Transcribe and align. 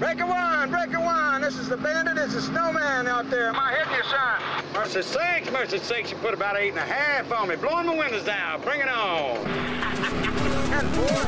Breaker 0.00 0.24
one, 0.24 0.70
breaker 0.70 0.98
one. 0.98 1.42
This 1.42 1.58
is 1.58 1.68
the 1.68 1.76
bandit. 1.76 2.16
It's 2.16 2.34
a 2.34 2.40
snowman 2.40 3.06
out 3.06 3.28
there. 3.28 3.48
Am 3.48 3.56
I 3.56 3.74
hitting 3.74 3.92
you, 3.92 4.02
son? 4.04 4.72
Mercy 4.72 5.02
sakes, 5.02 5.52
mercy 5.52 5.78
sakes. 5.78 6.10
You 6.10 6.16
put 6.16 6.32
about 6.32 6.56
eight 6.56 6.70
and 6.70 6.78
a 6.78 6.80
half 6.80 7.30
on 7.30 7.48
me. 7.48 7.56
Blowing 7.56 7.84
the 7.84 7.92
windows 7.92 8.24
down. 8.24 8.62
Bring 8.62 8.80
it 8.80 8.88
on. 8.88 9.36
and 10.72 10.88
four. 10.96 11.20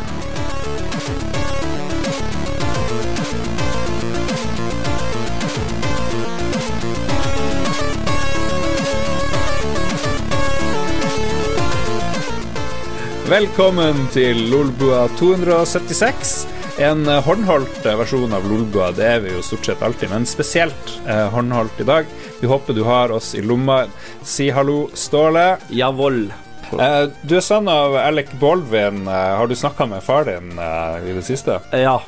Velkommen 13.29 14.09
til 14.13 14.37
Lolbua 14.37 15.09
276. 15.19 16.52
En 16.79 17.09
eh, 17.09 17.23
håndholdt 17.25 17.87
eh, 17.87 17.97
versjon 17.97 18.33
av 18.33 18.47
Lolbua, 18.49 18.91
det 18.97 19.05
er 19.05 19.21
vi 19.25 19.35
jo 19.35 19.43
stort 19.45 19.67
sett 19.69 19.83
alltid, 19.85 20.09
men 20.11 20.25
spesielt 20.27 20.95
eh, 21.07 21.27
håndholdt 21.35 21.81
i 21.81 21.87
dag. 21.89 22.09
Vi 22.41 22.49
håper 22.49 22.75
du 22.75 22.83
har 22.87 23.13
oss 23.13 23.35
i 23.35 23.43
lomma. 23.45 23.85
Si 24.25 24.49
hallo, 24.51 24.87
Ståle. 24.95 25.59
Jawohl. 25.69 26.25
Eh, 26.73 27.05
du 27.23 27.37
er 27.37 27.45
sønn 27.45 27.69
av 27.69 27.97
Alec 28.01 28.33
Baldwin. 28.41 29.05
Eh, 29.05 29.37
har 29.39 29.47
du 29.51 29.55
snakka 29.57 29.87
med 29.91 30.03
far 30.03 30.25
din 30.31 30.57
eh, 30.59 31.11
i 31.11 31.15
det 31.19 31.27
siste? 31.29 31.61
Ja. 31.77 32.01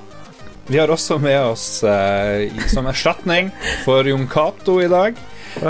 Vi 0.67 0.79
har 0.81 0.89
også 0.89 1.19
med 1.21 1.43
oss, 1.45 1.69
eh, 1.85 2.49
som 2.73 2.89
erstatning 2.89 3.53
for 3.85 4.09
Jon 4.09 4.25
Cato 4.33 4.79
i 4.81 4.89
dag, 4.89 5.19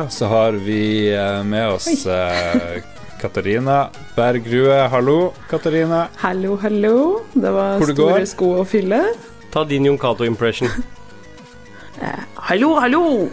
så 0.09 0.29
har 0.31 0.55
vi 0.65 1.11
eh, 1.11 1.43
med 1.43 1.75
oss 1.75 2.07
eh, 2.07 2.79
Katarina 3.25 3.89
Bergrue. 4.17 4.77
Hallo, 4.93 5.33
Katarina. 5.49 6.09
Hallo, 6.21 6.57
hallo. 6.61 7.23
Det 7.33 7.53
var 7.55 7.79
Hvor 7.81 7.93
store 7.95 8.19
går? 8.19 8.27
sko 8.29 8.51
å 8.61 8.65
fylle. 8.69 8.99
Ta 9.55 9.65
din 9.65 9.87
Jon 9.89 9.97
Cato-impression. 9.99 10.69
Hallo, 12.45 12.75
hallo! 12.83 13.01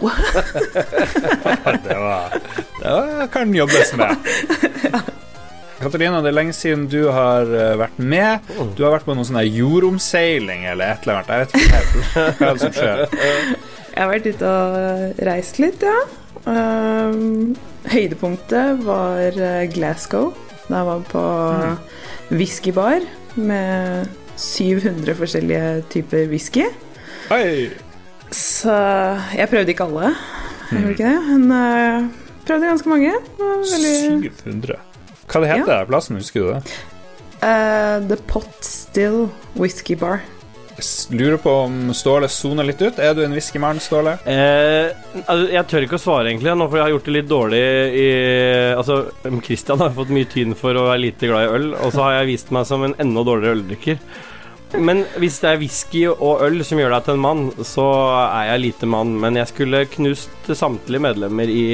Det 1.84 1.96
var 1.98 2.32
Det 2.80 2.88
var, 2.88 3.26
kan 3.34 3.52
jobbes 3.54 3.90
med. 4.00 4.16
Katarina, 5.82 6.22
det 6.22 6.30
er 6.30 6.36
lenge 6.38 6.54
siden 6.56 6.86
du 6.88 7.10
har 7.12 7.42
eh, 7.50 7.74
vært 7.76 7.98
med. 7.98 8.48
Du 8.78 8.84
har 8.86 8.94
vært 8.94 9.04
på 9.04 9.16
noen 9.18 9.26
sånn 9.28 9.42
jordomseiling 9.44 10.64
eller 10.70 10.94
et 10.94 11.04
eller 11.04 11.20
annet. 11.20 11.28
Jeg 11.28 11.42
vet 11.42 11.52
ikke 11.58 12.24
hva 12.38 12.48
er 12.48 12.56
det 12.56 12.62
som 12.62 12.76
skjer. 12.78 13.02
Jeg 13.02 13.98
har 13.98 14.10
vært 14.14 14.28
ute 14.30 14.52
og 14.56 15.24
reist 15.28 15.58
litt, 15.60 15.82
ja. 15.84 15.96
Um, 16.42 17.52
høydepunktet 17.92 18.80
var 18.86 19.36
eh, 19.36 19.66
Glasgow. 19.70 20.32
Da 20.68 20.80
jeg 20.80 20.88
var 20.88 21.04
på 21.10 21.22
whiskybar 22.32 23.04
med 23.36 24.08
700 24.36 25.14
forskjellige 25.18 25.82
typer 25.92 26.28
whisky. 26.32 26.66
Oi! 27.34 27.70
Så 28.32 28.74
jeg 29.36 29.48
prøvde 29.50 29.74
ikke 29.74 29.84
alle, 29.84 30.14
jeg 30.70 30.78
gjorde 30.80 30.94
ikke 30.96 31.10
det. 31.10 31.38
Men 31.42 31.50
jeg 31.52 32.08
prøvde 32.46 32.70
ganske 32.70 32.88
mange. 32.88 33.12
Veldig 33.38 34.30
700. 34.40 34.80
Hva 35.32 35.42
det 35.42 35.52
heter 35.52 35.74
ja. 35.78 35.84
plassen, 35.88 36.18
husker 36.20 36.40
du 36.40 36.48
det? 36.54 36.78
Uh, 37.42 37.98
The 38.08 38.16
Pot 38.30 38.64
Still 38.64 39.28
Whisky 39.56 39.96
Bar. 39.98 40.22
Lurer 41.12 41.38
på 41.42 41.52
om 41.64 41.78
Ståle 41.96 42.28
soner 42.32 42.66
litt 42.66 42.82
ut. 42.82 42.98
Er 42.98 43.14
du 43.16 43.22
en 43.24 43.34
whiskymann, 43.36 43.80
Ståle? 43.82 44.16
Eh, 44.28 44.90
altså, 45.22 45.46
jeg 45.52 45.68
tør 45.70 45.86
ikke 45.86 46.00
å 46.00 46.02
svare, 46.02 46.30
egentlig, 46.30 46.52
nå, 46.58 46.66
for 46.68 46.80
jeg 46.80 46.86
har 46.86 46.92
gjort 46.96 47.08
det 47.08 47.16
litt 47.18 47.30
dårlig 47.30 47.62
i 48.02 48.10
Altså, 48.72 48.98
Christian 49.44 49.82
har 49.82 49.94
fått 49.96 50.12
mye 50.14 50.28
tyn 50.30 50.56
for 50.58 50.76
å 50.76 50.88
være 50.90 51.04
lite 51.06 51.30
glad 51.30 51.46
i 51.46 51.56
øl, 51.56 51.72
og 51.76 51.94
så 51.94 52.06
har 52.06 52.20
jeg 52.20 52.30
vist 52.32 52.52
meg 52.54 52.68
som 52.68 52.84
en 52.86 52.96
enda 53.02 53.24
dårligere 53.28 53.58
øldrikker. 53.60 54.04
Men 54.80 55.02
hvis 55.20 55.36
det 55.42 55.50
er 55.50 55.58
whisky 55.60 56.06
og 56.08 56.44
øl 56.46 56.62
som 56.64 56.80
gjør 56.80 56.94
deg 56.94 57.04
til 57.04 57.18
en 57.18 57.24
mann, 57.26 57.42
så 57.66 57.88
er 58.22 58.52
jeg 58.52 58.62
lite 58.62 58.88
mann. 58.88 59.12
Men 59.20 59.36
jeg 59.36 59.50
skulle 59.50 59.84
knust 59.92 60.48
samtlige 60.48 61.02
medlemmer 61.04 61.50
i, 61.52 61.66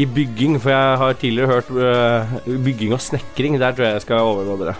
i 0.00 0.06
bygging, 0.08 0.56
for 0.62 0.72
jeg 0.72 1.02
har 1.02 1.18
tidligere 1.20 1.58
hørt 1.58 1.74
eh, 1.76 2.56
bygging 2.70 2.96
og 2.96 3.04
snekring. 3.04 3.60
Der 3.60 3.76
tror 3.76 3.90
jeg 3.90 4.00
jeg 4.00 4.06
skal 4.08 4.32
overgå 4.32 4.56
dere. 4.64 4.78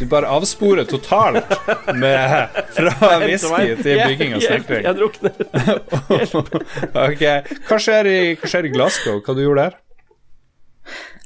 Du 0.00 0.04
bare 0.10 0.28
avsporer 0.30 0.84
totalt 0.88 1.52
med, 1.98 2.48
fra 2.76 3.12
whisky 3.22 3.76
til 3.82 4.00
bygging 4.02 4.34
og 4.38 4.42
snekring. 4.44 4.84
Jeg 4.86 4.98
drukner. 4.98 5.32
Ok, 7.06 7.22
Hva 7.68 7.78
skjer 7.80 8.08
i, 8.10 8.18
hva 8.40 8.50
skjer 8.50 8.68
i 8.68 8.72
Glasgow? 8.74 9.20
Hva 9.24 9.34
du 9.36 9.42
gjorde 9.44 9.66
der? 9.68 9.78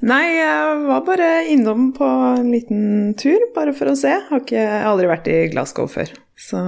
Nei, 0.06 0.22
jeg 0.36 0.80
var 0.90 1.04
bare 1.06 1.28
innom 1.48 1.86
på 1.96 2.04
en 2.36 2.50
liten 2.52 3.14
tur, 3.18 3.46
bare 3.56 3.72
for 3.76 3.88
å 3.92 3.96
se. 3.96 4.12
Har 4.28 4.42
ikke, 4.44 4.58
jeg 4.60 4.74
har 4.82 4.90
aldri 4.90 5.08
vært 5.08 5.30
i 5.32 5.38
Glasgow 5.54 5.88
før. 5.88 6.12
Så, 6.36 6.60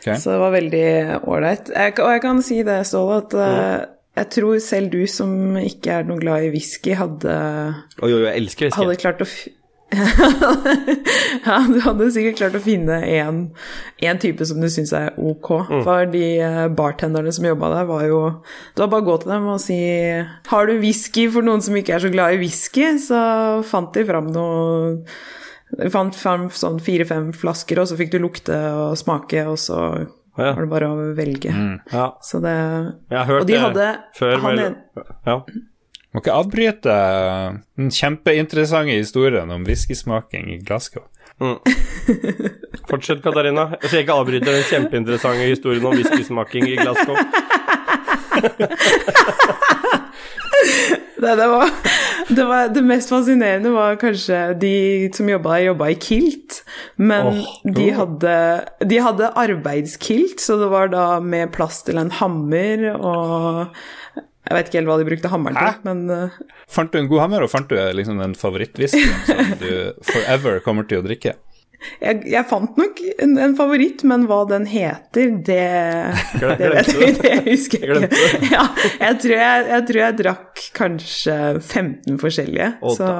Ok. 0.00 0.06
så 0.16 0.32
det 0.32 0.40
var 0.40 0.52
veldig 0.54 0.84
ålreit. 1.28 1.70
Og 2.00 2.10
jeg 2.14 2.22
kan 2.24 2.42
si 2.46 2.60
det, 2.66 2.80
Ståle, 2.88 3.20
at 3.22 3.34
eh, 3.36 3.78
jeg 4.20 4.28
tror 4.34 4.58
selv 4.64 4.90
du 4.94 5.02
som 5.10 5.32
ikke 5.60 6.00
er 6.00 6.06
noe 6.08 6.18
glad 6.22 6.46
i 6.48 6.52
whisky, 6.54 6.94
hadde, 6.98 7.34
Oi, 8.02 8.10
oi, 8.10 8.22
jeg 8.26 8.44
whisky. 8.46 8.70
hadde 8.74 8.96
klart 9.02 9.22
å 9.22 9.28
ja, 11.46 11.56
du 11.66 11.78
hadde 11.84 12.06
sikkert 12.14 12.38
klart 12.38 12.56
å 12.58 12.62
finne 12.62 13.00
en, 13.16 13.40
en 14.06 14.20
type 14.22 14.46
som 14.46 14.60
du 14.62 14.68
syns 14.72 14.92
er 14.96 15.10
ok. 15.18 15.50
For 15.84 16.06
de 16.12 16.22
eh, 16.44 16.68
bartenderne 16.78 17.32
som 17.34 17.48
jobba 17.48 17.72
der, 17.74 17.88
var 17.88 18.04
jo 18.06 18.20
Det 18.76 18.84
var 18.84 18.92
bare 18.94 19.04
å 19.04 19.08
gå 19.10 19.16
til 19.24 19.32
dem 19.34 19.48
og 19.50 19.60
si 19.62 19.78
Har 20.50 20.70
du 20.70 20.76
whisky 20.82 21.26
for 21.32 21.46
noen 21.46 21.62
som 21.64 21.76
ikke 21.78 21.96
er 21.96 22.04
så 22.06 22.12
glad 22.12 22.36
i 22.36 22.40
whisky? 22.44 22.86
Så 23.02 23.18
fant 23.70 23.92
de 23.96 24.06
fram 24.08 24.30
noe 24.34 24.96
de 25.70 25.86
fant 25.94 26.16
fram 26.18 26.48
sånn 26.50 26.80
fire-fem 26.82 27.28
flasker, 27.38 27.78
og 27.78 27.86
så 27.86 27.94
fikk 27.94 28.08
du 28.10 28.16
lukte 28.24 28.56
og 28.74 28.96
smake, 28.98 29.44
og 29.46 29.54
så 29.62 29.76
Ja. 30.34 30.48
var 30.56 30.64
det 30.64 30.70
bare 30.72 30.88
å 30.90 31.04
velge. 31.14 31.52
Ja, 31.92 32.08
Så 32.26 32.40
det 32.42 32.54
jeg 32.56 33.18
har 33.18 33.26
hørt 33.28 33.42
Og 33.42 33.46
de 33.46 33.52
det 33.54 33.60
hadde 33.62 33.86
før. 34.18 34.34
han 34.42 34.58
ja. 35.26 35.36
Må 36.10 36.22
ikke 36.24 36.34
avbryte 36.34 36.94
den 37.78 37.90
kjempeinteressante 37.94 38.96
historien 38.98 39.50
om 39.54 39.62
whiskysmaking 39.66 40.48
i 40.56 40.58
Glasgow. 40.58 41.04
Fortsett, 42.90 43.22
Katarina. 43.22 43.68
Jeg 43.78 43.92
skal 43.92 44.02
ikke 44.02 44.16
avbryte 44.18 44.50
den 44.50 44.66
kjempeinteressante 44.66 45.46
historien 45.46 45.86
om 45.86 45.94
whiskysmaking 45.94 46.66
i 46.68 46.76
Glasgow. 46.80 47.16
Det, 51.20 51.34
det, 51.36 51.46
var, 51.48 51.70
det, 52.28 52.44
var, 52.44 52.68
det 52.72 52.82
mest 52.82 53.10
fascinerende 53.12 53.70
var 53.74 53.98
kanskje 54.00 54.38
de 54.60 54.74
som 55.12 55.28
jobba 55.28 55.52
der, 55.52 55.66
jobba 55.66 55.90
i 55.92 55.96
kilt. 56.00 56.62
Men 56.96 57.28
oh, 57.34 57.50
de, 57.76 57.90
hadde, 57.92 58.36
de 58.88 59.00
hadde 59.04 59.28
arbeidskilt, 59.42 60.40
så 60.40 60.56
det 60.62 60.70
var 60.72 60.88
da 60.94 61.04
med 61.20 61.52
plass 61.52 61.82
til 61.84 62.00
en 62.00 62.12
hammer 62.22 62.86
og 62.96 63.76
Jeg 64.50 64.58
vet 64.58 64.70
ikke 64.70 64.80
helt 64.80 64.90
hva 64.90 64.98
de 64.98 65.06
brukte 65.06 65.30
hammeren 65.30 65.58
Hæ? 65.60 65.68
til, 65.70 65.84
men 65.86 66.00
uh... 66.10 66.40
Fant 66.70 66.90
du 66.90 66.98
en 66.98 67.10
god 67.10 67.22
hammer, 67.22 67.46
og 67.46 67.52
fant 67.52 67.70
du 67.70 67.78
liksom 67.94 68.18
en 68.24 68.34
favorittwhisky 68.38 69.06
som 69.28 69.54
du 69.62 69.70
forever 70.10 70.58
kommer 70.66 70.88
til 70.90 70.98
å 71.00 71.06
drikke? 71.06 71.36
jeg, 72.00 72.20
jeg 72.28 72.46
fant 72.48 72.76
nok 72.80 73.00
en, 73.22 73.36
en 73.40 73.54
favoritt, 73.56 74.02
men 74.08 74.26
hva 74.28 74.40
den 74.48 74.66
heter, 74.68 75.32
det, 75.46 75.60
det, 76.40 76.70
vet 76.74 76.90
jeg, 76.92 77.14
det 77.20 77.36
husker 77.46 77.86
jeg 77.86 78.08
ikke. 78.08 78.50
Ja, 78.52 78.66
jeg, 79.00 79.20
tror 79.22 79.36
jeg, 79.36 79.68
jeg 79.70 79.86
tror 79.90 80.00
jeg 80.02 80.18
drakk 80.20 80.64
kanskje 80.76 81.38
15 81.60 82.20
forskjellige, 82.20 82.72
Å, 82.80 82.94
så, 82.98 83.10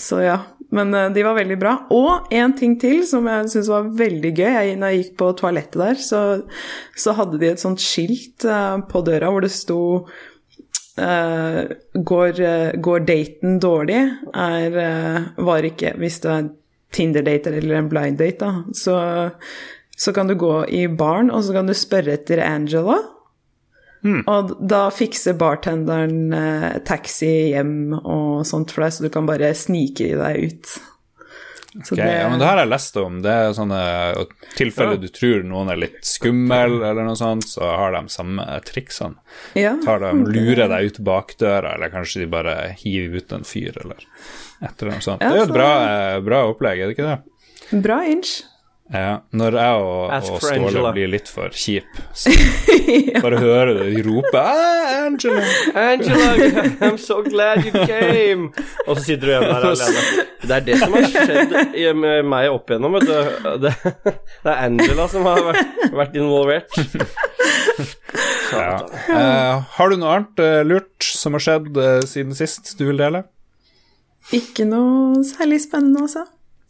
så 0.00 0.20
ja. 0.24 0.36
Men 0.74 0.94
eh, 0.94 1.10
de 1.14 1.24
var 1.26 1.36
veldig 1.38 1.58
bra. 1.60 1.74
Og 1.94 2.32
en 2.34 2.54
ting 2.58 2.76
til 2.80 3.02
som 3.08 3.26
jeg 3.30 3.50
syntes 3.52 3.72
var 3.72 3.90
veldig 3.98 4.32
gøy. 4.32 4.48
Jeg, 4.50 4.78
når 4.80 4.92
jeg 4.92 5.02
gikk 5.02 5.16
på 5.20 5.32
toalettet 5.40 5.80
der, 5.82 6.00
så, 6.02 6.22
så 6.98 7.16
hadde 7.18 7.40
de 7.42 7.50
et 7.52 7.62
sånt 7.62 7.82
skilt 7.82 8.46
uh, 8.48 8.78
på 8.88 9.04
døra 9.06 9.30
hvor 9.32 9.44
det 9.44 9.52
sto 9.54 9.80
uh, 10.02 11.60
går, 11.94 12.42
uh, 12.42 12.76
går 12.82 13.08
daten 13.08 13.60
dårlig, 13.62 14.02
er, 14.34 14.78
var 15.36 15.66
ikke 15.66 15.96
Hvis 16.00 16.20
du 16.24 16.30
er 16.32 16.52
Tinder-date 16.96 17.50
eller 17.50 17.80
en 17.80 17.88
blind 17.90 18.16
date, 18.20 18.46
da, 18.46 18.62
så, 18.72 18.96
så 19.98 20.12
kan 20.16 20.30
du 20.30 20.36
gå 20.38 20.62
i 20.72 20.86
baren, 20.88 21.32
og 21.34 21.42
så 21.44 21.56
kan 21.56 21.68
du 21.68 21.74
spørre 21.76 22.14
etter 22.14 22.40
Angela. 22.46 23.00
Og 24.04 24.52
da 24.60 24.84
fikser 24.94 25.34
bartenderen 25.40 26.32
eh, 26.36 26.76
taxi 26.86 27.30
hjem 27.54 27.94
og 27.98 28.44
sånt 28.46 28.70
for 28.74 28.84
deg, 28.86 28.92
så 28.94 29.06
du 29.06 29.10
kan 29.10 29.26
bare 29.26 29.54
snike 29.56 30.12
deg 30.20 30.44
ut. 30.44 30.76
Så 31.84 31.92
Ok, 31.92 31.98
ja, 32.00 32.28
men 32.30 32.38
det 32.40 32.46
her 32.46 32.54
har 32.56 32.62
jeg 32.64 32.70
lest 32.72 32.96
om. 32.96 33.18
Det 33.20 33.32
er 33.32 33.50
sånne 33.56 33.80
tilfeller 34.56 34.96
du 35.02 35.08
tror 35.12 35.42
noen 35.44 35.68
er 35.74 35.80
litt 35.82 36.06
skummel, 36.08 36.78
eller 36.80 37.04
noe 37.04 37.18
sånt, 37.20 37.44
så 37.50 37.66
har 37.68 37.92
de 37.92 38.00
samme 38.08 38.46
triksene. 38.64 39.18
ja, 39.58 39.74
Tar 39.84 40.00
de, 40.00 40.12
lurer 40.24 40.70
deg 40.72 40.92
ut 40.92 41.02
bakdøra, 41.04 41.74
eller 41.76 41.92
kanskje 41.92 42.22
de 42.24 42.30
bare 42.32 42.54
hiver 42.80 43.20
ut 43.20 43.32
en 43.36 43.44
fyr, 43.44 43.76
eller 43.82 44.00
et 44.62 44.72
eller 44.82 44.94
annet 44.94 45.04
sånt. 45.04 45.20
Ja, 45.20 45.28
Det 45.34 45.36
er 45.36 45.42
jo 45.42 45.48
et 45.50 45.56
bra, 45.58 45.70
eh, 45.90 46.20
bra 46.24 46.44
opplegg, 46.48 46.80
er 46.80 46.88
det 46.88 46.96
ikke 46.96 47.10
det? 47.10 47.82
Bra 47.84 48.00
inch. 48.08 48.38
Ja, 48.86 49.16
når 49.34 49.56
jeg 49.58 49.78
og, 49.82 50.02
og 50.14 50.36
Ståle 50.38 50.68
Angela. 50.68 50.90
blir 50.94 51.08
litt 51.10 51.26
for 51.26 51.50
kjip, 51.50 51.88
så 52.20 52.30
bare 53.18 53.40
hører 53.42 53.72
du 53.74 53.80
de 53.90 54.04
rope 54.06 54.38
ah, 54.38 54.92
'Angela'. 54.92 55.42
Angela, 55.74 56.28
I'm 56.86 56.98
so 56.98 57.18
glad 57.24 57.64
you 57.66 57.72
came. 57.72 58.52
Og 58.86 58.96
så 58.96 59.02
sitter 59.08 59.26
du 59.26 59.32
igjen 59.32 59.48
der 59.50 59.66
alene. 59.72 60.04
Det 60.46 60.54
er 60.56 60.64
det 60.68 60.78
som 60.78 60.94
har 60.94 61.08
skjedd 61.10 61.56
med 61.98 62.30
meg 62.30 62.50
opp 62.54 62.70
igjennom, 62.70 62.94
vet 62.94 63.10
du. 63.10 63.58
Det, 63.66 63.74
det 64.14 64.52
er 64.54 64.62
Angela 64.68 65.08
som 65.10 65.26
har 65.26 65.42
vært, 65.48 65.74
vært 66.04 66.20
involvert. 66.22 66.78
Ja. 68.54 68.86
Uh, 69.10 69.66
har 69.74 69.90
du 69.90 69.98
noe 69.98 70.14
annet 70.14 70.42
uh, 70.42 70.60
lurt 70.66 71.02
som 71.02 71.34
har 71.36 71.42
skjedd 71.42 71.72
uh, 71.74 71.98
siden 72.06 72.36
sist 72.38 72.76
du 72.78 72.86
vil 72.92 73.02
dele? 73.02 73.24
Ikke 74.34 74.66
noe 74.66 75.24
særlig 75.26 75.60
spennende, 75.66 76.06
altså. 76.06 76.26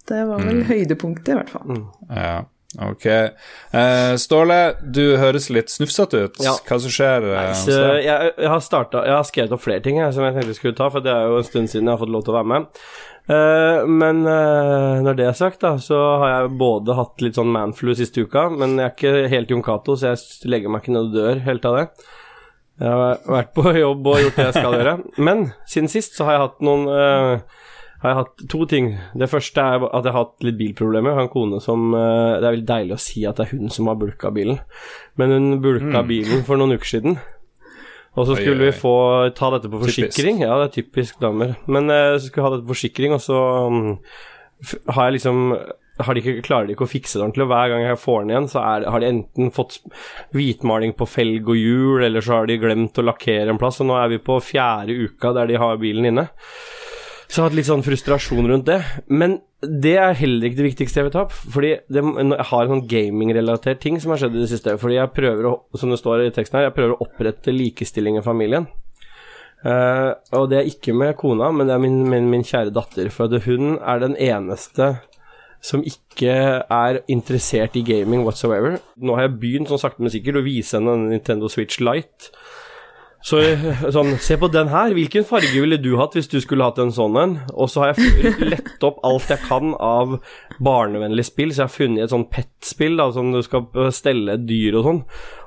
Det 0.09 0.21
var 0.29 0.39
vel 0.45 0.61
Mm. 0.63 0.67
høydepunktet, 0.69 1.29
i 1.33 1.39
hvert 1.39 1.51
fall. 1.51 1.81
Ja, 2.11 2.37
ok. 2.89 3.07
Uh, 3.75 4.15
Ståle, 4.21 4.59
du 4.83 5.17
høres 5.19 5.49
litt 5.51 5.73
snufsete 5.73 6.25
ut. 6.27 6.39
Ja. 6.45 6.53
Hva 6.67 6.79
som 6.83 6.93
skjer 6.95 7.27
Nei, 7.33 7.49
Så 7.59 7.81
jeg, 8.03 8.05
jeg, 8.37 8.49
har 8.53 8.61
startet, 8.63 9.05
jeg 9.09 9.17
har 9.17 9.27
skrevet 9.27 9.53
opp 9.57 9.65
flere 9.65 9.83
ting 9.83 9.99
jeg, 9.99 10.15
som 10.15 10.25
jeg 10.27 10.35
tenkte 10.37 10.55
jeg 10.55 10.61
skulle 10.61 10.79
ta, 10.79 10.89
for 10.95 11.01
det 11.05 11.13
er 11.15 11.27
jo 11.31 11.39
en 11.41 11.49
stund 11.51 11.69
siden 11.73 11.87
jeg 11.91 11.95
har 11.97 12.03
fått 12.05 12.15
lov 12.15 12.25
til 12.27 12.35
å 12.35 12.39
være 12.39 12.51
med. 12.55 12.67
Uh, 13.27 13.81
men 13.91 14.21
uh, 14.23 15.01
når 15.03 15.17
det 15.19 15.25
er 15.27 15.35
sagt, 15.35 15.59
da, 15.65 15.73
så 15.83 15.99
har 16.23 16.29
jeg 16.37 16.53
både 16.61 16.95
hatt 16.95 17.25
litt 17.25 17.35
sånn 17.41 17.51
manflu 17.51 17.91
siste 17.99 18.23
uka, 18.23 18.47
men 18.55 18.77
jeg 18.79 18.87
er 18.87 18.95
ikke 18.95 19.29
helt 19.33 19.51
Jon 19.51 19.65
Cato, 19.67 19.97
så 19.99 20.13
jeg 20.13 20.47
legger 20.53 20.71
meg 20.71 20.85
ikke 20.85 20.95
ned 20.95 21.09
og 21.09 21.17
dør 21.17 21.43
helt 21.49 21.67
av 21.67 21.81
det. 21.81 21.87
Jeg 22.77 22.93
har 22.93 23.19
vært 23.33 23.55
på 23.57 23.63
jobb 23.73 24.07
og 24.13 24.19
gjort 24.21 24.37
det 24.37 24.45
jeg 24.51 24.55
skal 24.61 24.75
gjøre. 24.77 24.95
Men 25.27 25.47
siden 25.67 25.89
sist 25.89 26.15
så 26.19 26.27
har 26.29 26.37
jeg 26.37 26.43
hatt 26.43 26.59
noen 26.69 26.83
eh, 26.93 27.63
har 28.07 28.13
jeg 28.13 28.21
hatt 28.23 28.43
to 28.53 28.67
ting. 28.71 28.91
Det 29.19 29.29
første 29.31 29.63
er 29.63 29.87
at 29.87 30.07
jeg 30.07 30.15
har 30.15 30.25
hatt 30.25 30.47
litt 30.47 30.59
bilproblemer. 30.61 31.13
Jeg 31.13 31.19
har 31.19 31.27
en 31.27 31.33
kone 31.33 31.63
som 31.65 31.89
eh, 31.95 32.37
Det 32.39 32.45
er 32.45 32.55
veldig 32.57 32.69
deilig 32.73 32.97
å 32.97 33.03
si 33.03 33.25
at 33.29 33.41
det 33.41 33.47
er 33.47 33.57
hun 33.57 33.73
som 33.73 33.91
har 33.91 33.99
bulka 34.01 34.33
bilen, 34.35 34.61
men 35.21 35.35
hun 35.35 35.49
bulka 35.65 36.05
bilen 36.07 36.45
for 36.47 36.61
noen 36.61 36.77
uker 36.79 36.93
siden. 36.97 37.19
Og 38.17 38.25
så 38.25 38.37
skulle 38.39 38.63
oi, 38.63 38.71
vi 38.71 38.77
få 38.81 38.95
ta 39.37 39.51
dette 39.53 39.69
på 39.69 39.83
Typisk. 39.83 39.99
forsikring. 40.07 40.39
Ja, 40.41 40.55
det 40.63 40.71
er 40.71 40.77
typisk 40.79 41.19
damer. 41.21 41.59
Men 41.69 41.93
eh, 41.93 42.15
så 42.17 42.29
skulle 42.29 42.43
vi 42.43 42.47
ha 42.47 42.55
dette 42.55 42.69
på 42.69 42.77
forsikring, 42.77 43.17
og 43.17 43.21
så 43.21 43.41
mm, 43.73 43.91
har 44.97 45.11
jeg 45.11 45.19
liksom 45.19 45.43
har 45.97 46.13
de 46.13 46.21
ikke, 46.21 46.45
klarer 46.45 46.69
de 46.69 46.75
ikke 46.77 46.85
å 46.85 46.91
fikse 46.91 47.17
det 47.17 47.25
ordentlig, 47.25 47.47
og 47.47 47.53
hver 47.55 47.71
gang 47.73 47.85
jeg 47.87 48.01
får 48.01 48.19
den 48.23 48.33
igjen, 48.33 48.49
så 48.53 48.63
er, 48.63 48.87
har 48.93 49.01
de 49.01 49.09
enten 49.09 49.53
fått 49.57 49.79
hvitmaling 50.37 50.93
på 50.97 51.09
felg 51.09 51.49
og 51.49 51.57
hjul, 51.57 52.03
eller 52.05 52.25
så 52.25 52.41
har 52.41 52.51
de 52.51 52.59
glemt 52.61 53.01
å 53.01 53.05
lakkere 53.07 53.53
en 53.53 53.61
plass, 53.61 53.81
og 53.81 53.89
nå 53.89 53.97
er 53.97 54.11
vi 54.13 54.21
på 54.27 54.37
fjerde 54.45 54.97
uka 55.07 55.33
der 55.37 55.49
de 55.49 55.61
har 55.63 55.81
bilen 55.81 56.11
inne. 56.11 56.27
Så 57.27 57.41
jeg 57.41 57.43
har 57.43 57.51
hatt 57.51 57.59
litt 57.59 57.69
sånn 57.69 57.85
frustrasjon 57.85 58.49
rundt 58.49 58.69
det. 58.69 58.79
Men 59.11 59.41
det 59.61 59.97
er 59.99 60.17
heller 60.19 60.47
ikke 60.47 60.61
det 60.61 60.69
viktigste 60.69 61.01
jeg 61.01 61.09
vil 61.09 61.15
ta 61.17 61.25
opp. 61.27 61.35
Fordi 61.35 61.73
det, 61.91 62.03
jeg 62.03 62.49
har 62.51 62.65
en 62.65 62.75
sånn 62.75 62.89
gamingrelatert 62.91 63.83
ting 63.83 63.99
som 64.03 64.13
har 64.13 64.23
skjedd 64.23 64.37
i 64.39 64.43
det 64.45 64.51
siste. 64.53 64.77
Fordi 64.81 64.99
jeg 64.99 65.15
prøver 65.17 65.51
å, 65.51 65.55
som 65.81 65.93
det 65.93 66.01
står 66.01 66.27
i 66.27 66.33
teksten 66.37 66.61
her, 66.61 66.69
jeg 66.69 66.77
prøver 66.77 66.95
å 66.95 67.07
opprette 67.07 67.55
likestilling 67.55 68.21
i 68.21 68.25
familien. 68.27 68.69
Uh, 69.67 70.13
og 70.37 70.51
det 70.53 70.61
er 70.61 70.69
ikke 70.71 70.95
med 70.95 71.17
kona, 71.19 71.49
men 71.51 71.67
det 71.67 71.75
er 71.75 71.83
min, 71.83 72.03
min, 72.13 72.31
min 72.31 72.47
kjære 72.47 72.75
datter. 72.77 73.11
For 73.15 73.33
hun 73.49 73.79
er 73.81 74.03
den 74.05 74.15
eneste 74.21 74.95
som 75.65 75.83
ikke 75.87 76.35
er 76.63 77.01
interessert 77.11 77.75
i 77.79 77.83
gaming 77.87 78.23
whatsoever. 78.27 78.79
Nå 79.03 79.17
har 79.17 79.27
jeg 79.27 79.39
begynt 79.43 79.73
sånn 79.73 79.83
sakte, 79.83 80.05
men 80.05 80.13
sikkert 80.15 80.39
å 80.39 80.45
vise 80.47 80.79
henne 80.79 80.95
en 80.95 81.09
Nintendo 81.11 81.51
Switch 81.51 81.81
Lite. 81.83 82.31
Så 83.27 83.41
sånn, 83.91 84.13
se 84.23 84.37
på 84.39 84.47
den 84.55 84.69
her, 84.71 84.93
hvilken 84.95 85.25
farge 85.27 85.49
ville 85.59 85.81
du 85.83 85.97
hatt 85.99 86.15
hvis 86.15 86.29
du 86.31 86.37
skulle 86.39 86.63
hatt 86.69 86.77
en 86.79 86.93
sånn 86.95 87.17
en? 87.19 87.33
Og 87.59 87.67
så 87.73 87.83
har 87.83 87.97
jeg 87.97 88.37
lett 88.53 88.85
opp 88.87 89.01
alt 89.09 89.33
jeg 89.33 89.41
kan 89.49 89.73
av 89.83 90.13
barnevennlige 90.63 91.27
spill, 91.27 91.51
så 91.51 91.65
jeg 91.65 91.67
har 91.67 91.75
funnet 91.75 92.05
et 92.05 92.13
sånn 92.13 92.27
pet-spill, 92.31 92.95
da, 93.01 93.09
som 93.17 93.33
du 93.35 93.41
skal 93.43 93.67
stelle 93.95 94.37
et 94.39 94.45
dyr 94.47 94.79
og 94.79 94.87
sånn. 94.87 95.01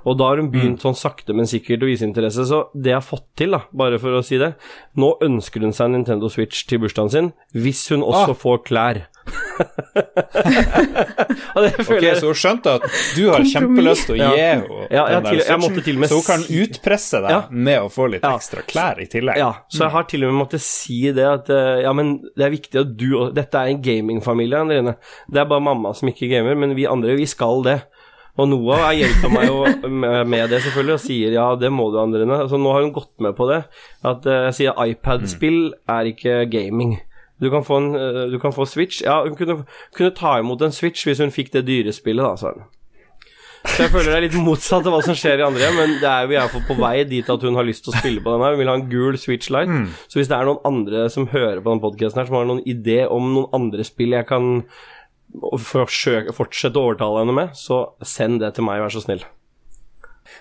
Og 0.09 0.17
da 0.19 0.27
har 0.31 0.41
hun 0.41 0.49
begynt 0.51 0.83
sånn 0.83 0.97
sakte, 0.97 1.31
men 1.35 1.47
sikkert 1.47 1.83
å 1.85 1.89
vise 1.89 2.03
interesse. 2.07 2.43
Så 2.49 2.65
det 2.75 2.91
jeg 2.93 2.99
har 2.99 3.05
fått 3.05 3.27
til, 3.39 3.55
da, 3.55 3.61
bare 3.71 3.99
for 4.01 4.19
å 4.19 4.23
si 4.25 4.39
det 4.41 4.53
Nå 4.99 5.13
ønsker 5.23 5.63
hun 5.63 5.71
seg 5.75 5.87
en 5.89 5.97
Nintendo 5.99 6.27
Switch 6.31 6.65
til 6.67 6.81
bursdagen 6.83 7.11
sin, 7.13 7.31
hvis 7.55 7.85
hun 7.93 8.03
også 8.03 8.33
Ah. 8.35 8.39
får 8.43 8.63
klær. 8.67 9.01
og 11.55 11.63
det 11.65 11.71
føler 11.85 12.11
Ok, 12.11 12.17
Så 12.19 12.25
hun 12.29 12.37
skjønte 12.37 12.73
at 12.77 12.85
du 13.17 13.23
har 13.29 13.45
kjempelyst 13.51 14.05
til 14.09 14.15
å 14.15 14.17
gi 14.19 14.23
henne 14.39 14.63
Ja, 14.89 15.03
ja, 15.13 15.19
den 15.23 15.99
med 15.99 16.09
så 16.11 16.15
hun 16.19 16.25
kan 16.27 16.43
utpresse 16.61 17.17
deg 17.23 17.31
Ja. 17.33 17.41
med 17.51 17.79
å 17.83 17.89
få 17.93 18.03
litt 18.11 18.23
Ja. 18.23 18.31
ekstra 18.37 18.61
klær 18.67 18.99
i 19.01 19.05
tillegg. 19.11 19.37
Ja, 19.37 19.51
så 19.69 19.79
jeg 19.85 19.91
har 19.95 20.03
til 20.09 20.23
og 20.25 20.33
med 20.33 20.39
måttet 20.45 20.61
si 20.65 20.99
det 21.15 21.25
at 21.27 21.49
eh, 21.53 21.81
ja, 21.83 21.91
men 21.93 22.17
det 22.35 22.45
er 22.47 22.53
viktig 22.55 22.79
at 22.81 22.95
du 22.97 23.07
Dette 23.35 23.55
er 23.59 23.67
en 23.73 23.81
gamingfamilie, 23.81 24.59
Andrine. 24.59 24.95
Det 25.29 25.39
er 25.41 25.45
bare 25.49 25.61
mamma 25.63 25.93
som 25.93 26.07
ikke 26.09 26.29
gamer, 26.29 26.55
men 26.55 26.75
vi 26.75 26.85
andre, 26.89 27.15
vi 27.17 27.25
skal 27.29 27.63
det. 27.63 27.79
Og 28.39 28.47
Noah 28.47 28.93
hjelper 28.95 29.29
meg 29.33 29.47
jo 29.49 29.65
med 29.89 30.27
med 30.31 30.49
det, 30.49 30.61
selvfølgelig, 30.63 30.93
og 30.95 31.03
sier 31.03 31.31
ja, 31.35 31.47
det 31.59 31.71
må 31.75 31.89
du, 31.91 31.99
Andrine. 31.99 32.45
Så 32.49 32.57
nå 32.61 32.71
har 32.71 32.81
hun 32.85 32.93
gått 32.95 33.11
med 33.19 33.35
på 33.35 33.49
det. 33.51 33.63
At 34.05 34.25
eh, 34.25 34.45
jeg 34.49 34.53
sier 34.61 34.73
iPad-spill 34.85 35.73
er 35.89 36.03
ikke 36.13 36.43
gaming. 36.51 36.99
Du 37.39 37.47
kan, 37.51 37.63
få 37.63 37.77
en, 37.79 37.93
eh, 37.95 38.25
du 38.31 38.39
kan 38.39 38.53
få 38.55 38.67
Switch. 38.67 39.01
Ja, 39.05 39.21
hun 39.23 39.37
kunne, 39.39 39.63
kunne 39.95 40.15
ta 40.15 40.37
imot 40.39 40.61
en 40.65 40.75
Switch 40.75 41.05
hvis 41.07 41.21
hun 41.23 41.31
fikk 41.31 41.53
det 41.55 41.65
dyrespillet, 41.69 42.25
da, 42.25 42.35
sa 42.39 42.53
hun. 42.55 42.67
Så 43.67 43.83
jeg 43.83 43.91
føler 43.91 44.07
det 44.07 44.17
er 44.17 44.23
litt 44.23 44.37
motsatt 44.39 44.85
av 44.87 44.93
hva 44.95 44.99
som 45.03 45.15
skjer 45.19 45.41
i 45.41 45.43
andre, 45.43 45.71
men 45.75 45.97
det 45.99 46.07
er, 46.07 46.27
vi 46.29 46.37
er 46.37 46.39
i 46.39 46.43
hvert 46.45 46.53
fall 46.53 46.67
på 46.69 46.77
vei 46.79 47.03
dit 47.07 47.31
at 47.31 47.43
hun 47.43 47.57
har 47.59 47.67
lyst 47.67 47.83
til 47.83 47.91
å 47.91 47.97
spille 47.99 48.23
på 48.23 48.31
den 48.31 48.43
her. 48.45 48.55
Hun 48.55 48.61
vil 48.61 48.71
ha 48.71 48.77
en 48.79 48.85
gul 48.91 49.17
Switch 49.19 49.51
Lite. 49.51 49.81
Så 50.07 50.19
hvis 50.19 50.31
det 50.31 50.37
er 50.37 50.47
noen 50.47 50.63
andre 50.67 51.09
som 51.11 51.27
hører 51.31 51.59
på 51.59 51.73
den 51.73 51.83
podkasten 51.83 52.21
her, 52.21 52.29
som 52.29 52.39
har 52.39 52.47
noen 52.47 52.63
idé 52.63 53.01
om 53.07 53.33
noen 53.35 53.51
andre 53.59 53.83
spill 53.87 54.15
jeg 54.15 54.29
kan 54.31 54.63
forsøke, 55.59 56.33
fortsette 56.33 56.79
å 56.79 56.87
overtale 56.87 57.25
henne 57.25 57.35
med, 57.35 57.51
så 57.59 57.83
send 58.01 58.39
det 58.43 58.55
til 58.55 58.65
meg, 58.67 58.79
vær 58.81 58.95
så 58.95 59.03
snill. 59.03 59.27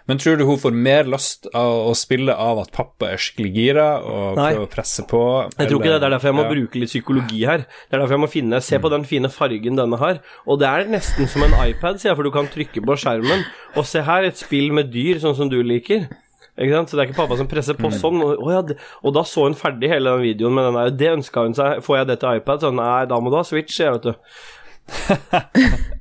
Men 0.08 0.20
tror 0.20 0.38
du 0.40 0.46
hun 0.48 0.56
får 0.56 0.72
mer 0.72 1.08
lyst 1.12 1.50
av 1.52 1.90
å 1.90 1.92
spille 1.98 2.32
av 2.32 2.62
at 2.62 2.70
pappa 2.72 3.10
er 3.12 3.20
skikkelig 3.20 3.50
gira 3.52 3.88
og 4.00 4.38
prøver 4.38 4.62
å 4.64 4.70
presse 4.72 5.04
på? 5.08 5.20
Jeg 5.52 5.68
tror 5.68 5.82
ikke 5.82 5.90
det. 5.90 5.98
Det 5.98 6.06
er 6.08 6.14
derfor 6.14 6.30
jeg 6.30 6.38
må 6.38 6.46
ja. 6.46 6.52
bruke 6.54 6.80
litt 6.80 6.92
psykologi 6.92 7.42
her. 7.44 7.66
Det 7.68 7.92
er 7.92 8.00
derfor 8.00 8.16
jeg 8.16 8.22
må 8.22 8.30
finne 8.32 8.62
Se 8.64 8.80
på 8.80 8.92
den 8.92 9.04
fine 9.08 9.28
fargen 9.32 9.76
denne 9.76 9.98
har. 10.00 10.22
Og 10.48 10.62
det 10.62 10.70
er 10.70 10.88
nesten 10.94 11.28
som 11.28 11.44
en 11.44 11.58
iPad, 11.60 12.00
sier 12.00 12.14
jeg, 12.14 12.16
for 12.20 12.24
du 12.24 12.32
kan 12.32 12.48
trykke 12.48 12.84
på 12.88 12.96
skjermen. 13.04 13.44
Og 13.76 13.84
se 13.90 14.00
her, 14.08 14.24
et 14.24 14.40
spill 14.40 14.72
med 14.80 14.88
dyr, 14.94 15.20
sånn 15.20 15.36
som 15.36 15.52
du 15.52 15.60
liker. 15.60 16.08
Ikke 16.56 16.72
sant? 16.72 16.88
Så 16.88 16.96
det 16.96 17.04
er 17.04 17.10
ikke 17.10 17.20
pappa 17.20 17.36
som 17.38 17.52
presser 17.52 17.76
på 17.76 17.92
sånn. 17.92 18.24
Og, 18.24 18.48
ja, 18.48 18.64
og 19.04 19.14
da 19.14 19.26
så 19.28 19.44
hun 19.44 19.60
ferdig 19.60 19.92
hele 19.92 20.16
den 20.16 20.24
videoen 20.24 20.56
med 20.56 20.70
den 20.70 20.80
der. 20.80 20.96
Det 21.04 21.14
ønska 21.18 21.44
hun 21.44 21.56
seg. 21.58 21.84
Får 21.84 22.00
jeg 22.00 22.10
det 22.14 22.20
til 22.24 22.40
iPad? 22.40 22.64
Så 22.64 22.72
nei, 22.74 23.04
da 23.12 23.20
må 23.20 23.28
du 23.28 23.38
ha 23.42 23.44
Switch, 23.46 23.76
jeg, 23.84 24.00
vet 24.00 24.08
du. 24.08 25.94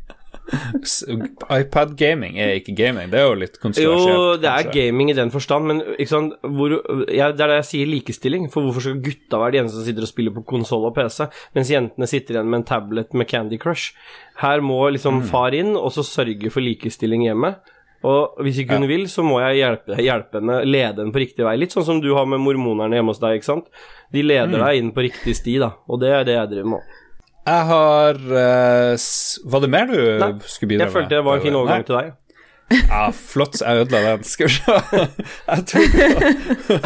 IPad-gaming 0.47 2.38
er 2.39 2.53
ikke 2.57 2.75
gaming, 2.77 3.09
det 3.11 3.19
er 3.19 3.25
jo 3.27 3.38
litt 3.39 3.57
Jo, 3.59 4.35
det 4.39 4.47
er 4.47 4.63
kanskje. 4.67 4.73
gaming 4.75 5.11
i 5.11 5.15
den 5.17 5.31
forstand, 5.33 5.67
men 5.67 5.81
Hvor, 6.41 6.75
ja, 7.11 7.31
Det 7.31 7.44
er 7.44 7.53
det 7.53 7.59
jeg 7.61 7.69
sier 7.71 7.91
likestilling. 7.91 8.49
For 8.53 8.63
hvorfor 8.63 8.85
skal 8.85 9.01
gutta 9.03 9.41
være 9.41 9.51
de 9.51 9.61
eneste 9.63 9.79
som 9.79 9.88
sitter 9.88 10.05
og 10.07 10.11
spiller 10.11 10.35
på 10.35 10.45
konsoll 10.47 10.85
og 10.88 10.95
PC, 10.95 11.27
mens 11.55 11.71
jentene 11.73 12.07
sitter 12.09 12.38
igjen 12.38 12.49
med 12.49 12.61
en 12.61 12.67
tablet 12.69 13.13
med 13.13 13.27
Candy 13.27 13.59
Crush? 13.59 13.94
Her 14.41 14.61
må 14.61 14.89
liksom 14.94 15.23
far 15.27 15.55
inn, 15.57 15.75
og 15.75 15.91
så 15.91 16.05
sørge 16.05 16.51
for 16.53 16.61
likestilling 16.61 17.25
hjemme. 17.27 17.56
Og 18.06 18.37
hvis 18.45 18.59
ikke 18.61 18.77
hun 18.77 18.87
vil, 18.87 19.07
så 19.09 19.23
må 19.25 19.39
jeg 19.42 19.57
hjelpe, 19.63 19.97
hjelpe 19.97 20.37
henne, 20.39 20.59
lede 20.69 21.01
henne 21.01 21.11
på 21.11 21.19
riktig 21.23 21.44
vei. 21.47 21.56
Litt 21.57 21.73
sånn 21.73 21.85
som 21.87 22.01
du 22.04 22.11
har 22.13 22.27
med 22.30 22.39
mormonerne 22.44 22.94
hjemme 22.99 23.09
hos 23.16 23.19
deg, 23.23 23.39
ikke 23.39 23.49
sant. 23.49 23.71
De 24.13 24.21
leder 24.21 24.54
deg 24.61 24.77
inn 24.77 24.92
på 24.94 25.04
riktig 25.07 25.33
sti, 25.35 25.57
da. 25.63 25.71
Og 25.89 25.99
det 26.04 26.13
er 26.13 26.23
det 26.27 26.37
jeg 26.37 26.51
driver 26.54 26.75
med. 26.77 26.95
Jeg 27.47 27.68
har 27.71 28.18
uh, 28.19 29.09
Var 29.51 29.63
det 29.63 29.69
mer 29.71 29.92
du 29.92 29.97
Nei, 29.97 30.31
skulle 30.45 30.73
bidra 30.73 30.85
med? 30.85 30.87
Jeg 30.87 30.95
følte 30.97 31.16
det 31.16 31.25
var 31.27 31.37
en 31.37 31.45
fin 31.45 31.59
overgang 31.59 31.85
til 31.87 31.99
deg. 31.99 32.16
Ja, 32.68 33.11
flott. 33.16 33.61
Jeg 33.61 33.85
ødela 33.85 34.18
den. 34.18 34.23
Skal 34.27 34.49
vi 34.49 34.54
se. 34.57 34.73
Jeg 35.47 35.61
tok 35.71 35.94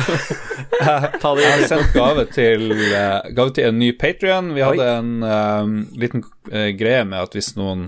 Ta 1.21 1.31
det 1.37 1.45
Jeg 1.45 1.55
har 1.55 1.63
sendt 1.69 1.95
gave 1.95 2.25
til, 2.29 2.67
eh, 2.93 3.31
gave 3.33 3.53
til 3.57 3.65
en 3.65 3.79
ny 3.81 3.89
Patrion. 3.97 4.51
Vi 4.53 4.61
hadde 4.61 4.85
en 4.99 5.25
um, 5.25 5.73
liten 5.97 6.23
uh, 6.51 6.69
greie 6.77 7.01
med 7.09 7.25
at 7.25 7.33
hvis 7.37 7.55
noen 7.57 7.87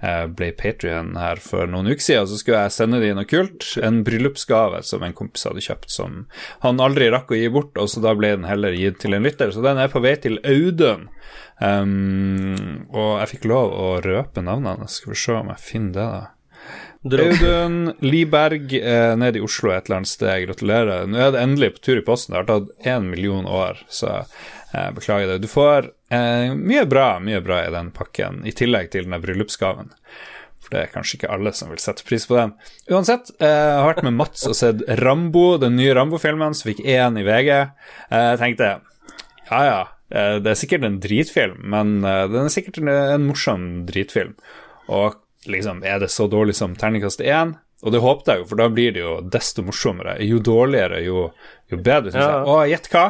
uh, 0.00 0.24
ble 0.32 0.54
Patrion 0.56 1.14
her 1.20 1.40
for 1.44 1.68
noen 1.68 1.92
uker 1.92 2.06
siden, 2.06 2.30
så 2.30 2.40
skulle 2.40 2.64
jeg 2.64 2.76
sende 2.78 3.02
dem 3.04 3.20
noe 3.20 3.28
kult. 3.28 3.74
En 3.76 4.00
bryllupsgave 4.08 4.80
som 4.88 5.04
en 5.04 5.16
kompis 5.16 5.44
hadde 5.48 5.64
kjøpt, 5.64 5.92
som 5.92 6.24
han 6.64 6.80
aldri 6.80 7.10
rakk 7.12 7.32
å 7.32 7.40
gi 7.42 7.52
bort, 7.52 7.76
og 7.76 7.92
så 7.92 8.00
da 8.04 8.16
ble 8.16 8.32
den 8.38 8.48
heller 8.48 8.72
gitt 8.76 9.02
til 9.04 9.16
en 9.16 9.28
lytter. 9.28 9.52
Så 9.52 9.64
den 9.64 9.80
er 9.80 9.92
på 9.92 10.00
vei 10.04 10.16
til 10.24 10.40
Audun. 10.48 11.10
Um, 11.60 12.86
og 12.90 13.20
jeg 13.22 13.30
fikk 13.36 13.44
lov 13.50 13.72
å 13.78 13.88
røpe 14.04 14.42
navnet 14.44 14.80
hans. 14.80 14.98
Skal 15.00 15.14
vi 15.14 15.20
se 15.20 15.36
om 15.38 15.52
jeg 15.52 15.62
finner 15.62 15.92
det, 15.98 16.06
da. 16.14 16.30
Audun 17.04 17.92
Liberg 18.00 18.72
eh, 18.78 19.12
nede 19.20 19.36
i 19.36 19.42
Oslo 19.44 19.68
et 19.74 19.84
eller 19.90 19.98
annet 20.00 20.08
sted. 20.08 20.46
Gratulerer. 20.46 21.04
Nå 21.10 21.18
er 21.20 21.34
det 21.34 21.42
endelig 21.44 21.74
på 21.76 21.82
tur 21.84 21.98
i 22.00 22.04
posten. 22.06 22.32
Det 22.32 22.40
har 22.40 22.46
tatt 22.48 22.86
én 22.88 23.10
million 23.10 23.44
år, 23.44 23.82
så 23.92 24.22
eh, 24.22 24.88
beklager 24.96 25.34
det. 25.34 25.42
Du 25.44 25.50
får 25.52 25.90
eh, 26.08 26.54
mye 26.56 26.86
bra 26.88 27.18
mye 27.20 27.42
bra 27.44 27.60
i 27.66 27.74
den 27.74 27.90
pakken, 27.94 28.40
i 28.48 28.54
tillegg 28.56 28.88
til 28.94 29.04
den 29.10 29.20
bryllupsgaven. 29.20 29.92
For 30.64 30.72
det 30.72 30.80
er 30.86 30.92
kanskje 30.94 31.18
ikke 31.18 31.32
alle 31.34 31.52
som 31.52 31.68
vil 31.74 31.82
sette 31.82 32.06
pris 32.08 32.24
på 32.24 32.38
den. 32.40 32.54
Uansett, 32.88 33.34
eh, 33.36 33.52
jeg 33.52 33.76
har 33.82 33.90
vært 33.90 34.06
med 34.08 34.16
Mats 34.22 34.46
og 34.48 34.56
sett 34.56 34.80
Rambo, 35.04 35.58
den 35.60 35.76
nye 35.76 35.92
Rambo-filmen, 35.98 36.56
som 36.56 36.70
fikk 36.72 36.80
én 36.88 37.20
i 37.20 37.26
VG. 37.28 37.50
Eh, 37.52 38.30
Jeg 38.32 38.40
tenkte 38.40 38.70
ja 39.50 39.60
ja, 39.68 39.80
det 40.44 40.52
er 40.52 40.58
sikkert 40.60 40.84
en 40.86 41.00
dritfilm, 41.02 41.58
men 41.74 41.96
eh, 42.06 42.24
den 42.30 42.46
er 42.46 42.52
sikkert 42.54 42.78
en, 42.84 43.26
morsom 43.26 43.64
dritfilm. 43.88 44.36
Og 44.92 45.18
liksom, 45.50 45.82
er 45.84 45.98
det 46.04 46.12
så 46.14 46.28
dårlig 46.30 46.54
som 46.58 46.76
terningkast 46.78 47.24
én? 47.24 47.56
Og 47.84 47.92
det 47.92 48.00
håpet 48.00 48.30
jeg 48.30 48.40
jo, 48.40 48.46
for 48.48 48.60
da 48.62 48.70
blir 48.72 48.94
det 48.94 49.02
jo 49.02 49.18
desto 49.28 49.64
morsommere. 49.66 50.16
Jo 50.24 50.38
dårligere, 50.40 51.02
jo, 51.04 51.26
jo 51.72 51.76
bedre, 51.84 52.14
syns 52.14 52.24
jeg. 52.24 52.46
Og 52.48 52.70
gjett 52.70 52.88
hva? 52.94 53.04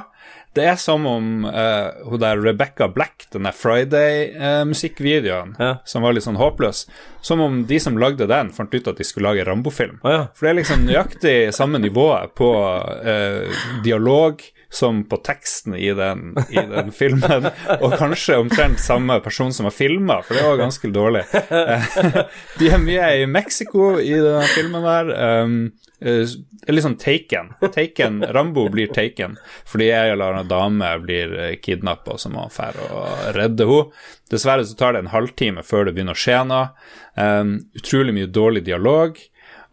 Det 0.55 0.65
er 0.71 0.77
som 0.79 1.03
om 1.11 1.47
uh, 1.51 1.91
hun 2.07 2.21
der 2.23 2.39
Rebecca 2.39 2.87
Black, 2.91 3.25
den 3.35 3.47
der 3.47 3.55
Friday-musikkvideoen, 3.59 5.57
Ja. 5.59 5.79
som 5.85 6.03
var 6.03 6.15
litt 6.15 6.25
sånn 6.27 6.39
håpløs, 6.39 6.85
som 7.23 7.41
om 7.43 7.65
de 7.67 7.79
som 7.83 7.99
lagde 7.99 8.27
den, 8.31 8.53
fant 8.55 8.75
ut 8.75 8.87
at 8.89 8.97
de 8.99 9.05
skulle 9.07 9.31
lage 9.33 9.45
Rambo-film. 9.47 9.99
Ja. 10.05 10.29
For 10.35 10.47
det 10.47 10.51
er 10.53 10.61
liksom 10.63 10.87
nøyaktig 10.87 11.37
samme 11.55 11.79
nivået 11.83 12.35
på 12.39 12.51
uh, 12.55 13.51
dialog 13.83 14.43
som 14.75 15.05
på 15.09 15.19
teksten 15.23 15.77
i 15.79 15.93
den, 15.95 16.35
i 16.51 16.59
den 16.59 16.91
filmen, 16.93 17.49
og 17.79 17.95
kanskje 17.99 18.41
omtrent 18.43 18.83
samme 18.83 19.21
person 19.25 19.53
som 19.55 19.69
har 19.69 19.75
filma, 19.75 20.21
for 20.27 20.35
det 20.37 20.45
var 20.47 20.61
ganske 20.61 20.91
dårlig. 20.95 21.25
Eh, 21.33 21.95
De 22.59 22.71
er 22.73 22.83
mye 22.83 23.13
i 23.23 23.27
Mexico 23.31 23.95
i 24.01 24.13
denne 24.17 24.45
filmen 24.55 24.87
der. 24.87 25.13
Eh, 25.15 26.35
litt 26.75 26.85
sånn 26.85 26.99
Taken. 27.01 27.53
Taken. 27.75 28.23
Rambo 28.35 28.67
blir 28.73 28.91
taken 28.93 29.39
fordi 29.69 29.91
ei 29.93 30.11
eller 30.13 30.35
annen 30.35 30.51
dame 30.51 30.91
blir 31.05 31.37
kidnappa, 31.63 32.19
så 32.19 32.33
må 32.33 32.49
han 32.49 32.75
dra 32.77 32.89
og 32.91 33.39
redde 33.39 33.69
henne. 33.69 34.03
Dessverre 34.33 34.65
så 34.67 34.77
tar 34.79 34.95
det 34.95 35.05
en 35.05 35.13
halvtime 35.13 35.63
før 35.67 35.87
det 35.87 35.95
begynner 35.97 36.17
å 36.17 36.23
skje 36.25 36.41
noe. 36.49 36.67
Um, 37.15 37.57
utrolig 37.79 38.15
mye 38.17 38.31
dårlig 38.33 38.65
dialog. 38.67 39.21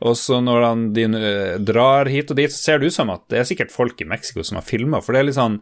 Og 0.02 0.16
så 0.18 0.40
når 0.42 0.64
han, 0.66 0.86
de 0.96 1.04
eh, 1.06 1.58
drar 1.62 2.10
hit 2.10 2.32
og 2.34 2.40
dit, 2.40 2.50
så 2.54 2.58
ser 2.58 2.80
det 2.82 2.90
ut 2.90 2.96
som 2.96 3.12
at 3.14 3.22
det 3.30 3.38
er 3.42 3.48
sikkert 3.50 3.74
folk 3.74 4.00
i 4.02 4.08
Mexico 4.10 4.42
som 4.48 4.58
har 4.58 4.66
filma, 4.66 4.98
for 5.06 5.14
det 5.14 5.22
er 5.22 5.28
litt 5.30 5.38
sånn 5.38 5.60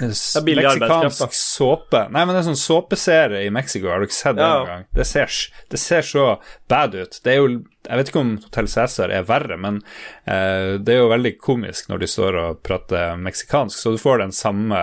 eh, 0.00 0.08
meksikansk 0.48 1.36
såpe. 1.36 2.06
Nei, 2.08 2.22
men 2.24 2.32
det 2.32 2.40
er 2.40 2.48
sånn 2.48 2.60
såpeserie 2.62 3.44
i 3.46 3.52
Mexico, 3.52 3.90
har 3.92 4.00
du 4.00 4.08
ikke 4.08 4.16
sett 4.18 4.38
det 4.38 4.46
Ja. 4.46 4.62
engang? 4.62 4.66
gang? 4.72 4.86
Det 4.96 5.06
ser, 5.10 5.28
det 5.74 5.82
ser 5.82 6.02
så 6.08 6.26
bad 6.72 6.96
ut. 6.96 7.20
Det 7.24 7.34
er 7.34 7.40
jo 7.42 7.52
Jeg 7.82 7.98
vet 7.98 8.08
ikke 8.12 8.20
om 8.22 8.36
Hotell 8.44 8.68
Cæsar 8.70 9.10
er 9.10 9.24
verre, 9.26 9.56
men 9.58 9.80
eh, 10.24 10.78
det 10.78 10.94
er 10.94 11.00
jo 11.00 11.08
veldig 11.10 11.32
komisk 11.42 11.88
når 11.90 11.98
de 12.04 12.06
står 12.12 12.36
og 12.38 12.60
prater 12.62 13.16
meksikansk, 13.18 13.74
så 13.74 13.90
du 13.90 13.98
får 13.98 14.22
den 14.22 14.32
samme 14.32 14.78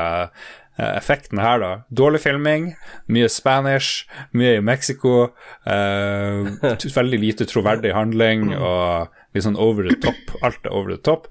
effekten 0.79 1.41
her, 1.43 1.59
da. 1.59 1.71
Dårlig 1.91 2.21
filming, 2.24 2.74
mye 3.12 3.29
Spanish, 3.31 4.05
mye 4.31 4.57
i 4.57 4.65
Mexico. 4.65 5.29
eh, 5.65 6.50
veldig 7.00 7.19
lite 7.19 7.48
troverdig 7.50 7.93
handling 7.95 8.53
og 8.55 9.09
litt 9.36 9.45
sånn 9.45 9.59
over 9.59 9.89
the 9.89 9.98
top. 10.01 10.36
Alt 10.41 10.65
er 10.65 10.75
over 10.75 10.95
the 10.95 11.01
top. 11.03 11.27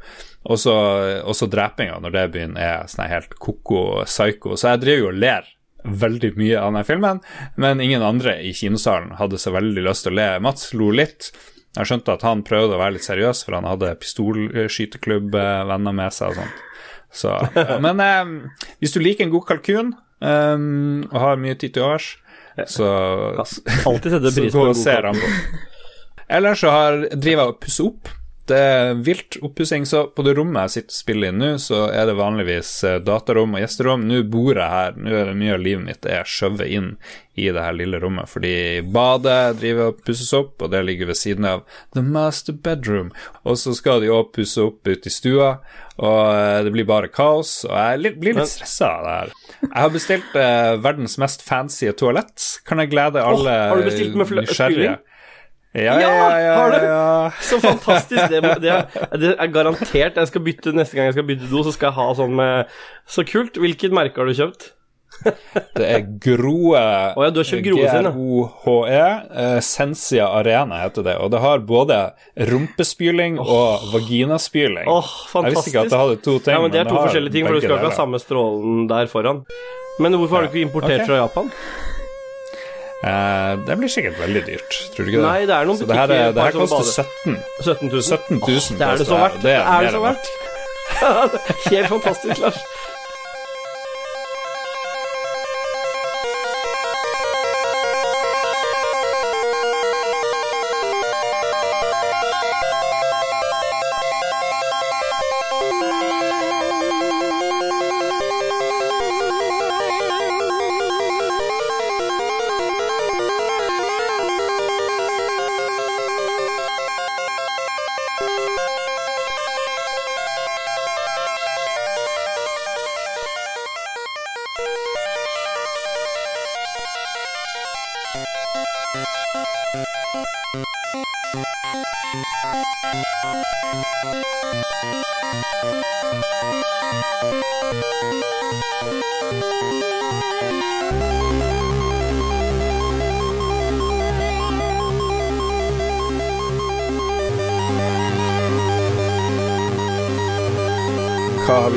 Og 0.49 0.61
så 0.61 1.49
drepinga, 1.51 1.99
når 2.01 2.15
det 2.15 2.27
begynner, 2.35 2.61
er 2.61 2.91
sånn 2.91 3.09
helt 3.11 3.35
ko-ko 3.43 4.05
psycho. 4.07 4.57
Så 4.57 4.75
jeg 4.75 4.85
driver 4.85 5.03
jo 5.03 5.13
og 5.13 5.23
ler 5.25 5.55
veldig 5.89 6.33
mye 6.37 6.59
av 6.59 6.73
denne 6.73 6.85
filmen, 6.85 7.21
men 7.57 7.81
ingen 7.81 8.03
andre 8.03 8.35
i 8.43 8.53
kinosalen 8.57 9.15
hadde 9.21 9.39
så 9.41 9.53
veldig 9.55 9.85
lyst 9.87 10.05
til 10.07 10.17
å 10.17 10.19
le. 10.19 10.29
Mats 10.45 10.73
lo 10.75 10.91
litt. 10.95 11.31
Jeg 11.77 11.87
skjønte 11.91 12.17
at 12.17 12.25
han 12.27 12.43
prøvde 12.47 12.75
å 12.75 12.81
være 12.81 12.97
litt 12.97 13.07
seriøs, 13.07 13.45
for 13.47 13.55
han 13.59 13.69
hadde 13.69 13.93
pistolskyteklubb-venner 14.03 15.95
med 15.95 16.15
seg 16.17 16.33
og 16.33 16.41
sånt. 16.41 16.65
Så, 17.15 17.33
men 17.85 18.01
eh, 18.05 18.33
hvis 18.83 18.93
du 18.95 19.01
liker 19.01 19.27
en 19.27 19.33
god 19.33 19.47
kalkun 19.49 19.95
eh, 20.21 20.67
og 21.09 21.19
har 21.23 21.41
mye 21.41 21.57
tid 21.59 21.77
til 21.77 21.87
overs, 21.87 22.13
så, 22.67 22.89
Alltid 23.87 24.17
setter 24.17 24.33
pris 24.37 24.55
på 24.55 24.67
en 24.67 24.75
god 24.75 24.85
kalkun. 24.85 25.67
Ellers 26.29 26.61
så 26.61 26.73
har, 26.75 26.97
driver 27.15 27.45
jeg 27.45 27.53
og 27.55 27.61
pusser 27.63 27.89
opp. 27.89 28.11
Det 28.49 28.57
er 28.57 28.95
vilt 29.05 29.37
oppussing, 29.45 29.85
så 29.85 30.07
på 30.15 30.25
det 30.25 30.33
rommet 30.39 30.69
jeg 30.71 30.75
sitter 30.79 30.95
og 30.95 30.99
spiller 31.03 31.29
i 31.29 31.37
nå, 31.37 31.51
så 31.61 31.83
er 31.93 32.07
det 32.09 32.15
vanligvis 32.17 32.71
eh, 32.89 32.99
datarom 33.05 33.57
og 33.59 33.61
gjesterom. 33.61 34.07
Nå 34.09 34.23
bor 34.33 34.55
jeg 34.57 34.73
her, 34.73 34.97
nå 34.97 35.13
er 35.13 35.29
det 35.31 35.35
mye 35.37 35.57
av 35.59 35.65
livet 35.67 35.85
mitt 35.85 36.09
er 36.09 36.25
skjøvet 36.29 36.71
inn 36.73 36.95
i 37.39 37.45
det 37.55 37.63
her 37.63 37.77
lille 37.77 38.01
rommet, 38.03 38.27
fordi 38.33 38.53
badet 38.83 39.59
driver 39.61 39.93
og 39.93 40.01
pusses 40.03 40.33
opp, 40.35 40.57
og 40.65 40.73
det 40.73 40.81
ligger 40.89 41.07
ved 41.13 41.19
siden 41.21 41.45
av 41.47 41.61
the 41.95 42.03
master 42.03 42.57
bedroom. 42.57 43.13
Og 43.47 43.61
så 43.61 43.75
skal 43.79 44.01
de 44.03 44.09
òg 44.11 44.33
pusse 44.35 44.59
opp 44.65 44.89
ute 44.91 45.07
i 45.07 45.13
stua, 45.15 45.53
og 45.99 46.23
eh, 46.33 46.63
det 46.67 46.73
blir 46.75 46.89
bare 46.89 47.13
kaos, 47.13 47.61
og 47.69 47.77
jeg 47.77 48.01
litt, 48.03 48.17
blir 48.23 48.35
litt 48.41 48.51
stressa 48.57 48.89
av 48.97 49.05
det 49.07 49.15
her. 49.21 49.37
Jeg 49.69 49.77
har 49.85 49.93
bestilt 49.95 50.41
eh, 50.41 50.73
verdens 50.89 51.15
mest 51.23 51.45
fancy 51.47 51.93
toalett. 52.01 52.49
Kan 52.67 52.81
jeg 52.83 52.91
glede 52.97 53.23
alle 53.23 53.55
fl- 53.93 54.43
nysgjerrige? 54.49 54.97
Ja, 55.79 55.99
Ja, 56.03 56.15
ja, 56.43 56.55
har 56.59 56.75
du? 56.75 57.37
Så 57.45 57.61
fantastisk. 57.63 58.25
Det, 58.33 58.43
det, 58.63 58.73
er, 58.73 59.07
det 59.19 59.35
er 59.37 59.53
garantert. 59.53 60.17
Jeg 60.17 60.31
skal 60.31 60.45
bytte 60.45 60.75
Neste 60.77 60.99
gang 60.99 61.11
jeg 61.11 61.19
skal 61.19 61.29
bytte 61.29 61.51
do, 61.51 61.63
så 61.67 61.75
skal 61.75 61.91
jeg 61.91 61.99
ha 62.01 62.09
sånn 62.19 62.35
med 62.39 62.75
Så 63.09 63.25
kult. 63.29 63.61
Hvilket 63.61 63.95
merke 63.95 64.21
har 64.21 64.29
du 64.31 64.37
kjøpt? 64.37 64.73
Det 65.75 65.87
er 65.87 66.03
Groe 66.23 66.79
Oh, 67.17 67.25
ja, 67.25 67.31
du 67.33 67.41
har 67.41 67.49
kjøpt 67.49 67.65
Groe 67.67 67.89
sin. 67.91 68.07
G-R-O-H-E. 68.07 69.07
Eh, 69.43 69.59
Sensia 69.65 70.29
Arena 70.39 70.83
heter 70.85 71.07
det. 71.07 71.17
Og 71.23 71.33
det 71.33 71.41
har 71.43 71.65
både 71.67 71.99
rumpespyling 72.51 73.41
og 73.43 73.89
vaginaspyling. 73.95 74.87
Åh, 74.87 75.13
Jeg 75.35 75.57
visste 75.57 75.73
ikke 75.73 75.87
at 75.87 75.93
det 75.95 76.03
hadde 76.05 76.21
to 76.23 76.39
ting. 76.39 76.55
Ja, 76.55 76.63
men 76.63 76.75
Det 76.75 76.83
er 76.85 76.91
to 76.91 77.01
forskjellige 77.01 77.39
ting, 77.39 77.49
for 77.49 77.59
du 77.59 77.65
skal 77.65 77.79
ikke 77.79 77.91
ha 77.91 77.99
samme 77.99 78.23
strålen 78.23 78.87
der 78.91 79.11
foran. 79.11 79.45
Men 79.99 80.15
hvorfor 80.15 80.39
har 80.39 80.47
du 80.47 80.53
ikke 80.53 80.69
importert 80.69 81.03
okay. 81.03 81.09
fra 81.09 81.23
Japan? 81.25 81.51
Eh, 82.99 83.53
det 83.67 83.77
blir 83.79 83.89
sikkert 83.93 84.17
veldig 84.19 84.41
dyrt, 84.49 84.77
tror 84.95 85.05
du 85.07 85.11
ikke 85.13 85.21
det? 85.23 85.27
Nei, 85.29 85.41
det 85.47 85.55
er 85.55 85.69
noen 85.69 85.79
Så 85.79 85.87
det 85.87 85.97
her, 85.97 86.11
er- 86.11 86.33
det 86.35 86.43
her 86.43 86.57
koster 86.59 87.05
17 87.05 87.37
17 87.63 87.89
000. 87.93 88.03
17 88.03 88.39
000 88.39 88.43
oh, 88.43 88.79
det 88.79 88.87
er 88.89 88.97
det 88.99 89.07
så 89.07 89.19
verdt. 89.21 89.35
Det 89.39 89.43
Det 89.43 89.55
er 89.55 89.67
er 89.71 89.83
det 89.87 89.93
så 89.95 90.03
verdt. 90.03 90.27
Helt 91.71 91.89
fantastisk, 91.93 92.41
Lars. 92.43 92.59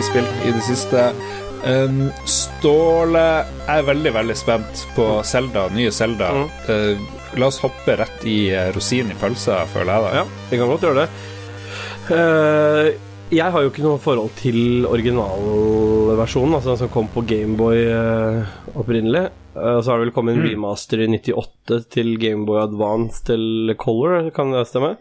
Spilt 0.05 0.45
i 0.47 0.53
det 0.55 0.63
siste? 0.65 1.09
Um, 1.61 2.07
Ståle 2.25 3.25
er 3.69 3.83
veldig, 3.85 4.13
veldig 4.15 4.37
spent 4.37 4.85
på 4.95 5.07
Zelda, 5.27 5.67
nye 5.75 5.91
Zelda. 5.93 6.31
Mm. 6.33 6.47
Uh, 6.69 7.19
la 7.39 7.47
oss 7.47 7.61
hoppe 7.63 7.95
rett 7.99 8.25
i 8.27 8.39
rosinen 8.73 8.73
rosin 8.75 9.13
i 9.13 9.19
pølsa, 9.21 9.61
føler 9.71 9.93
jeg. 9.93 10.03
da. 10.03 10.21
Ja, 10.21 10.49
vi 10.49 10.59
kan 10.59 10.71
godt 10.71 10.87
gjøre 10.87 11.05
det. 11.05 11.09
Uh, 12.11 12.87
jeg 13.31 13.53
har 13.53 13.63
jo 13.63 13.69
ikke 13.71 13.85
noe 13.85 14.01
forhold 14.03 14.33
til 14.41 14.87
originalversjonen, 14.89 16.57
altså 16.57 16.73
den 16.73 16.81
som 16.81 16.91
kom 16.91 17.07
på 17.13 17.23
Gameboy 17.29 17.85
uh, 17.87 18.57
opprinnelig. 18.75 19.29
Eh, 19.55 19.81
så 19.81 19.91
har 19.91 19.99
det 19.99 20.05
vel 20.05 20.13
kommet 20.15 20.37
en 20.37 20.45
remaster 20.45 21.01
i 21.03 21.09
98 21.11 21.81
til 21.91 22.13
Gameboy 22.21 22.61
Advance 22.63 23.25
til 23.27 23.73
Color, 23.79 24.29
kan 24.35 24.53
det 24.55 24.63
stemme? 24.69 24.95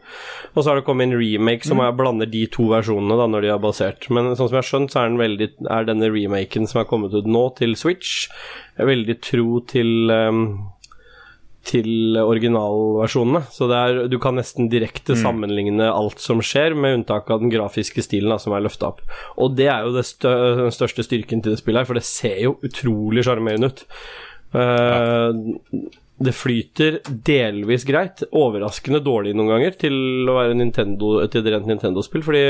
Og 0.54 0.62
så 0.62 0.70
har 0.70 0.80
det 0.80 0.86
kommet 0.88 1.08
en 1.08 1.18
remake 1.20 1.68
som 1.68 1.82
jeg 1.82 1.96
blander 1.98 2.30
de 2.30 2.46
to 2.52 2.66
versjonene 2.72 3.18
da 3.20 3.28
når 3.30 3.46
de 3.46 3.54
er 3.54 3.62
basert. 3.62 4.10
Men 4.10 4.32
sånn 4.34 4.48
som 4.48 4.56
jeg 4.56 4.62
har 4.64 4.70
skjønt, 4.72 4.94
så 4.94 5.04
er, 5.04 5.12
den 5.12 5.22
veldig, 5.22 5.52
er 5.70 5.88
denne 5.88 6.10
remaken 6.10 6.68
som 6.70 6.82
er 6.82 6.90
kommet 6.90 7.14
ut 7.14 7.30
nå, 7.30 7.46
til 7.60 7.78
Switch, 7.78 8.26
er 8.80 8.90
veldig 8.90 9.18
tro 9.22 9.62
til 9.70 10.10
um, 10.10 10.44
til 11.66 12.16
originalversjonene. 12.16 13.42
Så 13.52 13.68
det 13.70 13.78
er, 13.78 13.98
du 14.10 14.16
kan 14.22 14.38
nesten 14.38 14.70
direkte 14.72 15.16
sammenligne 15.18 15.90
alt 15.92 16.22
som 16.22 16.40
skjer, 16.44 16.74
med 16.74 17.00
unntak 17.00 17.28
av 17.30 17.42
den 17.42 17.52
grafiske 17.52 18.02
stilen 18.04 18.32
da, 18.32 18.38
som 18.40 18.54
er 18.56 18.64
løfta 18.64 18.88
opp. 18.90 19.04
Og 19.40 19.54
det 19.58 19.68
er 19.68 19.84
jo 19.84 19.92
det 19.94 20.06
stø 20.08 20.32
den 20.62 20.74
største 20.74 21.04
styrken 21.06 21.44
til 21.44 21.54
det 21.54 21.60
spillet 21.60 21.84
her, 21.84 21.90
for 21.90 22.00
det 22.00 22.06
ser 22.08 22.40
jo 22.46 22.56
utrolig 22.66 23.26
sjarmerende 23.28 23.70
ut. 23.74 23.84
Eh, 24.54 25.30
det 26.20 26.34
flyter 26.36 26.98
delvis 27.26 27.86
greit, 27.88 28.24
overraskende 28.36 29.00
dårlig 29.04 29.32
noen 29.36 29.54
ganger 29.54 29.78
til 29.80 30.28
å 30.28 30.36
være 30.36 30.58
Nintendo, 30.58 31.14
til 31.32 31.40
et 31.40 31.54
rent 31.54 31.70
Nintendo-spill, 31.70 32.24
fordi 32.26 32.44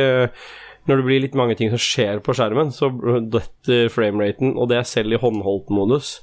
når 0.89 0.99
det 0.99 1.07
blir 1.07 1.23
litt 1.23 1.37
mange 1.39 1.55
ting 1.59 1.71
som 1.71 1.83
skjer 1.83 2.23
på 2.25 2.35
skjermen, 2.35 2.73
så 2.75 2.89
detter 3.31 3.93
frameraten, 3.93 4.57
og 4.57 4.71
det 4.73 4.81
er 4.81 4.89
selv 4.89 5.15
i 5.15 5.21
håndholdt-modus. 5.23 6.17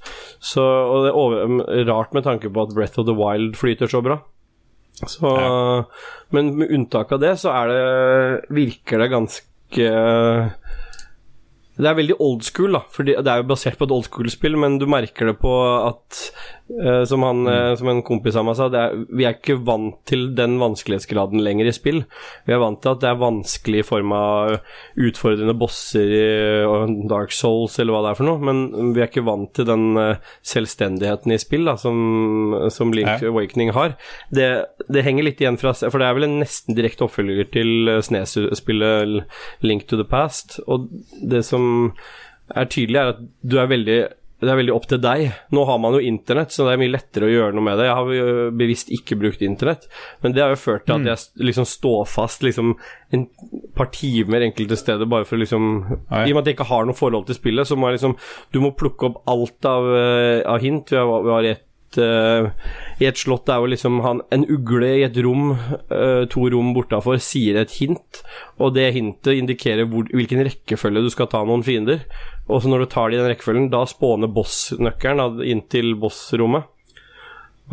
Så, 0.43 0.63
og 0.63 1.05
det 1.05 1.11
er 1.13 1.19
over, 1.21 1.61
rart 1.87 2.17
med 2.17 2.25
tanke 2.27 2.51
på 2.51 2.65
at 2.65 2.73
Breath 2.75 2.99
of 2.99 3.07
the 3.07 3.15
Wild 3.15 3.55
flyter 3.59 3.91
så 3.91 4.01
bra. 4.03 4.19
Så, 5.05 5.29
ja. 5.29 5.83
Men 6.33 6.55
med 6.57 6.73
unntak 6.73 7.13
av 7.13 7.21
det, 7.21 7.35
så 7.39 7.53
er 7.53 7.71
det, 7.71 7.83
virker 8.57 9.03
det 9.03 9.11
ganske 9.13 9.91
det 11.77 11.89
er 11.91 11.97
veldig 11.99 12.17
old 12.23 12.45
school, 12.47 12.73
da. 12.73 12.81
For 12.93 13.07
det 13.07 13.17
er 13.21 13.41
jo 13.41 13.49
basert 13.51 13.77
på 13.77 13.87
et 13.87 13.93
old 13.93 14.07
school-spill, 14.09 14.57
men 14.59 14.79
du 14.81 14.87
merker 14.89 15.31
det 15.31 15.37
på 15.41 15.53
at 15.77 16.21
som, 17.07 17.23
han, 17.23 17.47
uh, 17.47 17.75
som, 17.79 17.87
en 17.91 18.01
kompis 18.05 18.35
av 18.35 18.43
meg 18.47 18.57
sa, 18.59 18.67
er, 18.75 18.95
vi 19.07 19.25
er 19.27 19.37
ikke 19.37 19.55
vant 19.67 19.95
til 20.09 20.27
den 20.37 20.57
vanskelighetsgraden 20.61 21.41
lenger 21.43 21.69
i 21.69 21.73
spill. 21.75 22.01
Vi 22.47 22.55
er 22.55 22.61
vant 22.61 22.81
til 22.83 22.93
at 22.93 23.03
det 23.03 23.09
er 23.11 23.21
vanskelig 23.21 23.81
i 23.81 23.87
form 23.87 24.13
av 24.17 24.57
utfordrende 24.99 25.55
bosser 25.57 26.11
i 26.17 26.27
Dark 27.07 27.35
Souls 27.35 27.77
eller 27.79 27.95
hva 27.95 28.03
det 28.05 28.11
er 28.11 28.19
for 28.19 28.29
noe, 28.29 28.41
men 28.43 28.91
vi 28.95 29.03
er 29.03 29.11
ikke 29.11 29.25
vant 29.27 29.53
til 29.55 29.69
den 29.69 29.87
selvstendigheten 30.45 31.33
i 31.33 31.39
spill 31.41 31.67
da, 31.69 31.77
som, 31.79 31.97
som 32.73 32.93
Link 32.95 33.09
ja. 33.23 33.31
Awakening 33.31 33.73
har. 33.77 33.95
Det, 34.33 34.49
det, 34.87 35.05
henger 35.07 35.29
litt 35.29 35.41
igjen 35.41 35.59
fra 35.61 35.75
For 35.77 35.99
det 36.01 36.07
er 36.07 36.17
vel 36.17 36.27
en 36.27 36.39
nesten 36.41 36.77
direkte 36.77 37.07
oppfølger 37.07 37.47
til 37.53 37.91
Snes-spillet 38.03 39.23
Link 39.63 39.87
to 39.87 39.99
the 39.99 40.07
Past, 40.07 40.59
og 40.67 40.89
det 41.21 41.45
som 41.47 41.93
er 42.55 42.69
tydelig, 42.71 42.99
er 42.99 43.13
at 43.15 43.21
du 43.43 43.57
er 43.59 43.71
veldig 43.71 43.99
det 44.37 44.51
er 44.51 44.59
veldig 44.59 44.73
opp 44.75 44.85
til 44.85 44.99
deg. 45.01 45.31
Nå 45.55 45.63
har 45.65 45.79
man 45.81 45.95
jo 45.97 46.01
internett, 46.05 46.53
så 46.53 46.67
det 46.67 46.75
er 46.75 46.81
mye 46.83 46.93
lettere 46.93 47.25
å 47.25 47.31
gjøre 47.31 47.57
noe 47.57 47.65
med 47.65 47.79
det. 47.79 47.87
Jeg 47.87 47.97
har 47.97 48.11
jo 48.13 48.47
bevisst 48.59 48.91
ikke 48.93 49.17
brukt 49.17 49.41
internett, 49.41 49.87
men 50.21 50.35
det 50.35 50.43
har 50.43 50.53
jo 50.53 50.59
ført 50.61 50.85
til 50.85 50.93
at 50.99 51.05
mm. 51.05 51.09
jeg 51.09 51.47
liksom 51.49 51.65
står 51.69 52.05
fast 52.11 52.45
liksom 52.45 52.75
en 53.15 53.25
par 53.77 53.89
timer 53.95 54.45
enkelte 54.45 54.77
steder 54.77 55.09
bare 55.09 55.25
for 55.25 55.41
liksom 55.41 55.69
Nei. 55.87 56.27
I 56.27 56.33
og 56.33 56.37
med 56.37 56.43
at 56.43 56.51
jeg 56.51 56.57
ikke 56.57 56.69
har 56.69 56.85
noe 56.85 56.97
forhold 56.97 57.25
til 57.29 57.39
spillet, 57.39 57.65
så 57.65 57.77
må 57.79 57.89
jeg 57.89 57.97
liksom 57.97 58.17
Du 58.53 58.59
må 58.61 58.75
plukke 58.77 59.09
opp 59.09 59.23
alt 59.31 59.67
av, 59.69 59.87
uh, 59.89 60.41
av 60.53 60.61
hint. 60.61 60.93
Vi 60.93 60.99
har, 60.99 61.25
vi 61.25 61.33
har 61.33 61.49
et 61.55 61.99
uh, 62.03 62.69
I 63.01 63.09
et 63.09 63.17
slott 63.17 63.49
er 63.49 63.63
jo 63.63 63.71
liksom 63.73 64.01
han, 64.05 64.21
en 64.33 64.45
ugle 64.45 64.93
i 64.99 65.05
et 65.07 65.17
rom, 65.25 65.55
uh, 65.89 66.23
to 66.29 66.45
rom 66.53 66.75
bortafor, 66.77 67.17
sier 67.23 67.57
et 67.61 67.73
hint, 67.79 68.21
og 68.61 68.75
det 68.77 68.91
hintet 68.97 69.37
indikerer 69.37 69.89
hvor, 69.89 70.05
hvilken 70.13 70.45
rekkefølge 70.45 71.07
du 71.07 71.09
skal 71.13 71.31
ta 71.31 71.41
noen 71.47 71.65
fiender. 71.65 72.05
Og 72.47 72.63
så 72.63 72.71
når 72.71 72.85
du 72.85 72.89
tar 72.91 73.09
det 73.09 73.17
i 73.17 73.21
den 73.21 73.31
rekkefølgen, 73.33 73.71
da 73.73 73.83
spåner 73.89 74.31
boss-nøkkelen 74.31 75.41
inn 75.43 75.65
til 75.71 75.93
boss-rommet. 75.99 76.69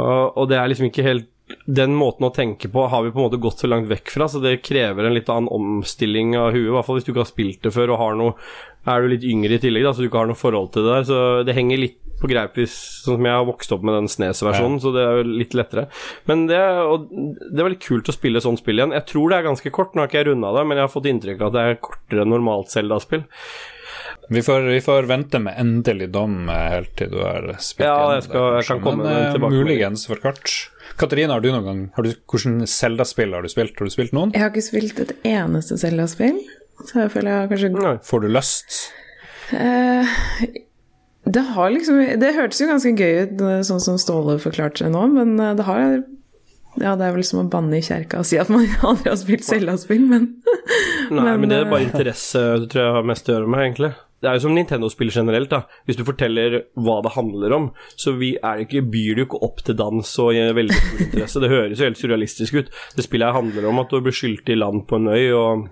Og 0.02 0.48
det 0.50 0.58
er 0.58 0.70
liksom 0.70 0.90
ikke 0.90 1.06
helt 1.06 1.30
den 1.68 1.92
måten 1.96 2.24
å 2.24 2.32
tenke 2.32 2.70
på 2.72 2.86
har 2.88 3.02
vi 3.04 3.10
på 3.12 3.20
en 3.20 3.26
måte 3.26 3.40
gått 3.40 3.60
så 3.60 3.68
langt 3.68 3.90
vekk 3.90 4.12
fra, 4.14 4.28
så 4.32 4.40
det 4.40 4.62
krever 4.64 5.04
en 5.04 5.16
litt 5.16 5.28
annen 5.28 5.50
omstilling 5.52 6.32
av 6.40 6.54
huet. 6.54 6.70
I 6.70 6.72
hvert 6.72 6.86
fall 6.86 6.98
hvis 6.98 7.04
du 7.04 7.12
ikke 7.12 7.20
har 7.20 7.28
spilt 7.28 7.66
det 7.66 7.72
før 7.74 7.92
og 7.94 8.00
har 8.00 8.16
noe 8.20 8.38
Er 8.84 9.00
du 9.00 9.12
litt 9.12 9.22
yngre 9.24 9.56
i 9.56 9.60
tillegg, 9.60 9.84
da, 9.84 9.92
så 9.96 10.02
du 10.02 10.08
ikke 10.10 10.20
har 10.20 10.28
noe 10.28 10.36
forhold 10.36 10.72
til 10.74 10.84
det 10.84 10.90
der. 10.92 11.04
Så 11.08 11.18
det 11.48 11.54
henger 11.56 11.80
litt 11.80 12.00
på 12.20 12.28
greip 12.28 12.56
hvis 12.58 12.74
Sånn 13.04 13.18
som 13.18 13.28
jeg 13.28 13.36
har 13.36 13.46
vokst 13.48 13.72
opp 13.76 13.84
med 13.84 13.96
den 13.96 14.10
Snes-versjonen, 14.12 14.76
ja. 14.76 14.82
så 14.84 14.92
det 14.92 15.04
er 15.04 15.20
jo 15.20 15.36
litt 15.42 15.56
lettere. 15.56 15.86
Men 16.28 16.46
det, 16.48 16.60
det 17.52 17.64
var 17.64 17.72
litt 17.72 17.84
kult 17.84 18.08
å 18.08 18.16
spille 18.16 18.40
sånn 18.44 18.60
spill 18.60 18.80
igjen. 18.80 18.96
Jeg 18.96 19.08
tror 19.12 19.32
det 19.32 19.38
er 19.38 19.48
ganske 19.48 19.72
kort, 19.74 19.92
nå 19.92 20.04
har 20.04 20.12
ikke 20.12 20.20
jeg 20.22 20.30
runda 20.30 20.52
det, 20.56 20.64
men 20.68 20.80
jeg 20.80 20.88
har 20.88 20.92
fått 20.92 21.08
inntrykk 21.12 21.44
av 21.44 21.50
at 21.50 21.56
det 21.56 21.64
er 21.64 21.80
kortere 21.88 22.24
enn 22.24 22.32
normalt 22.32 22.72
Zelda-spill. 22.72 23.24
Vi 24.28 24.42
får, 24.42 24.60
vi 24.72 24.80
får, 24.80 25.08
vente 25.10 25.38
med 25.42 25.58
endelig 25.60 26.08
dom 26.14 26.48
eh, 26.48 26.68
helt 26.72 26.94
til 26.96 27.10
du 27.12 27.18
har 27.20 27.44
spilt 27.60 27.84
ja, 27.86 28.14
jeg, 28.16 28.24
skal, 28.28 28.46
jeg 28.58 28.68
kan 28.70 28.82
komme 28.84 29.04
men, 29.04 29.32
tilbake. 29.34 29.58
Muligens 29.60 30.06
for 30.08 30.22
kart. 30.22 30.52
Katarina, 31.00 31.36
har 31.36 31.44
du 31.44 31.50
noen 31.52 31.66
gang 31.66 31.80
har 31.96 32.06
du, 32.06 32.12
Hvordan 32.30 32.64
Zelda-spill 32.70 33.36
har 33.36 33.44
du 33.44 33.52
spilt? 33.52 33.76
Har 33.78 33.90
du 33.90 33.92
spilt 33.92 34.14
noen? 34.16 34.32
Jeg 34.36 34.44
har 34.46 34.52
ikke 34.52 34.64
spilt 34.64 35.00
et 35.04 35.14
eneste 35.28 35.78
Zelda-spill, 35.80 36.40
så 36.84 37.04
jeg 37.04 37.14
føler 37.16 37.34
jeg 37.34 37.52
kanskje 37.52 37.72
Nei. 37.76 37.96
Får 38.04 38.24
du 38.24 38.30
lyst? 38.32 38.78
Uh, 39.52 40.08
det 41.24 41.40
har 41.40 41.70
liksom 41.70 42.00
Det 42.20 42.34
hørtes 42.36 42.60
jo 42.60 42.68
ganske 42.68 42.92
gøy 42.96 43.24
ut, 43.24 43.44
sånn 43.68 43.82
som 43.82 44.00
Ståle 44.00 44.38
forklarte 44.42 44.86
det 44.86 44.92
nå, 44.94 45.06
men 45.12 45.36
eh, 45.40 45.54
det 45.58 45.68
har 45.68 46.02
ja, 46.82 46.96
det 46.98 47.06
er 47.06 47.12
vel 47.14 47.22
som 47.22 47.38
å 47.38 47.46
banne 47.46 47.78
i 47.78 47.84
kjerka 47.86 48.18
og 48.18 48.26
si 48.26 48.38
at 48.40 48.50
man 48.50 48.66
aldri 48.88 49.12
har 49.12 49.18
spilt 49.20 49.46
Zelda-spill, 49.46 50.08
men 50.10 50.26
Nei, 51.12 51.20
men, 51.20 51.44
men, 51.44 51.50
det 51.52 51.60
er 51.60 51.70
bare 51.70 51.84
eh, 51.84 51.90
interesse 51.92 52.42
det 52.64 52.72
tror 52.72 52.82
jeg 52.82 52.96
har 52.96 53.06
mest 53.06 53.28
å 53.28 53.36
gjøre 53.36 53.50
med, 53.52 53.62
egentlig. 53.68 53.92
Det 54.24 54.30
er 54.30 54.38
jo 54.38 54.46
som 54.46 54.54
Nintendo-spill 54.56 55.10
generelt, 55.12 55.50
da. 55.52 55.58
Hvis 55.84 55.98
du 56.00 56.04
forteller 56.08 56.62
hva 56.80 56.96
det 57.04 57.12
handler 57.12 57.52
om, 57.52 57.66
så 58.00 58.14
vi 58.16 58.30
ikke, 58.40 58.80
byr 58.88 59.18
det 59.18 59.24
jo 59.24 59.28
ikke 59.28 59.42
opp 59.44 59.60
til 59.66 59.76
dans 59.76 60.12
og 60.24 60.32
veldig 60.56 60.78
stor 60.78 61.02
interesse. 61.04 61.42
Det 61.44 61.50
høres 61.52 61.80
jo 61.82 61.90
helt 61.90 62.00
surrealistisk 62.00 62.56
ut. 62.56 62.70
Det 62.96 63.04
spillet 63.04 63.28
her 63.28 63.36
handler 63.36 63.68
om 63.68 63.82
at 63.82 63.92
du 63.92 64.00
blir 64.00 64.16
skylt 64.16 64.48
i 64.48 64.56
land 64.56 64.86
på 64.88 64.96
en 64.96 65.12
øy, 65.12 65.26
og 65.36 65.66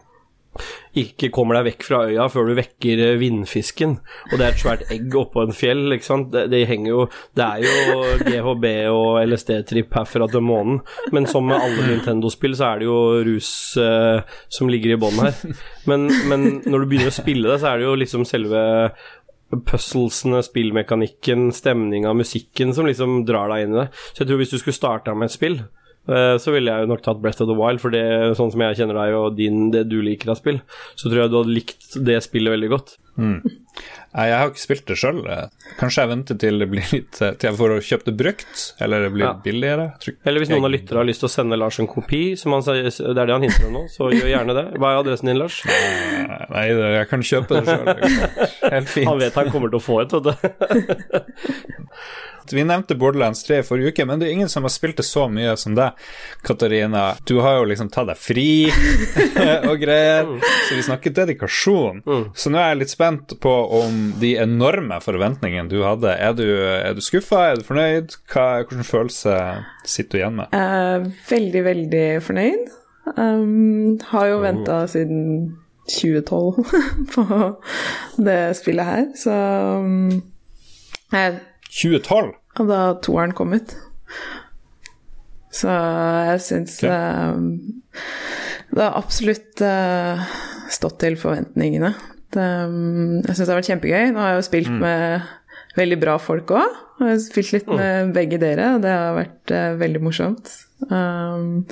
ikke 0.98 1.30
kommer 1.32 1.56
deg 1.56 1.70
vekk 1.70 1.86
fra 1.86 2.00
øya 2.10 2.26
før 2.32 2.50
du 2.50 2.56
vekker 2.58 3.00
eh, 3.00 3.18
vindfisken. 3.20 3.94
Og 4.30 4.34
det 4.36 4.44
er 4.44 4.52
et 4.52 4.60
svært 4.60 4.84
egg 4.92 5.16
oppå 5.16 5.46
en 5.46 5.56
fjell, 5.56 5.86
ikke 5.94 6.08
sant. 6.08 6.28
Det, 6.34 6.44
det, 6.52 6.66
henger 6.68 6.90
jo 6.90 7.06
Det 7.36 7.46
er 7.46 7.64
jo 7.64 8.02
GHB 8.26 8.66
og 8.92 9.22
LSD-tripp 9.24 9.96
herfra 9.96 10.28
til 10.32 10.44
månen, 10.44 10.82
men 11.14 11.28
som 11.30 11.48
med 11.48 11.60
alle 11.60 11.88
Nintendo-spill, 11.88 12.56
så 12.58 12.72
er 12.72 12.82
det 12.82 12.90
jo 12.90 13.00
rus 13.26 13.50
eh, 13.80 14.36
som 14.52 14.70
ligger 14.72 14.94
i 14.94 15.00
bånn 15.00 15.24
her. 15.24 15.42
Men, 15.88 16.06
men 16.30 16.46
når 16.68 16.84
du 16.84 16.90
begynner 16.92 17.10
å 17.10 17.16
spille 17.16 17.48
det, 17.48 17.58
så 17.62 17.72
er 17.72 17.80
det 17.80 17.88
jo 17.88 17.98
liksom 17.98 18.28
selve 18.28 18.60
puzzlesene, 19.68 20.40
spillmekanikken, 20.46 21.50
stemninga, 21.52 22.14
musikken 22.16 22.72
som 22.76 22.88
liksom 22.88 23.22
drar 23.28 23.52
deg 23.52 23.66
inn 23.66 23.74
i 23.74 23.80
det. 23.82 23.88
Så 24.12 24.22
jeg 24.22 24.30
tror 24.30 24.40
hvis 24.40 24.54
du 24.54 24.58
skulle 24.60 24.76
starta 24.76 25.16
med 25.16 25.28
et 25.28 25.34
spill, 25.34 25.58
så 26.02 26.54
ville 26.54 26.72
jeg 26.72 26.82
jo 26.82 26.90
nok 26.90 27.02
tatt 27.04 27.20
Breath 27.22 27.44
of 27.44 27.50
the 27.50 27.54
Wild, 27.54 27.78
for 27.82 27.94
det, 27.94 28.02
sånn 28.38 28.50
som 28.50 28.64
jeg 28.64 28.80
kjenner 28.80 28.98
deg 28.98 29.18
og 29.18 29.36
din, 29.38 29.68
det 29.74 29.84
du 29.90 30.00
liker 30.02 30.32
av 30.32 30.40
spill, 30.40 30.58
så 30.98 31.06
tror 31.06 31.24
jeg 31.24 31.32
du 31.32 31.38
hadde 31.38 31.56
likt 31.60 31.94
det 32.02 32.18
spillet 32.24 32.56
veldig 32.56 32.70
godt. 32.72 32.96
Mm. 33.20 33.42
Jeg 34.12 34.36
har 34.36 34.48
ikke 34.48 34.60
spilt 34.60 34.86
det 34.88 34.96
sjøl. 35.00 35.20
Kanskje 35.78 36.04
jeg 36.04 36.10
venter 36.10 36.36
til 36.40 36.62
det 36.62 36.68
blir 36.72 36.86
litt 36.94 37.18
Til 37.18 37.44
jeg 37.44 37.56
får 37.58 37.74
kjøpt 37.84 38.06
det 38.08 38.14
brukt, 38.16 38.62
eller 38.84 39.04
det 39.04 39.10
blir 39.12 39.26
ja. 39.26 39.32
billigere. 39.44 39.86
Eller 40.24 40.42
hvis 40.42 40.52
noen 40.52 40.68
av 40.68 40.72
lyttere 40.72 41.00
har 41.00 41.08
lyst 41.08 41.22
til 41.24 41.28
å 41.28 41.32
sende 41.32 41.58
Lars 41.60 41.78
en 41.80 41.90
kopi, 41.90 42.22
som 42.40 42.56
han 42.56 42.64
det 42.66 42.74
er 42.88 43.20
det 43.20 43.36
han 43.36 43.46
hinter 43.46 43.68
om 43.68 43.78
nå, 43.78 43.84
så 43.92 44.10
gjør 44.12 44.28
gjerne 44.32 44.56
det. 44.58 44.66
Hva 44.80 44.92
er 44.92 45.04
adressen 45.04 45.32
din, 45.32 45.40
Lars? 45.40 45.56
Nei, 45.68 46.66
jeg 46.72 47.08
kan 47.12 47.20
kjøpe 47.32 47.60
det 47.60 47.78
sjøl. 47.78 47.86
Helt 48.74 48.92
fint. 48.92 49.08
Han 49.08 49.22
vet 49.22 49.40
han 49.40 49.52
kommer 49.54 49.68
til 49.72 49.80
å 49.80 49.84
få 49.84 49.96
et, 50.04 50.12
vet 50.12 50.26
du. 50.28 50.32
Vi 52.50 52.64
nevnte 52.64 52.96
Borderlands 52.98 53.44
3 53.46 53.61
i 53.61 53.66
forrige 53.66 53.92
uke, 53.92 54.07
men 54.09 54.20
det 54.20 54.28
er 54.28 54.37
ingen 54.37 54.50
som 54.50 54.66
har 54.66 54.72
spilt 54.74 54.98
det 54.98 55.07
så 55.07 55.28
mye 55.31 55.55
som 55.61 55.76
deg, 55.78 55.98
Katarina. 56.42 57.12
Du 57.28 57.38
har 57.44 57.61
jo 57.61 57.68
liksom 57.70 57.90
tatt 57.92 58.11
deg 58.11 58.20
fri 58.20 58.48
og 59.70 59.76
greier, 59.83 60.28
så 60.66 60.78
vi 60.78 60.87
snakker 60.87 61.16
dedikasjon. 61.16 62.02
Mm. 62.07 62.26
Så 62.35 62.52
nå 62.52 62.61
er 62.61 62.72
jeg 62.72 62.83
litt 62.83 62.94
spent 62.94 63.37
på 63.42 63.55
om 63.78 64.02
de 64.22 64.35
enorme 64.42 64.98
forventningene 65.05 65.70
du 65.70 65.81
hadde, 65.87 66.16
er 66.16 66.37
du, 66.38 66.46
er 66.74 66.96
du 66.96 67.02
skuffa, 67.05 67.50
er 67.50 67.61
du 67.61 67.66
fornøyd? 67.66 68.18
Hva, 68.33 68.46
hvilken 68.62 68.87
følelse 68.87 69.38
sitter 69.85 70.18
du 70.18 70.22
igjen 70.22 70.38
med? 70.42 70.55
Uh, 70.55 71.11
veldig, 71.31 71.66
veldig 71.68 72.07
fornøyd. 72.26 72.70
Um, 73.16 73.98
har 74.12 74.28
jo 74.31 74.42
venta 74.44 74.83
siden 74.90 75.57
2012 75.90 76.64
på 77.14 77.24
det 78.22 78.42
spillet 78.57 78.87
her, 78.87 79.09
så 79.18 79.33
um, 79.83 80.22
jeg 81.12 81.40
2012? 81.72 82.32
Og 82.61 82.68
da 82.68 82.80
toeren 83.04 83.32
kom 83.37 83.54
ut. 83.56 83.74
Så 85.52 85.68
jeg 85.68 86.40
syns 86.46 86.78
okay. 86.80 86.92
uh, 86.92 87.98
det 88.72 88.80
har 88.80 88.96
absolutt 88.96 89.61
uh, 89.64 90.22
stått 90.72 90.98
til 91.02 91.18
forventningene. 91.20 91.92
Det, 92.32 92.48
um, 92.68 93.20
jeg 93.20 93.35
syns 93.35 93.44
det 93.44 93.52
har 93.52 93.61
vært 93.61 93.70
kjempegøy. 93.72 94.12
Nå 94.12 94.22
har 94.22 94.32
jeg 94.32 94.40
jo 94.40 94.48
spilt 94.48 94.72
mm. 94.72 94.78
med 94.80 95.76
veldig 95.76 96.00
bra 96.00 96.16
folk 96.20 96.54
òg. 96.56 96.80
Jeg 97.02 97.11
har 97.11 97.20
spilt 97.24 97.52
litt 97.56 97.68
mm. 97.68 97.76
med 97.80 98.14
begge 98.16 98.40
dere, 98.40 98.74
og 98.76 98.85
det 98.85 98.96
har 98.96 99.18
vært 99.18 99.54
uh, 99.56 99.68
veldig 99.82 100.02
morsomt. 100.04 100.52
Um, 100.88 101.62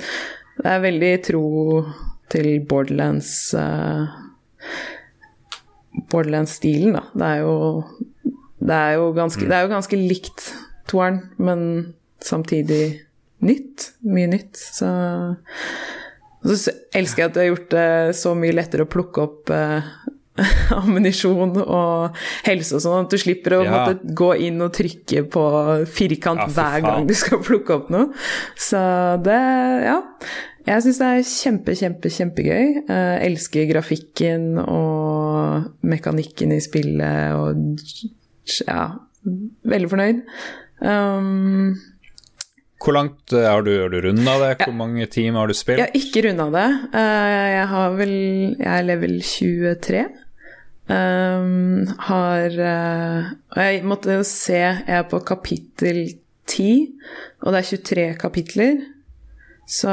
det 0.61 0.69
er 0.69 0.85
veldig 0.85 1.11
tro 1.25 1.45
til 2.31 2.53
Borderlands 2.69 3.31
Borderlands-stilen, 6.11 6.93
da. 6.95 7.01
Det 7.17 7.27
er 7.27 7.41
jo 7.41 7.55
det 8.61 8.77
er 8.77 8.99
jo 8.99 9.09
ganske, 9.17 9.47
det 9.49 9.57
er 9.57 9.65
jo 9.65 9.73
ganske 9.73 9.97
likt 9.99 10.51
toeren, 10.91 11.23
men 11.41 11.63
samtidig 12.21 13.01
nytt. 13.41 13.91
Mye 14.05 14.29
nytt. 14.29 14.59
Så 14.59 14.91
så 16.41 16.73
elsker 16.97 17.21
jeg 17.21 17.29
at 17.29 17.35
du 17.35 17.39
har 17.41 17.51
gjort 17.51 17.69
det 17.69 17.89
så 18.17 18.33
mye 18.37 18.55
lettere 18.55 18.87
å 18.87 18.89
plukke 18.89 19.21
opp 19.21 19.51
eh, 19.53 19.89
ammunisjon 20.79 21.53
og 21.61 22.21
helse 22.47 22.77
og 22.77 22.83
sånn, 22.83 23.05
at 23.05 23.13
du 23.13 23.21
slipper 23.21 23.59
å 23.59 23.63
ja. 23.65 23.73
måtte 23.73 24.15
gå 24.17 24.31
inn 24.47 24.61
og 24.65 24.71
trykke 24.73 25.25
på 25.31 25.43
firkant 25.91 26.41
ja, 26.47 26.53
hver 26.55 26.85
gang 26.85 27.09
du 27.09 27.13
skal 27.17 27.43
plukke 27.45 27.77
opp 27.77 27.91
noe. 27.93 28.09
Så 28.59 28.81
det 29.25 29.41
Ja. 29.87 29.99
Jeg 30.61 30.83
syns 30.85 30.99
det 31.01 31.05
er 31.09 31.23
kjempe, 31.25 31.73
kjempe, 31.73 32.09
kjempegøy. 32.13 32.65
Jeg 32.85 33.21
elsker 33.25 33.65
grafikken 33.65 34.59
og 34.61 35.71
mekanikken 35.81 36.53
i 36.53 36.59
spillet 36.61 37.33
og 37.33 37.79
ja, 38.67 38.83
veldig 39.73 39.89
fornøyd. 39.91 40.21
Um, 40.81 41.75
Hvor 42.81 42.95
langt 42.97 43.35
uh, 43.35 43.45
har 43.45 43.65
du, 43.65 43.71
har 43.83 43.93
du 43.93 43.99
runda 44.07 44.37
det? 44.41 44.55
Hvor 44.63 44.73
ja. 44.73 44.79
mange 44.79 45.05
timer 45.13 45.43
har 45.43 45.51
du 45.51 45.57
spilt? 45.57 45.81
Jeg 45.81 45.91
har 45.91 45.99
ikke 46.01 46.25
runda 46.27 46.47
det. 46.55 46.67
Uh, 46.95 47.37
jeg 47.51 47.67
har 47.75 47.95
vel 47.99 48.15
Jeg 48.57 48.71
er 48.73 48.87
level 48.87 49.15
23. 49.21 50.05
Um, 50.91 51.85
har 52.09 52.57
uh, 52.57 53.29
Jeg 53.61 53.83
måtte 53.87 54.17
jo 54.17 54.25
se 54.27 54.57
Jeg 54.57 54.81
er 54.97 55.05
på 55.07 55.21
kapittel 55.23 56.01
10, 56.49 56.89
og 57.45 57.53
det 57.53 57.61
er 57.61 57.69
23 57.69 58.07
kapitler. 58.19 58.81
Så 59.71 59.91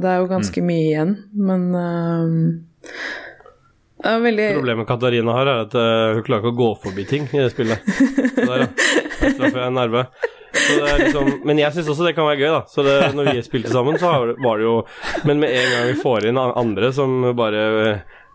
det 0.00 0.08
er 0.08 0.22
jo 0.22 0.30
ganske 0.30 0.62
mm. 0.62 0.68
mye 0.70 0.84
igjen, 0.86 1.10
men 1.36 1.64
um, 1.74 2.38
veldig 4.04 4.48
Problemet 4.56 4.88
Katarina 4.88 5.34
har, 5.34 5.50
er 5.50 5.62
at 5.66 5.76
uh, 5.78 6.16
hun 6.16 6.24
klarer 6.26 6.44
ikke 6.44 6.54
å 6.54 6.58
gå 6.58 6.72
forbi 6.86 7.06
ting 7.08 7.28
i 7.32 7.40
det 7.42 7.52
spillet. 7.54 7.86
Så 7.86 8.44
der, 8.46 8.66
ja. 8.66 8.68
Traff 9.38 9.54
jeg 9.54 9.64
en 9.64 9.78
nerve. 9.78 10.04
Liksom, 10.58 11.30
men 11.48 11.60
jeg 11.60 11.74
syns 11.74 11.90
også 11.92 12.06
det 12.06 12.14
kan 12.16 12.28
være 12.28 12.40
gøy, 12.40 12.52
da. 12.54 12.60
Så 12.70 12.84
det, 12.86 12.94
når 13.16 13.32
vi 13.32 13.42
spilte 13.46 13.72
sammen, 13.72 13.98
så 14.00 14.12
var 14.38 14.60
det 14.60 14.64
jo 14.66 14.76
Men 15.28 15.42
med 15.42 15.52
en 15.54 15.68
gang 15.74 15.90
vi 15.90 15.98
får 16.00 16.28
inn 16.30 16.40
andre 16.40 16.92
som 16.94 17.20
bare 17.38 17.64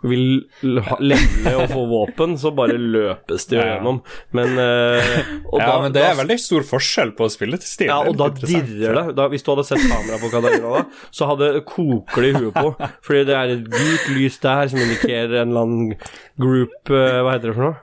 vil 0.03 0.43
levele 0.63 1.53
og 1.61 1.71
få 1.71 1.83
våpen, 1.87 2.35
så 2.39 2.51
bare 2.55 2.75
løpes 2.77 3.47
det 3.49 3.57
jo 3.59 3.63
gjennom. 3.63 4.01
Men, 4.35 4.57
uh, 4.59 5.13
ja, 5.57 5.63
da, 5.63 5.77
men 5.85 5.95
det 5.95 6.03
er 6.05 6.17
veldig 6.19 6.37
stor 6.43 6.65
forskjell 6.67 7.13
på 7.17 7.29
spillestil. 7.31 7.87
Ja, 7.91 8.01
og 8.07 8.17
da 8.19 8.27
dirrer 8.35 8.99
det. 8.99 9.05
Da, 9.19 9.29
hvis 9.31 9.45
du 9.45 9.53
hadde 9.53 9.65
sett 9.69 9.85
kamera 9.87 10.19
på 10.21 10.31
Katarina 10.33 10.73
da, 10.75 10.83
så 11.15 11.29
hadde 11.31 11.53
koker 11.69 12.25
det 12.27 12.33
i 12.33 12.35
huet 12.41 12.57
på. 12.57 12.91
Fordi 13.07 13.23
det 13.29 13.39
er 13.39 13.55
et 13.55 13.71
gult 13.71 14.11
lys 14.17 14.39
der 14.43 14.73
som 14.73 14.83
indikerer 14.83 15.39
en 15.41 15.53
eller 15.53 15.67
annen 15.67 15.95
group 16.41 16.91
uh, 16.91 17.23
Hva 17.23 17.37
heter 17.37 17.51
det 17.51 17.57
for 17.57 17.69
noe? 17.69 17.81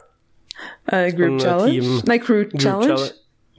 Uh, 0.90 1.08
group 1.16 1.38
sånn, 1.38 1.42
challenge? 1.46 1.80
Team, 1.80 2.06
Nei, 2.10 2.20
crew 2.20 2.44
challenge. 2.52 2.92
challenge. 2.92 3.16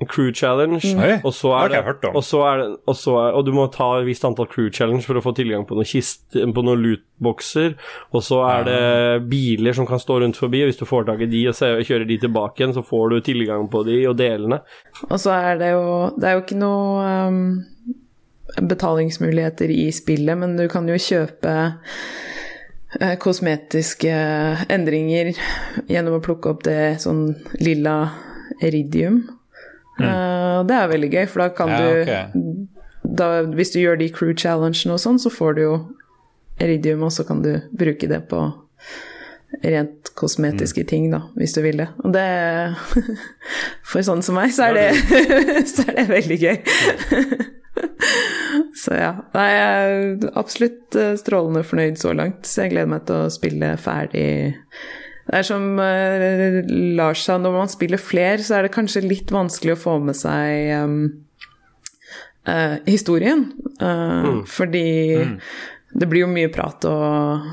Crew 0.09 0.31
Challenge, 0.33 0.79
mm. 0.81 1.21
og 1.27 1.33
så 1.35 1.51
er 1.59 1.73
det, 1.73 1.81
og 2.09 2.23
så 2.25 2.41
er 2.47 2.61
det 2.61 2.67
og, 2.79 2.95
så 2.97 3.15
er, 3.21 3.35
og 3.37 3.45
du 3.45 3.51
må 3.53 3.67
ta 3.73 3.87
et 3.99 4.07
visst 4.07 4.25
antall 4.25 4.49
Crew 4.49 4.69
Challenge 4.73 5.03
for 5.05 5.19
å 5.19 5.23
få 5.23 5.33
tilgang 5.37 5.65
på 5.69 5.77
noen 5.77 5.87
kist, 5.87 6.23
på 6.33 6.63
noen 6.65 6.81
lootboxer, 6.81 7.75
og 8.15 8.25
så 8.25 8.41
er 8.47 8.65
det 8.67 8.79
biler 9.31 9.77
som 9.77 9.87
kan 9.89 10.01
stå 10.01 10.21
rundt 10.23 10.39
forbi, 10.39 10.63
og 10.63 10.71
hvis 10.71 10.81
du 10.81 10.87
får 10.89 11.05
tak 11.09 11.21
i 11.25 11.29
de 11.31 11.43
og 11.51 11.85
kjører 11.87 12.07
de 12.09 12.17
tilbake 12.23 12.61
igjen, 12.61 12.75
så 12.77 12.85
får 12.85 13.13
du 13.13 13.19
tilgang 13.25 13.67
på 13.71 13.83
de 13.87 13.99
og 14.09 14.17
delene. 14.19 14.61
Og 15.09 15.17
så 15.21 15.35
er 15.37 15.61
det 15.61 15.73
jo 15.73 15.85
Det 16.17 16.27
er 16.27 16.35
jo 16.35 16.43
ikke 16.43 16.59
noe 16.61 17.05
um, 17.29 17.43
betalingsmuligheter 18.57 19.71
i 19.73 19.85
spillet, 19.95 20.37
men 20.37 20.57
du 20.57 20.65
kan 20.71 20.87
jo 20.89 20.97
kjøpe 20.99 21.53
uh, 23.01 23.13
kosmetiske 23.21 24.15
endringer 24.71 25.33
gjennom 25.91 26.17
å 26.17 26.23
plukke 26.25 26.55
opp 26.55 26.65
det 26.67 26.81
sånn 27.03 27.29
lilla 27.61 27.97
iridium. 28.61 29.23
Mm. 30.01 30.09
Uh, 30.11 30.57
det 30.69 30.77
er 30.77 30.91
veldig 30.91 31.11
gøy, 31.13 31.23
for 31.31 31.45
da 31.45 31.49
kan 31.55 31.71
ja, 31.71 31.79
du 31.79 32.01
okay. 32.01 32.67
da, 33.21 33.31
Hvis 33.57 33.73
du 33.75 33.79
gjør 33.81 34.01
de 34.01 34.11
crew 34.13 34.33
challengene 34.37 34.97
og 34.97 35.01
sånn, 35.03 35.21
så 35.21 35.31
får 35.33 35.57
du 35.57 35.63
jo 35.63 35.73
iridium, 36.61 37.05
og 37.07 37.13
så 37.15 37.25
kan 37.27 37.41
du 37.45 37.55
bruke 37.77 38.09
det 38.09 38.21
på 38.29 38.43
rent 39.61 40.11
kosmetiske 40.15 40.85
mm. 40.85 40.87
ting, 40.87 41.07
da, 41.11 41.23
hvis 41.35 41.55
du 41.57 41.61
vil 41.65 41.81
det. 41.83 41.89
Og 42.05 42.13
det 42.15 42.27
For 43.89 44.03
sånn 44.05 44.23
som 44.25 44.37
meg, 44.39 44.53
så 44.55 44.69
er 44.69 44.77
det, 44.77 44.87
så 45.73 45.85
er 45.87 45.97
det 45.99 46.07
veldig 46.11 46.39
gøy. 46.41 46.57
så 48.83 48.97
ja. 48.97 49.11
Nei, 49.35 49.47
jeg 49.51 49.67
er 49.67 50.39
absolutt 50.39 50.97
eh, 50.99 51.13
strålende 51.19 51.65
fornøyd 51.67 51.99
så 52.01 52.15
langt, 52.17 52.47
så 52.47 52.65
jeg 52.65 52.75
gleder 52.75 52.93
meg 52.95 53.05
til 53.09 53.25
å 53.25 53.33
spille 53.33 53.75
ferdig 53.81 54.31
det 55.27 55.41
er 55.41 55.45
som 55.45 55.65
uh, 55.77 56.61
Lars 56.97 57.25
sa, 57.27 57.37
når 57.39 57.53
man 57.55 57.71
spiller 57.71 58.01
fler, 58.01 58.41
så 58.43 58.57
er 58.57 58.65
det 58.65 58.75
kanskje 58.75 59.03
litt 59.05 59.33
vanskelig 59.33 59.75
å 59.75 59.81
få 59.83 59.97
med 60.03 60.17
seg 60.17 60.71
um, 60.81 60.95
uh, 62.49 62.79
historien. 62.87 63.45
Uh, 63.77 64.25
mm. 64.25 64.39
Fordi 64.49 64.87
mm. 65.29 65.35
det 66.01 66.09
blir 66.11 66.25
jo 66.25 66.31
mye 66.33 66.51
prat, 66.53 66.87
og, 66.89 67.51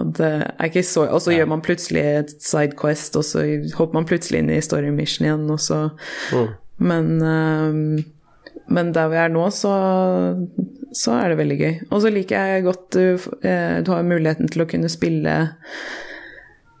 og 0.00 0.14
det 0.16 0.32
er 0.48 0.70
ikke 0.70 0.84
så 0.86 1.06
Og 1.10 1.20
så 1.22 1.34
ja. 1.34 1.40
gjør 1.40 1.52
man 1.52 1.64
plutselig 1.66 2.06
et 2.24 2.34
sidequest, 2.40 3.20
og 3.20 3.28
så 3.28 3.44
hopper 3.76 4.00
man 4.00 4.08
plutselig 4.08 4.42
inn 4.42 4.54
i 4.54 4.62
story 4.64 4.92
mission 4.94 5.28
igjen, 5.28 5.46
og 5.52 5.60
så 5.62 5.86
mm. 6.32 6.56
Men 6.80 7.08
men 8.70 8.92
der 8.94 9.08
vi 9.12 9.18
er 9.20 9.32
nå, 9.34 9.42
så, 9.52 9.70
så, 10.96 11.16
er 11.18 11.32
det 11.32 11.40
veldig 11.40 11.56
gøy. 11.58 11.72
Og 11.90 12.00
så 12.00 12.12
liker 12.14 12.46
jeg 12.54 12.62
godt 12.64 12.94
du, 12.94 13.24
du 13.42 13.90
har 13.90 14.06
muligheten 14.06 14.48
til 14.48 14.62
å 14.62 14.66
kunne 14.70 14.88
spille 14.88 15.34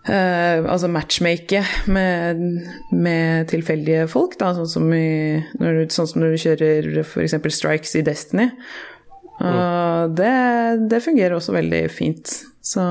Uh, 0.00 0.64
altså 0.64 0.88
matchmake 0.88 1.60
med, 1.92 2.38
med, 2.88 3.48
tilfeldige 3.52 4.06
folk, 4.08 4.38
da, 4.40 4.54
sånn 4.56 4.70
som, 4.70 4.86
i, 4.96 5.36
når 5.60 5.76
du, 5.76 5.82
sånn 5.92 6.08
som 6.08 6.22
når 6.22 6.32
du 6.32 6.40
kjører 6.40 6.88
f.eks. 7.02 7.36
strikes 7.52 7.92
i 8.00 8.04
Destiny. 8.06 8.46
Uh, 9.36 9.44
mm. 9.44 10.16
det, 10.16 10.32
det, 10.88 11.02
fungerer 11.04 11.36
også 11.36 11.52
veldig 11.52 11.82
fint. 11.92 12.32
Så, 12.64 12.86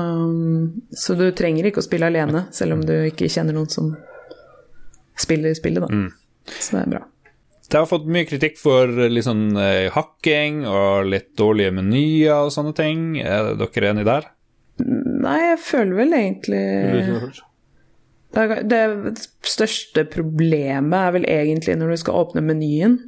så, 0.94 1.18
du 1.18 1.26
trenger 1.34 1.66
ikke 1.66 1.82
å 1.82 1.86
spille 1.86 2.06
alene, 2.06 2.46
selv 2.54 2.78
om 2.78 2.86
du 2.86 2.94
ikke 3.08 3.30
kjenner 3.30 3.58
noen 3.58 3.70
som 3.70 3.90
spiller 5.18 5.54
spillet, 5.58 5.82
da. 5.82 5.90
Mm. 5.90 6.52
Så 6.54 6.76
det 6.76 6.84
er 6.84 6.92
bra. 6.94 7.06
Det 7.70 7.78
har 7.78 7.90
fått 7.90 8.06
mye 8.10 8.26
kritikk 8.26 8.56
for 8.58 8.86
litt 8.86 9.26
sånn 9.26 9.48
uh, 9.58 9.90
hakking 9.94 10.62
og 10.66 11.10
litt 11.10 11.32
dårlige 11.38 11.74
menyer 11.74 12.46
og 12.46 12.54
sånne 12.54 12.74
ting. 12.78 13.16
Er 13.18 13.56
dere 13.58 13.90
enig 13.90 14.06
der? 14.06 14.30
Nei, 15.20 15.38
jeg 15.50 15.60
føler 15.62 15.96
vel 15.98 16.16
egentlig 16.16 16.64
det, 18.30 18.44
det 18.70 18.82
største 19.46 20.04
problemet 20.10 20.94
er 20.96 21.14
vel 21.16 21.26
egentlig 21.28 21.74
når 21.78 21.94
du 21.94 22.00
skal 22.04 22.20
åpne 22.22 22.44
menyen. 22.46 22.98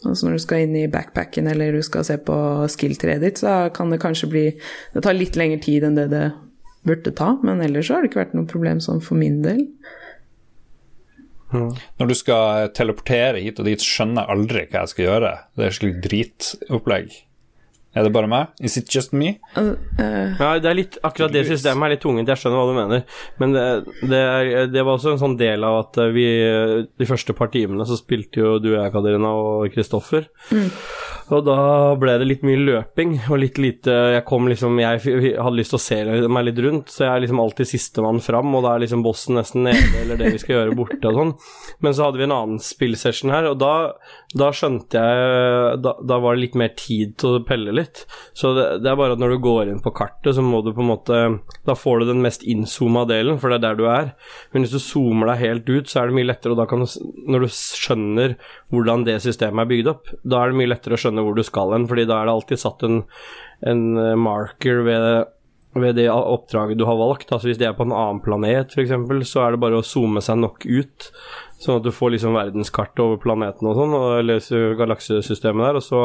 Altså 0.00 0.26
når 0.26 0.38
du 0.38 0.42
skal 0.46 0.64
inn 0.64 0.76
i 0.80 0.88
backpacken 0.88 1.50
eller 1.50 1.76
du 1.76 1.82
skal 1.84 2.06
se 2.08 2.16
på 2.24 2.36
skill-treet 2.72 3.20
ditt, 3.24 3.42
så 3.42 3.68
kan 3.76 3.92
det 3.92 4.00
kanskje 4.00 4.30
bli 4.32 4.44
Det 4.94 5.02
tar 5.04 5.18
litt 5.18 5.36
lengre 5.36 5.60
tid 5.60 5.84
enn 5.84 5.98
det 5.98 6.08
det 6.14 6.30
burde 6.88 7.12
ta, 7.12 7.34
men 7.44 7.60
ellers 7.60 7.90
så 7.90 7.98
har 7.98 8.04
det 8.04 8.08
ikke 8.08 8.22
vært 8.22 8.36
noe 8.38 8.48
problem 8.48 8.80
sånn 8.80 9.02
for 9.04 9.20
min 9.20 9.42
del. 9.44 9.66
Når 11.52 12.06
du 12.08 12.14
skal 12.16 12.70
teleportere 12.72 13.42
hit 13.42 13.58
og 13.60 13.66
dit, 13.68 13.82
skjønner 13.82 14.22
jeg 14.22 14.36
aldri 14.36 14.62
hva 14.70 14.84
jeg 14.84 14.92
skal 14.94 15.04
gjøre. 15.04 15.32
Det 15.58 15.66
er 15.66 15.76
slik 15.76 15.98
dritopplegg. 16.06 17.18
Er 17.90 18.06
det 18.06 18.12
bare 18.14 18.28
meg? 18.30 18.52
Is 18.62 18.76
it 18.78 18.90
just 18.94 19.10
me? 19.16 19.32
Uh, 19.56 19.72
uh, 19.98 20.36
ja, 20.38 20.50
det 20.62 20.68
er 20.70 20.76
litt, 20.78 20.98
akkurat 21.02 21.32
det 21.34 21.42
systemet 21.48 21.88
er 21.88 21.94
litt 21.96 22.04
tungent, 22.04 22.28
jeg 22.30 22.38
skjønner 22.38 22.60
hva 22.60 22.68
du 22.68 22.76
mener. 22.76 23.04
Men 23.42 23.54
det, 23.56 23.64
det, 24.04 24.20
er, 24.20 24.50
det, 24.70 24.84
var 24.86 24.94
også 24.94 25.16
en 25.16 25.22
sånn 25.24 25.38
del 25.40 25.66
av 25.66 25.80
at 25.80 25.98
vi 26.14 26.26
De 27.00 27.08
første 27.08 27.34
par 27.36 27.50
timene 27.50 27.86
så 27.88 27.98
spilte 27.98 28.42
jo 28.42 28.58
du 28.62 28.70
og 28.72 28.76
jeg, 28.78 28.92
Kaderina, 28.94 29.32
og 29.34 29.74
Kristoffer. 29.74 30.28
Mm. 30.54 30.68
Og 31.30 31.44
da 31.46 31.58
ble 32.00 32.16
det 32.18 32.26
litt 32.26 32.44
mye 32.46 32.58
løping 32.58 33.12
og 33.30 33.38
litt 33.38 33.58
lite 33.62 33.92
Jeg 34.16 34.24
kom 34.26 34.48
liksom 34.50 34.80
Jeg 34.82 35.02
hadde 35.38 35.56
lyst 35.58 35.70
til 35.74 35.78
å 35.78 35.82
se 35.82 35.98
meg 36.30 36.46
litt 36.48 36.62
rundt, 36.64 36.90
så 36.90 37.04
jeg 37.04 37.12
er 37.12 37.24
liksom 37.24 37.42
alltid 37.42 37.70
sistemann 37.70 38.22
fram, 38.24 38.54
og 38.54 38.64
da 38.66 38.74
er 38.74 38.84
liksom 38.84 39.04
bossen 39.06 39.38
nesten 39.38 39.66
nede, 39.66 39.90
eller 40.02 40.18
det 40.20 40.32
vi 40.34 40.42
skal 40.42 40.56
gjøre 40.58 40.78
borte 40.78 41.10
og 41.10 41.18
sånn. 41.18 41.34
Men 41.84 41.96
så 41.96 42.06
hadde 42.06 42.22
vi 42.22 42.26
en 42.26 42.36
annen 42.36 42.62
spillsession 42.62 43.34
her, 43.34 43.50
og 43.50 43.60
da, 43.62 43.74
da 44.30 44.52
skjønte 44.54 45.00
jeg 45.00 45.78
da, 45.82 45.92
da, 46.06 46.18
var 46.22 46.36
det 46.36 46.44
litt 46.44 46.56
mer 46.58 46.70
tid 46.78 47.16
til 47.18 47.40
å 47.40 47.42
pelle 47.46 47.72
litt. 47.74 48.04
Så 48.36 48.52
det, 48.54 48.66
det, 48.84 48.92
er 48.92 48.98
bare 49.00 49.16
at 49.16 49.22
når 49.22 49.34
du 49.34 49.38
går 49.42 49.72
inn 49.72 49.80
på 49.82 49.90
kartet, 49.96 50.36
så 50.36 50.44
må 50.44 50.60
du 50.62 50.70
på 50.70 50.84
en 50.84 50.90
måte 50.92 51.18
Da 51.66 51.74
får 51.74 52.02
du 52.02 52.12
den 52.12 52.22
mest 52.22 52.44
innzooma 52.46 53.02
delen, 53.10 53.40
for 53.42 53.50
det 53.50 53.58
er 53.58 53.64
der 53.64 53.80
du 53.80 53.88
er. 53.90 54.12
Men 54.54 54.62
hvis 54.62 54.76
du 54.76 54.78
zoomer 54.82 55.32
deg 55.32 55.42
helt 55.42 55.72
ut, 55.72 55.90
så 55.90 56.02
er 56.02 56.10
det 56.10 56.18
mye 56.20 56.30
lettere, 56.30 56.54
og 56.54 56.62
da 56.62 56.68
kan 56.70 56.84
du 56.84 56.86
Når 57.30 57.46
du 57.46 57.50
skjønner 57.56 58.36
hvordan 58.70 59.04
det 59.08 59.18
systemet 59.24 59.64
er 59.64 59.72
bygd 59.74 59.92
opp, 59.96 60.14
da 60.22 60.44
er 60.44 60.52
det 60.52 60.60
mye 60.62 60.74
lettere 60.76 60.94
å 60.94 61.02
skjønne 61.02 61.26
hvor 61.26 61.34
du 61.34 61.42
skal 61.46 61.74
hen, 61.74 61.90
fordi 61.90 62.06
da 62.06 62.20
er 62.20 62.30
det 62.30 62.36
alltid 62.38 62.62
satt 62.62 62.86
en, 62.86 63.02
en 63.66 63.84
eh, 63.98 64.16
marker 64.30 64.84
ved 64.86 65.06
ved 65.74 66.00
det 66.00 66.08
oppdraget 66.10 66.78
du 66.80 66.86
har 66.88 66.98
valgt. 66.98 67.30
Altså 67.30 67.50
Hvis 67.50 67.60
det 67.60 67.68
er 67.68 67.76
på 67.78 67.86
en 67.86 67.94
annen 67.94 68.22
planet, 68.24 68.74
f.eks., 68.74 68.94
så 69.30 69.44
er 69.44 69.54
det 69.54 69.62
bare 69.62 69.78
å 69.78 69.86
zoome 69.86 70.22
seg 70.24 70.40
nok 70.42 70.66
ut, 70.66 71.10
sånn 71.62 71.78
at 71.78 71.86
du 71.86 71.92
får 71.94 72.16
liksom 72.16 72.38
verdenskartet 72.38 73.04
over 73.04 73.20
planeten 73.22 73.68
og 73.70 73.78
sånn, 73.78 73.94
leser 74.26 74.74
galaksesystemet 74.80 75.68
der, 75.68 75.78
og 75.78 75.86
så 75.86 76.02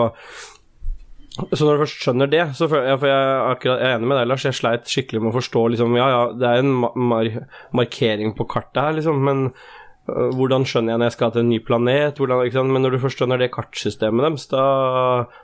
så 1.35 1.65
når 1.65 1.75
du 1.75 1.81
først 1.83 2.03
skjønner 2.03 2.29
det, 2.31 2.43
så 2.55 2.67
føler 2.71 2.93
jeg, 2.93 2.99
for 3.01 3.11
jeg, 3.11 3.31
akkurat, 3.51 3.81
jeg 3.83 3.91
er 3.91 3.97
enig 3.97 4.07
med 4.07 4.17
deg, 4.21 4.27
Lars, 4.31 4.45
jeg 4.47 4.55
sleit 4.55 4.91
skikkelig 4.91 5.19
med 5.19 5.33
å 5.33 5.35
forstå 5.35 5.63
liksom, 5.73 5.97
Ja, 5.99 6.05
ja, 6.13 6.21
det 6.39 6.47
er 6.47 6.61
en 6.61 6.71
mar 6.79 7.31
markering 7.75 8.31
på 8.37 8.47
kartet 8.53 8.79
her, 8.79 8.95
liksom, 8.95 9.19
men 9.25 9.41
uh, 9.51 10.29
hvordan 10.37 10.63
skjønner 10.69 10.93
jeg 10.93 11.01
når 11.01 11.11
jeg 11.11 11.15
skal 11.17 11.33
til 11.35 11.43
en 11.43 11.51
ny 11.51 11.59
planet? 11.67 12.21
Hvordan, 12.21 12.71
men 12.71 12.87
når 12.87 12.95
du 12.95 13.01
først 13.03 13.19
skjønner 13.19 13.43
det 13.43 13.51
kartsystemet 13.51 14.29
deres, 14.29 14.47
da, 14.53 14.63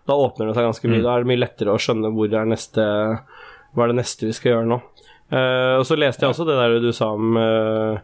da, 0.07 0.15
åpner 0.15 0.47
det 0.47 0.55
seg 0.55 0.69
ganske 0.69 0.93
mye. 0.93 1.01
Mm. 1.01 1.05
Da 1.07 1.11
er 1.11 1.25
det 1.25 1.31
mye 1.33 1.43
lettere 1.43 1.75
å 1.75 1.83
skjønne 1.83 2.13
hvor 2.15 2.39
er 2.39 2.51
neste, 2.53 2.87
hva 3.75 3.85
er 3.85 3.93
det 3.93 4.01
neste 4.01 4.27
vi 4.27 4.35
skal 4.35 4.55
gjøre 4.55 4.69
nå. 4.71 4.79
Uh, 5.31 5.79
og 5.79 5.85
så 5.87 5.95
leste 5.95 6.25
jeg 6.25 6.33
også 6.33 6.45
det 6.47 6.57
der 6.59 6.77
du 6.83 6.89
sa 6.95 7.13
om 7.15 7.37
uh, 7.39 7.99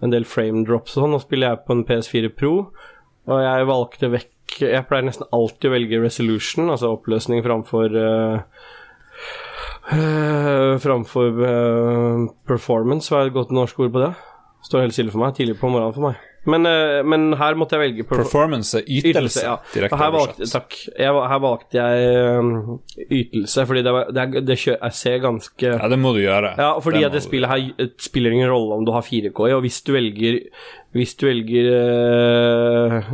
en 0.00 0.12
del 0.12 0.24
frame 0.28 0.64
drops 0.68 0.96
og 0.96 1.04
sånn. 1.04 1.14
Nå 1.14 1.20
spiller 1.22 1.52
jeg 1.52 1.64
på 1.66 1.76
en 1.76 1.84
PS4 1.88 2.32
Pro, 2.36 2.54
og 3.30 3.42
jeg 3.44 3.66
valgte 3.68 4.12
vekk 4.14 4.36
Jeg 4.64 4.82
pleier 4.88 5.04
nesten 5.06 5.28
alltid 5.30 5.68
å 5.68 5.74
velge 5.76 6.00
resolution, 6.02 6.72
altså 6.72 6.94
oppløsning 6.96 7.44
framfor 7.44 7.94
uh, 7.94 8.64
Framfor 10.80 11.38
performance. 12.46 13.10
Hva 13.10 13.24
er 13.24 13.30
et 13.30 13.34
godt 13.34 13.54
norsk 13.54 13.80
ord 13.82 13.90
på 13.94 14.02
det? 14.04 14.12
Står 14.66 14.84
helt 14.84 14.94
stille 14.94 15.10
for 15.10 15.24
meg. 15.24 15.34
Tidlig 15.34 15.58
på 15.58 15.70
morgenen 15.72 15.96
for 15.96 16.10
meg. 16.10 16.29
Men, 16.48 16.64
eh, 16.64 17.02
men 17.04 17.34
her 17.36 17.54
måtte 17.58 17.76
jeg 17.76 17.82
velge 17.82 18.04
perfor- 18.08 18.24
Performance 18.24 18.78
er 18.78 18.86
ytelse, 18.88 19.42
ja. 19.44 19.56
direkte 19.74 19.98
her 20.00 20.12
valgte, 20.14 20.46
takk. 20.48 20.76
Jeg, 20.96 21.12
her 21.32 21.40
valgte 21.44 21.76
jeg 21.76 22.38
um, 22.40 22.78
ytelse, 23.10 23.66
fordi 23.68 23.82
det, 23.84 23.92
det, 24.16 24.44
det 24.48 24.56
kjø, 24.62 24.76
jeg 24.78 24.96
ser 24.96 25.18
ganske 25.20 25.74
Ja, 25.74 25.88
det 25.92 25.98
må 26.00 26.14
du 26.16 26.22
gjøre. 26.22 26.54
Ja, 26.56 26.70
fordi 26.80 27.02
Det 27.04 27.12
det 27.12 27.22
spillet 27.26 27.52
her 27.52 27.90
spiller 28.00 28.32
ingen 28.32 28.48
rolle 28.48 28.78
om 28.80 28.86
du 28.88 28.92
har 28.96 29.04
4K 29.04 29.50
i, 29.50 29.52
og 29.52 29.60
hvis 29.66 29.82
du 29.84 29.92
velger 29.92 30.40
Hvis 30.96 31.14
du 31.20 31.26
velger 31.28 31.68
eh, 31.76 33.12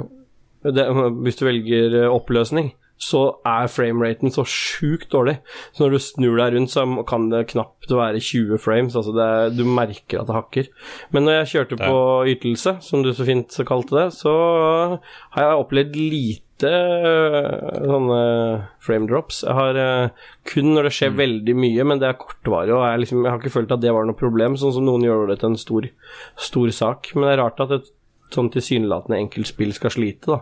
Hvis 1.27 1.37
du 1.41 1.45
velger 1.47 2.03
eh, 2.05 2.09
oppløsning, 2.15 2.73
så 2.99 3.21
er 3.45 3.67
frameraten 3.69 4.33
så 4.33 4.41
sjukt 4.49 5.11
dårlig. 5.13 5.35
Så 5.77 5.85
når 5.85 5.91
du 5.97 5.99
snur 6.01 6.39
deg 6.41 6.55
rundt, 6.57 6.71
så 6.73 6.85
kan 7.07 7.27
det 7.29 7.43
knapt 7.53 7.91
være 7.93 8.23
20 8.25 8.57
frames. 8.63 8.97
Altså 8.97 9.13
det, 9.13 9.27
er- 9.27 9.51
du 9.59 9.65
merker 9.69 10.23
at 10.23 10.31
det 10.31 10.37
hakker. 10.39 10.71
Men 11.13 11.25
når 11.29 11.39
jeg 11.43 11.51
kjørte 11.53 11.77
på 11.83 11.99
ytelse, 12.33 12.77
som 12.81 13.03
du 13.05 13.13
så 13.13 13.27
fint 13.29 13.53
kalte 13.69 13.99
det, 13.99 14.07
så 14.17 14.33
har 15.37 15.43
jeg 15.45 15.61
opplevd 15.61 15.99
lite 16.01 16.71
eh, 16.73 17.83
sånne 17.85 18.21
frame 18.81 19.09
drops. 19.11 19.43
Jeg 19.45 19.57
har 19.59 19.77
eh, 19.83 20.09
kun 20.49 20.73
når 20.75 20.89
det 20.89 20.95
skjer 20.97 21.13
veldig 21.21 21.57
mye, 21.59 21.85
men 21.93 22.01
det 22.01 22.09
er 22.09 22.19
kortvarig, 22.21 22.73
og 22.73 22.85
jeg, 22.87 23.03
liksom, 23.05 23.25
jeg 23.27 23.33
har 23.35 23.41
ikke 23.43 23.55
følt 23.59 23.75
at 23.77 23.83
det 23.85 23.93
var 23.93 24.09
noe 24.09 24.17
problem, 24.19 24.57
sånn 24.61 24.73
som 24.77 24.87
noen 24.89 25.05
gjør 25.07 25.29
det 25.35 25.41
til 25.43 25.53
en 25.53 25.61
stor, 25.61 25.89
stor 26.49 26.73
sak. 26.73 27.13
Men 27.15 27.29
det 27.29 27.35
er 27.37 27.43
rart 27.45 27.61
at 27.67 27.77
et 27.77 27.93
sånn 28.35 28.49
tilsynelatende 28.57 29.21
enkelt 29.21 29.53
spill 29.53 29.73
skal 29.77 29.93
slite, 29.95 30.33
da. 30.33 30.41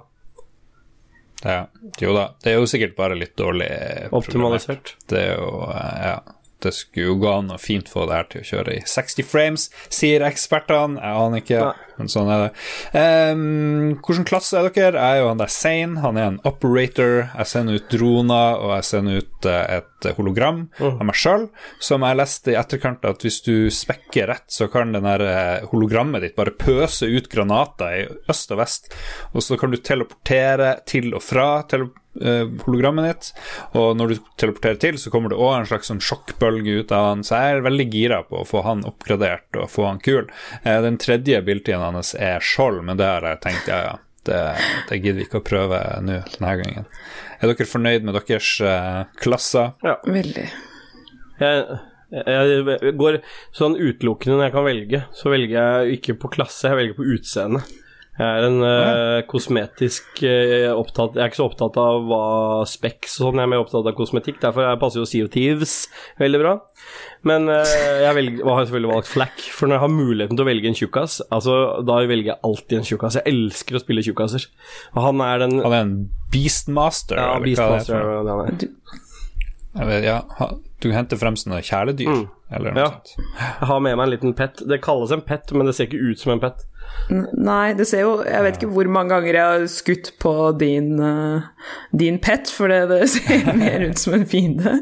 Ja. 1.45 1.67
Jo 2.01 2.15
da, 2.17 2.29
det 2.43 2.53
er 2.55 2.59
jo 2.59 2.67
sikkert 2.71 2.97
bare 2.97 3.17
litt 3.19 3.35
dårlig 3.37 3.69
Optimalisert. 4.11 4.17
Optimalisert. 4.17 4.95
Det 5.13 5.21
er 5.21 5.35
jo 5.39 5.51
eh, 5.69 6.07
Ja. 6.09 6.17
Det 6.64 6.72
skulle 6.74 7.11
jo 7.11 7.18
gå 7.22 7.31
an 7.31 7.53
å 7.55 7.61
fint 7.61 7.88
få 7.90 8.07
det 8.09 8.18
her 8.18 8.29
til 8.33 8.42
å 8.42 8.48
kjøre 8.50 8.77
i 8.79 8.83
60 8.88 9.29
frames, 9.29 9.68
sier 9.92 10.24
ekspertene. 10.27 11.00
Jeg 11.00 11.22
aner 11.24 11.42
ikke, 11.42 11.61
Nei. 11.64 11.96
men 11.98 12.12
sånn 12.12 12.31
er 12.33 12.44
det. 12.46 12.53
Um, 12.96 13.94
Hvilken 14.05 14.29
klasse 14.29 14.59
er 14.59 14.68
dere? 14.68 14.98
Jeg 14.98 15.18
er 15.18 15.22
jo 15.22 15.31
han 15.31 15.42
der 15.42 15.53
Sane. 15.53 16.00
Han 16.05 16.20
er 16.20 16.31
en 16.33 16.40
operator. 16.48 17.16
Jeg 17.31 17.50
sender 17.50 17.81
ut 17.81 17.90
droner, 17.92 18.61
og 18.61 18.74
jeg 18.79 18.88
sender 18.90 19.22
ut 19.22 19.48
eh, 19.50 19.79
et 19.79 20.09
hologram 20.18 20.64
av 20.81 21.03
meg 21.07 21.16
sjøl, 21.16 21.48
som 21.83 22.05
jeg 22.05 22.18
leste 22.18 22.53
i 22.53 22.59
etterkant 22.61 23.05
at 23.09 23.24
hvis 23.24 23.40
du 23.46 23.70
spekker 23.72 24.29
rett, 24.31 24.46
så 24.53 24.68
kan 24.72 24.92
den 24.94 25.07
der 25.07 25.24
eh, 25.24 25.66
hologrammet 25.70 26.24
ditt 26.24 26.37
bare 26.38 26.55
pøse 26.57 27.09
ut 27.09 27.31
granater 27.33 27.98
i 28.03 28.07
øst 28.31 28.53
og 28.55 28.61
vest, 28.61 28.92
og 29.33 29.44
så 29.44 29.59
kan 29.61 29.72
du 29.72 29.81
teleportere 29.81 30.77
til 30.88 31.12
og 31.16 31.24
fra 31.24 31.48
tele 31.70 31.88
eh, 31.88 32.00
hologrammet 32.14 33.09
ditt, 33.09 33.31
og 33.74 33.96
når 33.98 34.12
du 34.12 34.16
teleporterer 34.40 34.79
til, 34.83 34.98
så 35.00 35.11
kommer 35.11 35.33
det 35.33 35.40
òg 35.40 35.57
en 35.57 35.68
slags 35.68 35.90
sånn 35.90 36.03
sjokkbølge 36.05 36.81
ut 36.81 36.94
av 36.94 37.09
han, 37.11 37.24
så 37.27 37.40
jeg 37.40 37.57
er 37.57 37.66
veldig 37.66 37.87
gira 37.90 38.20
på 38.29 38.40
å 38.40 38.48
få 38.48 38.62
han 38.66 38.85
oppgradert 38.87 39.59
og 39.59 39.70
få 39.72 39.88
han 39.88 40.03
kul. 40.05 40.29
Eh, 40.62 40.81
Den 40.85 40.98
tredje 41.03 41.42
bildtiden 41.42 41.83
hans 41.83 42.14
er 42.14 42.44
skjold, 42.44 42.85
men 42.87 43.00
det 43.00 43.09
har 43.09 43.27
jeg 43.27 43.42
tenkt, 43.44 43.70
ja 43.72 43.81
ja, 43.88 43.96
det, 44.24 44.42
det 44.88 45.00
gidder 45.00 45.18
vi 45.20 45.27
ikke 45.27 45.42
å 45.42 45.46
prøve 45.46 45.81
nå 46.05 46.20
denne 46.37 46.55
gangen. 46.62 46.87
Er 47.40 47.50
dere 47.50 47.68
fornøyd 47.68 48.07
med 48.07 48.16
deres 48.16 48.53
uh, 48.64 49.05
klasser? 49.20 49.74
Veldig. 50.07 50.46
Jeg, 51.42 51.79
jeg 52.14 52.94
går 53.00 53.18
sånn 53.57 53.77
utelukkende 53.77 54.38
når 54.38 54.46
jeg 54.46 54.55
kan 54.55 54.68
velge, 54.68 55.00
så 55.18 55.33
velger 55.33 55.57
jeg 55.59 55.98
ikke 55.98 56.16
på 56.22 56.31
klasse, 56.38 56.70
jeg 56.70 56.79
velger 56.79 56.98
på 57.00 57.09
utseende. 57.16 57.64
Jeg 58.14 58.27
er 58.38 58.44
en 58.46 58.61
uh, 58.62 59.22
kosmetisk 59.27 60.20
uh, 60.22 60.70
opptatt 60.79 61.16
Jeg 61.18 61.24
er 61.24 61.31
ikke 61.33 61.38
så 61.40 61.46
opptatt 61.48 61.79
av 61.83 62.05
hva 62.07 62.20
Specs 62.70 63.16
og 63.18 63.24
sånn, 63.33 63.40
jeg 63.40 63.48
er 63.48 63.50
mer 63.50 63.62
opptatt 63.64 63.88
av 63.90 63.96
kosmetikk. 63.98 64.37
Derfor 64.44 64.62
jeg 64.68 64.79
passer 64.85 65.00
jo 65.03 65.07
Sea 65.11 65.24
of 65.27 65.33
Thieves 65.35 65.72
veldig 66.22 66.40
bra. 66.44 66.53
Men 67.27 67.48
uh, 67.50 67.64
jeg 68.05 68.14
velger, 68.20 68.44
har 68.46 68.68
selvfølgelig 68.68 68.92
valgt 68.92 69.11
Flack, 69.11 69.42
for 69.57 69.66
når 69.66 69.74
jeg 69.81 69.85
har 69.87 69.92
muligheten 69.96 70.38
til 70.38 70.44
å 70.46 70.50
velge 70.50 70.70
en 70.70 70.79
tjukkas, 70.79 71.16
altså, 71.35 71.57
da 71.88 71.96
velger 72.07 72.31
jeg 72.37 72.40
alltid 72.46 72.79
en 72.79 72.87
tjukkas. 72.92 73.18
Jeg 73.18 73.35
elsker 73.35 73.81
å 73.81 73.83
spille 73.83 74.05
tjukkaser. 74.07 74.46
Og 74.94 75.00
han 75.09 75.24
er 75.27 75.42
den 75.42 75.57
Han 75.64 75.72
er 75.74 75.83
en 75.88 75.96
beastmaster, 76.31 77.18
Ja, 77.18 77.33
eller 77.35 77.40
hva 77.40 77.42
det 77.42 77.57
Beastmaster. 77.57 77.98
er? 77.98 78.22
det 78.22 78.37
han 78.37 78.46
er. 78.46 79.90
Vet, 79.90 80.05
ja, 80.07 80.20
du 80.85 80.92
henter 80.94 81.18
frem 81.18 81.35
sånne 81.40 81.59
kjæledyr, 81.66 82.29
eller 82.55 82.70
noe 82.70 82.79
Mm. 82.79 82.79
Ja. 82.79 82.90
sånt. 82.92 83.16
Jeg 83.59 83.68
har 83.72 83.81
med 83.83 83.96
meg 83.98 84.05
en 84.07 84.12
liten 84.14 84.35
pet. 84.38 84.62
Det 84.70 84.79
kalles 84.85 85.11
en 85.11 85.20
pet, 85.27 85.50
men 85.53 85.66
det 85.66 85.74
ser 85.74 85.88
ikke 85.88 85.98
ut 86.12 86.20
som 86.22 86.31
en 86.37 86.42
pet. 86.44 86.62
Nei, 87.13 87.75
det 87.77 87.85
ser 87.91 88.01
jo 88.07 88.13
Jeg 88.25 88.45
vet 88.47 88.57
ikke 88.57 88.71
hvor 88.73 88.89
mange 88.89 89.13
ganger 89.13 89.37
jeg 89.37 89.51
har 89.55 89.67
skutt 89.69 90.13
på 90.23 90.33
din, 90.61 90.95
uh, 91.01 91.45
din 91.93 92.17
pet, 92.23 92.49
for 92.49 92.73
det, 92.73 92.87
det 92.93 93.03
ser 93.13 93.51
mer 93.61 93.85
ut 93.91 94.01
som 94.01 94.17
en 94.17 94.25
fiende. 94.29 94.79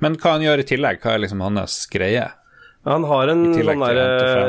Men 0.00 0.16
hva 0.20 0.36
han 0.36 0.44
gjør 0.44 0.62
i 0.62 0.68
tillegg? 0.68 1.00
Hva 1.02 1.14
er 1.14 1.24
liksom 1.24 1.42
hans 1.44 1.82
greie? 1.92 2.28
Han 2.88 3.04
har 3.04 3.28
en 3.28 3.42
sånn 3.52 3.82
derre. 3.82 4.04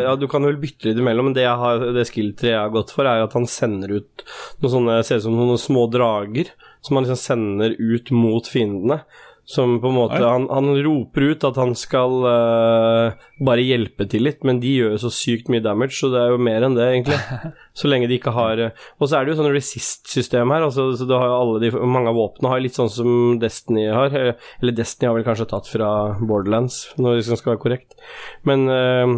Ja, 0.06 0.14
du 0.16 0.24
kan 0.32 0.46
vel 0.48 0.60
bytte 0.60 0.88
litt 0.88 1.00
imellom, 1.02 1.28
men 1.30 1.36
det, 1.36 1.44
jeg 1.44 1.60
har, 1.60 1.82
det 1.92 2.06
skill-treet 2.08 2.54
jeg 2.54 2.62
har 2.62 2.72
gått 2.72 2.94
for, 2.96 3.08
er 3.08 3.26
at 3.26 3.36
han 3.36 3.48
sender 3.50 3.98
ut 4.00 4.24
noen 4.64 4.74
sånne 4.76 5.00
Ser 5.04 5.20
ut 5.20 5.26
som 5.26 5.36
noen 5.36 5.60
små 5.60 5.84
drager 5.92 6.54
som 6.82 6.98
han 6.98 7.06
liksom 7.06 7.20
sender 7.20 7.76
ut 7.78 8.12
mot 8.16 8.48
fiendene. 8.48 9.02
Som 9.52 9.80
på 9.84 9.90
en 9.90 9.98
måte 9.98 10.20
han, 10.24 10.46
han 10.48 10.70
roper 10.86 11.26
ut 11.34 11.44
at 11.44 11.58
han 11.60 11.74
skal 11.76 12.14
uh, 12.24 13.24
bare 13.44 13.64
hjelpe 13.66 14.06
til 14.08 14.24
litt, 14.24 14.46
men 14.48 14.62
de 14.64 14.70
gjør 14.78 14.94
jo 14.96 15.00
så 15.04 15.12
sykt 15.12 15.50
mye 15.52 15.64
damage, 15.66 15.98
så 15.98 16.08
det 16.14 16.22
er 16.22 16.32
jo 16.32 16.38
mer 16.40 16.64
enn 16.64 16.78
det, 16.78 16.86
egentlig. 16.94 17.18
Så 17.82 17.88
lenge 17.88 18.08
de 18.12 18.18
ikke 18.20 18.34
har 18.36 18.60
uh, 18.60 18.86
Og 19.00 19.08
så 19.08 19.16
er 19.18 19.24
det 19.24 19.32
jo 19.32 19.38
sånn 19.40 19.54
resist-system 19.56 20.52
her, 20.52 20.66
altså, 20.68 20.90
så 20.96 21.06
du 21.08 21.14
har 21.16 21.30
jo 21.30 21.36
alle 21.38 21.62
de 21.64 21.70
Mange 21.88 22.12
av 22.12 22.18
våpnene 22.20 22.52
har 22.52 22.64
litt 22.64 22.76
sånn 22.76 22.92
som 22.92 23.12
Destiny 23.42 23.86
har. 23.92 24.12
eh, 24.16 24.36
Eller 24.62 24.76
Destiny 24.76 25.08
har 25.10 25.16
vel 25.18 25.26
kanskje 25.28 25.48
tatt 25.52 25.70
fra 25.72 25.90
Borderlands, 26.20 26.82
når 27.00 27.20
det 27.22 27.40
skal 27.40 27.54
være 27.54 27.64
korrekt. 27.64 27.96
Men 28.48 28.68
uh, 28.68 29.16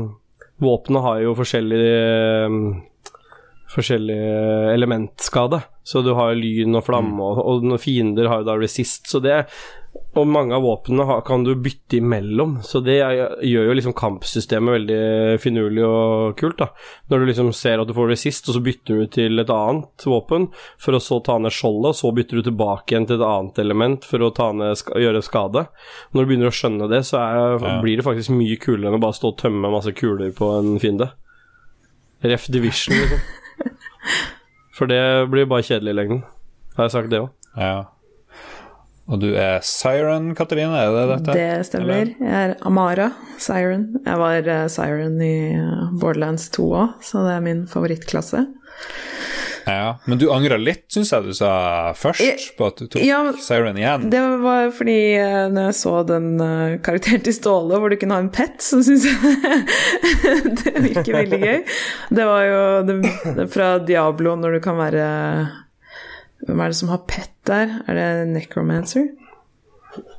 våpnene 0.63 1.02
har 1.06 1.22
jo 1.26 1.36
forskjellig 1.38 1.84
eh, 1.89 2.58
Forskjellig 3.74 4.17
elementskade. 4.69 5.63
Så 5.84 6.04
du 6.06 6.12
har 6.13 6.36
lyn 6.38 6.78
og 6.78 6.86
flamme, 6.86 7.26
og, 7.26 7.65
og 7.65 7.80
fiender 7.82 8.30
har 8.30 8.43
jo 8.43 8.46
da 8.52 8.54
resist, 8.62 9.08
så 9.10 9.17
det 9.24 9.39
og 10.15 10.28
mange 10.30 10.54
av 10.54 10.62
våpnene 10.62 11.15
kan 11.26 11.41
du 11.45 11.56
bytte 11.58 11.97
imellom, 11.97 12.60
så 12.62 12.80
det 12.86 12.99
gjør 12.99 13.65
jo 13.69 13.73
liksom 13.80 13.95
kampsystemet 13.97 14.76
veldig 14.76 15.39
finurlig 15.41 15.82
og 15.88 16.36
kult. 16.38 16.60
da 16.62 16.67
Når 17.10 17.19
du 17.19 17.26
liksom 17.32 17.49
ser 17.58 17.82
at 17.82 17.88
du 17.89 17.95
får 17.97 18.12
resist, 18.12 18.47
og 18.49 18.56
så 18.58 18.62
bytter 18.63 18.99
du 19.02 19.08
til 19.15 19.39
et 19.41 19.49
annet 19.49 20.06
våpen 20.06 20.49
for 20.78 20.93
å 20.93 21.02
så 21.02 21.17
ta 21.26 21.39
ned 21.41 21.52
skjoldet, 21.56 21.89
og 21.93 21.97
så 21.97 22.12
bytter 22.13 22.38
du 22.38 22.43
tilbake 22.49 22.93
igjen 22.93 23.08
til 23.10 23.17
et 23.17 23.26
annet 23.26 23.58
element 23.63 24.06
for 24.06 24.19
å 24.21 24.30
ska 24.78 25.02
gjøre 25.02 25.23
skade. 25.26 25.65
Når 26.13 26.21
du 26.21 26.30
begynner 26.30 26.52
å 26.52 26.58
skjønne 26.60 26.89
det, 26.93 27.02
så 27.10 27.17
er, 27.17 27.58
Ja. 27.63 27.82
blir 27.82 27.97
det 27.97 28.06
faktisk 28.06 28.30
mye 28.38 28.60
kulere 28.62 28.91
enn 28.93 28.99
å 28.99 29.02
bare 29.02 29.17
stå 29.17 29.34
og 29.34 29.38
tømme 29.41 29.71
masse 29.71 29.91
kuler 29.97 30.32
på 30.32 30.52
en 30.60 30.78
fiende. 30.80 31.10
Ref 32.23 32.45
Division, 32.47 32.93
liksom. 32.95 33.19
For 34.78 34.86
det 34.89 35.02
blir 35.30 35.45
bare 35.49 35.62
kjedelig 35.65 35.89
i 35.93 35.97
lengden. 35.97 36.23
Har 36.78 36.86
jeg 36.88 36.91
sagt 36.91 37.10
det 37.10 37.19
òg? 37.21 37.30
Ja. 37.58 37.86
Og 39.12 39.20
du 39.20 39.34
er 39.36 39.60
Siren, 39.68 40.30
Katarina, 40.38 40.78
er 40.86 40.94
det 40.96 41.08
dette? 41.12 41.34
Det 41.36 41.66
stemmer. 41.68 42.13
Jeg 42.16 42.34
er 42.39 42.54
Amara 42.63 43.10
Siren. 43.42 43.89
Jeg 44.06 44.20
var 44.22 44.48
eh, 44.48 44.68
Siren 44.72 45.18
i 45.22 45.34
eh, 45.58 45.82
Borderlands 46.00 46.46
2 46.56 46.68
òg, 46.72 46.94
så 47.04 47.26
det 47.28 47.34
er 47.36 47.44
min 47.44 47.66
favorittklasse. 47.68 48.46
Ja, 49.68 49.94
Men 50.12 50.20
du 50.20 50.26
angra 50.34 50.58
litt, 50.60 50.86
syns 50.92 51.12
jeg 51.13 51.24
du 51.24 51.34
sa 51.36 51.50
først, 51.96 52.20
Jeg- 52.24 52.50
på 52.58 52.66
at 52.68 52.80
du 52.82 52.88
tok 52.92 53.04
Ja, 53.04 53.20
Siren 53.39 53.78
igjen. 53.80 54.10
Det 54.12 54.24
var 54.44 54.72
fordi 54.76 54.98
eh, 55.20 55.48
når 55.52 55.68
jeg 55.70 55.78
så 55.82 55.94
den 56.08 56.32
karakteren 56.84 57.24
til 57.28 57.36
Ståle 57.38 57.80
hvor 57.80 57.92
du 57.92 57.98
kunne 58.00 58.18
ha 58.18 58.24
en 58.24 58.32
pet, 58.32 58.56
så 58.63 58.80
syns 58.84 59.04
jeg 59.08 59.36
det 60.63 60.74
virker 60.88 61.20
veldig 61.20 61.42
gøy. 61.44 61.60
Det 62.16 62.26
var 62.32 62.48
jo 62.48 62.63
det 62.88 63.50
fra 63.56 63.70
Diablo 63.84 64.36
når 64.39 64.58
du 64.58 64.63
kan 64.63 64.80
være 64.80 65.06
Hvem 66.48 66.64
er 66.64 66.72
det 66.74 66.80
som 66.80 66.92
har 66.92 67.04
pet 67.08 67.32
der? 67.48 67.78
Er 67.88 68.00
det 68.00 68.08
Necromancer? 68.34 69.12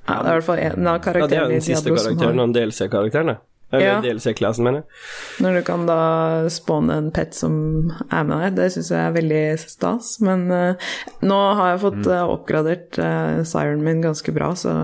Ja, 0.06 0.20
det 0.20 0.28
er 0.28 0.30
i 0.30 0.38
hvert 0.38 0.46
fall 0.46 0.62
en 0.62 0.86
av 0.86 1.00
Ja, 1.04 1.26
det 1.26 1.38
er 1.38 1.50
den 1.50 1.64
siste 1.64 1.90
karakteren, 1.90 2.38
og 2.38 2.48
den 2.52 2.56
DLC-karakteren. 2.56 3.36
Eller 3.72 3.86
Ja. 3.86 4.00
DLC-klassen, 4.00 4.64
mener 4.64 4.82
jeg. 4.82 5.42
Når 5.42 5.54
du 5.58 5.62
kan 5.66 5.86
da 5.86 6.48
spåne 6.48 6.98
en 7.00 7.10
pet 7.10 7.34
som 7.34 7.90
er 8.10 8.22
med 8.22 8.38
deg, 8.38 8.56
det 8.56 8.72
syns 8.72 8.90
jeg 8.92 9.00
er 9.00 9.16
veldig 9.16 9.58
stas. 9.58 10.20
Men 10.20 10.50
uh, 10.50 10.74
nå 11.22 11.40
har 11.58 11.72
jeg 11.72 11.82
fått 11.82 12.06
uh, 12.06 12.22
oppgradert 12.30 12.98
uh, 12.98 13.42
Siren 13.42 13.82
min 13.82 14.02
ganske 14.04 14.32
bra, 14.32 14.52
så 14.54 14.74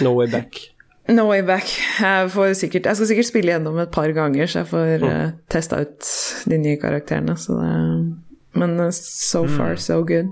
No 0.00 0.14
way 0.16 0.30
back. 0.32 0.72
No 1.10 1.26
way 1.28 1.42
back. 1.42 1.68
Jeg, 2.00 2.30
får 2.30 2.54
sikkert, 2.54 2.86
jeg 2.86 2.96
skal 2.96 3.10
sikkert 3.10 3.28
spille 3.28 3.52
gjennom 3.52 3.78
et 3.82 3.90
par 3.92 4.08
ganger, 4.16 4.46
så 4.46 4.62
jeg 4.62 4.70
får 4.72 5.04
uh, 5.04 5.32
testa 5.50 5.82
ut 5.82 6.12
de 6.48 6.58
nye 6.62 6.80
karakterene. 6.80 7.36
Så 7.36 7.58
det, 7.58 7.72
men 8.54 8.80
uh, 8.80 8.90
so 8.92 9.46
far, 9.46 9.76
so 9.76 10.04
good. 10.04 10.30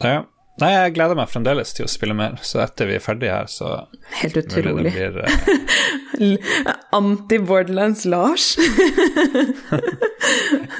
Ja. 0.00 0.26
Nei, 0.56 0.70
jeg 0.72 0.94
gleder 0.96 1.12
meg 1.18 1.28
fremdeles 1.28 1.74
til 1.76 1.84
å 1.84 1.90
spille 1.90 2.14
mer, 2.16 2.38
så 2.40 2.62
etter 2.64 2.88
vi 2.88 2.94
er 2.96 3.02
ferdige 3.04 3.34
her, 3.34 3.44
så 3.52 3.84
Helt 4.22 4.38
utrolig. 4.40 4.88
blir 4.94 5.18
uh... 5.20 5.26
Anti-Borderlands 6.96 8.06
Lars. 8.08 8.54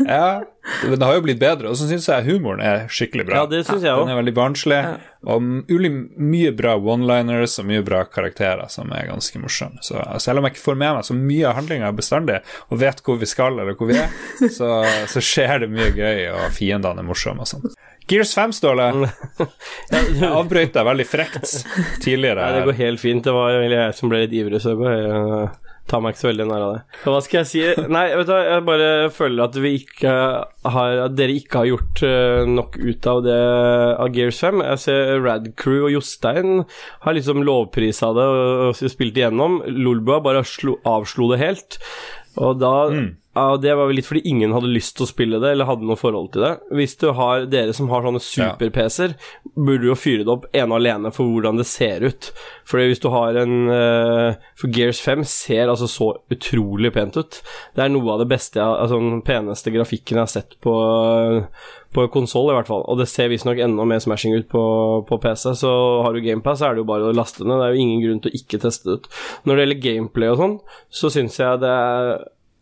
ja, 0.06 0.40
det, 0.80 0.96
det 0.96 1.04
har 1.04 1.14
jo 1.18 1.24
blitt 1.26 1.42
bedre, 1.42 1.68
og 1.68 1.76
så 1.76 1.84
syns 1.90 2.08
jeg 2.08 2.24
humoren 2.30 2.62
er 2.64 2.88
skikkelig 2.88 3.26
bra. 3.28 3.42
Ja, 3.42 3.50
det 3.50 3.66
synes 3.66 3.84
jeg 3.84 3.92
også. 3.92 4.06
Den 4.06 4.14
er 4.14 4.20
veldig 4.22 4.34
barnslig, 4.38 4.80
og 5.28 5.36
ulig 5.68 5.90
mye 6.24 6.52
bra 6.56 6.72
one-liners 6.80 7.58
og 7.60 7.68
mye 7.68 7.84
bra 7.84 8.00
karakterer 8.08 8.72
som 8.72 8.88
er 8.96 9.10
ganske 9.10 9.36
morsomme. 9.42 9.76
Så 9.84 10.00
selv 10.24 10.40
om 10.40 10.48
jeg 10.48 10.56
ikke 10.56 10.68
får 10.70 10.78
med 10.86 10.96
meg 10.96 11.04
så 11.10 11.14
mye 11.18 11.44
av 11.50 11.56
handlinga 11.60 11.92
bestandig, 11.98 12.40
og 12.70 12.80
vet 12.80 13.04
hvor 13.04 13.20
vi 13.20 13.28
skal 13.28 13.60
eller 13.60 13.76
hvor 13.76 13.92
vi 13.92 14.00
er, 14.00 14.08
så, 14.56 14.80
så 15.12 15.20
skjer 15.20 15.66
det 15.66 15.70
mye 15.74 15.92
gøy, 15.92 16.30
og 16.32 16.48
fiendene 16.56 17.04
er 17.04 17.08
morsomme 17.12 17.44
og 17.44 17.52
sånn. 17.52 17.68
Gears 18.06 18.34
5, 18.38 18.52
Ståle. 18.54 18.88
Jeg 19.90 20.30
avbrøt 20.30 20.74
deg 20.76 20.86
veldig 20.86 21.06
frekt 21.10 21.46
tidligere. 22.04 22.42
Nei, 22.44 22.58
det 22.60 22.66
går 22.68 22.80
helt 22.84 23.02
fint. 23.02 23.24
Det 23.26 23.34
var 23.34 23.54
egentlig 23.56 23.78
jeg 23.80 23.96
som 23.98 24.12
ble 24.12 24.20
litt 24.24 24.34
ivrig, 24.36 24.60
så 24.62 24.74
jeg 24.76 24.82
helt 24.82 25.62
tar 25.86 26.00
meg 26.02 26.14
ikke 26.16 26.22
så 26.24 26.28
veldig 26.32 26.46
nær 26.50 26.62
av 26.66 26.70
det. 26.74 26.78
Hva 27.06 27.18
skal 27.22 27.38
jeg 27.44 27.48
si? 27.50 27.60
Nei, 27.94 28.04
vet 28.18 28.26
du, 28.26 28.32
jeg 28.34 28.62
bare 28.66 28.88
føler 29.14 29.44
at 29.44 29.58
vi 29.62 29.70
ikke 29.78 30.14
har 30.74 31.02
At 31.04 31.14
dere 31.14 31.36
ikke 31.38 31.60
har 31.60 31.68
gjort 31.70 32.02
eh, 32.08 32.40
nok 32.50 32.74
ut 32.82 33.06
av 33.12 33.20
det 33.26 33.36
av 34.02 34.10
Gears 34.18 34.40
5. 34.42 34.64
Jeg 34.66 34.82
ser 34.82 35.12
Radcrew 35.22 35.84
og 35.86 35.94
Jostein 35.94 36.64
har 37.06 37.14
liksom 37.18 37.44
lovprisa 37.46 38.10
det 38.18 38.26
og, 38.32 38.64
og 38.72 38.90
spilt 38.96 39.18
igjennom. 39.18 39.60
Lolbua 39.78 40.18
bare 40.26 40.42
slo, 40.46 40.74
avslo 40.90 41.30
det 41.34 41.42
helt. 41.44 41.78
Og 42.42 42.58
da 42.62 42.74
Mm. 42.90 43.06
Ja, 43.36 43.56
Det 43.60 43.74
var 43.76 43.90
vel 43.90 43.98
litt 44.00 44.08
fordi 44.08 44.22
ingen 44.30 44.54
hadde 44.56 44.70
lyst 44.72 44.94
til 44.96 45.04
å 45.04 45.10
spille 45.10 45.40
det, 45.42 45.50
eller 45.52 45.68
hadde 45.68 45.84
noe 45.84 45.98
forhold 46.00 46.30
til 46.32 46.46
det. 46.46 46.52
Hvis 46.78 46.96
du 47.02 47.10
har 47.18 47.44
dere 47.52 47.74
som 47.76 47.90
har 47.92 48.06
sånne 48.06 48.22
super-PC-er, 48.24 49.16
burde 49.52 49.82
du 49.84 49.90
jo 49.90 49.98
fyre 49.98 50.24
det 50.24 50.32
opp 50.32 50.46
ene 50.56 50.70
og 50.72 50.78
alene 50.80 51.12
for 51.12 51.28
hvordan 51.28 51.60
det 51.60 51.68
ser 51.68 52.06
ut. 52.08 52.30
Fordi 52.66 52.88
hvis 52.88 53.04
du 53.04 53.10
har 53.12 53.36
en 53.38 53.56
eh, 53.70 54.38
For 54.58 54.72
Gears 54.72 55.02
5 55.04 55.26
ser 55.28 55.68
altså 55.68 55.88
så 55.90 56.08
utrolig 56.32 56.94
pent 56.96 57.18
ut. 57.20 57.42
Det 57.76 57.84
er 57.84 57.92
noe 57.92 58.14
av 58.14 58.24
det 58.24 58.30
beste, 58.32 58.62
altså 58.64 59.02
den 59.02 59.20
peneste 59.26 59.74
grafikken 59.74 60.16
jeg 60.16 60.24
har 60.24 60.32
sett 60.32 60.56
på 60.64 60.76
på 61.96 62.04
konsoll, 62.12 62.50
i 62.50 62.56
hvert 62.56 62.68
fall. 62.68 62.82
Og 62.90 62.98
det 63.00 63.08
ser 63.08 63.30
visstnok 63.32 63.60
enda 63.62 63.86
mer 63.88 64.02
smashing 64.02 64.34
ut 64.36 64.48
på, 64.52 64.62
på 65.08 65.18
PC. 65.22 65.54
Så 65.62 65.70
har 66.04 66.12
du 66.12 66.20
GamePass, 66.20 66.60
så 66.60 66.68
er 66.68 66.76
det 66.76 66.82
jo 66.82 66.90
bare 66.90 67.08
å 67.08 67.16
laste 67.16 67.46
ned. 67.46 67.56
Det 67.56 67.68
er 67.68 67.76
jo 67.76 67.84
ingen 67.84 68.02
grunn 68.04 68.22
til 68.24 68.32
å 68.32 68.40
ikke 68.40 68.60
teste 68.66 68.90
det 68.90 68.96
ut. 68.98 69.10
Når 69.46 69.56
det 69.56 69.64
gjelder 69.64 69.84
gameplay 69.86 70.32
og 70.32 70.42
sånn, 70.42 70.56
så 71.00 71.12
syns 71.14 71.38
jeg 71.40 71.62
det 71.62 71.72
er 71.72 72.10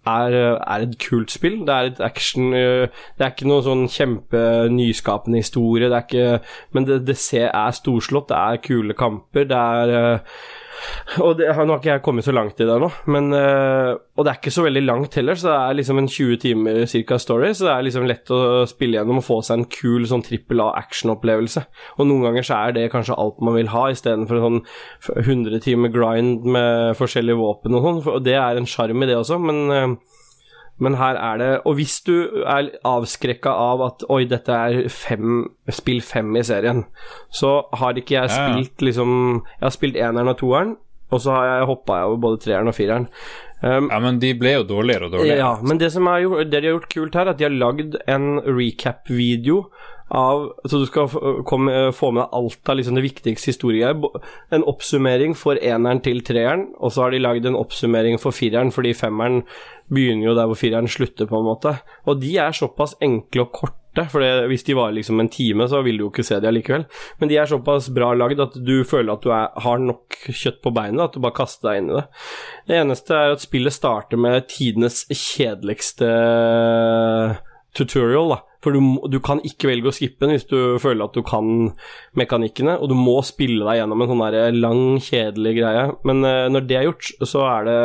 er, 0.06 0.36
er 0.56 0.86
et 0.86 0.96
kult 1.08 1.32
spill. 1.32 1.60
Det 1.66 1.74
er 1.74 1.90
et 1.90 2.00
action 2.00 2.52
øh, 2.54 2.88
Det 2.88 3.24
er 3.24 3.32
ikke 3.32 3.48
noe 3.48 3.64
sånn 3.64 3.86
kjempenyskapende 3.90 5.40
historie, 5.42 5.88
det 5.88 5.96
er 5.98 6.08
ikke 6.08 6.44
Men 6.72 6.88
det, 6.88 7.00
det 7.08 7.18
er 7.46 7.78
storslått, 7.78 8.28
det 8.32 8.36
er 8.40 8.62
kule 8.64 8.94
kamper, 8.98 9.48
det 9.50 9.56
er 9.56 9.94
øh, 9.98 10.36
og 11.24 11.36
det, 11.38 11.48
Nå 11.54 11.74
har 11.74 11.80
ikke 11.80 11.90
jeg 11.92 12.02
kommet 12.04 12.26
så 12.26 12.34
langt 12.34 12.60
i 12.60 12.66
det 12.68 12.76
nå, 12.80 12.88
men 13.12 13.30
øh, 13.36 13.94
Og 14.16 14.24
det 14.24 14.32
er 14.32 14.40
ikke 14.40 14.54
så 14.54 14.64
veldig 14.66 14.82
langt 14.84 15.18
heller, 15.18 15.38
så 15.38 15.50
det 15.50 15.56
er 15.58 15.78
liksom 15.78 16.00
en 16.00 16.08
20 16.10 16.40
timer 16.42 16.80
cirka 16.90 17.18
story, 17.22 17.52
så 17.54 17.68
det 17.68 17.74
er 17.74 17.86
liksom 17.88 18.08
lett 18.08 18.32
å 18.34 18.40
spille 18.70 18.98
gjennom 18.98 19.20
og 19.22 19.26
få 19.26 19.40
seg 19.46 19.60
en 19.60 19.68
kul 19.70 20.06
sånn 20.10 20.24
trippel 20.26 20.62
A-action-opplevelse. 20.64 21.64
Og 21.98 22.08
noen 22.08 22.28
ganger 22.28 22.46
så 22.46 22.60
er 22.60 22.76
det 22.76 22.88
kanskje 22.94 23.18
alt 23.18 23.42
man 23.44 23.58
vil 23.58 23.72
ha, 23.74 23.86
istedenfor 23.92 24.38
en 24.40 24.44
sånn 24.46 25.24
100 25.24 25.64
timer 25.64 25.92
grind 25.94 26.46
med 26.46 26.94
forskjellige 26.98 27.40
våpen 27.40 27.78
og 27.78 27.88
sånn, 27.88 28.02
og 28.16 28.26
det 28.26 28.38
er 28.38 28.60
en 28.60 28.70
sjarm 28.70 29.02
i 29.02 29.10
det 29.10 29.18
også, 29.18 29.40
men 29.42 29.64
øh, 29.74 29.96
men 30.82 30.96
her 30.98 31.14
er 31.14 31.38
det 31.38 31.48
Og 31.70 31.76
hvis 31.78 32.00
du 32.02 32.42
er 32.42 32.72
avskrekka 32.84 33.50
av 33.50 33.82
at 33.86 34.04
oi, 34.10 34.24
dette 34.26 34.50
er 34.50 34.88
fem, 34.90 35.44
spill 35.70 36.02
fem 36.02 36.34
i 36.36 36.42
serien, 36.42 36.84
så 37.30 37.60
har 37.78 37.94
ikke 38.00 38.16
jeg 38.16 38.32
spilt 38.34 38.82
liksom 38.82 39.44
Jeg 39.60 39.64
har 39.68 39.74
spilt 39.76 39.96
eneren 39.96 40.32
og 40.34 40.38
toeren, 40.42 40.76
og 41.14 41.22
så 41.22 41.36
har 41.36 41.50
jeg 41.52 41.70
hoppa 41.70 42.02
over 42.08 42.18
både 42.26 42.42
treeren 42.42 42.68
og 42.68 42.74
fireren. 42.74 43.08
Um, 43.62 43.88
Ja, 43.88 43.98
men 44.02 44.18
de 44.20 44.34
ble 44.36 44.58
jo 44.58 44.64
dårligere 44.68 45.06
og 45.06 45.14
dårligere. 45.14 45.38
ja, 45.38 45.52
men 45.62 45.78
det 45.80 45.92
som 45.94 46.06
er 46.10 46.24
gjort, 46.26 46.50
det 46.50 46.60
de 46.60 46.68
har 46.68 46.74
gjort 46.74 46.90
kult 46.92 47.14
her, 47.14 47.28
er 47.28 47.36
at 47.36 47.38
de 47.38 47.46
har 47.46 47.54
lagd 47.54 47.96
en 48.10 48.40
recap-video 48.44 49.64
av 50.14 50.52
Så 50.68 50.78
du 50.78 50.86
skal 50.86 51.08
komme, 51.48 51.92
få 51.96 52.10
med 52.12 52.22
deg 52.22 52.34
alt 52.36 52.70
av 52.70 52.76
liksom 52.76 52.98
det 52.98 53.04
viktigste 53.06 53.50
historiegreier. 53.50 54.20
En 54.52 54.64
oppsummering 54.68 55.32
for 55.36 55.56
eneren 55.56 56.02
til 56.04 56.20
treeren, 56.22 56.68
og 56.78 56.92
så 56.92 57.06
har 57.06 57.14
de 57.14 57.22
lagd 57.22 57.48
en 57.48 57.56
oppsummering 57.58 58.20
for 58.20 58.36
fireren, 58.36 58.72
fordi 58.74 58.92
femmeren 58.94 59.42
begynner 59.92 60.30
jo 60.30 60.36
der 60.36 60.48
hvor 60.48 60.58
fireren 60.58 60.90
slutter, 60.90 61.28
på 61.28 61.38
en 61.38 61.48
måte. 61.48 61.76
Og 62.08 62.20
de 62.22 62.36
er 62.40 62.56
såpass 62.56 62.96
enkle 63.04 63.44
og 63.44 63.52
korte, 63.54 64.06
for 64.10 64.24
det, 64.24 64.48
hvis 64.50 64.64
de 64.66 64.74
var 64.74 64.94
liksom 64.94 65.20
en 65.22 65.30
time, 65.30 65.68
så 65.70 65.82
vil 65.86 66.00
du 66.00 66.06
jo 66.06 66.10
ikke 66.10 66.24
se 66.26 66.40
de 66.42 66.48
allikevel. 66.50 66.86
Men 67.20 67.30
de 67.30 67.38
er 67.38 67.50
såpass 67.50 67.90
bra 67.94 68.10
lagd 68.16 68.42
at 68.42 68.56
du 68.58 68.76
føler 68.88 69.14
at 69.14 69.26
du 69.26 69.30
er, 69.30 69.52
har 69.66 69.82
nok 69.82 70.18
kjøtt 70.30 70.62
på 70.64 70.72
beinet, 70.74 71.04
at 71.04 71.14
du 71.14 71.22
bare 71.22 71.36
kaster 71.36 71.70
deg 71.70 71.82
inn 71.82 71.92
i 71.92 71.98
det. 72.00 72.06
Det 72.70 72.80
eneste 72.80 73.18
er 73.18 73.36
at 73.36 73.44
spillet 73.44 73.76
starter 73.76 74.20
med 74.20 74.48
tidenes 74.50 75.04
kjedeligste 75.12 76.10
tutorial, 77.74 78.34
da. 78.34 78.42
For 78.64 78.72
du, 78.72 78.80
du 79.12 79.18
kan 79.20 79.42
ikke 79.44 79.68
velge 79.68 79.90
å 79.90 79.94
skippe 79.94 80.24
den 80.24 80.38
hvis 80.38 80.46
du 80.48 80.58
føler 80.80 81.04
at 81.04 81.16
du 81.16 81.20
kan 81.26 81.74
mekanikkene, 82.16 82.78
og 82.80 82.88
du 82.88 82.96
må 82.96 83.18
spille 83.26 83.60
deg 83.66 83.82
gjennom 83.82 84.04
en 84.04 84.12
sånn 84.12 84.22
der 84.24 84.56
lang, 84.56 84.84
kjedelig 85.04 85.58
greie. 85.58 85.88
Men 86.08 86.24
uh, 86.24 86.46
når 86.52 86.70
det 86.70 86.78
er 86.80 86.88
gjort, 86.88 87.10
så 87.28 87.44
er 87.50 87.68
det 87.68 87.80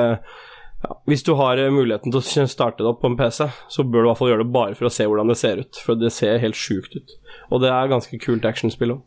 ja, 0.84 0.96
Hvis 1.10 1.26
du 1.28 1.34
har 1.40 1.60
eh, 1.60 1.72
muligheten 1.74 2.14
til 2.14 2.22
å 2.22 2.48
starte 2.48 2.84
det 2.84 2.92
opp 2.92 3.02
på 3.04 3.12
en 3.12 3.18
PC, 3.20 3.50
så 3.72 3.84
bør 3.84 4.02
du 4.02 4.08
i 4.08 4.10
hvert 4.12 4.22
fall 4.22 4.32
gjøre 4.32 4.46
det 4.46 4.54
bare 4.56 4.78
for 4.80 4.88
å 4.88 4.94
se 4.94 5.08
hvordan 5.10 5.32
det 5.32 5.40
ser 5.42 5.64
ut, 5.66 5.82
for 5.84 6.00
det 6.00 6.14
ser 6.16 6.40
helt 6.44 6.60
sjukt 6.60 6.96
ut. 6.96 7.18
Og 7.52 7.64
det 7.66 7.74
er 7.74 7.92
ganske 7.92 8.22
kult 8.24 8.48
actionspill 8.48 8.96
òg. 8.96 9.04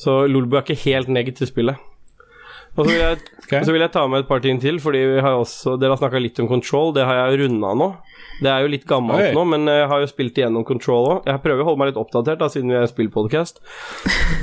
Så 0.00 0.22
Lolbu 0.30 0.56
er 0.56 0.64
ikke 0.64 0.80
helt 0.86 1.12
negativt 1.12 1.52
spillet. 1.52 1.76
Og 2.78 2.84
så 2.84 2.92
vil, 2.92 3.00
jeg, 3.02 3.18
okay. 3.42 3.64
så 3.66 3.74
vil 3.74 3.82
jeg 3.82 3.92
ta 3.92 4.06
med 4.08 4.22
et 4.22 4.28
par 4.30 4.40
ting 4.44 4.60
til, 4.62 4.78
fordi 4.80 5.02
vi 5.16 5.24
har 5.24 5.36
også, 5.36 5.74
dere 5.80 5.96
har 5.96 6.00
snakka 6.00 6.22
litt 6.22 6.38
om 6.40 6.48
Control. 6.48 6.94
Det 6.96 7.04
har 7.04 7.18
jeg 7.18 7.42
runda 7.42 7.74
nå. 7.76 7.90
Det 8.40 8.48
er 8.48 8.64
jo 8.64 8.70
litt 8.72 8.86
gammelt 8.88 9.20
Oi. 9.20 9.32
nå, 9.36 9.44
men 9.52 9.68
jeg 9.68 9.88
har 9.90 10.00
jo 10.00 10.08
spilt 10.08 10.38
igjennom 10.40 10.64
Control 10.64 11.08
òg. 11.10 11.28
Jeg 11.28 11.42
prøver 11.44 11.64
å 11.64 11.68
holde 11.68 11.82
meg 11.82 11.90
litt 11.90 12.00
oppdatert, 12.00 12.40
da, 12.40 12.48
siden 12.52 12.72
vi 12.72 12.78
er 12.78 12.88
spillpodkast. 12.88 13.60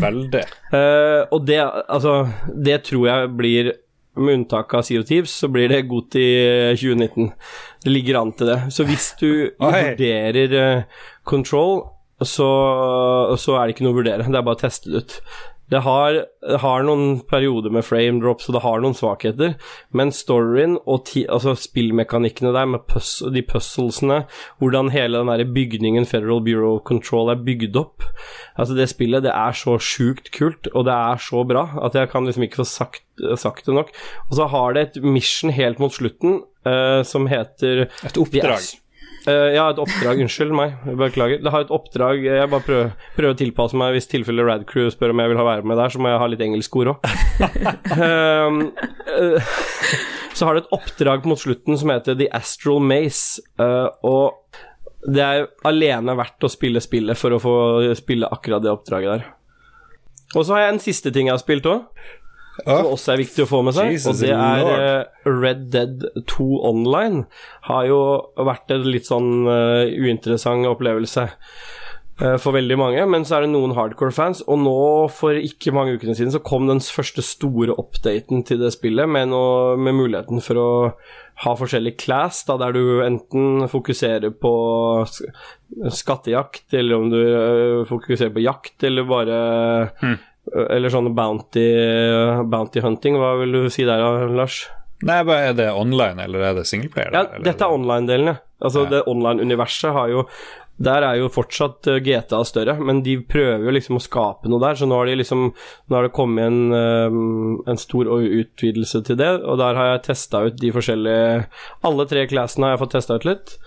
Veldig. 0.03 0.43
Uh, 0.69 1.23
og 1.33 1.47
det, 1.49 1.61
altså, 1.63 2.19
det 2.53 2.83
tror 2.85 3.07
jeg 3.09 3.31
blir 3.39 3.73
med 4.19 4.41
unntak 4.41 4.73
av 4.77 4.85
Sea 4.87 5.01
of 5.01 5.07
Thieves, 5.09 5.33
så 5.33 5.49
blir 5.51 5.69
det 5.71 5.85
godt 5.89 6.17
i 6.19 6.29
2019. 6.77 7.29
Det 7.83 7.93
ligger 7.93 8.21
an 8.21 8.33
til 8.37 8.51
det. 8.51 8.57
Så 8.75 8.85
hvis 8.87 9.11
du 9.19 9.29
vurderer 9.61 10.57
eh, 10.61 11.05
Control, 11.27 11.85
så, 12.25 12.47
så 13.37 13.57
er 13.57 13.67
det 13.67 13.75
ikke 13.75 13.85
noe 13.85 13.93
å 13.93 13.99
vurdere. 13.99 14.25
Det 14.25 14.39
er 14.39 14.45
bare 14.45 14.57
å 14.57 14.63
teste 14.63 14.89
det 14.89 15.03
ut. 15.03 15.17
Det 15.71 15.81
har, 15.83 16.21
har 16.63 16.85
noen 16.87 17.19
perioder 17.27 17.73
med 17.73 17.85
frame 17.85 18.21
drops, 18.23 18.47
og 18.47 18.55
det 18.55 18.63
har 18.63 18.83
noen 18.83 18.95
svakheter, 18.97 19.55
men 19.91 20.13
storyen 20.15 20.77
og 20.85 21.05
ti, 21.09 21.25
altså 21.27 21.57
spillmekanikkene 21.59 22.53
der, 22.55 22.69
med 22.71 22.85
pus, 22.87 23.17
de 23.33 23.43
puzzlesene, 23.43 24.21
hvordan 24.61 24.93
hele 24.95 25.19
den 25.19 25.31
der 25.33 25.53
bygningen 25.57 26.07
Federal 26.07 26.43
Bureau 26.45 26.77
of 26.77 26.85
Control 26.87 27.33
er 27.33 27.43
bygd 27.43 27.75
opp 27.79 28.07
Altså, 28.57 28.73
det 28.73 28.87
spillet, 28.89 29.21
det 29.25 29.33
er 29.33 29.53
så 29.53 29.75
sjukt 29.81 30.31
kult, 30.33 30.69
og 30.73 30.87
det 30.87 30.95
er 30.95 31.21
så 31.21 31.43
bra, 31.47 31.67
at 31.85 31.95
jeg 31.97 32.09
kan 32.09 32.25
liksom 32.25 32.47
ikke 32.47 32.63
få 32.63 32.65
sagt, 32.69 33.03
sagt 33.37 33.67
det 33.67 33.75
nok. 33.77 33.91
Og 34.29 34.35
så 34.39 34.47
har 34.49 34.73
det 34.73 34.83
et 34.87 34.99
mission 35.03 35.53
helt 35.53 35.81
mot 35.83 35.93
slutten 35.93 36.41
uh, 36.65 37.03
som 37.05 37.29
heter 37.29 37.85
Et 37.85 38.17
oppdrag. 38.17 38.65
Eh, 39.27 39.59
har 39.59 39.73
et 39.73 39.79
oppdrag. 39.81 40.21
Unnskyld 40.23 40.53
meg, 40.55 40.69
beklager. 40.99 41.41
Det 41.43 41.51
har 41.51 41.61
et 41.65 41.73
oppdrag 41.73 42.23
Jeg 42.23 42.49
bare 42.51 42.63
prøver, 42.63 42.91
prøver 43.17 43.35
å 43.35 43.39
tilpasse 43.41 43.75
meg 43.79 43.93
hvis 43.97 44.07
tilfelle 44.07 44.45
Radcrew 44.47 44.87
spør 44.93 45.11
om 45.11 45.21
jeg 45.23 45.31
vil 45.33 45.41
ha 45.41 45.45
være 45.49 45.67
med 45.67 45.75
der, 45.81 45.89
så 45.91 45.97
må 45.99 46.07
jeg 46.13 46.21
ha 46.21 46.27
litt 46.31 46.45
engelsk 46.45 46.71
ord 46.79 46.89
òg. 46.93 46.97
så 50.37 50.41
har 50.47 50.53
du 50.55 50.59
et 50.61 50.75
oppdrag 50.77 51.19
mot 51.27 51.39
slutten 51.41 51.73
som 51.79 51.89
heter 51.91 52.13
The 52.19 52.27
Astral 52.39 52.79
Maze, 52.83 53.25
eh, 53.59 53.89
og 54.07 54.25
det 55.07 55.23
er 55.23 55.47
alene 55.67 56.15
verdt 56.19 56.47
å 56.47 56.49
spille 56.51 56.79
spillet 56.83 57.17
for 57.19 57.29
å 57.35 57.39
få 57.41 57.55
spille 57.99 58.31
akkurat 58.31 58.63
det 58.63 58.71
oppdraget 58.71 59.09
der. 59.11 59.23
Og 60.35 60.41
så 60.43 60.51
har 60.55 60.61
jeg 60.65 60.73
en 60.75 60.83
siste 60.83 61.09
ting 61.15 61.25
jeg 61.29 61.35
har 61.35 61.43
spilt 61.43 61.65
òg, 61.67 61.79
som 62.65 62.91
også 62.91 63.13
er 63.13 63.21
viktig 63.21 63.45
å 63.45 63.49
få 63.49 63.63
med 63.65 63.75
seg, 63.77 63.91
Jesus 63.95 64.11
og 64.11 64.21
det 64.23 64.33
er 64.33 64.69
eh, 64.75 65.27
Red 65.29 65.67
Dead 65.73 66.05
2 66.29 66.47
Online. 66.69 67.25
Har 67.69 67.89
jo 67.89 67.99
vært 68.37 68.71
en 68.73 68.87
litt 68.87 69.09
sånn 69.09 69.45
uh, 69.49 69.85
uinteressant 69.85 70.67
opplevelse 70.69 71.27
uh, 71.27 72.37
for 72.41 72.55
veldig 72.55 72.77
mange, 72.79 73.05
men 73.09 73.27
så 73.27 73.37
er 73.37 73.45
det 73.45 73.51
noen 73.53 73.75
hardcore-fans, 73.77 74.43
og 74.49 74.61
nå 74.63 74.77
for 75.13 75.37
ikke 75.37 75.75
mange 75.75 75.97
ukene 75.97 76.17
siden 76.17 76.33
så 76.33 76.41
kom 76.43 76.69
den 76.69 76.81
første 76.81 77.25
store 77.25 77.77
updaten 77.77 78.45
til 78.47 78.63
det 78.63 78.73
spillet, 78.75 79.09
med, 79.09 79.29
noe, 79.33 79.75
med 79.77 79.97
muligheten 79.99 80.41
for 80.43 80.61
å 80.61 80.69
ha 81.43 81.53
forskjellig 81.59 81.93
class, 82.01 82.41
da, 82.47 82.55
der 82.57 82.73
du 82.73 83.03
enten 83.05 83.67
fokuserer 83.69 84.33
på 84.33 84.53
skattejakt, 85.93 86.71
eller 86.73 86.97
om 86.97 87.11
du 87.13 87.21
fokuserer 87.89 88.33
på 88.33 88.41
jakt, 88.47 88.81
eller 88.87 89.05
bare 89.05 89.37
Eller 90.55 90.89
sånn 90.93 91.09
bounty, 91.15 91.65
bounty 92.47 92.79
hunting, 92.83 93.17
hva 93.19 93.33
vil 93.41 93.51
du 93.51 93.69
si 93.73 93.83
der, 93.87 93.99
Lars? 94.31 94.61
Nei, 95.05 95.19
er 95.21 95.53
det 95.53 95.67
online, 95.75 96.23
eller 96.23 96.39
er 96.47 96.53
det 96.57 96.65
singleplayer? 96.65 97.11
Ja, 97.13 97.25
dette 97.43 97.65
er 97.67 97.73
online-delen, 97.75 98.31
ja. 98.31 98.37
Altså, 98.63 98.85
Ja. 98.85 98.89
det 98.89 99.03
online-universet 99.05 99.93
har 99.93 100.07
jo 100.09 100.23
Der 100.77 101.01
er 101.01 101.17
jo 101.17 101.29
fortsatt 101.33 101.87
eh, 101.89 101.99
GTA 102.05 102.43
større, 102.45 102.75
men 102.77 103.01
de 103.05 103.15
prøver 103.25 103.65
jo 103.65 103.73
liksom 103.73 103.97
å 103.97 104.03
skape 104.03 104.49
noe 104.51 104.61
der. 104.61 104.77
Så 104.77 104.85
nå 104.89 104.99
har, 104.99 105.09
de 105.09 105.17
liksom, 105.17 105.49
nå 105.51 105.97
har 105.97 106.05
det 106.05 106.13
kommet 106.13 106.45
en, 106.45 106.59
eh, 106.77 107.17
en 107.73 107.81
stor 107.81 108.09
utvidelse 108.13 109.01
til 109.07 109.17
det, 109.17 109.31
og 109.41 109.57
der 109.61 109.79
har 109.79 109.91
jeg 109.91 110.05
testa 110.11 110.43
ut 110.45 110.57
de 110.61 110.71
forskjellige 110.75 111.45
Alle 111.87 112.05
tre 112.09 112.27
classene 112.29 112.67
har 112.67 112.75
jeg 112.75 112.83
fått 112.85 112.95
testa 112.97 113.17
ut 113.17 113.27
litt. 113.27 113.57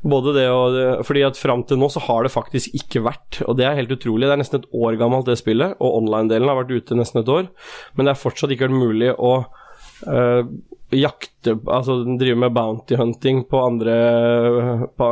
Både 0.00 0.32
det 0.32 0.46
og 0.48 1.04
Fordi 1.04 1.26
at 1.26 1.36
fram 1.36 1.64
til 1.68 1.80
nå 1.80 1.90
så 1.92 2.00
har 2.06 2.24
det 2.24 2.32
faktisk 2.32 2.72
ikke 2.78 3.02
vært, 3.04 3.42
og 3.44 3.58
det 3.58 3.66
er 3.66 3.76
helt 3.76 3.92
utrolig. 3.92 4.28
Det 4.28 4.36
er 4.36 4.42
nesten 4.44 4.62
et 4.62 4.70
år 4.72 4.96
gammelt, 5.00 5.26
det 5.28 5.40
spillet, 5.40 5.74
og 5.80 5.96
online-delen 6.00 6.48
har 6.48 6.62
vært 6.62 6.72
ute 6.72 6.96
nesten 6.96 7.20
et 7.20 7.32
år, 7.32 7.50
men 7.96 8.06
det 8.06 8.14
er 8.14 8.22
fortsatt 8.22 8.54
ikke 8.54 8.68
vært 8.68 8.80
mulig 8.80 9.10
å 9.18 9.32
øh, 10.06 10.44
jakte 10.90 11.56
Altså 11.70 12.00
drive 12.18 12.38
med 12.38 12.54
bounty 12.54 12.96
hunting 12.98 13.44
på 13.48 13.60
andre 13.62 13.94
på, 14.98 15.10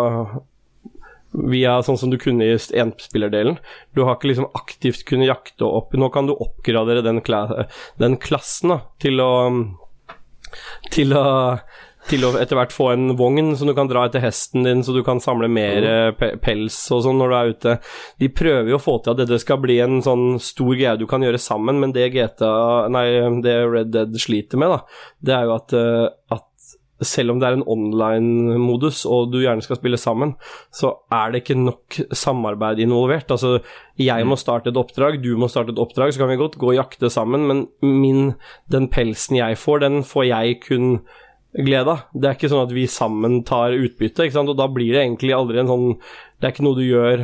via 1.51 1.79
sånn 1.87 1.99
som 2.01 2.13
du 2.13 2.19
kunne 2.21 2.47
i 2.47 2.55
enspillerdelen. 2.55 3.59
Du 3.95 4.05
har 4.05 4.17
ikke 4.17 4.33
liksom 4.33 4.51
aktivt 4.59 5.05
kunnet 5.09 5.31
jakte 5.31 5.69
opp 5.69 5.95
Nå 5.99 6.11
kan 6.15 6.29
du 6.29 6.35
oppgradere 6.35 7.03
den, 7.03 7.23
kla 7.25 7.67
den 8.01 8.19
klassen 8.23 8.75
da, 8.75 8.81
til 9.03 9.23
å 9.25 9.33
til 10.95 11.13
å 11.17 11.27
til 12.09 12.25
å 12.25 12.31
etter 12.41 12.57
hvert 12.57 12.73
få 12.73 12.87
en 12.95 13.11
vogn 13.19 13.53
som 13.59 13.69
du 13.69 13.75
kan 13.77 13.89
dra 13.91 14.07
etter 14.09 14.23
hesten 14.23 14.65
din, 14.67 14.83
så 14.85 14.95
du 14.97 15.03
kan 15.05 15.21
samle 15.23 15.49
mer 15.53 15.85
mm. 15.85 16.19
pe 16.19 16.31
pels 16.41 16.77
og 16.95 17.03
sånn 17.05 17.19
når 17.21 17.33
du 17.33 17.37
er 17.37 17.53
ute. 17.53 17.75
De 18.23 18.31
prøver 18.33 18.73
jo 18.73 18.79
å 18.79 18.83
få 18.83 18.99
til 19.03 19.13
at 19.15 19.23
dette 19.23 19.41
skal 19.43 19.61
bli 19.61 19.79
en 19.85 20.01
sånn 20.05 20.39
stor 20.43 20.73
greie 20.73 20.97
du 21.01 21.07
kan 21.11 21.25
gjøre 21.25 21.41
sammen, 21.43 21.81
men 21.83 21.93
det 21.97 22.11
GTA, 22.15 22.89
nei, 22.93 23.07
det 23.45 23.57
Red 23.69 23.93
Dead 23.95 24.21
sliter 24.21 24.61
med, 24.61 24.73
da, 24.73 25.03
det 25.21 25.37
er 25.37 25.49
jo 25.49 25.57
at, 25.59 25.77
eh, 25.77 26.07
at 26.39 26.48
selv 27.05 27.33
om 27.33 27.41
det 27.41 27.49
er 27.49 27.59
en 27.59 27.67
online-modus 27.71 29.05
og 29.07 29.31
du 29.33 29.41
gjerne 29.43 29.63
skal 29.65 29.79
spille 29.79 30.01
sammen, 30.01 30.35
så 30.75 30.95
er 31.15 31.33
det 31.33 31.45
ikke 31.45 31.59
nok 31.61 32.01
samarbeid 32.17 32.83
involvert. 32.83 33.31
Altså, 33.31 33.59
jeg 33.99 34.27
må 34.27 34.39
starte 34.41 34.73
et 34.73 34.81
oppdrag, 34.81 35.21
du 35.23 35.35
må 35.39 35.51
starte 35.51 35.75
et 35.75 35.83
oppdrag, 35.83 36.13
så 36.13 36.25
kan 36.25 36.33
vi 36.33 36.41
godt 36.41 36.59
gå 36.59 36.73
og 36.73 36.79
jakte 36.81 37.11
sammen, 37.13 37.47
men 37.49 37.65
min, 37.83 38.35
den 38.73 38.91
pelsen 38.91 39.39
jeg 39.39 39.59
får, 39.61 39.85
den 39.87 40.05
får 40.07 40.31
jeg 40.31 40.61
kun 40.67 41.01
glede 41.57 41.95
av. 41.95 42.09
Det 42.13 42.29
er 42.29 42.37
ikke 42.37 42.51
sånn 42.53 42.67
at 42.67 42.75
vi 42.77 42.85
sammen 42.91 43.39
tar 43.49 43.77
utbytte, 43.77 44.27
ikke 44.27 44.37
sant? 44.37 44.51
og 44.53 44.59
da 44.59 44.69
blir 44.71 44.93
det 44.93 45.05
egentlig 45.05 45.35
aldri 45.37 45.63
en 45.63 45.71
sånn 45.71 45.87
Det 46.39 46.47
er 46.47 46.53
ikke 46.53 46.67
noe 46.67 46.79
du 46.79 46.85
gjør, 46.85 47.23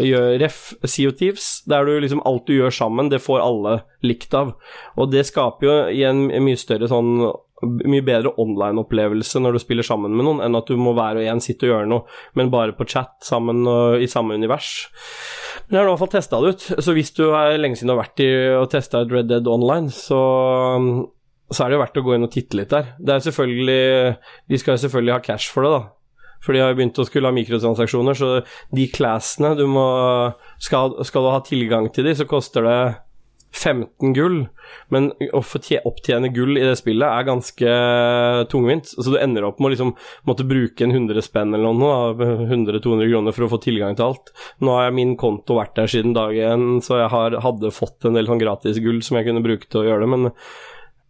gjør 0.00 0.30
Ref, 0.40 0.60
Sea 0.88 1.10
of 1.10 1.18
Thieves, 1.18 1.48
der 1.68 1.84
du 1.84 1.98
liksom 2.00 2.22
alt 2.24 2.46
du 2.48 2.54
gjør 2.54 2.72
sammen, 2.72 3.10
det 3.12 3.20
får 3.20 3.42
alle 3.44 3.74
likt 4.06 4.32
av. 4.32 4.54
Og 4.96 5.10
det 5.12 5.26
skaper 5.28 5.66
jo 5.66 5.74
i 5.92 6.06
en, 6.08 6.30
en 6.30 6.46
mye 6.46 6.56
større 6.56 6.88
sånn 6.88 7.26
mye 7.64 8.04
bedre 8.04 8.34
online-opplevelse 8.40 9.40
når 9.40 9.56
du 9.56 9.62
spiller 9.62 9.86
sammen 9.86 10.12
med 10.12 10.26
noen, 10.26 10.42
enn 10.44 10.58
at 10.58 10.68
du 10.68 10.76
må 10.80 10.92
hver 10.96 11.20
og 11.20 11.24
en 11.24 11.40
sitte 11.40 11.68
og 11.68 11.72
gjøre 11.72 11.88
noe, 11.88 12.04
men 12.36 12.52
bare 12.52 12.76
på 12.76 12.86
chat 12.90 13.14
sammen 13.24 13.64
og 13.70 14.02
i 14.02 14.08
samme 14.10 14.36
univers. 14.36 14.88
Men 15.66 15.78
jeg 15.78 15.80
har 15.80 15.88
i 15.88 15.92
hvert 15.94 16.04
fall 16.04 16.12
testa 16.12 16.40
det 16.42 16.52
ut, 16.52 16.68
så 16.84 16.96
hvis 16.96 17.14
du 17.16 17.24
er 17.30 17.56
lenge 17.60 17.78
siden 17.78 17.90
du 17.90 17.96
har 17.96 18.04
vært 18.04 18.24
i 18.24 18.30
og 18.58 18.68
testa 18.74 19.02
et 19.02 19.12
Red 19.14 19.30
Dead 19.32 19.48
Online, 19.50 19.88
så, 19.94 20.20
så 21.48 21.64
er 21.64 21.72
det 21.72 21.78
jo 21.78 21.84
verdt 21.86 22.00
å 22.02 22.06
gå 22.06 22.16
inn 22.16 22.28
og 22.28 22.34
titte 22.34 22.60
litt 22.60 22.74
der. 22.74 22.92
Det 23.00 23.16
er 23.16 23.24
selvfølgelig 23.24 23.82
De 24.52 24.60
skal 24.60 24.76
jo 24.76 24.84
selvfølgelig 24.84 25.16
ha 25.16 25.22
cash 25.24 25.54
for 25.54 25.66
det, 25.66 25.72
da. 25.78 25.84
For 26.44 26.54
de 26.54 26.60
har 26.62 26.70
jo 26.70 26.78
begynt 26.78 27.00
å 27.00 27.06
skulle 27.08 27.30
ha 27.30 27.34
mikrotransaksjoner, 27.34 28.18
så 28.18 28.28
de 28.76 28.86
classene 28.92 29.56
du 29.58 29.64
må 29.70 29.88
skal, 30.62 30.94
skal 31.08 31.24
du 31.24 31.32
ha 31.32 31.40
tilgang 31.42 31.88
til 31.90 32.06
de, 32.06 32.14
så 32.20 32.28
koster 32.28 32.68
det 32.68 32.78
15 33.56 34.12
gull, 34.16 34.42
men 34.92 35.08
å 35.32 35.40
opptjene 35.40 36.30
gull 36.34 36.58
i 36.58 36.64
det 36.66 36.76
spillet 36.78 37.06
er 37.08 37.26
ganske 37.26 37.72
tungvint. 38.52 38.90
Så 38.92 39.08
du 39.12 39.18
ender 39.20 39.46
opp 39.48 39.60
med 39.60 39.70
å 39.70 39.74
liksom 39.74 39.94
måtte 40.28 40.46
bruke 40.48 40.84
en 40.84 40.94
100 40.94 41.24
spenn 41.24 41.56
eller 41.56 41.76
noe, 41.76 42.14
100-200 42.50 43.10
kroner 43.10 43.36
for 43.36 43.46
å 43.46 43.50
få 43.54 43.60
tilgang 43.64 43.96
til 43.96 44.10
alt. 44.10 44.32
Nå 44.60 44.76
har 44.76 44.94
min 44.96 45.16
konto 45.20 45.58
vært 45.58 45.76
der 45.78 45.90
siden 45.90 46.16
dag 46.16 46.36
én, 46.36 46.80
så 46.84 47.00
jeg 47.00 47.12
har, 47.14 47.38
hadde 47.44 47.74
fått 47.74 48.08
en 48.08 48.18
del 48.18 48.28
sånn 48.28 48.42
gratis 48.42 48.80
gull 48.84 49.00
som 49.06 49.18
jeg 49.18 49.30
kunne 49.30 49.44
bruke 49.44 49.70
til 49.70 49.82
å 49.82 49.86
gjøre 49.88 50.04
det, 50.04 50.10
men 50.14 50.28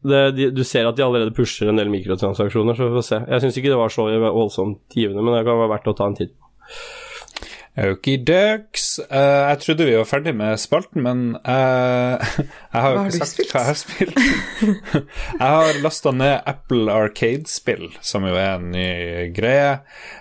det, 0.06 0.20
de, 0.36 0.50
du 0.54 0.62
ser 0.66 0.86
at 0.86 0.98
de 0.98 1.02
allerede 1.02 1.34
pusher 1.34 1.70
en 1.70 1.80
del 1.80 1.90
mikrotransaksjoner, 1.90 2.76
så 2.78 2.86
vi 2.86 2.98
får 3.00 3.06
se. 3.08 3.18
Jeg 3.26 3.42
syns 3.42 3.58
ikke 3.58 3.72
det 3.72 3.80
var 3.80 3.90
så 3.90 4.06
voldsomt 4.22 4.94
givende, 4.94 5.24
men 5.24 5.34
det 5.34 5.42
kan 5.48 5.58
være 5.58 5.72
verdt 5.74 5.90
å 5.90 5.96
ta 5.98 6.06
en 6.06 6.18
titt 6.18 6.36
på. 6.36 6.52
Okidøks. 7.76 8.84
Uh, 9.04 9.16
eh, 9.18 9.42
jeg 9.50 9.60
trodde 9.60 9.86
vi 9.88 9.96
var 9.98 10.08
ferdig 10.08 10.32
med 10.36 10.60
spalten, 10.60 11.02
men 11.04 11.24
uh, 11.44 12.16
jeg 12.72 12.80
har 12.80 12.94
jo 12.94 13.02
ikke 13.04 13.28
sagt 13.28 13.42
hva 13.42 13.62
jeg 13.62 13.68
har 13.68 13.78
spilt. 13.80 14.20
jeg 15.40 15.42
har 15.42 15.80
lasta 15.84 16.12
ned 16.16 16.48
Apple 16.48 16.94
Arcade-spill, 16.94 17.90
som 18.00 18.24
jo 18.24 18.32
er 18.40 18.54
en 18.56 18.70
ny 18.72 18.86
greie. 19.36 19.74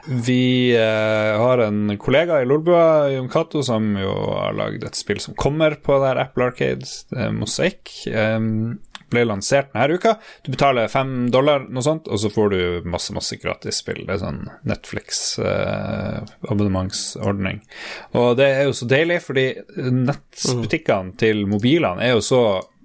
Vi 0.09 0.75
uh, 0.75 1.39
har 1.39 1.63
en 1.63 1.95
kollega 2.01 2.41
i 2.43 2.49
Lolbua, 2.49 3.07
Jon 3.15 3.31
Cato, 3.31 3.63
som 3.63 3.93
jo 4.01 4.17
har 4.33 4.57
lagd 4.59 4.83
et 4.83 4.99
spill 4.99 5.23
som 5.23 5.37
kommer 5.39 5.79
på 5.79 6.01
der 6.03 6.19
Apple 6.27 6.51
Arcade, 6.51 6.91
Mosaikk. 7.31 7.93
Um, 8.11 8.81
ble 9.11 9.23
lansert 9.27 9.73
denne 9.73 9.95
uka. 9.97 10.11
Du 10.45 10.49
betaler 10.53 10.87
fem 10.91 11.11
dollar, 11.33 11.59
noe 11.69 11.83
sånt, 11.85 12.05
og 12.09 12.17
så 12.21 12.29
får 12.33 12.47
du 12.53 12.59
masse 12.89 13.11
masse 13.15 13.35
gratis 13.41 13.75
spill. 13.83 14.01
Det 14.05 14.13
er 14.15 14.23
sånn 14.23 14.41
Netflix-abonnementsordning. 14.69 17.57
Eh, 17.61 17.67
og 18.19 18.27
det 18.39 18.47
er 18.51 18.63
jo 18.69 18.73
så 18.77 18.85
deilig, 18.89 19.19
fordi 19.25 19.45
nettbutikkene 19.77 21.07
mm. 21.11 21.17
til 21.21 21.37
mobilene 21.49 22.01
er 22.05 22.11
jo 22.15 22.21
så 22.25 22.43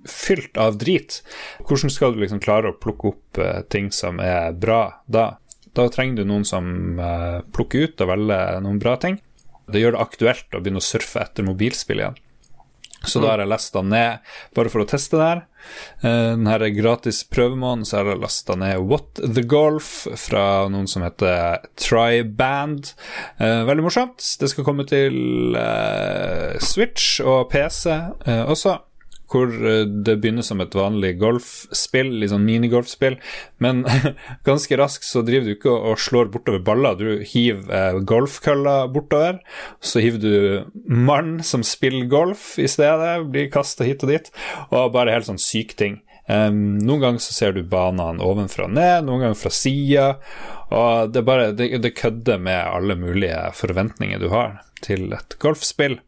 fylt 0.08 0.56
av 0.60 0.78
drit. 0.80 1.22
Hvordan 1.66 1.90
skal 1.92 2.14
du 2.14 2.18
liksom 2.22 2.40
klare 2.42 2.68
å 2.70 2.78
plukke 2.80 3.08
opp 3.12 3.28
eh, 3.40 3.60
ting 3.72 3.86
som 3.94 4.20
er 4.24 4.52
bra 4.56 4.82
da? 5.06 5.26
Da 5.76 5.82
trenger 5.92 6.16
du 6.20 6.24
noen 6.30 6.46
som 6.48 6.98
eh, 6.98 7.38
plukker 7.54 7.78
ut 7.86 8.02
og 8.02 8.08
velger 8.10 8.60
noen 8.64 8.80
bra 8.82 8.94
ting. 9.00 9.16
Det 9.70 9.80
gjør 9.82 9.92
det 9.94 10.02
aktuelt 10.02 10.54
å 10.54 10.60
begynne 10.62 10.82
å 10.82 10.84
surfe 10.84 11.20
etter 11.22 11.46
mobilspill 11.46 12.00
igjen. 12.02 12.18
Så 13.04 13.22
da 13.22 13.32
har 13.32 13.40
jeg 13.40 13.48
lasta 13.48 13.80
ned, 13.84 14.26
bare 14.56 14.72
for 14.72 14.84
å 14.84 14.88
teste 14.88 15.16
det 15.16 15.28
her. 15.28 15.40
Uh, 16.02 16.36
den 16.36 16.48
her 16.50 16.64
gratis 16.76 17.22
prøvemåneden, 17.28 17.86
så 17.88 18.00
har 18.00 18.12
jeg 18.12 18.20
lasta 18.20 18.56
ned 18.60 18.84
What 18.90 19.22
the 19.22 19.44
Golf 19.48 20.04
fra 20.20 20.44
noen 20.72 20.88
som 20.90 21.04
heter 21.06 21.64
Triband. 21.80 22.92
Uh, 23.40 23.64
veldig 23.68 23.86
morsomt. 23.88 24.24
Det 24.40 24.52
skal 24.52 24.68
komme 24.68 24.84
til 24.88 25.56
uh, 25.56 26.60
Switch 26.60 27.22
og 27.24 27.48
PC 27.52 27.88
også 28.28 28.78
hvor 29.30 29.52
eh, 29.52 29.84
det 29.86 30.16
begynner 30.20 30.46
som 30.46 30.60
et 30.62 30.74
vanlig 30.76 31.14
golfspill, 31.20 32.12
litt 32.20 32.32
sånn 32.32 32.46
minigolfspill, 32.46 33.18
men 33.62 33.84
ganske 34.48 34.78
raskt 34.80 35.06
så 35.08 35.24
driver 35.26 35.48
du 35.48 35.54
ikke 35.56 35.72
og 35.74 36.02
slår 36.02 36.30
bortover 36.34 36.62
baller, 36.66 36.98
du 36.98 37.24
hiver 37.26 37.70
eh, 37.76 38.02
golfkølla 38.08 38.76
bortover, 38.92 39.40
så 39.80 40.02
hiver 40.02 40.20
du 40.22 40.84
mann 40.84 41.38
som 41.46 41.64
spiller 41.66 42.10
golf 42.10 42.52
i 42.60 42.68
stedet, 42.70 43.16
blir 43.30 43.50
kasta 43.52 43.86
hit 43.86 44.04
og 44.06 44.14
dit, 44.14 44.30
og 44.70 44.94
bare 44.94 45.16
helt 45.16 45.30
sånn 45.30 45.40
syk 45.40 45.76
ting. 45.78 46.00
Noen 46.30 47.00
ganger 47.02 47.22
så 47.24 47.32
ser 47.34 47.56
du 47.56 47.64
banene 47.66 48.22
ovenfra 48.22 48.68
og 48.68 48.74
ned, 48.76 49.02
noen 49.02 49.24
ganger 49.24 49.38
fra 49.40 49.50
sida. 49.50 50.04
Og 50.70 51.10
det, 51.10 51.24
bare, 51.26 51.48
det, 51.58 51.72
det 51.82 51.90
kødder 51.98 52.38
med 52.38 52.60
alle 52.60 52.94
mulige 52.94 53.40
forventninger 53.58 54.22
du 54.22 54.28
har 54.30 54.60
til 54.84 55.10
et 55.16 55.34
golfspill. 55.42 55.98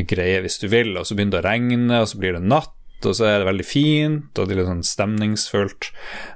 greie 0.08 0.38
hvis 0.44 0.60
du 0.62 0.66
vil, 0.72 0.90
og 0.96 1.04
så 1.08 1.16
begynner 1.16 1.38
det 1.38 1.44
å 1.44 1.50
regne, 1.50 1.96
og 2.02 2.08
så 2.10 2.16
blir 2.20 2.32
det 2.36 2.44
natt 2.44 2.75
og 3.04 3.18
så 3.18 3.26
er 3.28 3.42
det 3.42 3.48
veldig 3.50 3.66
fint 3.66 4.38
og 4.40 4.46
det 4.46 4.54
er 4.54 4.60
litt 4.62 4.70
sånn 4.70 4.86
stemningsfullt, 4.86 5.90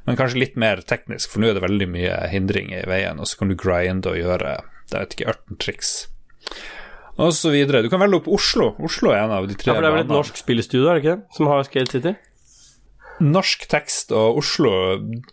men 0.05 0.19
kanskje 0.19 0.43
litt 0.43 0.59
mer 0.61 0.83
teknisk, 0.85 1.33
for 1.33 1.41
nå 1.41 1.51
er 1.51 1.57
det 1.57 1.65
veldig 1.65 1.89
mye 1.95 2.19
hindringer 2.33 2.85
i 2.85 2.91
veien, 2.91 3.23
og 3.23 3.31
så 3.31 3.41
kan 3.41 3.53
du 3.53 3.57
grinde 3.59 4.13
og 4.13 4.21
gjøre 4.21 4.59
det 4.91 4.99
vet 4.99 5.17
ikke, 5.17 5.29
ørtentriks. 5.33 5.93
Og 7.21 7.35
så 7.37 7.53
videre. 7.53 7.83
Du 7.85 7.91
kan 7.93 8.01
velge 8.03 8.21
opp 8.23 8.29
Oslo. 8.33 8.73
Oslo 8.83 9.13
er 9.13 9.25
en 9.25 9.35
av 9.37 9.47
de 9.49 9.57
tre 9.59 9.71
Ja, 9.71 9.77
for 9.77 9.85
det 9.85 9.91
er 9.91 9.97
vel 9.99 10.07
et 10.07 10.13
norsk 10.13 10.41
spillestudio, 10.41 10.89
er 10.89 10.99
det 10.99 11.03
ikke 11.05 11.17
det, 11.17 11.37
som 11.37 11.51
har 11.51 11.67
Scale 11.69 11.93
City? 11.93 12.15
Norsk 13.21 13.67
tekst 13.71 14.13
og 14.17 14.41
Oslo 14.41 14.73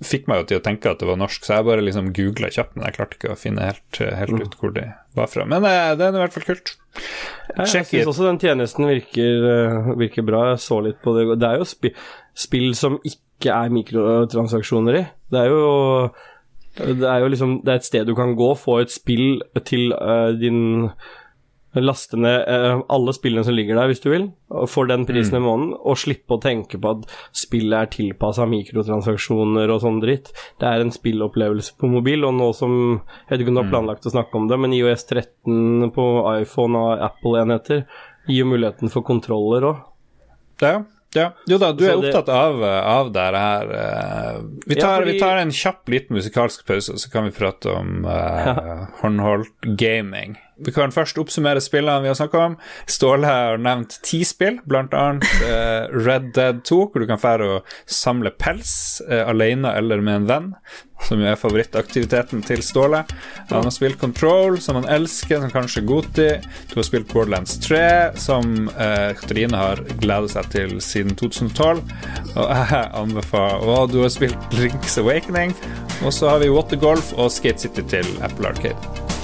fikk 0.06 0.28
meg 0.30 0.42
jo 0.42 0.48
til 0.52 0.60
å 0.60 0.64
tenke 0.66 0.92
at 0.92 1.02
det 1.02 1.08
var 1.10 1.20
norsk, 1.20 1.46
så 1.46 1.58
jeg 1.58 1.68
bare 1.68 1.84
liksom 1.86 2.12
googla 2.16 2.50
kjapt, 2.54 2.76
men 2.76 2.88
jeg 2.88 2.98
klarte 2.98 3.18
ikke 3.20 3.34
å 3.34 3.40
finne 3.40 3.68
helt, 3.70 4.00
helt 4.00 4.36
mm. 4.36 4.44
ut 4.44 4.58
hvor 4.60 4.74
de 4.76 4.86
var 5.18 5.32
fra. 5.32 5.46
Men 5.50 5.68
eh, 5.68 5.94
det 5.98 6.08
er 6.08 6.18
i 6.18 6.24
hvert 6.24 6.36
fall 6.36 6.48
kult. 6.50 6.74
jeg 7.56 7.88
syns 7.88 8.12
også 8.12 8.28
den 8.28 8.42
tjenesten 8.44 8.90
virker, 8.90 9.50
eh, 9.54 9.92
virker, 10.04 10.26
bra. 10.28 10.48
Jeg 10.52 10.64
så 10.66 10.82
litt 10.86 11.00
på 11.04 11.16
det. 11.18 11.30
Det 11.40 11.52
er 11.52 11.62
jo 11.62 11.70
spi 11.70 11.94
spill 12.38 12.74
som 12.78 13.00
ikke 13.08 13.54
er 13.54 13.72
mikrotransaksjoner 13.74 15.00
i. 15.00 15.06
Det 15.32 15.46
er 15.46 15.54
jo 15.54 15.62
det 16.78 17.08
er 17.10 17.24
jo 17.24 17.30
liksom 17.34 17.54
Det 17.66 17.72
er 17.72 17.80
et 17.80 17.88
sted 17.88 18.06
du 18.06 18.14
kan 18.14 18.36
gå, 18.38 18.52
få 18.54 18.82
et 18.84 18.92
spill 18.94 19.40
til 19.66 19.96
uh, 19.98 20.30
din 20.38 20.92
laste 21.76 22.18
ned 22.18 22.48
eh, 22.48 22.80
alle 22.90 23.14
spillene 23.14 23.44
som 23.46 23.54
ligger 23.54 23.76
der, 23.76 23.88
hvis 23.92 24.00
du 24.02 24.10
vil, 24.10 24.28
for 24.72 24.88
den 24.90 25.06
prisen 25.06 25.36
i 25.38 25.42
måneden, 25.44 25.74
og 25.78 25.98
slippe 26.00 26.38
å 26.38 26.42
tenke 26.42 26.80
på 26.82 26.90
at 26.96 27.06
spillet 27.36 27.78
er 27.78 27.92
tilpassa 27.94 28.48
mikrotransaksjoner 28.50 29.70
og 29.76 29.82
sånn 29.84 30.00
dritt. 30.02 30.32
Det 30.60 30.66
er 30.70 30.82
en 30.82 30.94
spillopplevelse 30.96 31.76
på 31.78 31.90
mobil, 31.92 32.24
og 32.26 32.34
nå 32.40 32.52
som 32.56 32.74
Jeg 33.28 33.30
vet 33.30 33.42
ikke 33.44 33.54
om 33.54 33.60
du 33.60 33.64
har 33.66 33.70
planlagt 33.74 34.08
å 34.08 34.14
snakke 34.16 34.40
om 34.40 34.48
det, 34.48 34.58
men 34.64 34.74
IOS 34.74 35.06
13 35.06 35.92
på 35.94 36.08
iPhone 36.42 36.78
og 36.80 37.04
Apple-enheter 37.12 37.84
gir 38.28 38.46
muligheten 38.48 38.90
for 38.92 39.06
kontroller 39.08 39.68
òg. 39.70 39.84
Ja, 40.62 40.80
ja. 41.16 41.30
Jo 41.48 41.58
da, 41.62 41.72
du 41.74 41.86
er 41.86 41.96
det- 42.02 42.10
opptatt 42.16 42.30
av, 42.34 42.64
av 42.64 43.12
det 43.14 43.28
her. 43.36 43.68
Vi 44.66 44.74
Vi 44.74 44.76
Ja, 44.76 44.82
tar, 44.82 45.02
fordi- 45.02 45.12
vi 45.14 45.20
tar 45.20 45.38
en 45.38 45.52
kjapp 45.52 45.88
liten 45.90 46.16
musikalsk 46.18 46.66
pause, 46.66 46.98
så 46.98 47.12
kan 47.12 47.24
vi 47.26 47.32
prate 47.32 47.70
om 47.72 48.06
uh, 48.06 48.88
håndholdt 49.02 49.62
gaming. 49.78 50.38
Vi 50.66 50.74
kan 50.74 50.94
først 50.94 51.20
oppsummere 51.22 51.62
spillene 51.62 52.02
vi 52.02 52.10
har 52.10 52.18
snakka 52.18 52.44
om. 52.50 52.58
Ståle 52.90 53.30
har 53.30 53.62
nevnt 53.62 54.00
ti 54.06 54.24
spill, 54.26 54.60
blant 54.66 54.96
annet 54.98 55.28
eh, 55.46 55.86
Red 55.94 56.32
Dead 56.34 56.64
2, 56.66 56.80
hvor 56.90 57.04
du 57.04 57.08
kan 57.10 57.22
fære 57.22 57.50
og 57.58 57.74
samle 57.86 58.32
pels 58.34 58.74
uh, 59.08 59.28
alene 59.30 59.72
eller 59.78 60.02
med 60.02 60.22
en 60.22 60.28
venn, 60.30 60.48
som 61.06 61.22
jo 61.22 61.28
er 61.30 61.38
favorittaktiviteten 61.40 62.42
til 62.48 62.64
Ståle. 62.66 63.04
Han 63.52 63.68
har 63.68 63.74
spilt 63.74 64.00
Control, 64.02 64.58
som 64.64 64.80
han 64.80 64.90
elsker, 64.98 65.44
som 65.44 65.54
kanskje 65.54 65.86
Goti. 65.88 66.30
Du 66.72 66.78
har 66.80 66.88
spilt 66.88 67.12
Borderlands 67.12 67.58
3, 67.64 67.84
som 68.18 68.72
uh, 68.74 69.14
Katrine 69.20 69.62
har 69.62 69.84
gledet 70.02 70.34
seg 70.34 70.50
til 70.56 70.78
siden 70.84 71.18
2012. 71.20 71.84
Og 72.38 72.48
jeg 72.48 72.82
anbefaler 72.98 73.70
Og 73.78 73.94
du 73.94 74.02
har 74.04 74.14
spilt 74.14 74.58
Link's 74.58 74.98
Awakening. 75.02 75.54
Og 76.06 76.14
så 76.14 76.34
har 76.34 76.42
vi 76.42 76.50
Watergolf 76.54 77.14
og 77.18 77.32
Skate 77.34 77.68
City 77.68 77.86
til 77.94 78.10
Apple 78.26 78.50
Arcade. 78.50 79.17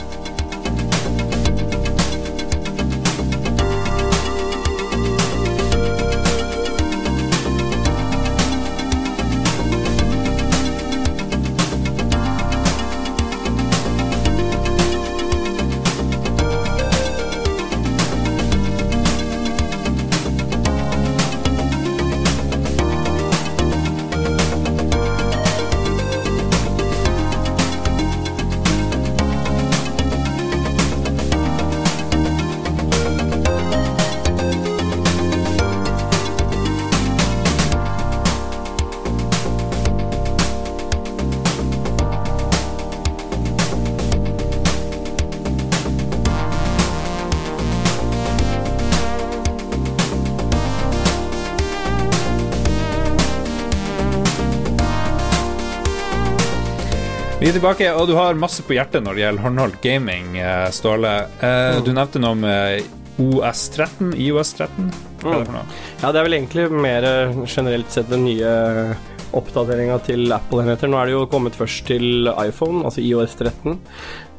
Tilbake, 57.63 57.93
og 57.95 58.09
du 58.09 58.17
har 58.17 58.35
masse 58.35 58.63
på 58.67 58.75
hjertet 58.75 59.05
når 59.05 59.15
det 59.15 59.21
gjelder 59.23 59.43
håndholdt 59.45 59.77
gaming, 59.79 60.33
eh, 60.35 60.67
Ståle. 60.75 61.13
Eh, 61.39 61.79
Du 61.79 61.93
nevnte 61.95 62.19
noe 62.19 62.35
med 62.35 62.83
OS13, 63.23 64.11
IOS13. 64.19 64.89
Hva 65.21 65.31
er 65.31 65.39
det 65.39 65.47
for 65.47 65.55
noe? 65.55 65.63
Ja, 66.01 66.11
det 66.11 66.19
er 66.19 66.25
vel 66.27 66.35
egentlig 66.35 66.65
mer 66.75 67.07
eh, 67.07 67.37
generelt 67.47 67.87
sett 67.89 68.09
den 68.11 68.25
nye 68.25 68.97
oppdateringa 69.31 69.95
til 70.03 70.27
Apple-enheter. 70.35 70.91
Nå 70.91 70.99
er 70.99 71.05
det 71.07 71.15
jo 71.15 71.25
kommet 71.31 71.55
først 71.55 71.87
til 71.87 72.27
iPhone, 72.35 72.83
altså 72.83 72.99
IOS 72.99 73.37
13. 73.39 73.79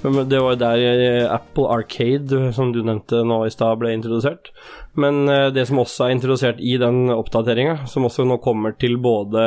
Det 0.05 0.37
var 0.37 0.53
jo 0.53 0.61
der 0.61 1.33
Apple 1.33 1.65
Arcade, 1.73 2.53
som 2.53 2.75
du 2.75 2.83
nevnte 2.85 3.23
nå 3.25 3.47
i 3.47 3.51
stad, 3.55 3.79
ble 3.81 3.95
introdusert. 3.97 4.51
Men 5.01 5.25
det 5.57 5.65
som 5.67 5.81
også 5.81 6.05
er 6.05 6.13
introdusert 6.13 6.61
i 6.61 6.77
den 6.77 7.09
oppdateringa, 7.09 7.87
som 7.89 8.05
også 8.05 8.29
nå 8.29 8.37
kommer 8.45 8.77
til 8.77 8.99
både 9.01 9.47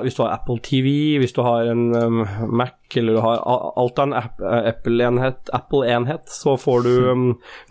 hvis 0.00 0.16
du 0.16 0.22
har 0.24 0.32
Apple 0.38 0.58
TV, 0.64 1.18
hvis 1.20 1.34
du 1.36 1.42
har 1.44 1.68
en 1.68 1.90
um, 1.94 2.22
Mac 2.48 2.78
eller 2.96 3.16
du 3.16 3.20
har 3.24 3.40
alt 3.80 3.98
av 3.98 4.08
en 4.08 4.14
eh, 4.16 4.68
Apple-enhet, 4.68 5.50
Apple-enhet, 5.56 6.28
så 6.28 6.56
får 6.60 6.82
du 6.84 6.90
um, 7.08 7.22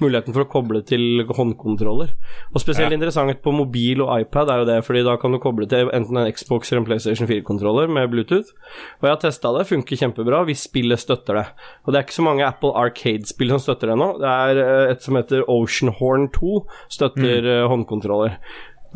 muligheten 0.01 0.33
for 0.33 0.45
å 0.45 0.49
koble 0.49 0.81
til 0.87 1.23
håndkontroller. 1.27 2.13
Og 2.53 2.63
spesielt 2.63 2.89
Ja. 2.91 2.97
interessant 2.97 3.41
på 3.43 3.53
mobil 3.53 4.01
og 4.01 4.09
iPad 4.21 4.49
er 4.49 4.63
jo 4.63 4.69
det, 4.69 4.79
fordi 4.85 5.03
da 5.05 5.15
kan 5.21 5.31
du 5.31 5.39
koble 5.39 5.67
til 5.69 5.91
enten 5.93 6.17
en 6.17 6.31
Xbox 6.31 6.71
eller 6.71 6.81
en 6.81 6.89
PlayStation 6.89 7.29
4-kontroller 7.29 7.87
med 7.87 8.09
Bluetooth. 8.09 8.49
Og 9.01 9.07
jeg 9.07 9.13
har 9.13 9.21
testa 9.21 9.53
det, 9.57 9.67
funker 9.69 10.01
kjempebra 10.01 10.41
hvis 10.49 10.65
spillet 10.65 10.99
støtter 10.99 11.41
det. 11.41 11.45
Og 11.85 11.93
det 11.93 11.99
er 11.99 12.07
ikke 12.07 12.19
så 12.19 12.25
mange 12.25 12.47
Apple 12.47 12.73
Arcade-spill 12.73 13.53
som 13.53 13.61
støtter 13.67 13.93
det 13.93 13.99
nå. 14.01 14.09
Det 14.21 14.33
er 14.33 14.63
eh, 14.65 14.91
et 14.95 15.05
som 15.05 15.15
heter 15.19 15.45
Oceanhorn 15.47 16.31
2, 16.33 16.57
støtter 16.89 17.45
mm. 17.45 17.69
håndkontroller. 17.71 18.37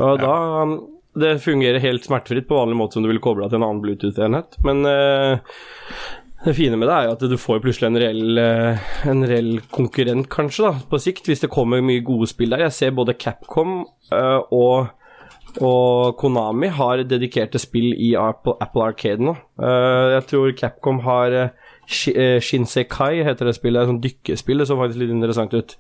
Og 0.02 0.20
da 0.20 0.36
um, 0.66 0.80
det 1.16 1.40
fungerer 1.44 1.84
helt 1.84 2.06
smertefritt 2.06 2.48
på 2.50 2.58
vanlig 2.60 2.78
måte 2.80 2.98
som 2.98 3.06
du 3.06 3.10
ville 3.12 3.24
kobla 3.24 3.48
til 3.50 3.60
en 3.60 3.68
annen 3.68 3.82
Bluetooth-enhet. 3.84 4.58
Men 4.68 4.84
uh, 4.84 5.56
det 6.46 6.54
fine 6.58 6.78
med 6.78 6.90
det 6.90 6.96
er 6.96 7.08
jo 7.08 7.14
at 7.16 7.24
du 7.32 7.38
får 7.42 7.62
plutselig 7.64 7.88
en 7.88 7.98
reell, 7.98 8.38
eh, 8.38 8.84
en 9.10 9.26
reell 9.26 9.56
konkurrent, 9.74 10.28
kanskje, 10.30 10.68
da, 10.68 10.84
på 10.92 11.00
sikt, 11.02 11.26
hvis 11.26 11.42
det 11.42 11.50
kommer 11.54 11.82
mye 11.82 12.04
gode 12.06 12.28
spill 12.30 12.54
der. 12.54 12.68
Jeg 12.68 12.76
ser 12.76 12.94
både 12.98 13.18
Capcom 13.18 13.82
eh, 14.14 14.42
og 14.54 14.94
og 15.64 16.18
Konami 16.20 16.68
har 16.76 17.00
dedikerte 17.08 17.56
spill 17.64 17.94
i 17.96 18.10
Apple, 18.20 18.58
Apple 18.60 18.90
Arcade 18.90 19.24
nå. 19.24 19.32
Jeg 19.56 20.26
tror 20.28 20.50
Capcom 20.60 20.98
har 21.06 21.36
eh, 22.12 22.38
Shinsekai, 22.44 23.24
heter 23.28 23.50
det 23.50 23.56
spillet. 23.58 23.80
Det 23.80 23.84
er 23.84 23.92
sånn 23.92 24.02
dykkespill. 24.04 24.62
Det 24.62 24.68
så 24.70 24.78
faktisk 24.80 25.02
litt 25.02 25.14
interessant 25.14 25.56
ut. 25.56 25.76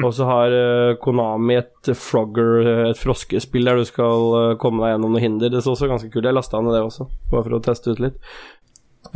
Og 0.00 0.14
så 0.16 0.28
har 0.28 0.56
eh, 0.56 0.94
Konami 1.02 1.58
et 1.60 1.92
Frogger, 1.96 2.54
eh, 2.62 2.82
et 2.92 3.00
froskespill 3.00 3.68
der 3.68 3.80
du 3.80 3.88
skal 3.88 4.56
komme 4.62 4.84
deg 4.84 4.94
gjennom 4.94 5.14
noen 5.16 5.26
hinder. 5.26 5.52
Det 5.52 5.62
så 5.64 5.74
også 5.74 5.90
ganske 5.90 6.10
kult 6.12 6.28
Jeg 6.28 6.36
lasta 6.36 6.62
ned 6.62 6.76
det 6.76 6.82
også, 6.86 7.08
bare 7.32 7.46
for 7.46 7.58
å 7.58 7.62
teste 7.64 7.94
ut 7.94 8.02
litt. 8.02 8.18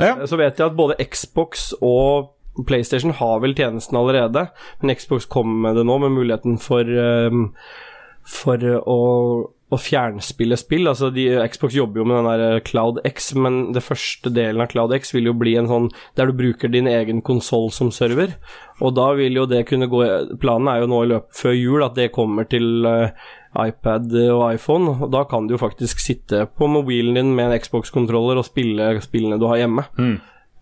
Ja. 0.01 0.17
Så 0.27 0.39
vet 0.41 0.59
jeg 0.59 0.67
at 0.71 0.79
både 0.79 0.99
Xbox 1.03 1.73
og 1.85 2.33
PlayStation 2.67 3.15
har 3.19 3.41
vel 3.43 3.55
tjenesten 3.59 3.99
allerede, 3.99 4.47
men 4.81 4.95
Xbox 4.95 5.27
kommer 5.31 5.69
med 5.69 5.79
det 5.79 5.85
nå, 5.87 5.99
med 6.03 6.15
muligheten 6.15 6.57
for 6.63 6.87
um, 6.87 7.49
for 8.25 8.63
å, 8.81 9.01
å 9.75 9.81
fjernspille 9.81 10.57
spill. 10.61 10.89
Altså 10.91 11.11
de, 11.15 11.27
Xbox 11.53 11.77
jobber 11.77 12.03
jo 12.03 12.07
med 12.09 12.21
den 12.21 12.29
der 12.41 12.65
Cloud 12.67 13.01
X, 13.07 13.33
men 13.39 13.73
det 13.77 13.85
første 13.85 14.33
delen 14.35 14.65
av 14.65 14.71
Cloud 14.73 14.95
X 14.97 15.15
vil 15.15 15.31
jo 15.31 15.37
bli 15.39 15.57
en 15.61 15.71
sånn 15.71 15.89
der 16.19 16.31
du 16.31 16.39
bruker 16.39 16.73
din 16.73 16.89
egen 16.91 17.23
konsoll 17.27 17.71
som 17.75 17.93
server. 17.95 18.37
Og 18.83 18.97
da 18.97 19.11
vil 19.19 19.39
jo 19.39 19.47
det 19.47 19.65
kunne 19.69 19.87
gå 19.91 20.03
Planen 20.43 20.71
er 20.71 20.83
jo 20.83 20.91
nå 20.91 21.05
i 21.05 21.11
løpet 21.13 21.39
før 21.39 21.55
jul 21.55 21.85
at 21.87 21.95
det 21.99 22.11
kommer 22.15 22.49
til 22.51 22.87
uh, 22.89 23.13
iPad 23.55 24.11
og 24.33 24.45
iPhone. 24.55 24.97
Og 25.05 25.11
da 25.15 25.25
kan 25.31 25.47
du 25.47 25.55
jo 25.55 25.63
faktisk 25.63 26.03
sitte 26.03 26.45
på 26.59 26.69
mobilen 26.71 27.19
din 27.19 27.35
med 27.37 27.51
en 27.51 27.63
Xbox-kontroller 27.63 28.41
og 28.41 28.49
spille 28.49 28.95
spillene 29.05 29.39
du 29.41 29.47
har 29.51 29.63
hjemme. 29.63 29.87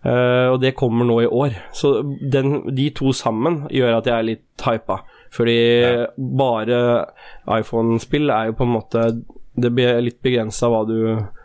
Eh, 0.03 0.47
og 0.51 0.59
det 0.59 0.75
kommer 0.75 1.07
nå 1.07 1.21
i 1.23 1.29
år. 1.31 1.55
Så 1.75 1.95
den, 2.03 2.75
de 2.75 2.89
to 2.95 3.13
sammen 3.15 3.63
gjør 3.71 3.99
at 3.99 4.09
jeg 4.09 4.17
er 4.17 4.29
litt 4.33 4.65
hypa. 4.65 5.01
Fordi 5.33 5.57
bare 6.17 6.81
iPhone-spill 7.59 8.29
er 8.29 8.51
jo 8.51 8.57
på 8.59 8.67
en 8.67 8.75
måte 8.75 9.05
Det 9.55 9.69
blir 9.73 9.99
litt 10.01 10.19
begrensa 10.25 10.69
hva 10.69 10.83
du 10.89 10.97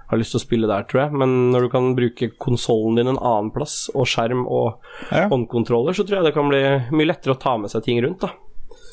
har 0.08 0.16
lyst 0.16 0.32
til 0.32 0.40
å 0.40 0.44
spille 0.46 0.68
der, 0.70 0.86
tror 0.88 1.02
jeg. 1.02 1.12
Men 1.20 1.50
når 1.52 1.66
du 1.66 1.68
kan 1.68 1.88
bruke 1.96 2.30
konsollen 2.40 2.96
din 2.96 3.10
en 3.12 3.18
annen 3.20 3.50
plass, 3.52 3.90
og 3.92 4.06
skjerm 4.08 4.46
og 4.48 4.78
Ja. 5.12 5.26
håndkontroller, 5.28 5.92
så 5.92 6.06
tror 6.06 6.16
jeg 6.22 6.24
det 6.24 6.34
kan 6.34 6.48
bli 6.48 6.62
mye 6.96 7.10
lettere 7.10 7.36
å 7.36 7.40
ta 7.40 7.58
med 7.60 7.68
seg 7.68 7.84
ting 7.84 8.00
rundt, 8.00 8.20
da. 8.24 8.30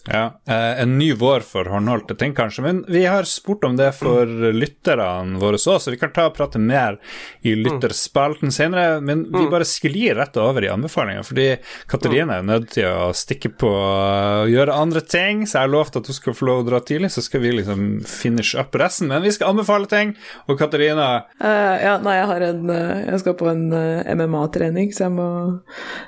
Ja, 0.08 0.39
eh, 0.47 0.82
En 0.82 0.97
ny 0.97 1.14
vår 1.14 1.39
for 1.39 1.66
håndholdte 1.66 2.16
ting, 2.16 2.34
kanskje. 2.36 2.62
Men 2.62 2.86
vi 2.88 3.06
har 3.06 3.24
spurt 3.24 3.64
om 3.64 3.78
det 3.78 3.91
for 3.97 4.30
lytterne 4.53 5.39
våre 5.41 5.58
òg, 5.58 5.80
så 5.82 5.91
vi 5.93 5.97
kan 5.97 6.12
ta 6.14 6.28
og 6.30 6.36
prate 6.38 6.60
mer 6.62 6.99
i 7.41 7.56
lytterspalten 7.58 8.53
senere. 8.53 8.99
Men 9.01 9.24
vi 9.34 9.47
bare 9.49 9.66
sklir 9.66 10.16
rett 10.20 10.38
over 10.38 10.64
i 10.64 10.70
anbefalinger, 10.70 11.26
fordi 11.26 11.47
Katarina 11.89 12.38
er 12.38 12.45
nødt 12.45 12.70
til 12.76 12.86
å 12.86 13.10
stikke 13.18 13.49
på 13.58 13.72
og 13.72 14.51
gjøre 14.51 14.78
andre 14.78 15.01
ting. 15.01 15.45
Så 15.47 15.58
jeg 15.58 15.66
har 15.66 15.74
lovt 15.74 15.97
at 15.97 16.12
hun 16.12 16.20
skal 16.20 16.38
få 16.38 16.49
lov 16.51 16.62
å 16.64 16.68
dra 16.70 16.82
tidlig, 16.86 17.10
så 17.16 17.26
skal 17.26 17.41
vi 17.41 17.56
liksom 17.58 17.88
finish 18.06 18.53
up 18.60 18.78
resten. 18.78 19.10
Men 19.10 19.26
vi 19.26 19.34
skal 19.34 19.56
anbefale 19.56 19.89
ting, 19.89 20.14
og 20.45 20.60
Katarina 20.60 21.10
uh, 21.41 21.76
ja, 21.82 21.97
nei, 22.03 22.20
jeg 22.20 22.30
har 22.30 22.43
en 22.45 22.70
eh, 22.72 23.01
Jeg 23.06 23.22
skal 23.22 23.36
på 23.39 23.47
en 23.49 23.66
MMA-trening, 23.72 24.93
så 24.93 25.08
jeg 25.08 25.16
må, 25.18 25.28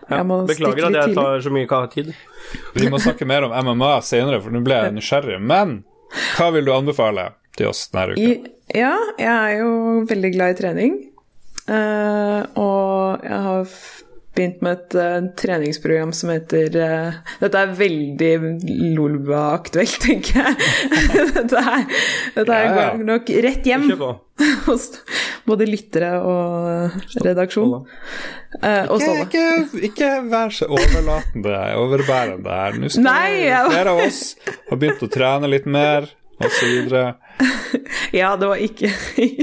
jeg 0.09 0.27
må 0.29 0.41
Beklager 0.49 0.85
stikke 0.85 0.91
at 0.91 0.99
jeg 1.01 1.17
tar 1.17 1.45
så 1.47 1.53
mye 1.53 1.83
tid. 1.93 2.13
Vi 2.77 2.87
må 2.91 2.99
snakke 3.01 3.25
mer 3.27 3.47
om 3.47 3.53
MMA 3.65 3.86
senere, 4.05 4.41
for 4.43 4.53
nå 4.53 4.63
ble 4.65 4.79
jeg 4.81 4.95
nysgjerrig. 4.95 5.39
Men 5.41 5.81
hva 6.37 6.51
vil 6.55 6.67
du 6.67 6.73
anbefale 6.75 7.29
til 7.57 7.71
oss 7.71 7.87
denne 7.93 8.15
uka? 8.15 8.23
I, 8.23 8.55
ja, 8.77 8.95
jeg 9.19 9.33
er 9.33 9.61
jo 9.61 9.71
veldig 10.09 10.33
glad 10.35 10.55
i 10.55 10.59
trening. 10.61 10.97
Uh, 11.67 12.41
og 12.55 13.25
jeg 13.27 13.39
har 13.43 13.77
begynt 14.37 14.61
med 14.65 14.77
et 14.77 14.95
uh, 15.01 15.17
treningsprogram 15.39 16.11
som 16.15 16.29
heter 16.33 16.77
uh, 16.77 17.17
Dette 17.41 17.63
er 17.65 17.73
veldig 17.79 18.31
Lolba-aktuelt, 18.95 19.97
tenker 20.05 20.39
jeg. 20.41 20.55
dette 21.37 21.61
er, 21.63 21.85
dette 22.37 22.53
her 22.53 22.67
Ja, 22.67 22.71
ja. 22.77 22.87
går 22.97 23.03
nok 23.09 23.31
rett 23.47 23.67
hjem 23.67 23.87
hos 24.67 24.87
både 25.47 25.65
lyttere 25.69 26.11
og 26.21 26.97
redaksjon. 27.25 27.73
Uh, 28.61 28.83
og 28.93 29.01
Ikke, 29.01 29.17
ikke, 29.25 29.81
ikke 29.89 30.11
vær 30.31 30.53
så 30.55 30.67
overlatende, 30.69 31.55
overbærende 31.79 32.57
her. 32.61 32.77
Nå 32.81 32.91
skal 32.93 33.07
Nei, 33.07 33.31
jeg- 33.47 33.71
flere 33.73 33.95
av 33.95 34.03
oss 34.05 34.21
har 34.69 34.81
begynt 34.81 35.03
å 35.07 35.11
trene 35.13 35.49
litt 35.51 35.65
mer, 35.69 36.09
osv. 36.43 36.93
Ja, 38.15 38.31
det 38.39 38.47
var 38.49 38.61
ikke, 38.63 38.89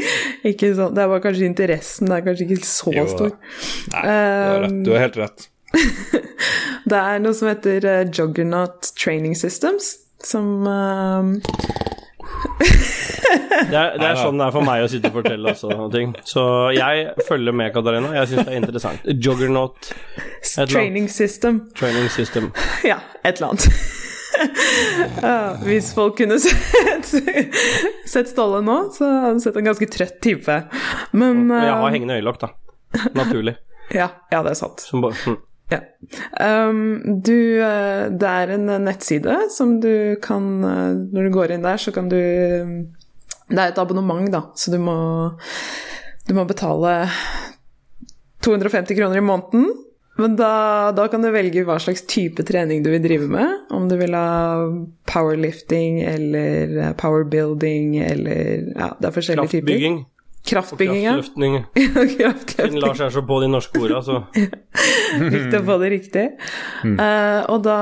ikke 0.51 0.71
sånn 0.75 0.95
Det 0.97 1.05
var 1.11 1.21
kanskje 1.23 1.47
interessen, 1.47 2.09
det 2.11 2.17
er 2.17 2.25
kanskje 2.27 2.47
ikke 2.49 2.67
så 2.67 2.95
Jo 2.95 3.05
stor. 3.11 3.35
Nei, 3.93 4.03
du 4.03 4.09
har, 4.11 4.69
du 4.89 4.91
har 4.95 5.05
helt 5.07 5.19
rett. 5.21 5.49
Det 6.91 6.99
er 7.01 7.23
noe 7.23 7.35
som 7.37 7.49
heter 7.49 7.87
eh, 7.89 8.03
Juggernaut 8.13 8.91
Training 9.01 9.35
Systems, 9.39 9.95
som 10.25 10.67
eh, 10.69 11.31
Det 13.71 13.79
er, 13.79 13.97
det 13.97 14.07
er 14.07 14.21
sånn 14.21 14.39
det 14.41 14.47
er 14.47 14.55
for 14.55 14.67
meg 14.67 14.85
å 14.85 14.91
sitte 14.91 15.11
og 15.11 15.19
fortelle 15.21 15.55
også, 15.55 15.73
noen 15.73 15.93
ting. 15.95 16.15
Så 16.29 16.45
jeg 16.77 17.09
følger 17.29 17.57
med, 17.57 17.73
Katarina. 17.75 18.13
Jeg 18.21 18.33
syns 18.33 18.47
det 18.49 18.55
er 18.55 18.61
interessant. 18.61 19.09
Juggernaut. 19.09 19.93
Training 20.69 21.09
System. 21.13 21.65
Training 21.79 22.11
System. 22.13 22.51
Ja, 22.87 23.01
et 23.23 23.39
eller 23.39 23.55
annet. 23.55 24.03
Ja, 25.23 25.55
hvis 25.65 25.93
folk 25.95 26.17
kunne 26.19 26.39
sett, 26.43 27.15
sett 28.11 28.31
Ståle 28.31 28.61
nå, 28.65 28.77
så 28.95 29.09
hadde 29.09 29.39
de 29.39 29.45
sett 29.45 29.59
en 29.61 29.71
ganske 29.71 29.89
trøtt 29.91 30.21
type. 30.25 30.59
Men 31.17 31.47
jeg 31.53 31.71
har 31.71 31.87
eh, 31.87 31.95
hengende 31.95 32.19
øyelokk, 32.19 32.41
da. 32.43 32.53
Naturlig. 33.17 33.57
ja, 34.01 34.11
ja, 34.33 34.43
det 34.45 34.55
er 34.55 34.59
sant. 34.59 34.85
Som 34.85 35.05
bare, 35.05 35.19
hm. 35.25 35.41
Ja. 35.73 35.81
Um, 36.69 37.23
du, 37.25 37.63
eh, 37.65 38.11
det 38.13 38.29
er 38.29 38.53
en 38.53 38.69
nettside 38.85 39.47
som 39.51 39.79
du 39.81 40.15
kan 40.23 40.45
eh, 40.61 40.91
Når 41.09 41.25
du 41.25 41.31
går 41.33 41.55
inn 41.55 41.65
der, 41.65 41.81
så 41.81 41.89
kan 41.95 42.11
du 42.13 42.19
Det 42.19 43.57
er 43.57 43.71
et 43.71 43.81
abonnement, 43.81 44.29
da, 44.29 44.43
så 44.61 44.75
du 44.75 44.77
må 44.85 44.97
Du 46.29 46.35
må 46.37 46.45
betale 46.45 47.09
250 48.45 48.93
kroner 48.99 49.17
i 49.17 49.25
måneden. 49.25 49.71
Men 50.17 50.37
da, 50.39 50.93
da 50.95 51.09
kan 51.11 51.25
du 51.25 51.31
velge 51.35 51.65
hva 51.67 51.75
slags 51.83 52.05
type 52.07 52.45
trening 52.47 52.85
du 52.85 52.91
vil 52.93 53.03
drive 53.03 53.27
med. 53.31 53.65
Om 53.75 53.89
du 53.91 53.97
vil 53.99 54.15
ha 54.15 54.63
powerlifting 55.11 56.03
eller 56.07 56.77
eh, 56.79 56.93
powerbuilding 57.01 57.97
eller 57.99 58.69
Ja, 58.77 58.93
det 59.01 59.11
er 59.11 59.17
forskjellige 59.17 59.57
typer. 59.57 59.73
Kraftbygging. 59.73 60.05
Kraftbygging, 60.45 61.03
ja. 61.07 61.13
Kraftløftning. 61.15 61.55
Kraftløftning. 61.75 62.67
Siden 62.69 62.81
Lars 62.83 63.01
er 63.01 63.13
så 63.15 63.23
på 63.25 63.39
de 63.41 63.49
norske 63.49 63.81
orda, 63.81 64.01
så 64.05 64.19
Viktig 64.35 65.61
å 65.61 65.65
få 65.65 65.77
det 65.81 65.89
riktig. 65.93 66.25
Eh, 66.85 67.41
og 67.49 67.63
da, 67.65 67.79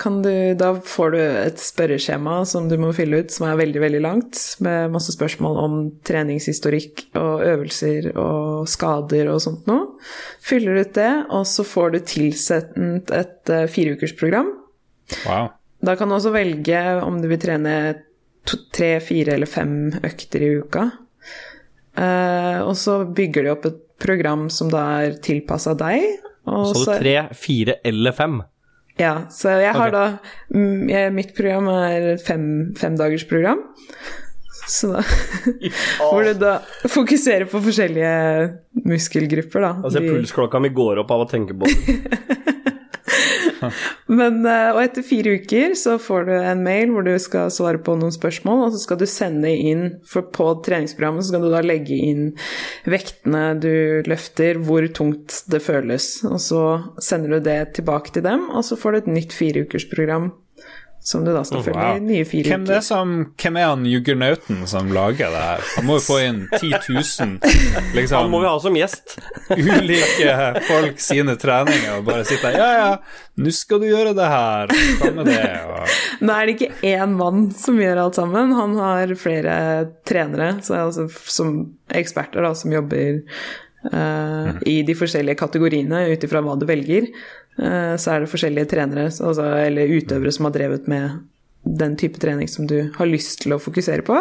kan 0.00 0.18
du, 0.24 0.32
da 0.58 0.74
får 0.84 1.14
du 1.14 1.18
et 1.22 1.62
spørreskjema 1.62 2.42
som 2.48 2.68
du 2.68 2.76
må 2.80 2.90
fylle 2.96 3.22
ut, 3.22 3.32
som 3.32 3.46
er 3.48 3.60
veldig 3.62 3.82
veldig 3.84 4.02
langt, 4.04 4.40
med 4.64 4.92
masse 4.92 5.14
spørsmål 5.14 5.60
om 5.62 5.78
treningshistorikk 6.04 7.06
og 7.16 7.46
øvelser 7.48 8.10
og 8.12 8.68
skader 8.70 9.32
og 9.32 9.40
sånt 9.44 9.70
noe. 9.70 9.94
Fyller 10.44 10.82
ut 10.82 10.92
det, 10.98 11.10
og 11.32 11.46
så 11.48 11.64
får 11.64 11.94
du 11.94 12.00
tilsendt 12.12 13.12
et 13.14 13.52
uh, 13.52 13.64
fireukersprogram. 13.70 14.52
Wow. 15.24 15.52
Da 15.82 15.96
kan 15.98 16.10
du 16.10 16.18
også 16.18 16.34
velge 16.34 16.82
om 17.02 17.22
du 17.22 17.30
vil 17.30 17.40
trene 17.42 17.76
to, 18.48 18.58
tre, 18.74 18.96
fire 19.04 19.38
eller 19.38 19.50
fem 19.50 19.94
økter 20.02 20.44
i 20.44 20.52
uka. 20.60 20.90
Eh, 21.98 22.58
og 22.64 22.74
så 22.80 23.02
bygger 23.04 23.46
de 23.46 23.52
opp 23.52 23.68
et 23.68 23.80
program 24.02 24.48
som 24.52 24.70
da 24.72 24.84
er 25.02 25.18
tilpassa 25.22 25.74
deg. 25.78 26.06
Og 26.48 26.72
så 26.74 26.96
er 26.96 26.98
det 26.98 27.02
tre, 27.04 27.36
fire 27.38 27.78
eller 27.86 28.16
fem. 28.16 28.40
ja, 28.98 29.14
så 29.30 29.54
jeg 29.62 29.76
har 29.76 29.92
okay. 29.92 29.94
da 29.94 30.58
mm, 30.58 30.90
jeg, 30.90 31.12
Mitt 31.14 31.36
program 31.36 31.70
er 31.70 32.08
et 32.16 32.24
fem, 32.26 32.44
femdagersprogram. 32.78 33.62
Så 34.68 34.92
da 34.92 35.02
Hvor 36.02 36.26
du 36.26 36.34
da 36.38 36.56
fokuserer 36.90 37.48
på 37.50 37.60
forskjellige 37.62 38.12
muskelgrupper, 38.86 39.64
da. 39.64 39.72
Altså, 39.82 40.00
De- 40.00 40.10
pulsklokka 40.10 40.62
mi 40.62 40.72
går 40.74 41.02
opp 41.02 41.14
av 41.14 41.26
å 41.26 41.30
tenke 41.30 41.56
på 41.56 41.70
det. 41.70 41.98
Men, 44.18 44.40
eh, 44.48 44.70
og 44.74 44.80
etter 44.82 45.06
fire 45.06 45.36
uker 45.38 45.76
så 45.78 45.96
får 46.02 46.28
du 46.28 46.32
en 46.36 46.64
mail 46.64 46.92
hvor 46.92 47.06
du 47.06 47.12
skal 47.22 47.52
svare 47.54 47.80
på 47.82 47.94
noen 47.98 48.14
spørsmål, 48.14 48.66
og 48.66 48.74
så 48.74 48.82
skal 48.82 49.00
du 49.00 49.06
sende 49.10 49.52
inn 49.52 49.88
for 50.08 50.28
På 50.32 50.48
treningsprogrammet 50.64 51.24
så 51.24 51.32
skal 51.32 51.44
du 51.44 51.50
da 51.52 51.62
legge 51.64 51.96
inn 51.96 52.30
vektene 52.88 53.44
du 53.60 54.02
løfter, 54.08 54.60
hvor 54.64 54.86
tungt 54.94 55.42
det 55.52 55.62
føles. 55.64 56.08
Og 56.28 56.38
så 56.42 56.62
sender 57.02 57.36
du 57.36 57.48
det 57.48 57.58
tilbake 57.78 58.14
til 58.14 58.24
dem, 58.26 58.48
og 58.50 58.64
så 58.66 58.78
får 58.78 58.92
du 58.92 59.02
et 59.02 59.12
nytt 59.18 59.36
fireukersprogram 59.36 60.30
som 61.02 61.24
du 61.26 61.32
da 61.34 61.40
skal 61.42 61.64
følge 61.66 61.78
Wow. 61.82 61.96
i 61.98 62.02
nye 62.06 62.24
fire 62.28 62.46
Hvem, 62.52 62.62
uker. 62.68 62.76
er 62.76 62.84
som, 62.86 63.14
hvem 63.42 63.56
er 63.58 63.64
han 63.72 63.86
juggernauten 63.90 64.60
som 64.70 64.90
lager 64.94 65.32
det 65.34 65.40
her? 65.42 65.64
Han 65.76 65.86
må 65.88 65.96
jo 65.98 66.04
få 66.06 66.18
inn 66.22 66.36
10 66.60 66.70
000 66.92 67.02
Han 67.74 67.88
liksom, 67.96 68.30
må 68.30 68.38
vi 68.44 68.46
ha 68.46 68.60
som 68.62 68.78
gjest. 68.78 69.16
ulike 69.56 70.36
folk 70.68 71.02
sine 71.02 71.34
treninger 71.42 71.96
og 71.98 72.06
bare 72.06 72.22
sitte 72.28 72.52
der 72.52 72.60
Ja, 72.60 72.68
ja, 72.78 72.92
nå 73.42 73.50
skal 73.56 73.82
du 73.82 73.88
gjøre 73.90 74.14
det 74.14 74.28
her. 74.30 74.70
Hva 75.02 75.10
med 75.18 75.30
det? 75.32 75.42
Og, 75.66 75.98
Nå 76.28 76.36
er 76.38 76.46
det 76.46 76.54
ikke 76.58 76.92
én 76.94 77.18
mann 77.18 77.48
som 77.58 77.82
gjør 77.82 78.04
alt 78.04 78.20
sammen, 78.22 78.54
han 78.54 78.78
har 78.78 79.16
flere 79.18 79.58
trenere 80.06 80.52
så 80.62 80.76
er 80.78 80.86
altså, 80.86 81.08
som 81.26 81.56
eksperter 81.92 82.44
da, 82.46 82.54
som 82.56 82.70
jobber 82.72 83.22
eh, 83.92 84.50
i 84.70 84.78
de 84.86 84.94
forskjellige 84.96 85.38
kategoriene 85.40 86.04
ut 86.12 86.24
ifra 86.26 86.42
hva 86.44 86.54
du 86.60 86.66
velger. 86.68 87.08
Eh, 87.60 87.94
så 88.00 88.14
er 88.14 88.20
det 88.24 88.30
forskjellige 88.32 88.70
trenere 88.72 89.10
altså, 89.10 89.44
eller 89.66 89.90
utøvere 89.98 90.32
som 90.32 90.48
har 90.48 90.54
drevet 90.56 90.86
med 90.88 91.20
den 91.62 91.92
type 92.00 92.18
trening 92.18 92.48
som 92.50 92.66
du 92.66 92.90
har 92.96 93.06
lyst 93.06 93.42
til 93.44 93.52
å 93.54 93.60
fokusere 93.62 94.02
på. 94.02 94.16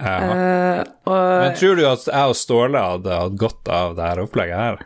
Eh, 0.00 0.80
og 1.06 1.24
Men 1.44 1.54
tror 1.60 1.76
du 1.78 1.84
at 1.86 2.08
jeg 2.08 2.32
og 2.32 2.36
Ståle 2.38 2.82
hadde 2.82 3.18
hatt 3.20 3.36
godt 3.38 3.68
av 3.70 3.94
det 3.98 4.08
her 4.08 4.22
opplegget 4.24 4.62
her? 4.64 4.84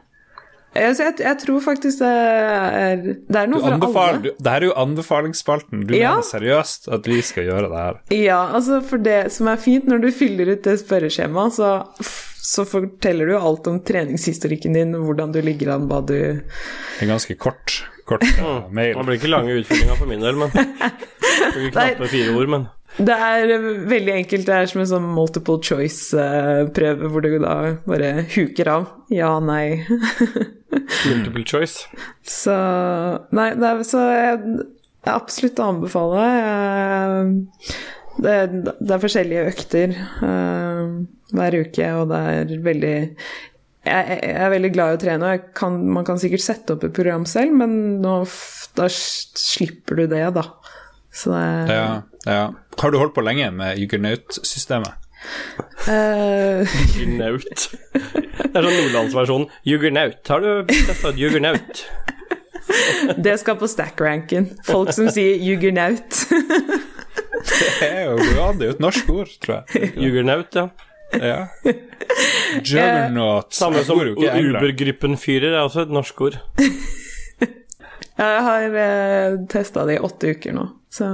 jeg, 0.76 0.94
jeg, 1.00 1.14
jeg 1.24 1.38
tror 1.40 1.62
faktisk 1.64 1.98
det 1.98 2.10
er, 2.10 3.00
det 3.26 3.38
er 3.40 3.48
noe 3.50 3.58
for 3.64 4.02
alle. 4.04 4.20
du, 4.22 4.28
det 4.38 4.52
her 4.52 4.60
er 4.62 4.68
jo 4.68 4.76
anbefalingsspalten. 4.78 5.86
Du 5.88 5.94
Ja. 5.96 6.12
mener 6.18 6.28
seriøst 6.28 6.86
at 6.94 7.08
vi 7.10 7.18
skal 7.26 7.48
gjøre 7.48 7.70
det 7.72 7.80
her? 7.86 7.98
Ja, 8.14 8.42
altså 8.54 8.78
for 8.86 8.98
det 9.02 9.32
som 9.34 9.48
er 9.50 9.56
fint 9.58 9.88
når 9.90 10.04
du 10.04 10.10
fyller 10.14 10.52
ut 10.52 10.62
det 10.68 10.76
spørreskjemaet, 10.84 11.56
så, 11.58 11.72
så 12.40 12.64
forteller 12.64 13.28
du 13.28 13.36
alt 13.36 13.68
om 13.68 13.78
treningshistorikken 13.84 14.76
din, 14.76 14.96
hvordan 14.96 15.32
du 15.34 15.40
ligger 15.44 15.74
an, 15.74 15.86
hva 15.90 16.00
du 16.00 16.16
Det 16.16 17.04
er 17.04 17.10
ganske 17.10 17.36
kort, 17.40 17.82
kort 18.08 18.24
uh, 18.40 18.66
mail. 18.72 18.94
Det 18.96 19.06
blir 19.06 19.18
ikke 19.20 19.32
lange 19.32 19.56
utfyllinger 19.60 19.98
for 20.00 20.08
min 20.10 20.24
del, 20.24 20.38
men 20.40 20.52
knappe 21.74 22.08
fire 22.10 22.32
ord, 22.36 22.52
men 22.54 22.66
Det 22.96 23.14
er 23.14 23.54
eh, 23.54 23.68
veldig 23.92 24.14
enkelt. 24.22 24.48
Det 24.48 24.56
er 24.56 24.72
som 24.72 24.82
en 24.82 24.90
sånn 24.94 25.12
multiple 25.14 25.60
choice-prøve, 25.62 27.12
hvor 27.12 27.26
du 27.26 27.36
da 27.44 27.54
bare 27.84 28.10
huker 28.32 28.72
av. 28.72 28.88
Ja, 29.12 29.36
nei. 29.44 29.84
multiple 31.10 31.44
choice. 31.46 31.86
Så 32.26 32.56
Nei, 33.36 33.52
det 33.60 33.68
er, 33.68 33.84
så 33.86 34.02
jeg, 34.10 34.58
jeg 35.04 35.14
absolutt 35.14 35.62
å 35.62 35.70
anbefale. 35.74 36.26
Jeg, 36.34 37.80
det, 38.18 38.34
det 38.80 38.94
er 38.94 39.02
forskjellige 39.02 39.46
økter 39.52 39.94
uh, 40.24 40.98
hver 41.36 41.56
uke, 41.62 41.92
og 42.00 42.10
det 42.10 42.20
er 42.34 42.64
veldig 42.64 42.94
jeg, 43.80 44.16
jeg 44.20 44.36
er 44.36 44.52
veldig 44.52 44.70
glad 44.74 44.92
i 44.92 44.96
å 44.98 45.00
trene, 45.00 45.24
og 45.24 45.36
jeg 45.36 45.54
kan, 45.56 45.78
man 45.96 46.04
kan 46.04 46.18
sikkert 46.20 46.44
sette 46.44 46.74
opp 46.74 46.84
et 46.84 46.96
program 46.96 47.24
selv, 47.28 47.54
men 47.62 47.76
nå, 48.02 48.16
da 48.76 48.88
slipper 48.92 50.02
du 50.02 50.06
det, 50.10 50.24
da. 50.36 50.44
Så 51.10 51.32
det 51.34 51.74
Ja, 51.74 52.02
ja. 52.26 52.42
Har 52.80 52.92
du 52.92 52.98
holdt 53.00 53.16
på 53.16 53.24
lenge 53.24 53.48
med 53.52 53.80
Juggernaut-systemet? 53.80 55.00
eh, 55.88 56.76
Juggernaut. 56.96 57.66
Det 57.90 58.56
er 58.56 58.64
sånn 58.64 58.78
nordlandsversjonen. 58.78 59.50
Juggernaut. 59.68 60.20
Har 60.28 60.44
du 60.44 60.50
testa 60.70 61.12
ut 61.12 61.20
Juggernaut? 61.20 61.84
Det 63.16 63.36
skal 63.40 63.58
på 63.60 63.68
stack-ranken. 63.70 64.50
Folk 64.68 64.92
som 64.96 65.10
sier 65.12 65.40
juggernaut. 65.42 66.22
Det 67.40 67.88
er 67.88 68.04
jo 68.04 68.16
bra. 68.20 68.50
det 68.54 68.66
er 68.66 68.70
jo 68.70 68.76
et 68.76 68.82
norsk 68.84 69.10
ord, 69.14 69.30
tror 69.42 69.60
jeg. 69.60 69.90
Juggernaut, 69.96 70.54
ja. 70.54 70.68
Ja. 71.16 71.38
Juggernaut. 72.62 73.52
Samme 73.54 73.82
som 73.86 74.00
Ubergruppenfyrer 74.00 75.54
er 75.54 75.62
også 75.64 75.86
et 75.86 75.94
norsk 75.94 76.20
ord. 76.28 76.38
Jeg 78.20 78.40
har 78.44 78.74
eh, 78.76 79.38
testa 79.48 79.86
det 79.88 79.96
i 79.96 80.02
åtte 80.04 80.34
uker 80.34 80.52
nå, 80.52 80.66
så 80.92 81.06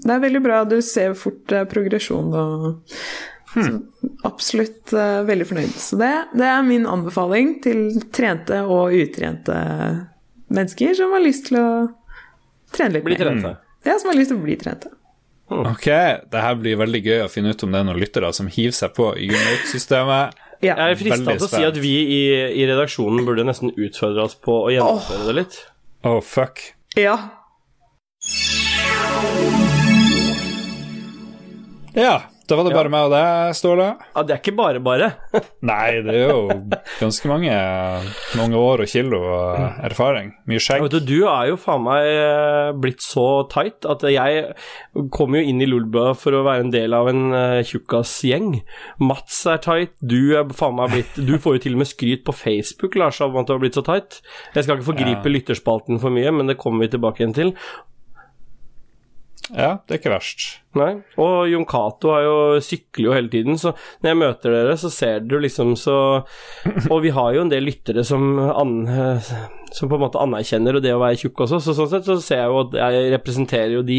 det 0.00 0.14
er 0.14 0.22
veldig 0.22 0.40
bra. 0.44 0.62
Du 0.64 0.78
ser 0.84 1.12
fort 1.18 1.52
eh, 1.52 1.66
progresjon 1.68 2.30
og 2.32 2.94
hmm. 3.52 3.76
Absolutt 4.24 4.94
eh, 4.96 5.20
veldig 5.28 5.48
fornøyd. 5.50 5.74
Så 5.76 5.98
det, 6.00 6.12
det 6.32 6.48
er 6.48 6.64
min 6.64 6.88
anbefaling 6.88 7.58
til 7.64 8.00
trente 8.14 8.62
og 8.64 8.96
utrente 8.96 9.58
mennesker 10.54 10.94
som 10.98 11.12
har 11.16 11.22
lyst 11.24 11.46
til 11.50 11.58
å 11.60 11.68
trene 12.72 12.98
litt 12.98 13.06
Bli 13.06 13.16
mer. 13.18 13.24
trente. 13.26 13.54
Ja, 13.88 13.98
som 13.98 14.12
har 14.12 14.18
lyst 14.18 14.30
til 14.32 14.38
å 14.40 14.44
bli 14.44 14.56
trente. 14.60 14.92
Ok, 15.52 15.84
det 16.32 16.40
her 16.40 16.54
blir 16.56 16.78
veldig 16.80 17.00
gøy 17.04 17.18
å 17.26 17.28
finne 17.28 17.52
ut 17.52 17.62
om 17.66 17.74
det 17.74 17.80
er 17.82 17.84
noen 17.90 18.00
lyttere 18.00 18.30
som 18.32 18.46
hiver 18.48 18.72
seg 18.76 18.94
på 18.96 19.12
Juggernaut-systemet. 19.20 20.38
Ja. 20.62 20.76
Jeg 20.78 20.92
er 20.94 20.98
frista 21.00 21.32
til 21.34 21.42
å 21.42 21.46
si 21.50 21.64
at 21.66 21.78
vi 21.82 21.90
i, 22.06 22.18
i 22.62 22.66
redaksjonen 22.70 23.24
burde 23.26 23.42
nesten 23.42 23.72
utfordre 23.74 24.28
oss 24.28 24.36
på 24.38 24.60
å 24.62 24.70
gjennomføre 24.70 25.24
det 25.26 25.34
litt. 25.40 25.56
Oh, 26.06 26.20
fuck. 26.22 26.62
Ja. 26.94 27.16
Ja, 31.98 32.22
da 32.52 32.58
var 32.58 32.68
det 32.68 32.74
bare 32.76 32.90
meg 32.92 33.06
og 33.08 33.12
deg, 33.14 33.54
Ståle. 33.56 33.86
Ja, 34.12 34.22
det 34.28 34.34
er 34.34 34.40
ikke 34.42 34.52
bare 34.58 34.80
bare. 34.84 35.06
Nei, 35.70 36.02
det 36.04 36.12
er 36.12 36.32
jo 36.34 36.42
ganske 36.98 37.30
mange, 37.30 37.54
mange 38.36 38.60
år 38.60 38.82
og 38.84 38.90
kilo 38.92 39.20
og 39.22 39.78
erfaring. 39.88 40.34
Mye 40.50 40.58
Ja, 40.58 40.64
skjegg. 40.66 40.84
Ja, 40.84 40.90
du, 40.92 40.98
du 41.08 41.16
er 41.30 41.48
jo 41.48 41.56
faen 41.60 41.86
meg 41.86 42.08
eh, 42.10 42.72
blitt 42.76 43.00
så 43.04 43.24
tight 43.52 43.88
at 43.88 44.04
jeg 44.12 44.42
kom 45.14 45.38
jo 45.38 45.40
inn 45.40 45.62
i 45.64 45.68
Lulba 45.70 46.10
for 46.18 46.36
å 46.36 46.42
være 46.44 46.66
en 46.66 46.74
del 46.74 46.96
av 46.96 47.08
en 47.08 47.22
uh, 47.32 47.60
tjukkasgjeng. 47.64 48.58
Mats 49.00 49.40
er 49.48 49.62
tight, 49.64 49.94
du 50.04 50.34
er 50.36 50.52
faen 50.56 50.76
meg 50.76 50.92
blitt 50.92 51.22
Du 51.24 51.38
får 51.40 51.56
jo 51.56 51.64
til 51.68 51.78
og 51.78 51.84
med 51.84 51.90
skryt 51.90 52.26
på 52.28 52.36
Facebook, 52.36 52.98
Lars, 53.00 53.22
av 53.24 53.38
at 53.40 53.48
du 53.48 53.56
har 53.56 53.64
blitt 53.64 53.78
så 53.78 53.84
tight. 53.86 54.20
Jeg 54.52 54.66
skal 54.66 54.76
ikke 54.76 54.90
forgripe 54.90 55.32
lytterspalten 55.32 56.02
for 56.02 56.12
mye, 56.12 56.34
men 56.36 56.52
det 56.52 56.60
kommer 56.60 56.84
vi 56.84 56.92
tilbake 56.92 57.24
igjen 57.24 57.38
til. 57.38 57.56
Ja, 59.50 59.80
det 59.84 59.96
er 59.96 59.98
ikke 59.98 60.12
verst. 60.14 60.44
Nei, 60.78 60.92
og 61.20 61.48
Jon 61.50 61.66
Cato 61.68 62.12
er 62.16 62.60
sykler 62.64 63.08
jo 63.08 63.14
hele 63.16 63.28
tiden, 63.28 63.58
så 63.60 63.74
når 64.00 64.08
jeg 64.08 64.18
møter 64.20 64.54
dere, 64.54 64.76
så 64.80 64.88
ser 64.88 65.18
du 65.28 65.34
liksom 65.42 65.74
så 65.76 65.96
Og 66.88 67.02
vi 67.04 67.10
har 67.12 67.34
jo 67.34 67.42
en 67.42 67.50
del 67.50 67.66
lyttere 67.66 68.04
som, 68.08 68.38
an, 68.38 68.72
som 69.74 69.90
på 69.90 69.98
en 69.98 70.04
måte 70.06 70.22
anerkjenner 70.22 70.78
det 70.80 70.94
å 70.94 71.02
være 71.02 71.18
tjukk 71.20 71.42
også, 71.44 71.58
så 71.60 71.74
sånn 71.76 71.90
sett 71.92 72.08
så 72.08 72.16
ser 72.24 72.40
jeg 72.44 72.52
jo 72.54 72.62
at 72.62 72.78
jeg 72.78 73.12
representerer 73.18 73.74
jo 73.76 73.82
de, 73.84 73.98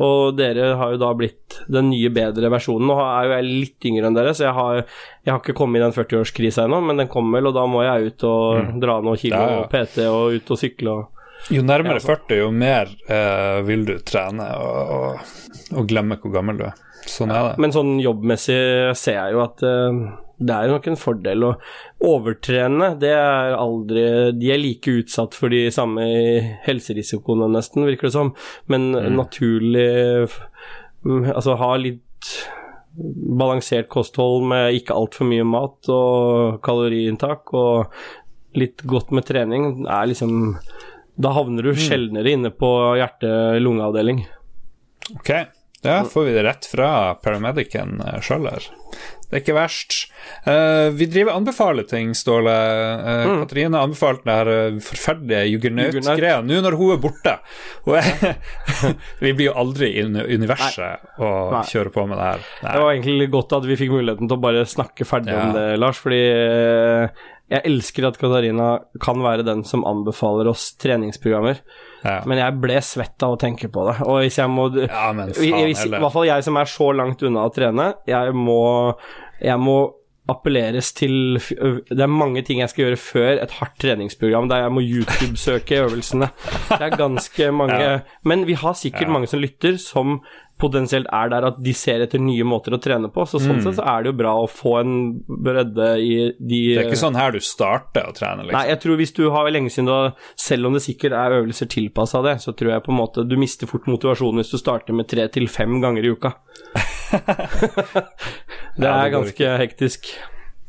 og 0.00 0.38
dere 0.38 0.70
har 0.80 0.94
jo 0.94 1.02
da 1.02 1.10
blitt 1.18 1.58
den 1.68 1.90
nye, 1.92 2.12
bedre 2.14 2.48
versjonen. 2.54 2.88
Nå 2.88 2.96
er 3.02 3.28
jo 3.28 3.34
jeg 3.36 3.48
litt 3.50 3.88
yngre 3.90 4.08
enn 4.08 4.16
dere, 4.16 4.32
så 4.38 4.46
jeg 4.48 4.56
har, 4.56 4.80
jeg 5.26 5.34
har 5.34 5.42
ikke 5.42 5.58
kommet 5.58 5.82
i 5.82 5.84
den 5.84 5.96
40-årskrisa 5.98 6.64
ennå, 6.68 6.80
men 6.86 7.02
den 7.02 7.10
kommer 7.12 7.42
vel, 7.42 7.50
og 7.50 7.58
da 7.58 7.66
må 7.68 7.84
jeg 7.84 8.14
ut 8.14 8.28
og 8.30 8.78
dra 8.80 9.00
noen 9.04 9.20
kilo 9.20 9.42
Ja, 9.42 9.50
ja. 9.58 9.64
og 9.66 9.74
PT 9.74 10.06
og 10.08 10.38
ut 10.38 10.54
og 10.54 10.60
sykle 10.62 10.94
og 10.94 11.10
Jo 11.52 11.62
nærmere 11.66 11.98
Ja, 11.98 12.00
altså. 12.00 12.16
40, 12.24 12.38
jo 12.40 12.50
mer 12.54 12.90
eh, 13.10 13.60
vil 13.68 13.84
du 13.88 13.94
trene 14.06 14.46
og, 14.56 14.92
og, 14.96 15.32
og 15.76 15.88
glemme 15.90 16.18
hvor 16.22 16.32
gammel 16.34 16.60
du 16.60 16.66
er. 16.70 16.76
Sånn 17.04 17.32
er 17.34 17.50
det. 17.50 17.56
Men 17.60 17.74
sånn 17.74 17.96
jobbmessig 18.00 18.60
ser 18.96 19.18
jeg 19.18 19.34
jo 19.36 19.42
at 19.44 19.64
eh, 19.66 19.98
det 20.44 20.54
er 20.54 20.72
nok 20.72 20.88
en 20.90 20.98
fordel 20.98 21.46
å 21.46 21.52
overtrene. 22.04 22.94
Det 23.00 23.12
er 23.14 23.54
aldri 23.54 24.02
De 24.34 24.50
er 24.50 24.58
like 24.60 24.96
utsatt 25.02 25.36
for 25.36 25.52
de 25.52 25.68
samme 25.74 26.02
helserisikoene, 26.64 27.48
nesten, 27.54 27.86
virker 27.86 28.08
det 28.08 28.16
som. 28.16 28.32
Men 28.72 28.90
naturlig 29.14 29.86
mm, 31.04 31.30
Altså 31.36 31.58
ha 31.60 31.70
litt 31.78 32.02
balansert 32.94 33.88
kosthold 33.90 34.44
med 34.50 34.76
ikke 34.78 34.94
altfor 34.94 35.26
mye 35.26 35.46
mat 35.46 35.88
og 35.90 36.60
kaloriinntak 36.64 37.50
og 37.58 37.94
litt 38.54 38.84
godt 38.86 39.10
med 39.14 39.26
trening 39.26 39.86
er 39.90 40.06
liksom 40.06 40.54
Da 41.16 41.30
havner 41.36 41.62
du 41.62 41.74
sjeldnere 41.78 42.32
inne 42.34 42.50
på 42.50 42.70
hjerte-lungeavdeling. 42.98 44.24
Ok, 45.14 45.30
da 45.84 46.00
får 46.08 46.24
vi 46.26 46.32
det 46.34 46.42
rett 46.46 46.66
fra 46.66 46.88
paramedicen 47.22 48.00
sjøl 48.24 48.48
her. 48.50 48.66
Det 49.24 49.38
er 49.40 49.42
ikke 49.42 49.54
verst. 49.56 49.94
Uh, 50.46 50.92
vi 50.94 51.06
driver 51.10 51.34
anbefaler 51.34 51.86
ting, 51.90 52.12
Ståle. 52.14 52.52
Eh, 52.52 53.30
Katrine 53.40 53.74
har 53.80 53.88
anbefalt 53.88 54.20
den 54.22 54.30
her 54.30 54.50
eh, 54.52 54.76
forferdelige 54.84 55.48
juggernaut-greia. 55.54 56.36
Nå 56.44 56.60
når 56.62 56.76
hun 56.78 56.92
er 56.94 57.00
borte 57.02 57.32
Vi 59.24 59.32
blir 59.32 59.48
jo 59.48 59.56
aldri 59.58 59.90
i 59.96 60.04
universet 60.04 60.38
universet 60.38 61.18
å 61.24 61.30
Nei. 61.56 61.64
kjøre 61.72 61.92
på 61.96 62.04
med 62.10 62.20
det 62.20 62.28
her. 62.28 62.46
Det 62.62 62.82
var 62.84 62.92
egentlig 62.92 63.28
godt 63.32 63.56
at 63.58 63.66
vi 63.68 63.78
fikk 63.80 63.94
muligheten 63.96 64.30
til 64.30 64.38
å 64.38 64.44
bare 64.44 64.64
snakke 64.70 65.08
ferdig 65.08 65.34
Ja. 65.34 65.42
om 65.48 65.56
det, 65.56 65.66
Lars, 65.82 65.98
fordi 66.04 66.22
eh, 66.30 67.24
jeg 67.50 67.60
elsker 67.68 68.06
at 68.08 68.16
Katarina 68.18 68.68
kan 69.04 69.20
være 69.22 69.44
den 69.44 69.64
som 69.68 69.84
anbefaler 69.84 70.48
oss 70.48 70.70
treningsprogrammer, 70.80 71.60
Ja. 72.04 72.20
men 72.26 72.38
jeg 72.38 72.60
ble 72.60 72.78
svett 72.84 73.22
av 73.22 73.34
å 73.36 73.40
tenke 73.40 73.68
på 73.72 73.84
det. 73.90 73.98
Og 74.06 74.22
hvis 74.22 74.36
jeg 74.40 74.48
må 74.52 74.68
Ja, 74.76 75.12
faen 75.12 75.30
hvis, 75.30 75.84
I 75.86 75.88
hvert 75.92 76.12
fall 76.12 76.26
jeg 76.26 76.44
som 76.44 76.56
er 76.56 76.64
så 76.64 76.88
langt 76.96 77.22
unna 77.22 77.44
å 77.48 77.52
trene, 77.54 77.94
jeg 78.08 78.32
må, 78.34 78.96
jeg 79.40 79.58
må 79.60 79.76
appelleres 80.26 80.94
til 80.96 81.36
Det 81.36 82.00
er 82.00 82.08
mange 82.08 82.40
ting 82.46 82.62
jeg 82.62 82.70
skal 82.72 82.84
gjøre 82.86 82.96
før 82.96 83.42
et 83.42 83.50
hardt 83.58 83.74
treningsprogram 83.82 84.48
der 84.48 84.62
jeg 84.64 84.72
må 84.72 84.80
YouTube-søke 84.80 85.82
øvelsene. 85.84 86.30
Det 86.70 86.80
er 86.80 86.96
ganske 86.96 87.50
mange 87.52 87.76
Ja. 87.84 87.98
Men 88.24 88.46
vi 88.48 88.54
har 88.56 88.72
sikkert 88.72 89.12
mange 89.12 89.28
som 89.28 89.40
lytter, 89.44 89.76
som 89.76 90.22
potensielt 90.60 91.08
er 91.12 91.30
der 91.32 91.46
at 91.48 91.56
de 91.62 91.72
ser 91.76 92.04
etter 92.04 92.20
nye 92.22 92.44
måter 92.46 92.76
å 92.76 92.80
trene 92.82 93.10
på. 93.12 93.24
Så 93.26 93.40
sånn 93.42 93.60
sett 93.64 93.78
så 93.78 93.86
er 93.90 94.04
det 94.04 94.12
jo 94.12 94.18
bra 94.20 94.34
å 94.42 94.46
få 94.50 94.76
en 94.80 94.94
bredde 95.26 95.88
i 96.00 96.12
de 96.38 96.60
Det 96.76 96.84
er 96.84 96.90
ikke 96.90 97.00
sånn 97.00 97.18
her 97.18 97.34
du 97.34 97.40
starter 97.44 98.10
å 98.10 98.14
trene, 98.16 98.46
liksom. 98.46 98.58
Nei, 98.58 98.68
jeg 98.70 98.82
tror 98.84 99.00
hvis 99.00 99.14
du 99.16 99.24
har 99.34 99.50
lenge 99.50 99.72
siden 99.72 99.90
har 99.90 100.12
Selv 100.40 100.68
om 100.68 100.76
det 100.76 100.84
sikkert 100.84 101.16
er 101.18 101.38
øvelser 101.40 101.70
tilpassa 101.70 102.22
det, 102.24 102.36
så 102.44 102.54
tror 102.56 102.74
jeg 102.74 102.86
på 102.86 102.94
en 102.94 103.00
måte 103.00 103.26
du 103.26 103.36
mister 103.40 103.70
fort 103.70 103.88
motivasjonen 103.90 104.42
hvis 104.42 104.54
du 104.54 104.60
starter 104.60 104.96
med 104.96 105.10
tre 105.10 105.26
til 105.34 105.50
fem 105.50 105.80
ganger 105.82 106.06
i 106.06 106.14
uka. 106.14 106.34
det 108.80 108.90
er 108.90 109.12
ganske 109.14 109.52
hektisk. 109.60 110.14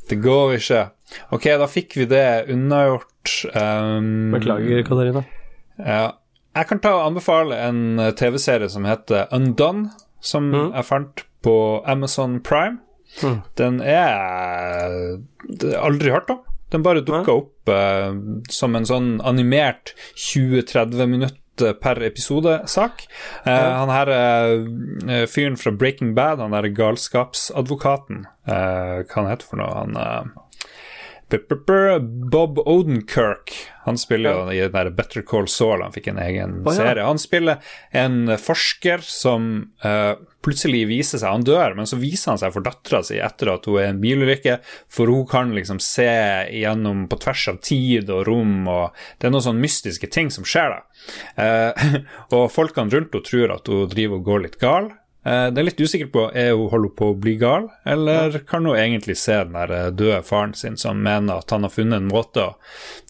Det 0.09 0.19
går 0.21 0.57
ikke. 0.59 0.83
Ok, 1.33 1.47
da 1.61 1.67
fikk 1.69 1.97
vi 2.01 2.09
det 2.09 2.27
unnagjort. 2.53 3.33
Um, 3.53 4.33
Beklager, 4.35 4.83
Katarina. 4.85 5.25
Ja. 5.79 6.13
Jeg 6.55 6.67
kan 6.69 6.79
ta 6.83 6.93
og 6.95 7.05
anbefale 7.09 7.57
en 7.67 7.99
eh, 7.99 8.13
TV-serie 8.15 8.69
som 8.71 8.85
heter 8.87 9.27
Undone, 9.35 9.89
som 10.23 10.47
jeg 10.55 10.85
fant 10.87 11.25
på 11.45 11.55
Amazon 11.85 12.39
Prime. 12.41 12.79
Mm. 13.21 13.41
Den 13.59 13.81
er 13.85 15.19
aldri 15.79 16.11
hørt 16.15 16.31
om. 16.33 16.39
Den 16.73 16.81
bare 16.83 17.03
dukka 17.05 17.35
opp 17.43 17.69
eh, 17.71 18.15
som 18.51 18.75
en 18.75 18.87
sånn 18.89 19.09
animert 19.23 19.93
20-30 20.17 21.05
minutter 21.11 21.75
per 21.79 22.01
episode-sak. 22.03 23.05
Eh, 23.45 23.51
Han 23.79 23.91
her 23.93 24.09
eh, 24.15 25.27
fyren 25.31 25.55
fra 25.61 25.71
Breaking 25.71 26.15
Bad, 26.17 26.41
han 26.43 26.51
der 26.55 26.67
galskapsadvokaten, 26.75 28.25
eh, 28.47 29.03
hva 29.05 29.21
han 29.21 29.29
heter 29.29 29.47
for 29.51 29.61
noe? 29.61 29.71
Han 29.83 29.95
eh, 30.01 30.33
Bob 32.31 32.59
Odenkirk. 32.59 33.53
Han 33.85 33.97
spiller 33.97 34.33
jo 34.33 34.51
i 34.51 34.59
den 34.59 34.73
der 34.73 34.89
Better 34.89 35.21
Call 35.21 35.47
Saul, 35.47 35.81
han 35.81 35.93
fikk 35.93 36.07
en 36.09 36.19
egen 36.21 36.59
oh, 36.61 36.71
ja. 36.71 36.77
serie. 36.77 37.05
Han 37.05 37.19
spiller 37.21 37.61
en 37.93 38.33
forsker 38.41 39.01
som 39.05 39.47
uh, 39.85 40.17
plutselig 40.45 40.83
viser 40.89 41.21
seg 41.21 41.33
Han 41.33 41.45
dør, 41.45 41.75
men 41.77 41.89
så 41.89 41.97
viser 42.01 42.33
han 42.33 42.41
seg 42.41 42.53
for 42.53 42.65
dattera 42.65 43.01
si 43.05 43.17
etter 43.21 43.51
at 43.55 43.65
hun 43.69 43.79
er 43.81 43.91
en 43.91 44.01
bilulykke, 44.01 44.59
for 44.89 45.09
hun 45.09 45.25
kan 45.29 45.53
liksom 45.57 45.81
se 45.83 46.09
gjennom 46.53 47.05
på 47.09 47.19
tvers 47.25 47.47
av 47.53 47.61
tid 47.65 48.09
og 48.13 48.25
rom, 48.29 48.67
og 48.69 48.93
det 49.17 49.29
er 49.29 49.33
noen 49.35 49.47
sånne 49.49 49.65
mystiske 49.65 50.09
ting 50.13 50.33
som 50.33 50.45
skjer 50.45 50.77
da. 50.77 50.83
Uh, 51.37 51.97
og 52.37 52.51
folkene 52.53 52.93
rundt 52.93 53.13
henne 53.13 53.29
tror 53.29 53.57
at 53.57 53.69
hun 53.69 53.89
driver 53.91 54.21
og 54.21 54.29
går 54.29 54.45
litt 54.47 54.61
gal. 54.61 54.93
Eh, 55.25 55.47
Det 55.51 55.59
er 55.61 55.65
litt 55.69 55.81
usikker 55.81 56.11
på 56.13 56.27
er 56.37 56.51
hun 56.53 56.69
holder 56.69 56.91
på 56.97 57.11
å 57.11 57.17
bli 57.19 57.35
gal, 57.41 57.69
eller 57.85 58.39
kan 58.47 58.65
hun 58.65 58.77
egentlig 58.77 59.17
se 59.17 59.33
den 59.43 59.55
der 59.57 59.71
eh, 59.73 59.91
døde 59.91 60.21
faren 60.27 60.53
sin 60.53 60.77
som 60.77 61.01
mener 61.01 61.41
at 61.41 61.49
han 61.51 61.63
har 61.65 61.73
funnet 61.73 61.97
en 62.03 62.11
måte 62.11 62.43
å, 62.43 62.51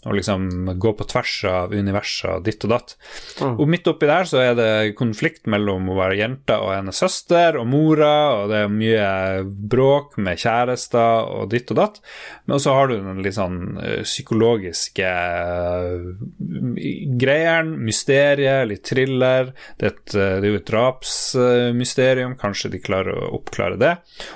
å 0.06 0.14
liksom 0.16 0.48
gå 0.80 0.94
på 0.96 1.08
tvers 1.12 1.34
av 1.50 1.74
universet 1.76 2.30
og 2.38 2.44
ditt 2.46 2.64
og 2.68 2.72
datt. 2.76 2.96
Og 3.60 3.66
midt 3.68 3.88
oppi 3.92 4.08
der 4.08 4.24
så 4.30 4.40
er 4.44 4.56
det 4.58 4.96
konflikt 5.00 5.48
mellom 5.50 5.90
å 5.92 5.98
være 5.98 6.20
jenta 6.20 6.60
og 6.64 6.72
hennes 6.76 7.00
søster 7.02 7.58
og 7.60 7.68
mora, 7.72 8.12
og 8.40 8.52
det 8.54 8.62
er 8.64 8.72
mye 8.72 9.10
bråk 9.76 10.16
med 10.22 10.40
kjærester 10.40 11.26
og 11.36 11.50
ditt 11.52 11.74
og 11.74 11.80
datt. 11.82 12.00
Men 12.46 12.62
så 12.62 12.78
har 12.78 12.88
du 12.92 12.96
den 13.02 13.24
litt 13.26 13.36
sånn 13.40 13.60
eh, 13.82 14.04
psykologiske 14.06 15.10
greieren, 17.20 17.74
mysteriet, 17.86 18.68
litt 18.70 18.86
thriller. 18.88 19.52
Det 19.80 19.90
er, 19.90 19.96
et, 19.96 20.16
det 20.16 20.46
er 20.46 20.52
jo 20.54 20.60
et 20.62 20.70
drapsmysterium, 20.70 22.05
kanskje 22.42 22.72
de 22.74 22.80
klarer 22.84 23.16
å 23.18 23.32
oppklare 23.40 23.78
det. 23.82 23.94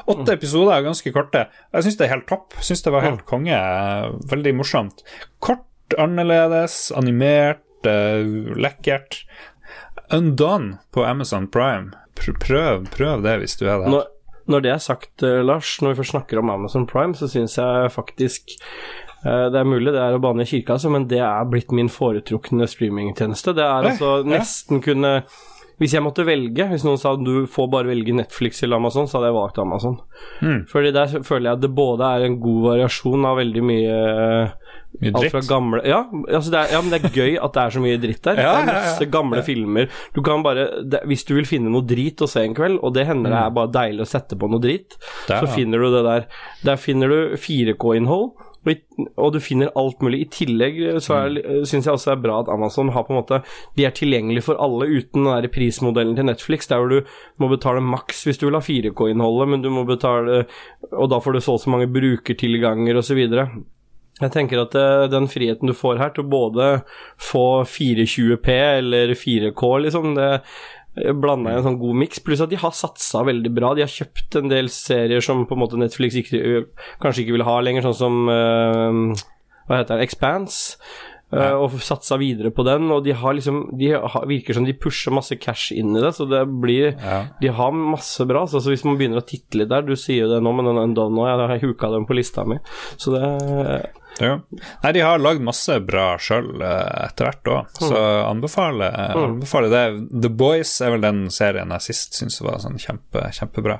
Åtte 0.10 0.34
episoder 0.36 0.76
er 0.78 0.86
ganske 0.88 1.14
korte. 1.16 1.46
Jeg 1.74 1.86
syns 1.88 1.98
det 2.00 2.08
er 2.08 2.14
helt 2.16 2.28
topp. 2.30 2.54
Syns 2.66 2.84
det 2.86 2.94
var 2.96 3.06
helt 3.06 3.26
konge. 3.30 3.60
Veldig 4.32 4.54
morsomt. 4.60 5.04
Kort, 5.40 5.66
annerledes, 5.98 6.92
animert, 6.98 7.64
eh, 7.86 8.24
lekkert. 8.60 9.24
Undone 10.12 10.78
på 10.92 11.04
Amazon 11.06 11.48
Prime. 11.48 11.92
Pr- 12.16 12.36
Prøv, 12.42 12.88
prøv 12.92 13.22
det 13.24 13.38
hvis 13.44 13.56
du 13.60 13.68
er 13.70 13.78
der. 13.84 13.90
Når, 13.94 14.08
når 14.50 14.64
det 14.66 14.72
er 14.74 14.82
sagt, 14.84 15.24
eh, 15.24 15.42
Lars, 15.46 15.78
når 15.82 15.94
vi 15.94 16.00
først 16.02 16.16
snakker 16.16 16.42
om 16.42 16.50
Amazon 16.50 16.88
Prime, 16.90 17.14
så 17.16 17.30
syns 17.32 17.56
jeg 17.60 17.92
faktisk 17.94 18.56
eh, 19.24 19.46
det 19.54 19.60
er 19.62 19.68
mulig 19.70 19.94
det 19.96 20.02
er 20.02 20.18
å 20.18 20.22
bane 20.24 20.44
i 20.44 20.50
kirka, 20.50 20.76
altså, 20.76 20.92
men 20.92 21.06
det 21.12 21.22
er 21.24 21.46
blitt 21.52 21.72
min 21.76 21.92
foretrukne 21.94 22.68
streamingtjeneste. 22.68 23.54
Det 23.56 23.64
er 23.64 23.90
altså 23.94 24.20
nesten 24.28 24.82
kunne 24.84 25.14
Hvis 25.80 25.96
jeg 25.96 26.04
måtte 26.04 26.26
velge, 26.28 26.68
hvis 26.72 26.84
noen 26.84 27.00
sa 27.00 27.16
du 27.16 27.46
får 27.50 27.70
bare 27.72 27.90
velge 27.90 28.16
Netflix 28.16 28.64
eller 28.66 28.82
Amazon, 28.82 29.08
så 29.08 29.18
hadde 29.18 29.32
jeg 29.32 29.38
valgt 29.40 29.62
Amazon. 29.64 30.00
Mm. 30.44 30.66
Fordi 30.70 30.92
der 30.96 31.14
føler 31.24 31.50
jeg 31.50 31.60
at 31.60 31.64
det 31.64 31.72
både 31.76 32.10
er 32.18 32.28
en 32.28 32.40
god 32.44 32.66
variasjon 32.74 33.28
av 33.30 33.40
veldig 33.40 33.64
mye 33.70 33.96
mye 34.98 35.12
dritt? 35.14 35.20
Alt 35.20 35.34
fra 35.36 35.42
gamle 35.46 35.82
ja, 35.86 36.00
altså 36.10 36.52
det 36.52 36.60
er, 36.60 36.72
ja, 36.74 36.82
men 36.82 36.94
det 36.94 37.00
er 37.00 37.14
gøy 37.14 37.36
at 37.38 37.56
det 37.56 37.62
er 37.62 37.76
så 37.76 37.84
mye 37.84 38.02
dritt 38.02 38.24
der. 38.26 38.42
Ja, 38.46 38.54
det 38.58 38.62
er 38.64 38.80
masse 38.80 39.08
gamle 39.14 39.44
filmer. 39.46 39.90
Du 40.16 40.22
kan 40.26 40.44
bare 40.46 40.68
det, 40.82 41.04
Hvis 41.10 41.26
du 41.28 41.36
vil 41.38 41.48
finne 41.50 41.72
noe 41.74 41.86
drit 41.88 42.22
å 42.26 42.30
se 42.30 42.44
en 42.46 42.58
kveld, 42.58 42.80
og 42.82 42.96
det 42.98 43.06
hender 43.10 43.34
det 43.34 43.42
er 43.44 43.56
bare 43.56 43.74
deilig 43.76 44.06
å 44.06 44.10
sette 44.10 44.38
på 44.40 44.50
noe 44.52 44.64
drit. 44.64 44.98
Der, 45.30 45.44
så 45.44 45.50
finner 45.54 45.84
du 45.84 45.92
det 45.94 46.04
der. 46.08 46.30
Der 46.66 46.82
finner 46.82 47.14
du 47.14 47.20
4K-innhold. 47.40 48.32
Og, 48.66 49.32
du 49.34 49.40
finner 49.40 49.72
alt 49.80 50.02
mulig. 50.04 50.20
I 50.22 50.30
tillegg 50.34 50.80
så 51.02 51.16
Mm. 51.30 51.66
syns 51.66 51.86
jeg 51.86 51.94
også 51.94 52.12
det 52.12 52.18
er 52.18 52.24
bra 52.28 52.40
at 52.42 52.50
Amazon 52.50 52.90
har 52.90 53.04
på 53.04 53.14
en 53.14 53.22
måte 53.22 53.44
De 53.78 53.86
er 53.86 53.92
tilgjengelige 53.96 54.44
for 54.44 54.60
alle 54.60 54.86
uten 54.86 55.24
den 55.24 55.32
der 55.44 55.48
prismodellen 55.48 56.16
til 56.16 56.26
Netflix, 56.26 56.68
der 56.68 56.88
du 56.90 57.02
må 57.40 57.50
betale 57.50 57.80
maks 57.82 58.26
hvis 58.26 58.38
du 58.38 58.48
vil 58.50 58.60
ha 58.60 58.62
4K-innholdet, 58.62 59.50
men 59.50 59.62
du 59.62 59.70
må 59.70 59.86
betale 59.88 60.46
Og 60.92 61.10
da 61.10 61.20
får 61.20 61.34
du 61.34 61.40
så 61.40 61.54
og 61.54 61.60
så 61.64 61.70
mange 61.70 61.88
brukertilganger 61.88 62.98
osv. 62.98 63.18
Jeg 64.20 64.32
tenker 64.34 64.60
at 64.60 64.76
eh, 64.76 65.08
den 65.08 65.30
friheten 65.32 65.70
du 65.70 65.74
får 65.74 65.98
her 65.98 66.10
til 66.12 66.26
både 66.28 66.82
få 67.16 67.64
420P 67.64 68.50
eller 68.80 69.14
4K, 69.16 69.64
liksom, 69.86 70.16
det 70.18 70.42
blanda 70.96 71.54
i 71.54 71.60
en 71.60 71.66
sånn 71.68 71.80
god 71.80 72.00
miks. 72.02 72.20
Pluss 72.26 72.42
at 72.44 72.52
de 72.52 72.60
har 72.60 72.74
satsa 72.76 73.22
veldig 73.28 73.52
bra. 73.56 73.74
De 73.78 73.86
har 73.86 73.92
kjøpt 73.92 74.40
en 74.42 74.52
del 74.52 74.72
serier 74.74 75.24
som 75.24 75.46
på 75.48 75.56
en 75.56 75.64
måte 75.64 75.80
Netflix 75.80 76.18
ikke, 76.20 76.66
kanskje 77.04 77.24
ikke 77.26 77.38
vil 77.38 77.48
ha 77.48 77.60
lenger, 77.64 77.86
sånn 77.88 78.00
som 78.02 78.20
uh, 78.28 79.30
Hva 79.70 79.80
heter 79.80 79.96
den? 79.96 80.04
Expanse. 80.08 80.80
eh, 81.30 81.54
og 81.54 81.76
satsa 81.86 82.18
videre 82.18 82.50
på 82.50 82.64
den, 82.66 82.88
og 82.90 83.04
de 83.06 83.14
har 83.14 83.36
liksom 83.38 83.78
De 83.78 83.92
har, 83.94 84.24
virker 84.26 84.58
som 84.58 84.66
de 84.66 84.74
pusher 84.74 85.14
masse 85.14 85.36
cash 85.38 85.70
inn 85.78 85.94
i 85.94 86.02
det, 86.02 86.10
så 86.18 86.26
det 86.26 86.42
blir 86.50 86.96
Ja. 86.98 87.20
De 87.40 87.54
har 87.54 87.72
masse 87.72 88.26
bra. 88.26 88.48
Så 88.50 88.64
hvis 88.66 88.84
man 88.84 88.98
begynner 88.98 89.22
å 89.22 89.28
titte 89.30 89.62
litt 89.62 89.70
der 89.70 89.86
Du 89.86 89.96
sier 89.96 90.26
jo 90.26 90.34
det 90.34 90.42
nå, 90.42 90.52
men 90.58 90.66
den 90.66 90.82
Undone 90.88 91.16
nå, 91.16 91.28
jeg 91.30 91.38
har 91.38 91.68
huka 91.68 91.92
den 91.94 92.10
på 92.10 92.18
lista 92.18 92.46
mi. 92.50 92.58
Så 92.98 93.14
det 93.14 93.94
Ja. 94.24 94.36
Nei, 94.84 94.92
de 94.96 95.04
har 95.06 95.22
lagd 95.22 95.44
masse 95.46 95.80
bra 95.86 96.12
sjøl 96.22 96.50
etter 96.62 97.30
hvert 97.30 97.52
òg, 97.54 97.74
så 97.80 98.02
anbefaler, 98.28 98.96
anbefaler 99.16 99.74
det. 99.74 99.84
The 100.26 100.32
Boys 100.42 100.74
er 100.86 100.94
vel 100.96 101.06
den 101.06 101.22
serien 101.34 101.72
jeg 101.78 101.88
sist 101.90 102.20
syntes 102.20 102.42
var 102.46 102.60
sånn 102.64 102.80
kjempe, 102.82 103.26
kjempebra. 103.36 103.80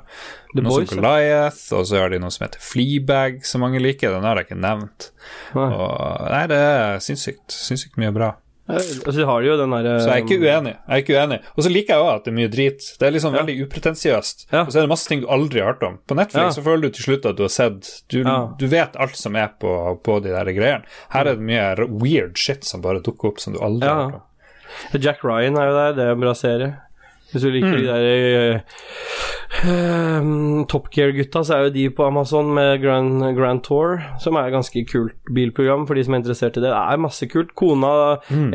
The 0.54 0.64
noe 0.64 0.80
Boys, 0.80 0.90
som. 0.90 1.00
Goliath, 1.00 1.62
og 1.76 1.86
så 1.90 2.00
har 2.02 2.12
de 2.14 2.20
noe 2.22 2.32
som 2.34 2.46
heter 2.46 2.62
Fleabag, 2.64 3.42
som 3.46 3.62
mange 3.64 3.82
liker. 3.82 4.14
Den 4.16 4.26
har 4.26 4.40
jeg 4.40 4.48
ikke 4.50 4.60
nevnt. 4.64 5.10
Nei. 5.54 5.68
Og, 5.70 6.30
nei, 6.32 6.44
det 6.50 6.60
er 6.70 7.02
sinnssykt, 7.04 7.48
sinnssykt 7.54 8.00
mye 8.00 8.14
bra. 8.16 8.32
Altså, 8.78 9.16
de 9.18 9.26
har 9.28 9.42
jo 9.42 9.56
den 9.60 9.70
derre 9.74 9.94
Så 10.00 10.08
jeg 10.10 10.16
er 10.20 10.24
ikke 10.26 10.38
uenig. 10.40 10.72
Jeg 10.76 10.94
er 10.96 11.02
ikke 11.04 11.16
uenig. 11.18 11.38
Og 11.56 11.64
så 11.66 11.72
liker 11.72 11.94
jeg 11.94 12.04
òg 12.04 12.10
at 12.14 12.24
det 12.24 12.30
er 12.32 12.36
mye 12.38 12.50
drit. 12.52 12.88
Det 13.00 13.06
er 13.08 13.14
liksom 13.16 13.32
veldig 13.34 13.56
upretensiøst. 13.66 14.46
Ja. 14.52 14.62
Og 14.64 14.72
så 14.72 14.78
er 14.78 14.86
det 14.86 14.92
masse 14.92 15.08
ting 15.08 15.20
du 15.22 15.28
aldri 15.28 15.60
har 15.60 15.72
hørt 15.74 15.82
om. 15.88 15.98
På 16.06 16.14
Netflix 16.18 16.42
Ja. 16.42 16.50
så 16.58 16.62
føler 16.66 16.82
du 16.82 16.90
til 16.90 17.04
slutt 17.08 17.26
at 17.26 17.36
du 17.36 17.42
har 17.46 17.48
sett 17.54 18.02
Du, 18.08 18.18
Ja. 18.22 18.38
du 18.58 18.66
vet 18.66 18.96
alt 18.96 19.16
som 19.16 19.36
er 19.36 19.48
på, 19.60 20.00
på 20.02 20.20
de 20.22 20.30
der 20.34 20.44
greiene. 20.52 20.84
Her 21.10 21.20
er 21.26 21.34
det 21.34 21.40
mye 21.40 21.88
weird 21.88 22.36
shit 22.38 22.64
som 22.64 22.80
bare 22.82 23.00
dukker 23.00 23.28
opp 23.28 23.40
som 23.40 23.52
du 23.54 23.58
aldri 23.60 23.86
Ja. 23.86 23.94
har 23.94 24.04
hørt 24.10 24.14
om. 24.14 25.00
Jack 25.00 25.24
Ryan 25.24 25.56
er 25.58 25.66
jo 25.66 25.74
der, 25.74 25.92
det 25.94 26.04
er 26.06 26.12
en 26.12 26.20
bra 26.20 26.32
serie. 26.34 26.76
Hvis 27.30 27.42
du 27.44 27.50
liker 27.54 27.76
de 27.78 27.86
der 27.86 28.62
uh, 29.64 30.64
Top 30.70 30.88
Gear-gutta, 30.94 31.42
så 31.46 31.56
er 31.56 31.66
jo 31.66 31.72
de 31.74 31.84
på 31.94 32.06
Amazon 32.06 32.52
med 32.56 32.80
Grand, 32.82 33.22
Grand 33.36 33.62
Tour, 33.66 34.00
som 34.22 34.38
er 34.38 34.48
et 34.48 34.54
ganske 34.54 34.82
kult 34.90 35.16
bilprogram 35.34 35.86
for 35.88 35.98
de 35.98 36.04
som 36.06 36.14
er 36.16 36.22
interessert 36.22 36.58
i 36.58 36.62
det. 36.64 36.70
Det 36.72 36.80
er 36.80 37.02
masse 37.02 37.28
kult. 37.30 37.52
Kona 37.58 37.92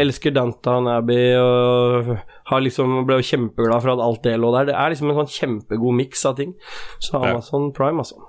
elsker 0.02 0.34
Downtown 0.36 0.90
Abbey 0.92 1.36
og 1.40 2.16
har 2.52 2.64
liksom 2.66 3.04
ble 3.08 3.20
jo 3.22 3.28
kjempeglad 3.32 3.84
for 3.84 3.94
at 3.96 4.04
alt 4.08 4.24
det 4.26 4.38
lå 4.42 4.52
der. 4.56 4.72
Det 4.72 4.78
er 4.80 4.94
liksom 4.94 5.12
en 5.12 5.22
sånn 5.22 5.34
kjempegod 5.36 5.98
miks 6.02 6.26
av 6.28 6.36
ting. 6.42 6.56
Så 7.00 7.16
Ja. 7.16 7.36
Amazon 7.36 7.72
Prime, 7.76 8.04
altså. 8.04 8.20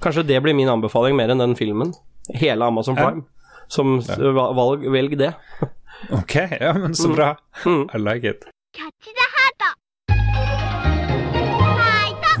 Kanskje 0.00 0.26
det 0.26 0.40
blir 0.44 0.56
min 0.56 0.70
anbefaling 0.72 1.16
mer 1.16 1.32
enn 1.32 1.42
den 1.42 1.56
filmen. 1.58 1.92
Hele 2.34 2.64
Amazon 2.64 2.96
Ja. 2.96 3.08
Prime. 3.08 3.24
Som 3.68 3.98
ja. 4.00 4.16
valg, 4.54 4.84
velg 4.92 5.16
det. 5.18 5.32
Ok, 6.12 6.34
ja, 6.60 6.74
men 6.76 6.94
så 6.94 7.08
bra. 7.08 7.30
I 7.64 7.98
like 7.98 8.28
it. 8.28 8.44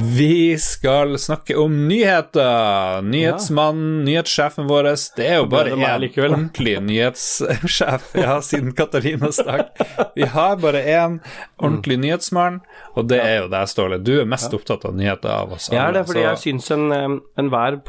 Vi 0.00 0.58
skal 0.58 1.18
snakke 1.18 1.54
om 1.58 1.88
nyheter. 1.88 3.02
Nyhetsmannen, 3.06 4.04
nyhetssjefen 4.04 4.66
vår. 4.68 4.88
Det 5.16 5.26
er 5.26 5.38
jo 5.40 5.46
bare 5.50 5.72
én 5.76 6.04
ordentlig 6.26 6.74
nyhetssjef 6.90 8.10
ja, 8.18 8.36
siden 8.44 8.74
Katarinas 8.76 9.38
dag. 9.46 9.70
Vi 10.16 10.26
har 10.32 10.56
bare 10.60 10.82
én 10.84 11.18
ordentlig 11.56 11.98
nyhetsmann, 12.02 12.60
og 12.96 13.08
det 13.10 13.20
er 13.22 13.38
jo 13.42 13.48
deg, 13.52 13.68
Ståle. 13.72 13.98
Du 14.04 14.12
er 14.20 14.28
mest 14.28 14.52
opptatt 14.56 14.84
av 14.88 14.96
nyheter 14.98 15.32
av 15.32 15.54
oss 15.56 15.70
alle. 15.70 15.78
Ja, 15.80 15.86
det 15.94 16.02
er 16.02 16.10
fordi 16.10 16.24
jeg 16.26 16.42
syns 16.44 16.70
en, 16.76 17.20
enhver 17.40 17.80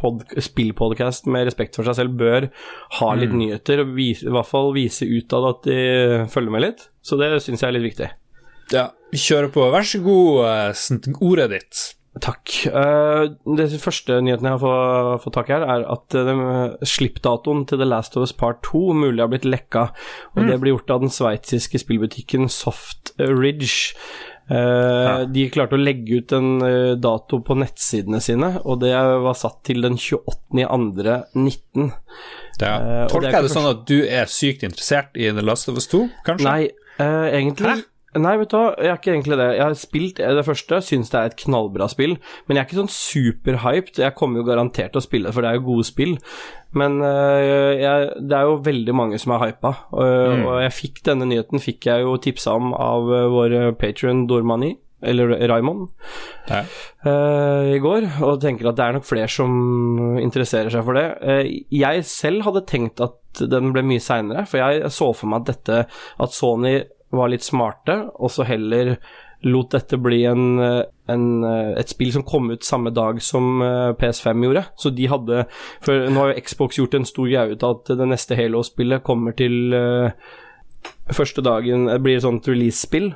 spillpodkast 0.48 1.28
med 1.32 1.48
respekt 1.50 1.76
for 1.78 1.88
seg 1.88 2.00
selv 2.02 2.16
bør 2.20 2.50
ha 3.02 3.12
litt 3.16 3.28
Mm. 3.28 3.42
nyheter, 3.42 3.82
og 3.84 3.90
vise, 3.98 4.24
i 4.24 4.32
hvert 4.32 4.48
fall 4.48 4.72
vise 4.74 5.04
utad 5.06 5.44
at 5.50 5.66
de 5.68 5.82
følger 6.32 6.54
med 6.54 6.64
litt. 6.64 6.88
Så 7.04 7.18
det 7.20 7.34
syns 7.44 7.60
jeg 7.62 7.68
er 7.68 7.76
litt 7.76 7.88
viktig. 7.90 8.08
Ja, 8.72 8.90
vi 9.12 9.20
kjører 9.20 9.52
på. 9.52 9.68
Vær 9.72 9.86
så 9.88 10.00
god, 10.04 10.46
eh, 10.48 11.14
ordet 11.24 11.50
ditt. 11.52 11.82
Takk. 12.24 12.54
Eh, 12.68 13.24
det 13.58 13.68
første 13.84 14.22
nyheten 14.24 14.48
jeg 14.48 14.60
har 14.62 15.18
fått, 15.24 15.34
tak 15.36 15.50
i 15.50 15.54
her, 15.58 15.66
er 15.68 15.84
at 15.92 16.16
uh, 16.16 16.78
slippdatoen 16.88 17.66
til 17.68 17.78
The 17.82 17.88
Last 17.88 18.16
of 18.18 18.24
Us 18.24 18.34
Part 18.34 18.62
2 18.70 18.94
mulig 18.94 19.20
har 19.24 19.30
blitt 19.34 19.46
lekka. 19.46 19.90
Og 20.36 20.44
Mm. 20.44 20.48
det 20.52 20.60
blir 20.62 20.74
gjort 20.78 20.90
av 20.96 21.02
den 21.02 21.10
sveitsiske 21.14 21.80
spillbutikken 21.84 22.48
Soft 22.50 23.12
Ridge. 23.20 23.94
Ja. 24.50 25.26
De 25.28 25.50
klarte 25.52 25.76
å 25.76 25.82
legge 25.82 26.22
ut 26.22 26.32
en 26.32 26.62
eh, 26.64 26.94
dato 26.96 27.42
på 27.44 27.58
nettsidene 27.60 28.22
sine, 28.24 28.62
og 28.64 28.80
det 28.80 28.94
var 28.96 29.36
satt 29.36 29.58
til 29.68 29.82
den 29.84 29.98
28.2.19. 30.00 31.92
Ja. 32.62 32.78
Eh, 32.78 33.04
er 33.04 33.12
Tolker 33.12 33.32
jeg 33.36 33.44
det 33.48 33.52
sånn 33.54 33.70
at 33.70 33.84
du 33.90 33.98
er 34.08 34.32
sykt 34.32 34.64
interessert 34.64 35.18
i 35.20 35.28
The 35.36 35.44
Last 35.44 35.68
of 35.68 35.76
Us 35.80 35.88
2, 35.92 36.06
kanskje? 36.26 36.48
Nei, 36.48 36.70
eh, 37.04 37.28
egentlig 37.42 37.68
Hæ? 37.74 37.84
Nei, 38.16 38.38
vet 38.40 38.50
du 38.50 38.56
hva, 38.56 38.70
jeg 38.80 38.88
er 38.90 38.98
ikke 38.98 39.12
egentlig 39.12 39.38
det. 39.38 39.48
Jeg 39.58 39.64
har 39.66 39.74
spilt 39.78 40.20
det 40.40 40.46
første, 40.48 40.80
syns 40.82 41.12
det 41.12 41.18
er 41.20 41.28
et 41.30 41.42
knallbra 41.42 41.90
spill, 41.92 42.16
men 42.48 42.56
jeg 42.56 42.62
er 42.64 42.70
ikke 42.70 42.80
sånn 42.80 42.94
superhyped. 42.94 44.00
Jeg 44.00 44.16
kommer 44.18 44.40
jo 44.42 44.48
garantert 44.48 44.96
til 44.96 45.02
å 45.02 45.06
spille, 45.06 45.34
for 45.36 45.44
det 45.44 45.52
er 45.52 45.60
jo 45.60 45.66
gode 45.68 45.86
spill. 45.86 46.16
Men 46.78 46.98
eh, 47.04 47.76
jeg, 47.84 48.08
det 48.32 48.40
er 48.40 48.48
jo 48.48 48.58
veldig 48.66 48.96
mange 48.98 49.20
som 49.22 49.36
er 49.36 49.44
hypa, 49.44 49.74
og, 49.92 50.48
og 50.48 50.58
jeg 50.64 50.76
fikk 50.80 51.04
denne 51.12 51.28
nyheten 51.30 51.62
fikk 51.64 51.90
jeg 51.92 52.08
jo 52.08 52.16
tipsa 52.24 52.56
om 52.58 52.74
av 52.74 53.12
uh, 53.12 53.28
vår 53.36 53.58
patron 53.82 54.26
Dormani, 54.32 54.74
eller 55.04 55.36
Raymond, 55.52 55.92
Ja. 56.50 56.64
uh, 57.06 57.70
i 57.70 57.78
går, 57.84 58.08
og 58.26 58.40
tenker 58.42 58.72
at 58.72 58.80
det 58.80 58.86
er 58.88 58.98
nok 58.98 59.06
flere 59.06 59.30
som 59.30 60.18
interesserer 60.24 60.74
seg 60.74 60.88
for 60.88 60.98
det. 60.98 61.08
Uh, 61.22 61.44
jeg 61.76 62.08
selv 62.10 62.48
hadde 62.48 62.66
tenkt 62.72 63.04
at 63.04 63.20
den 63.52 63.70
ble 63.76 63.84
mye 63.86 64.02
seinere, 64.02 64.48
for 64.50 64.64
jeg 64.64 64.90
så 64.96 65.12
for 65.14 65.30
meg 65.30 65.44
at 65.44 65.52
dette 65.52 65.84
At 66.18 66.34
Sony 66.34 66.80
var 67.16 67.32
litt 67.32 67.46
smarte, 67.46 68.02
og 68.20 68.32
så 68.34 68.46
heller 68.48 68.98
lot 69.46 69.72
dette 69.72 69.98
bli 70.02 70.24
en, 70.26 70.60
eh, 70.60 70.84
en, 71.08 71.44
eh, 71.44 71.80
et 71.80 71.90
spill 71.90 72.12
som 72.12 72.24
kom 72.24 72.50
ut 72.52 72.64
samme 72.64 72.94
dag 72.94 73.22
som 73.22 73.62
eh, 73.62 73.94
PS5 73.94 74.44
gjorde. 74.48 74.66
Så 74.76 74.94
de 74.96 75.08
hadde 75.08 75.46
For 75.82 76.10
nå 76.10 76.24
har 76.24 76.34
jo 76.34 76.42
Xbox 76.42 76.80
gjort 76.80 76.98
en 76.98 77.06
stor 77.06 77.30
greie 77.30 77.54
ut 77.54 77.64
av 77.64 77.78
at 77.78 77.94
det 78.00 78.10
neste 78.10 78.38
Halo-spillet 78.38 79.06
kommer 79.06 79.36
til 79.38 79.76
første 81.08 81.44
dagen 81.44 81.88
Det 81.88 82.02
blir 82.04 82.18
et 82.18 82.26
sånt 82.26 82.48
release-spill. 82.48 83.14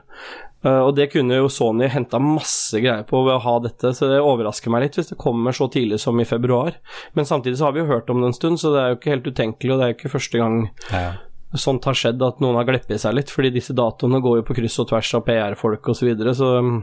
Og 0.62 0.92
det 0.94 1.08
kunne 1.10 1.40
jo 1.40 1.48
Sony 1.50 1.88
henta 1.90 2.20
masse 2.22 2.78
greier 2.78 3.02
på 3.08 3.24
ved 3.26 3.34
å 3.34 3.42
ha 3.42 3.54
dette, 3.64 3.96
så 3.98 4.06
det 4.12 4.20
overrasker 4.22 4.70
meg 4.70 4.84
litt 4.84 5.00
hvis 5.00 5.10
det 5.10 5.18
kommer 5.18 5.56
så 5.58 5.66
tidlig 5.74 5.98
som 6.04 6.20
i 6.22 6.28
februar. 6.28 6.78
Men 7.18 7.26
samtidig 7.26 7.58
så 7.58 7.66
har 7.66 7.74
vi 7.74 7.82
jo 7.82 7.90
hørt 7.90 8.12
om 8.14 8.22
det 8.22 8.30
en 8.30 8.38
stund, 8.38 8.62
så 8.62 8.70
det 8.70 8.84
er 8.84 8.92
jo 8.92 9.00
ikke 9.00 9.14
helt 9.16 9.32
utenkelig, 9.32 9.74
og 9.74 9.80
det 9.80 9.88
er 9.88 9.94
jo 9.94 9.98
ikke 9.98 10.14
første 10.14 10.44
gang 10.44 10.60
Ja. 10.92 11.18
Sånt 11.60 11.86
har 11.88 11.98
skjedd, 11.98 12.22
at 12.24 12.40
noen 12.44 12.56
har 12.60 12.68
gleppet 12.68 13.02
seg 13.02 13.16
litt, 13.18 13.32
fordi 13.34 13.52
disse 13.58 13.76
datoene 13.76 14.22
går 14.24 14.40
jo 14.40 14.48
på 14.48 14.56
kryss 14.56 14.80
og 14.84 14.88
tvers 14.92 15.14
av 15.18 15.26
PR-folk 15.28 15.92
osv., 15.92 16.00
så, 16.02 16.08
videre, 16.08 16.34
så 16.38 16.52
um, 16.64 16.82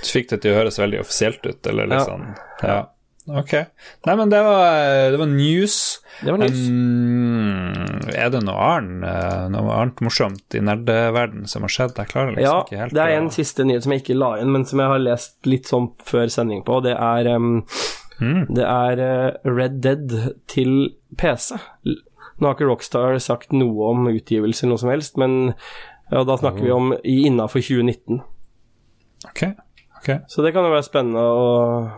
Du 0.04 0.08
fikk 0.12 0.28
det 0.32 0.38
til 0.44 0.50
å 0.54 0.58
høres 0.60 0.78
veldig 0.80 1.00
offisielt 1.04 1.42
ut, 1.46 1.62
eller 1.70 1.84
liksom 1.90 2.20
Ja. 2.24 2.28
sånn 2.34 2.68
Ja. 2.68 2.80
Ok. 3.28 3.52
Nei, 4.04 4.14
men 4.20 4.28
det 4.28 4.40
var, 4.44 5.10
det 5.14 5.16
var 5.18 5.26
news. 5.30 5.76
Det 6.20 6.28
var 6.34 6.42
news. 6.42 6.58
Um, 6.68 8.10
er 8.12 8.28
det 8.34 8.42
noe 8.44 8.66
annet, 8.76 9.48
noe 9.54 9.72
annet 9.78 10.02
morsomt 10.04 10.56
i 10.58 10.60
nerdeverden 10.60 11.46
som 11.48 11.64
har 11.64 11.72
skjedd? 11.72 11.94
Jeg 11.96 12.10
klarer 12.12 12.34
liksom 12.34 12.44
Ja, 12.44 12.58
ikke 12.66 12.80
helt 12.82 12.92
det 12.94 13.00
er 13.06 13.14
å- 13.14 13.22
en 13.22 13.30
siste 13.32 13.64
nyhet 13.64 13.82
som 13.86 13.92
jeg 13.96 14.02
ikke 14.04 14.18
la 14.18 14.34
inn, 14.42 14.52
men 14.52 14.66
som 14.68 14.78
jeg 14.82 14.88
har 14.92 14.98
lest 15.00 15.38
litt 15.48 15.64
sånn 15.70 15.88
før 16.04 16.28
sending 16.28 16.62
på. 16.68 16.82
Det 16.84 16.92
er, 16.98 17.30
um, 17.34 17.64
Mm. 18.20 18.46
det 18.54 18.62
er 18.64 19.00
eh, 19.00 19.50
Red 19.50 19.80
Dead 19.80 20.12
til 20.46 20.90
PC. 21.16 21.56
Nå 21.86 22.46
har 22.46 22.54
ikke 22.54 22.68
Rockstar 22.68 23.16
sagt 23.20 23.52
noe 23.52 23.88
om 23.90 24.04
utgivelse 24.06 24.62
eller 24.62 24.74
noe 24.76 24.78
som 24.84 24.90
helst, 24.90 25.16
men 25.16 25.54
ja, 26.12 26.22
da 26.22 26.36
snakker 26.36 26.60
vi 26.62 26.70
om 26.70 26.92
i 27.02 27.24
innafor 27.26 27.58
2019. 27.64 28.20
Ok, 29.26 29.42
ok. 30.04 30.28
Så 30.28 30.44
det 30.44 30.52
kan 30.54 30.66
jo 30.66 30.74
være 30.74 30.86
spennende 30.86 31.24
å 31.24 31.48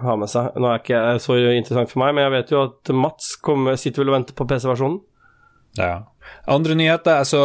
ha 0.07 0.17
med 0.17 0.31
seg. 0.31 0.55
Nå 0.57 0.71
er 0.71 0.81
ikke 0.81 1.03
så 1.23 1.37
interessant 1.51 1.93
for 1.93 2.05
meg, 2.05 2.15
men 2.15 2.29
jeg 2.29 2.35
vet 2.39 2.55
jo 2.55 2.63
at 2.71 2.95
Mats 2.95 3.35
kommer, 3.43 3.77
sitter 3.81 4.05
vel 4.05 4.15
og 4.15 4.19
venter 4.21 4.39
på 4.39 4.47
PC-versjonen. 4.49 5.03
Ja. 5.79 6.03
Andre 6.51 6.75
nyheter. 6.75 7.21
altså 7.23 7.39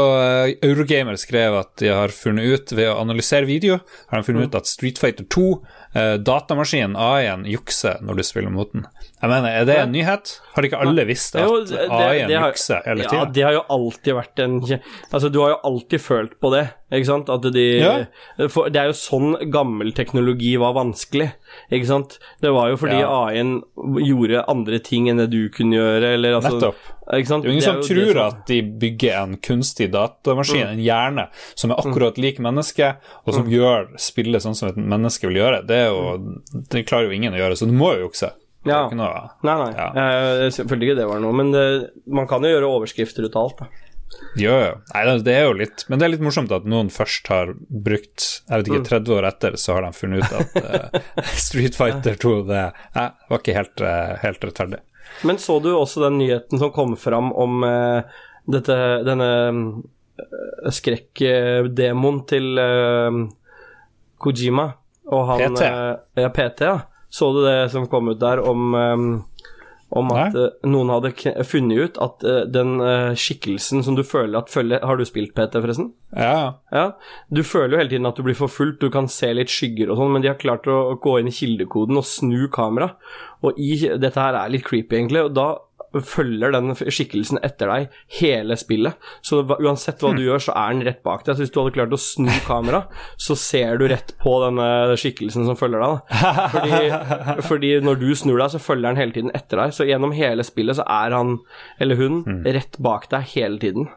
Eurogamer 0.64 1.18
skrev 1.22 1.54
at 1.60 1.76
de 1.78 1.92
har 1.94 2.10
funnet 2.10 2.48
ut 2.50 2.72
ved 2.74 2.88
å 2.90 2.96
analysere 3.02 3.46
video, 3.46 3.80
har 4.10 4.22
de 4.22 4.26
funnet 4.26 4.42
Mm. 4.42 4.48
ut 4.50 4.56
at 4.56 4.66
Street 4.66 4.98
Fighter 4.98 5.24
2, 5.30 5.62
eh, 5.94 6.18
datamaskinen 6.18 6.96
AI-en, 6.98 7.44
jukser 7.46 8.02
når 8.02 8.16
du 8.18 8.24
spiller 8.24 8.50
mot 8.50 8.72
den. 8.74 8.88
Jeg 9.22 9.30
mener, 9.30 9.50
Er 9.62 9.66
det 9.66 9.76
en 9.78 9.92
nyhet? 9.94 10.40
Har 10.56 10.64
ikke 10.64 10.80
alle 10.82 11.06
visst 11.06 11.36
at 11.36 11.46
AI-en 11.92 12.30
jukser 12.32 12.82
hele 12.86 13.04
Ja, 13.06 13.26
det 13.26 13.44
har 13.44 13.54
jo 13.54 13.62
alltid 13.70 14.16
vært 14.16 14.40
en 14.40 14.62
Altså, 15.14 15.32
du 15.32 15.40
har 15.42 15.50
jo 15.50 15.60
alltid 15.64 16.02
følt 16.02 16.40
på 16.42 16.52
det, 16.52 16.70
ikke 16.92 17.06
sant? 17.06 17.30
At 17.30 17.42
de 17.54 17.80
Ja. 17.80 18.48
for 18.48 18.68
Det 18.70 18.82
er 18.82 18.86
jo 18.90 18.94
sånn 18.98 19.52
gammel 19.52 19.94
teknologi 19.94 20.58
var 20.58 20.74
vanskelig, 20.74 21.34
ikke 21.72 21.86
sant? 21.86 22.18
Det 22.42 22.50
var 22.52 22.70
jo 22.70 22.78
fordi 22.78 23.00
Ja. 23.00 23.28
AI-en 23.28 23.62
gjorde 23.78 24.44
andre 24.48 24.80
ting 24.80 25.08
enn 25.08 25.18
det 25.18 25.30
du 25.30 25.50
kunne 25.50 25.76
gjøre, 25.76 26.14
eller 26.16 26.34
altså 26.42 26.60
Nettopp. 26.60 26.76
Det 27.12 27.30
er 27.30 27.44
jo 27.44 27.52
ingen 27.52 27.62
som 27.62 27.82
tror 27.84 28.14
som- 28.14 28.28
at 28.28 28.46
de 28.48 28.62
bygger 28.62 29.18
en 29.22 29.38
kunstig 29.38 29.92
datamaskin, 29.92 30.64
Mm. 30.64 30.72
en 30.72 30.80
hjerne, 30.80 31.28
som 31.56 31.72
er 31.72 31.76
akkurat 31.84 32.18
lik 32.18 32.40
mennesket, 32.40 32.98
og 33.28 33.34
som 33.34 33.46
gjør 33.52 33.90
spillet 34.00 34.42
sånn 34.42 34.56
som 34.56 34.70
et 34.70 34.78
menneske 34.78 35.28
vil 35.28 35.38
gjøre. 35.42 35.66
Det, 35.68 35.82
jo, 35.88 36.36
det 36.70 36.86
klarer 36.88 37.10
jo 37.10 37.12
ingen 37.12 37.34
å 37.34 37.38
gjøre, 37.38 37.58
så 37.60 37.68
du 37.68 37.74
må 37.74 37.98
jo 37.98 38.08
jukse. 38.08 38.32
Ja. 38.64 38.88
noe- 38.90 39.30
Nei, 39.44 39.56
nei. 39.58 39.72
Ja. 39.76 39.92
Jeg 40.46 40.52
følte 40.70 40.84
ikke 40.86 40.96
det 40.96 41.08
var 41.10 41.20
noe, 41.20 41.34
men 41.34 41.52
det, 41.52 41.90
man 42.08 42.28
kan 42.28 42.42
jo 42.44 42.50
gjøre 42.50 42.70
overskrifter 42.70 43.26
ut 43.26 43.36
av 43.36 43.44
alt, 43.44 43.58
da. 43.58 43.66
Jo, 44.38 44.52
jo. 44.60 44.74
Nei, 44.94 45.18
det- 45.18 45.28
er 45.36 45.46
jo 45.48 45.54
litt 45.54 45.86
Men 45.90 45.98
det 45.98 46.06
er 46.06 46.10
litt 46.12 46.22
morsomt 46.22 46.52
at 46.52 46.66
noen 46.66 46.90
først 46.92 47.28
har 47.30 47.54
brukt 47.72 48.42
Jeg 48.50 48.64
vet 48.64 48.68
Mm. 48.68 48.76
ikke, 48.76 48.88
30 48.90 49.08
år 49.18 49.24
etter 49.28 49.52
så 49.54 49.74
har 49.74 49.82
de 49.84 49.92
funnet 49.94 50.20
ut 50.20 50.34
at 50.34 50.94
uh, 50.94 51.24
Street 51.34 51.74
Fighter 51.74 52.16
2 52.16 52.46
det 52.48 52.74
nei, 52.96 53.10
var 53.30 53.40
ikke 53.40 53.54
helt, 53.56 53.82
eh, 53.82 54.18
helt 54.22 54.40
rettferdig. 54.42 54.80
Men 55.28 55.38
så 55.42 55.60
du 55.62 55.72
også 55.76 56.06
den 56.08 56.20
nyheten 56.22 56.62
som 56.62 56.72
kom 56.74 56.96
fram 56.98 57.32
om 57.38 57.64
uh, 57.66 58.02
dette, 58.50 58.78
denne 59.06 59.30
uh, 59.52 60.72
skrekkdemoen 60.74 62.24
til 62.30 62.58
uh, 62.58 63.20
Kojima 64.22 64.72
og 65.12 65.28
han 65.28 65.56
PT. 65.56 65.62
eh, 65.66 66.24
ja, 66.24 66.30
PT, 66.30 66.62
ja. 66.62 66.80
Så 67.10 67.34
du 67.34 67.42
det 67.44 67.72
som 67.72 67.88
kom 67.92 68.08
ut 68.08 68.20
der 68.20 68.40
om 68.40 68.76
eh, 68.76 68.98
om 69.92 70.12
at 70.16 70.36
eh, 70.38 70.54
noen 70.72 70.92
hadde 70.94 71.12
funnet 71.48 71.82
ut 71.84 71.98
at 72.04 72.24
uh, 72.24 72.44
den 72.48 72.78
uh, 72.80 73.12
skikkelsen 73.18 73.84
som 73.84 73.98
du 73.98 74.04
føler 74.08 74.40
at 74.40 74.52
følger 74.52 74.84
Har 74.88 74.98
du 74.98 75.04
spilt 75.08 75.34
PT, 75.36 75.58
forresten? 75.60 75.92
Ja, 76.16 76.62
Ja, 76.72 76.86
du 77.30 77.44
føler 77.44 77.76
jo 77.76 77.82
hele 77.82 77.92
tiden 77.92 78.08
at 78.08 78.16
du 78.16 78.24
blir 78.24 78.38
forfulgt, 78.38 78.80
du 78.80 78.92
kan 78.94 79.10
se 79.12 79.34
litt 79.36 79.52
skygger 79.52 79.92
og 79.92 80.00
sånn, 80.00 80.14
men 80.16 80.24
de 80.24 80.32
har 80.32 80.40
klart 80.40 80.70
å 80.72 80.96
gå 81.02 81.18
inn 81.20 81.32
i 81.32 81.36
kildekoden 81.36 82.00
og 82.00 82.08
snu 82.08 82.48
kamera. 82.54 82.94
Og 83.44 83.60
i, 83.60 83.74
dette 84.00 84.22
her 84.22 84.38
er 84.38 84.54
litt 84.54 84.66
creepy, 84.68 85.02
egentlig, 85.02 85.26
og 85.28 85.36
da 85.36 85.48
følger 86.00 86.54
den 86.56 86.72
skikkelsen 86.78 87.42
etter 87.44 87.72
deg 87.72 87.98
hele 88.22 88.56
spillet. 88.60 88.96
Så 89.26 89.42
uansett 89.44 90.02
hva 90.04 90.14
du 90.16 90.24
gjør, 90.24 90.42
så 90.48 90.56
er 90.56 90.76
den 90.76 90.86
rett 90.88 91.02
bak 91.04 91.26
deg. 91.26 91.36
Så 91.36 91.46
hvis 91.46 91.54
du 91.54 91.60
hadde 91.62 91.76
klart 91.76 91.96
å 91.96 92.00
snu 92.02 92.32
kamera, 92.48 92.86
så 93.26 93.36
ser 93.40 93.82
du 93.82 93.88
rett 93.92 94.16
på 94.22 94.38
denne 94.46 94.98
skikkelsen 95.00 95.48
som 95.50 95.60
følger 95.60 95.84
deg. 95.84 96.18
Fordi, 96.56 96.92
fordi 97.50 97.74
når 97.84 98.02
du 98.02 98.10
snur 98.16 98.40
deg, 98.40 98.54
så 98.56 98.62
følger 98.64 98.90
den 98.92 99.02
hele 99.02 99.18
tiden 99.18 99.36
etter 99.38 99.66
deg. 99.66 99.76
Så 99.76 99.88
gjennom 99.90 100.16
hele 100.16 100.46
spillet 100.48 100.80
så 100.80 100.88
er 100.88 101.18
han, 101.18 101.40
eller 101.82 102.00
hun, 102.00 102.22
rett 102.48 102.80
bak 102.82 103.10
deg 103.12 103.28
hele 103.36 103.60
tiden. 103.62 103.92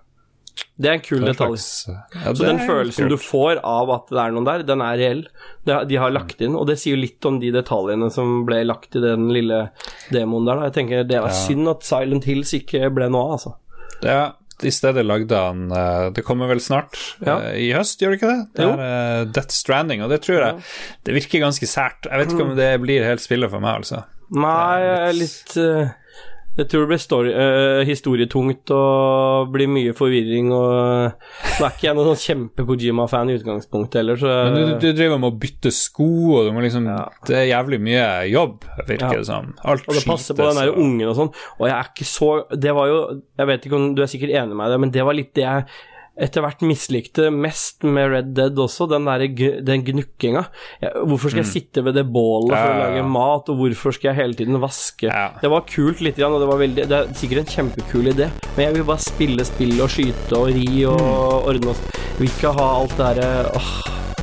Det 0.77 0.89
er 0.91 0.97
en 0.97 1.03
kul 1.07 1.20
detalj. 1.22 1.55
ja, 1.55 2.33
Så 2.35 2.35
det 2.35 2.47
den 2.49 2.59
følelsen 2.59 2.68
følelsen 2.68 3.09
du 3.12 3.16
får 3.22 3.61
av 3.62 3.91
at 3.95 4.09
det 4.11 4.18
er 4.18 4.33
noen 4.35 4.45
der, 4.49 4.62
den 4.66 4.81
er 4.83 4.97
reell. 4.99 5.20
De 5.64 5.97
har 6.03 6.11
lagt 6.11 6.41
inn, 6.43 6.57
og 6.59 6.66
det 6.66 6.79
sier 6.81 6.97
jo 6.97 7.03
litt 7.05 7.25
om 7.31 7.39
de 7.39 7.53
detaljene 7.55 8.09
som 8.11 8.41
ble 8.49 8.64
lagt 8.66 8.97
i 8.99 9.03
den 9.05 9.29
lille 9.33 9.68
demoen 10.11 10.45
der. 10.49 10.57
Da. 10.59 10.64
Jeg 10.70 10.75
tenker 10.81 11.05
Det 11.07 11.20
var 11.22 11.31
synd 11.31 11.68
at 11.70 11.87
Silent 11.87 12.25
Hills 12.27 12.51
ikke 12.59 12.91
ble 12.93 13.07
noe 13.09 13.22
av, 13.22 13.37
altså. 13.39 13.55
Ja, 14.03 14.33
i 14.66 14.70
stedet 14.75 15.03
lagde 15.07 15.35
han 15.39 15.70
eh, 15.75 16.11
Det 16.14 16.22
kommer 16.27 16.47
vel 16.51 16.61
snart 16.62 16.99
Ja. 17.25 17.39
eh, 17.39 17.57
i 17.68 17.72
høst, 17.75 17.99
gjør 18.03 18.11
det 18.14 18.18
ikke 18.20 18.33
det? 18.35 18.43
Det 18.59 18.62
Jo. 18.66 18.70
er 18.75 18.85
eh, 19.20 19.25
Death 19.35 19.55
Stranding, 19.55 20.03
og 20.03 20.11
det 20.11 20.20
tror 20.27 20.41
jeg 20.43 20.62
Det 21.07 21.14
virker 21.14 21.41
ganske 21.47 21.66
sært. 21.70 22.07
Jeg 22.11 22.18
vet 22.18 22.33
ikke 22.35 22.45
Mm. 22.45 22.51
om 22.51 22.57
det 22.57 22.81
blir 22.83 23.05
helt 23.07 23.20
spillet 23.22 23.51
for 23.51 23.61
meg, 23.61 23.79
altså. 23.83 24.05
Nei, 24.35 24.79
jeg 24.81 24.99
er 25.09 25.12
litt 25.22 25.57
eh, 25.57 25.95
Jeg 26.55 26.68
tror 26.70 26.84
det 26.84 26.88
blir 26.92 27.00
story, 27.02 27.30
uh, 27.34 27.80
historietungt 27.88 28.70
og 28.70 29.48
blir 29.55 29.66
mye 29.66 29.94
forvirring 29.96 30.52
og 30.55 31.16
Nå 31.59 31.64
er 31.66 31.72
ikke 31.72 31.88
jeg 31.88 31.96
noen 31.98 32.12
sånn 32.12 32.20
kjempe-Kojima-fan 32.24 33.32
i 33.32 33.38
utgangspunktet 33.40 33.98
heller, 34.00 34.20
så 34.20 34.34
Men 34.52 34.59
du, 34.61 34.74
du 34.84 34.86
driver 34.94 35.18
med 35.18 35.32
å 35.32 35.38
bytte 35.42 35.72
sko, 35.74 36.07
og 36.36 36.46
du 36.46 36.52
må 36.55 36.62
liksom 36.62 36.86
Ja. 36.90 37.00
Det 37.26 37.34
er 37.40 37.48
jævlig 37.50 37.80
mye 37.82 38.05
jobb, 38.30 38.68
virker 38.86 39.09
Ja. 39.11 39.18
det 39.18 39.26
som. 39.26 39.50
Alt 39.64 39.88
Og 39.88 39.98
det 39.98 40.05
passer 40.07 40.38
på 40.38 40.46
den 40.46 40.61
der 40.62 40.70
ungen 40.78 41.09
og 41.11 41.16
sånn. 41.18 41.32
Og 41.59 41.66
jeg 41.66 41.74
er 41.74 41.90
ikke 41.90 42.07
så 42.07 42.30
Det 42.55 42.74
var 42.76 42.86
jo 42.92 43.00
Jeg 43.38 43.50
vet 43.50 43.66
ikke 43.66 43.80
om 43.80 43.90
du 43.98 44.02
er 44.02 44.12
sikkert 44.14 44.30
enig 44.34 44.55
med 44.55 44.61
meg 44.62 44.70
i 44.70 44.74
det, 44.76 44.80
men 44.86 44.94
det 44.94 45.05
var 45.11 45.18
litt 45.18 45.34
det 45.34 45.42
jeg 45.48 45.66
etter 46.17 46.45
hvert 46.45 46.61
mislikte 46.62 47.31
mest 47.35 47.83
med 47.83 48.11
Red 48.12 48.29
Dead 48.37 48.55
også, 48.62 48.87
den 48.89 49.05
der, 49.09 49.25
den 49.67 49.83
gnukkinga. 49.85 50.45
Hvorfor 51.05 51.33
skal 51.33 51.43
jeg 51.43 51.51
sitte 51.53 51.83
ved 51.85 51.95
det 51.99 52.07
bålet 52.12 52.55
for 52.55 52.71
å 52.71 52.75
Mm. 52.75 52.83
Lage 52.85 53.03
mat, 53.09 53.49
og 53.51 53.57
hvorfor 53.59 53.93
skal 53.97 54.12
jeg 54.12 54.21
hele 54.23 54.35
tiden 54.35 54.61
vaske? 54.62 55.11
Det 55.41 55.51
var 55.51 55.67
kult 55.67 56.01
litt, 56.01 56.17
grann, 56.17 56.33
og 56.33 56.41
det 56.41 56.49
var 56.49 56.59
veldig 56.62 56.89
Det 56.89 56.93
er 57.01 57.12
sikkert 57.19 57.43
en 57.43 57.53
kjempekul 57.57 58.12
idé, 58.15 58.31
men 58.57 58.67
jeg 58.67 58.75
vil 58.75 58.85
bare 58.85 58.99
spille 59.03 59.45
spill 59.45 59.81
og 59.83 59.89
skyte 59.91 60.33
og 60.39 60.49
ri 60.55 60.85
og 60.87 61.01
Mm. 61.01 61.49
ordne 61.51 61.71
oss. 61.75 61.81
Vil 62.19 62.29
ikke 62.29 62.55
ha 62.55 62.69
alt 62.81 62.97
det 62.97 63.17
derre 63.19 63.51
åh. 63.57 64.14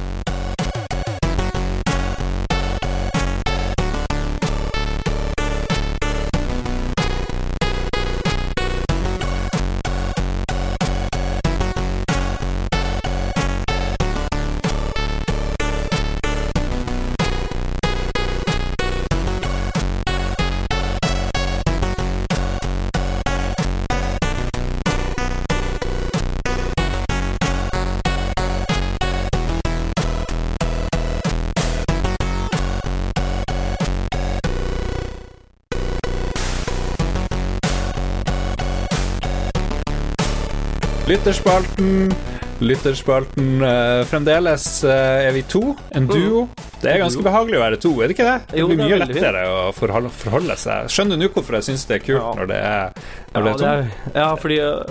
Lytterspalten. 41.21 42.13
Lytterspalten. 42.59 43.61
eh, 43.63 44.05
fremdeles 44.09 44.83
eh, 44.83 45.27
er 45.27 45.31
vi 45.35 45.43
to, 45.45 45.75
en 45.93 46.07
duo. 46.09 46.47
Det 46.81 46.89
er 46.95 46.97
ganske 47.03 47.21
behagelig 47.21 47.59
å 47.59 47.61
være 47.61 47.77
to, 47.83 47.91
er 48.01 48.09
det 48.09 48.15
ikke 48.15 48.25
det? 48.25 48.37
Det 48.49 48.57
Jo, 48.57 48.65
blir 48.71 48.77
det 48.79 48.81
er 48.81 48.89
mye 48.89 48.97
veldig 48.97 49.15
lettere 49.19 49.43
å 49.53 49.59
forholde, 49.77 50.09
forholde 50.17 50.55
seg. 50.57 50.89
Skjønner 50.89 51.19
du 51.21 51.27
nå 51.27 51.29
hvorfor 51.35 51.59
jeg 51.59 51.67
syns 51.69 51.85
det 51.91 51.99
er 51.99 52.03
kult 52.07 52.17
Ja. 52.23 52.31
når 52.39 52.49
det 52.49 52.57
er, 52.57 52.97
når 53.35 53.37
Ja, 53.37 53.43
det 53.45 53.51
er 53.51 53.53
det 53.53 53.61
to? 53.61 53.69
er, 53.69 54.17
ja, 54.17 54.29
fordi 54.41 54.57
øh, 54.65 54.81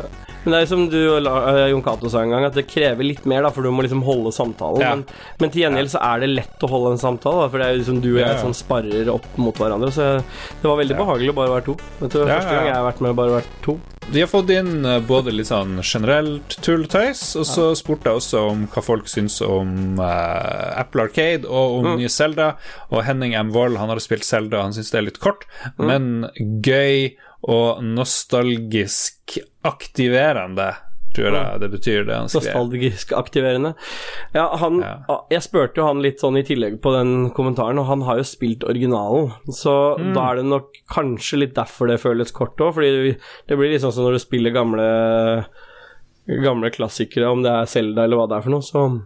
Men 0.45 0.55
det 0.55 0.61
er 0.62 0.68
som 0.70 0.86
du 0.88 0.97
og 1.16 1.26
øh, 1.26 1.66
Jon 1.70 1.82
Cato 1.84 2.09
sa 2.09 2.22
en 2.24 2.30
gang, 2.32 2.47
at 2.49 2.55
det 2.57 2.66
krever 2.70 3.05
litt 3.05 3.26
mer, 3.28 3.43
da, 3.45 3.51
for 3.53 3.62
du 3.66 3.70
må 3.74 3.84
liksom 3.84 4.03
holde 4.07 4.32
samtalen. 4.32 4.80
Ja. 4.80 4.95
Men, 4.97 5.05
men 5.43 5.51
til 5.53 5.62
gjengjeld 5.66 5.93
så 5.93 6.01
er 6.01 6.22
det 6.24 6.30
lett 6.32 6.64
å 6.64 6.70
holde 6.72 6.95
en 6.97 7.03
samtale, 7.03 7.43
da, 7.45 7.51
for 7.53 7.61
det 7.61 7.66
er 7.68 7.74
jo 7.76 7.82
liksom 7.82 8.01
du 8.01 8.11
og 8.14 8.20
jeg 8.22 8.41
som 8.41 8.55
sparrer 8.57 9.11
opp 9.12 9.26
mot 9.36 9.57
hverandre. 9.61 9.93
Så 9.93 10.11
det 10.22 10.66
var 10.70 10.80
veldig 10.80 10.97
behagelig 10.97 11.34
å 11.34 11.38
bare 11.43 11.55
være 11.59 11.66
to. 11.70 11.76
Vet 12.01 12.12
du, 12.16 12.20
Første 12.24 12.55
gang 12.57 12.70
jeg 12.70 12.76
har 12.78 12.86
vært 12.88 13.01
med 13.05 13.16
bare 13.20 13.36
vært 13.41 13.57
to. 13.66 13.76
Vi 14.11 14.18
har 14.24 14.26
fått 14.32 14.49
inn 14.51 14.80
eh, 14.88 14.97
både 15.07 15.30
litt 15.30 15.47
sånn 15.47 15.76
generelt 15.86 16.57
tulltøys, 16.64 17.20
og 17.38 17.45
så 17.47 17.68
spurte 17.78 18.11
jeg 18.11 18.18
også 18.18 18.41
om 18.49 18.64
hva 18.72 18.82
folk 18.82 19.07
syns 19.12 19.36
om 19.47 20.01
uh, 20.03 20.80
Apple 20.80 21.05
Arcade 21.05 21.47
og 21.47 21.76
om 21.76 21.86
Mm. 21.91 21.99
nye 22.01 22.11
Zelda. 22.11 22.49
Og 22.91 23.05
Henning 23.07 23.36
M. 23.38 23.53
Wold, 23.55 23.76
han 23.78 23.88
har 23.93 24.01
spilt 24.03 24.26
Zelda, 24.26 24.64
han 24.64 24.74
syns 24.74 24.91
det 24.91 24.99
er 24.99 25.07
litt 25.12 25.20
kort, 25.22 25.45
Mm. 25.78 25.86
men 25.86 26.61
gøy 26.64 27.12
og 27.43 27.82
nostalgisk 27.82 29.38
aktiverende, 29.64 30.74
tror 31.14 31.34
jeg 31.34 31.61
det 31.62 31.68
betyr 31.72 32.05
det 32.07 32.14
han 32.16 32.28
skrev. 32.30 32.45
Nostalgisk 32.53 33.12
aktiverende. 33.18 33.72
Ja, 34.34 34.45
han 34.61 34.80
Ja. 34.80 35.20
Jeg 35.30 35.43
spurte 35.43 35.80
jo 35.80 35.86
han 35.86 36.03
litt 36.03 36.20
sånn 36.20 36.38
i 36.38 36.45
tillegg 36.47 36.80
på 36.80 36.93
den 36.95 37.30
kommentaren, 37.30 37.78
og 37.80 37.86
han 37.86 38.03
har 38.03 38.16
jo 38.20 38.22
spilt 38.28 38.62
originalen. 38.68 39.32
Så 39.49 39.97
Mm. 39.99 40.14
da 40.14 40.30
er 40.30 40.36
det 40.36 40.45
nok 40.47 40.68
kanskje 40.91 41.38
litt 41.38 41.55
derfor 41.55 41.88
det 41.88 42.01
føles 42.01 42.30
kort 42.32 42.57
òg, 42.59 42.74
fordi 42.74 43.16
det 43.49 43.57
blir 43.59 43.70
liksom 43.72 43.91
sånn 43.91 43.93
som 43.95 44.05
når 44.05 44.12
du 44.12 44.18
spiller 44.18 44.51
gamle 44.53 45.47
Gamle 46.28 46.70
klassikere, 46.70 47.26
om 47.32 47.43
det 47.43 47.51
er 47.51 47.66
Zelda 47.66 48.05
eller 48.05 48.16
hva 48.20 48.28
det 48.28 48.36
er 48.36 48.43
for 48.43 48.51
noe, 48.51 48.62
så 48.62 49.03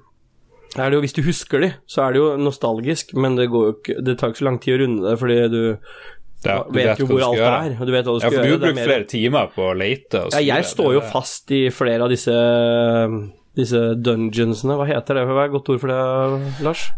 det 0.74 0.93
jo, 0.93 1.01
Hvis 1.01 1.14
du 1.14 1.22
husker 1.22 1.61
de, 1.61 1.68
så 1.87 2.03
er 2.03 2.12
det 2.12 2.18
jo 2.18 2.37
nostalgisk, 2.37 3.14
men 3.14 3.37
det, 3.37 3.47
ikke, 3.49 4.03
det 4.03 4.18
tar 4.18 4.30
ikke 4.32 4.43
så 4.43 4.45
lang 4.49 4.59
tid 4.59 4.74
å 4.74 4.80
runde 4.82 5.09
det, 5.09 5.18
fordi 5.20 5.37
du 5.49 5.78
Ja, 6.47 6.59
du 6.69 6.79
vet 6.79 6.99
jo 7.01 7.07
hvor 7.11 7.23
alt 7.29 7.39
gjøre. 7.39 7.61
er. 7.67 7.77
Og 7.81 7.87
du 7.87 7.93
vet 7.93 8.05
hva 8.05 8.13
du 8.13 8.19
Ja, 8.19 8.29
skal 8.29 8.31
for 8.31 8.37
du 8.37 8.49
gjøre. 8.49 8.51
har 8.51 8.59
det 8.59 8.67
brukt 8.69 8.81
mer- 8.81 8.91
flere 8.91 9.07
timer 9.15 9.49
på 9.55 9.63
å 9.71 9.77
lete 9.79 10.25
og 10.27 10.33
ja, 10.37 10.43
jeg 10.55 10.65
står 10.71 10.93
jo 10.99 11.01
fast 11.13 11.51
i 11.57 11.63
flere 11.71 12.03
av 12.05 12.11
disse 12.13 12.35
Disse 13.55 13.81
dungeonsene. 14.03 14.75
Hva 14.75 14.87
heter 14.89 15.15
det? 15.15 15.27
Hva 15.31 15.45
er 15.45 15.47
et 15.47 15.53
godt 15.55 15.69
ord 15.71 15.79
for 15.85 15.87
det, 15.93 16.63
Lars? 16.67 16.89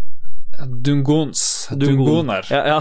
Dungons. 0.64 1.68
Dungoner. 1.76 2.46
Ja, 2.50 2.62
ja. 2.66 2.78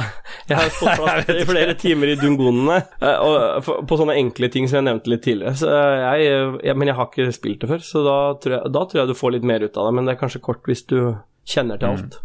Jeg 0.48 0.58
har 0.62 0.70
stått 0.72 0.96
fast 1.04 1.30
i 1.34 1.44
flere 1.48 1.74
timer 1.76 2.14
i 2.14 2.16
dungonene 2.16 2.78
eh, 3.02 3.18
og 3.20 3.68
på 3.90 3.98
sånne 4.00 4.16
enkle 4.22 4.48
ting 4.54 4.70
som 4.72 4.80
jeg 4.80 4.88
nevnte 4.88 5.12
litt 5.12 5.26
tidligere. 5.26 5.58
Så 5.60 5.68
jeg, 5.68 6.30
jeg, 6.64 6.78
men 6.80 6.88
jeg 6.92 6.96
har 7.02 7.10
ikke 7.12 7.28
spilt 7.36 7.66
det 7.66 7.72
før, 7.74 7.84
så 7.84 8.04
da 8.06 8.16
tror, 8.40 8.56
jeg, 8.62 8.72
da 8.78 8.86
tror 8.88 9.02
jeg 9.02 9.12
du 9.12 9.18
får 9.20 9.36
litt 9.36 9.50
mer 9.52 9.66
ut 9.68 9.76
av 9.82 9.90
det. 9.90 9.96
Men 10.00 10.08
det 10.08 10.16
er 10.16 10.22
kanskje 10.24 10.44
kort 10.48 10.64
hvis 10.72 10.86
du 10.88 10.98
kjenner 11.46 11.82
til 11.82 11.92
alt. 11.92 12.20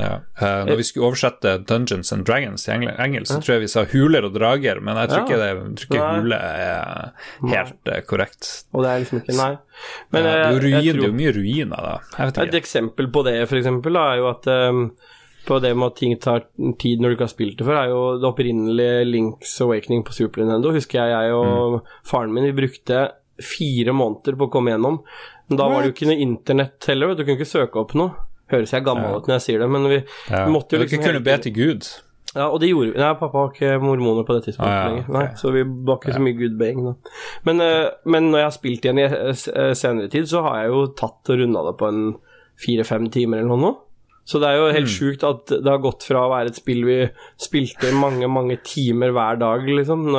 Ja. 0.00 0.22
Uh, 0.40 0.62
når 0.64 0.78
vi 0.80 0.84
skulle 0.88 1.10
oversette 1.10 1.50
Dungeons 1.68 2.12
and 2.14 2.24
Dragons 2.24 2.64
til 2.64 2.86
engelsk, 2.88 3.28
så 3.28 3.40
tror 3.44 3.54
jeg 3.58 3.64
vi 3.66 3.70
sa 3.72 3.84
huler 3.92 4.24
og 4.24 4.32
drager, 4.32 4.80
men 4.80 4.96
jeg 5.02 5.10
tror 5.10 5.26
ikke, 5.26 5.40
det, 5.40 5.48
jeg 5.50 5.74
tror 5.82 5.88
ikke 5.90 6.12
hule 6.16 6.38
er 6.48 7.10
helt 7.52 7.90
eh, 7.92 8.04
korrekt. 8.08 8.48
Og 8.72 8.86
det 8.86 8.92
er 8.92 9.02
liksom 9.04 9.20
ikke 9.20 9.36
Nei. 9.36 9.50
Men 10.14 10.24
ja, 10.24 10.30
det, 10.30 10.32
er 10.32 10.40
eh, 10.40 10.46
ruin, 10.48 10.62
tror, 10.62 10.80
det 10.80 11.04
er 11.04 11.10
jo 11.10 11.18
mye 11.18 11.34
ruiner, 11.36 11.90
da. 11.90 12.30
Et 12.46 12.56
eksempel 12.62 13.10
på 13.12 13.24
det, 13.28 13.36
for 13.50 13.60
eksempel, 13.60 13.98
da, 14.00 14.06
er 14.14 14.22
jo 14.22 14.30
at 14.32 14.48
um, 14.72 14.82
på 15.44 15.60
det 15.60 15.74
med 15.76 15.90
at 15.90 16.00
ting 16.00 16.16
tar 16.22 16.44
tid 16.80 17.02
når 17.02 17.12
du 17.12 17.18
ikke 17.18 17.28
har 17.28 17.34
spilt 17.34 17.60
det 17.60 17.68
før, 17.68 17.82
er 17.82 17.92
jo 17.92 18.02
det 18.22 18.28
opprinnelige 18.32 19.06
Links 19.10 19.54
Awakening 19.60 20.06
på 20.08 20.16
Super 20.16 20.40
Nintendo. 20.44 20.72
Husker 20.72 21.02
jeg 21.02 21.16
jeg 21.18 21.36
og 21.36 21.78
Mm. 21.82 21.94
faren 22.08 22.32
min 22.32 22.48
vi 22.48 22.56
brukte 22.64 23.04
fire 23.42 23.92
måneder 23.92 24.36
på 24.38 24.48
å 24.48 24.52
komme 24.52 24.72
gjennom. 24.72 25.02
Men 25.48 25.58
da 25.58 25.68
var 25.68 25.82
det 25.82 25.90
jo 25.90 25.96
ikke 25.96 26.12
noe 26.12 26.22
internett 26.22 26.86
heller. 26.88 27.14
Du 27.16 27.24
kunne 27.24 27.36
ikke 27.36 27.48
søke 27.58 27.80
opp 27.80 27.92
noe. 27.98 28.14
Høres 28.52 28.72
jeg 28.76 28.84
gammel 28.84 29.16
ut 29.16 29.26
når 29.28 29.38
jeg 29.38 29.44
sier 29.48 29.58
det, 29.64 29.68
men 29.70 29.88
vi 29.88 30.00
Ja. 30.30 30.46
måtte 30.46 30.76
jo 30.76 30.78
Dere 30.78 30.86
liksom 30.88 31.04
kunne 31.04 31.24
be 31.24 31.36
til 31.38 31.52
Gud. 31.56 31.86
ja, 32.34 32.46
og 32.48 32.60
det 32.60 32.68
gjorde 32.70 32.92
vi. 32.92 32.98
Nei, 32.98 33.12
pappa 33.14 33.32
var 33.32 33.50
ikke 33.52 33.80
mormoner 33.82 34.24
på 34.28 34.34
det 34.38 34.44
tidspunktet 34.46 34.72
Ah, 34.72 34.82
ja, 34.84 34.88
lenger. 34.88 35.08
Nei, 35.12 35.24
Nei, 35.26 35.34
så 35.36 35.52
vi 35.52 35.62
var 35.64 35.96
ikke 35.98 36.14
så 36.16 36.20
mye 36.24 36.38
gudbeing 36.38 36.84
da. 36.84 36.94
Men, 37.44 37.60
eh, 37.60 37.90
men 38.06 38.30
når 38.30 38.38
jeg 38.38 38.48
har 38.50 38.56
spilt 38.58 38.84
igjen 38.86 38.98
i 38.98 39.06
eh, 39.08 39.74
senere 39.74 40.08
tid, 40.10 40.24
så 40.28 40.42
har 40.42 40.62
jeg 40.62 40.68
jo 40.72 40.86
tatt 40.96 41.28
og 41.32 41.38
runda 41.42 41.64
det 41.70 41.76
på 41.78 41.88
en 41.88 42.04
fire-fem 42.62 43.10
timer 43.10 43.38
eller 43.42 43.48
noe 43.56 43.60
nå. 43.66 43.72
Så 44.24 44.38
det 44.38 44.48
er 44.48 44.56
jo 44.56 44.68
Mm. 44.70 44.74
helt 44.76 44.92
sjukt 44.92 45.24
at 45.28 45.46
det 45.46 45.66
har 45.66 45.78
gått 45.82 46.04
fra 46.06 46.20
å 46.22 46.30
være 46.30 46.46
et 46.46 46.54
spill 46.54 46.84
vi 46.84 47.10
spilte 47.42 47.92
mange, 47.92 48.28
mange 48.30 48.56
timer 48.62 49.10
hver 49.10 49.36
dag, 49.40 49.66
liksom. 49.66 50.12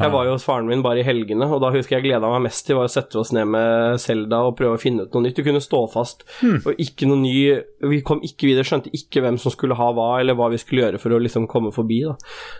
Jeg, 0.00 0.10
var 0.12 0.24
jo 0.24 0.32
hos 0.32 0.44
faren 0.44 0.66
min 0.66 0.82
bare 0.82 1.00
i 1.00 1.04
helgene, 1.04 1.44
og 1.52 1.60
da 1.60 1.70
husker 1.70 1.96
jeg 1.98 2.04
gleda 2.08 2.30
meg 2.32 2.42
mest 2.46 2.64
til 2.66 2.76
var 2.76 2.88
å 2.88 2.90
sette 2.90 3.18
oss 3.20 3.32
ned 3.36 3.46
med 3.52 3.98
Selda 4.00 4.38
og 4.48 4.56
prøve 4.56 4.78
å 4.78 4.80
finne 4.80 5.02
ut 5.04 5.12
noe 5.12 5.22
nytt. 5.26 5.36
Du 5.36 5.42
kunne 5.44 5.60
stå 5.60 5.82
fast, 5.92 6.24
Hmm. 6.40 6.60
og 6.64 6.74
ikke 6.80 7.06
noe 7.06 7.16
ny 7.20 7.62
Vi 7.82 8.00
kom 8.02 8.20
ikke 8.22 8.48
videre, 8.48 8.64
skjønte 8.64 8.90
ikke 8.92 9.20
hvem 9.22 9.38
som 9.38 9.52
skulle 9.52 9.74
ha 9.76 9.92
hva, 9.92 10.20
eller 10.20 10.34
hva 10.34 10.48
vi 10.50 10.56
skulle 10.58 10.82
gjøre 10.86 11.00
for 11.00 11.10
å 11.10 11.20
liksom 11.20 11.46
komme 11.48 11.70
forbi, 11.72 12.02
da. 12.06 12.14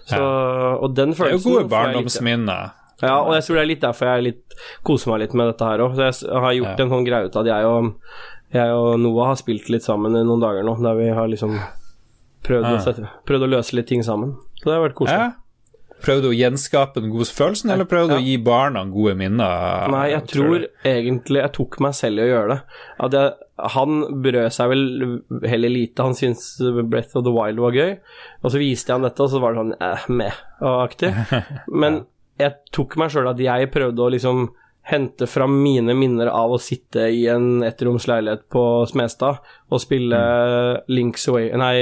Så, 0.07 0.21
Og 0.83 0.95
den 0.95 1.11
Det 1.13 1.21
er 1.21 1.33
jo 1.39 1.39
gode 1.51 1.69
barndomsminner. 1.69 2.73
ja, 3.03 3.17
og 3.23 3.33
jeg 3.35 3.43
tror 3.45 3.55
det 3.57 3.63
er 3.63 3.67
litt 3.73 3.81
derfor 3.81 4.07
jeg 4.15 4.23
litt, 4.25 4.55
koser 4.85 5.11
meg 5.11 5.21
litt 5.21 5.35
med 5.35 5.47
dette 5.49 5.65
her 5.65 5.79
òg. 5.79 5.97
Jeg 5.97 6.31
har 6.31 6.53
gjort 6.53 6.79
Ja. 6.79 6.85
en 6.85 6.91
sånn 6.91 7.07
greie 7.07 7.25
ut 7.25 7.37
av 7.37 7.47
at 7.47 7.47
jeg 7.47 7.65
og, 7.65 7.95
jeg 8.53 8.71
og 8.71 9.01
Noah 9.01 9.27
har 9.29 9.37
spilt 9.37 9.69
litt 9.71 9.83
sammen 9.83 10.15
i 10.15 10.23
noen 10.25 10.41
dager 10.41 10.63
nå, 10.63 10.77
der 10.83 10.95
vi 10.95 11.09
har 11.09 11.27
liksom 11.29 11.59
prøvd, 12.45 12.65
Ja. 12.65 12.77
å, 12.77 12.81
sette, 12.85 13.09
prøvd 13.27 13.43
å 13.47 13.51
løse 13.57 13.73
litt 13.75 13.87
ting 13.87 14.03
sammen. 14.03 14.37
Så 14.61 14.65
det 14.65 14.75
har 14.75 14.89
vært 14.89 14.95
koselig. 14.95 15.19
Ja. 15.19 15.33
Prøvde 16.01 16.27
du 16.27 16.31
å 16.31 16.37
gjenskape 16.37 17.03
den 17.03 17.13
gode 17.13 17.29
følelsen, 17.35 17.73
eller 17.75 17.89
prøvde 17.89 18.17
du 18.17 18.21
å 18.21 18.25
gi 18.25 18.37
barna 18.45 18.85
gode 18.91 19.17
minner? 19.21 19.91
Nei, 19.93 20.07
jeg 20.15 20.27
tror 20.33 20.67
egentlig 20.87 21.43
jeg 21.43 21.55
tok 21.57 21.81
meg 21.85 21.97
selv 21.99 22.21
i 22.21 22.27
å 22.27 22.31
gjøre 22.31 22.55
det. 22.55 22.79
At 23.07 23.17
jeg, 23.19 23.35
han 23.77 23.99
brød 24.25 24.57
seg 24.57 24.73
vel 24.73 24.87
heller 25.51 25.75
lite. 25.75 26.07
Han 26.07 26.17
syntes 26.19 26.55
Breath 26.81 27.19
of 27.21 27.27
the 27.27 27.35
Wild 27.35 27.61
var 27.63 27.77
gøy. 27.77 27.93
Og 28.41 28.55
så 28.55 28.63
viste 28.63 28.93
jeg 28.93 29.01
han 29.01 29.07
dette, 29.09 29.27
og 29.27 29.33
så 29.33 29.43
var 29.43 29.55
det 29.55 29.63
sånn 29.63 29.77
eh, 29.77 30.09
meh-aktig. 30.23 31.13
Men 31.85 32.03
jeg 32.41 32.57
tok 32.75 32.97
meg 33.01 33.13
sjøl 33.13 33.31
at 33.31 33.45
jeg 33.45 33.73
prøvde 33.75 34.05
å 34.05 34.13
liksom 34.17 34.49
hente 34.91 35.27
fram 35.29 35.59
mine 35.63 35.95
minner 35.95 36.31
av 36.33 36.55
å 36.55 36.61
sitte 36.61 37.05
i 37.13 37.27
en 37.31 37.61
ettromsleilighet 37.67 38.47
på 38.51 38.63
Smestad 38.91 39.43
og 39.71 39.83
spille 39.83 40.21
Link's 40.91 41.29
Away 41.31 41.51
Nei, 41.61 41.77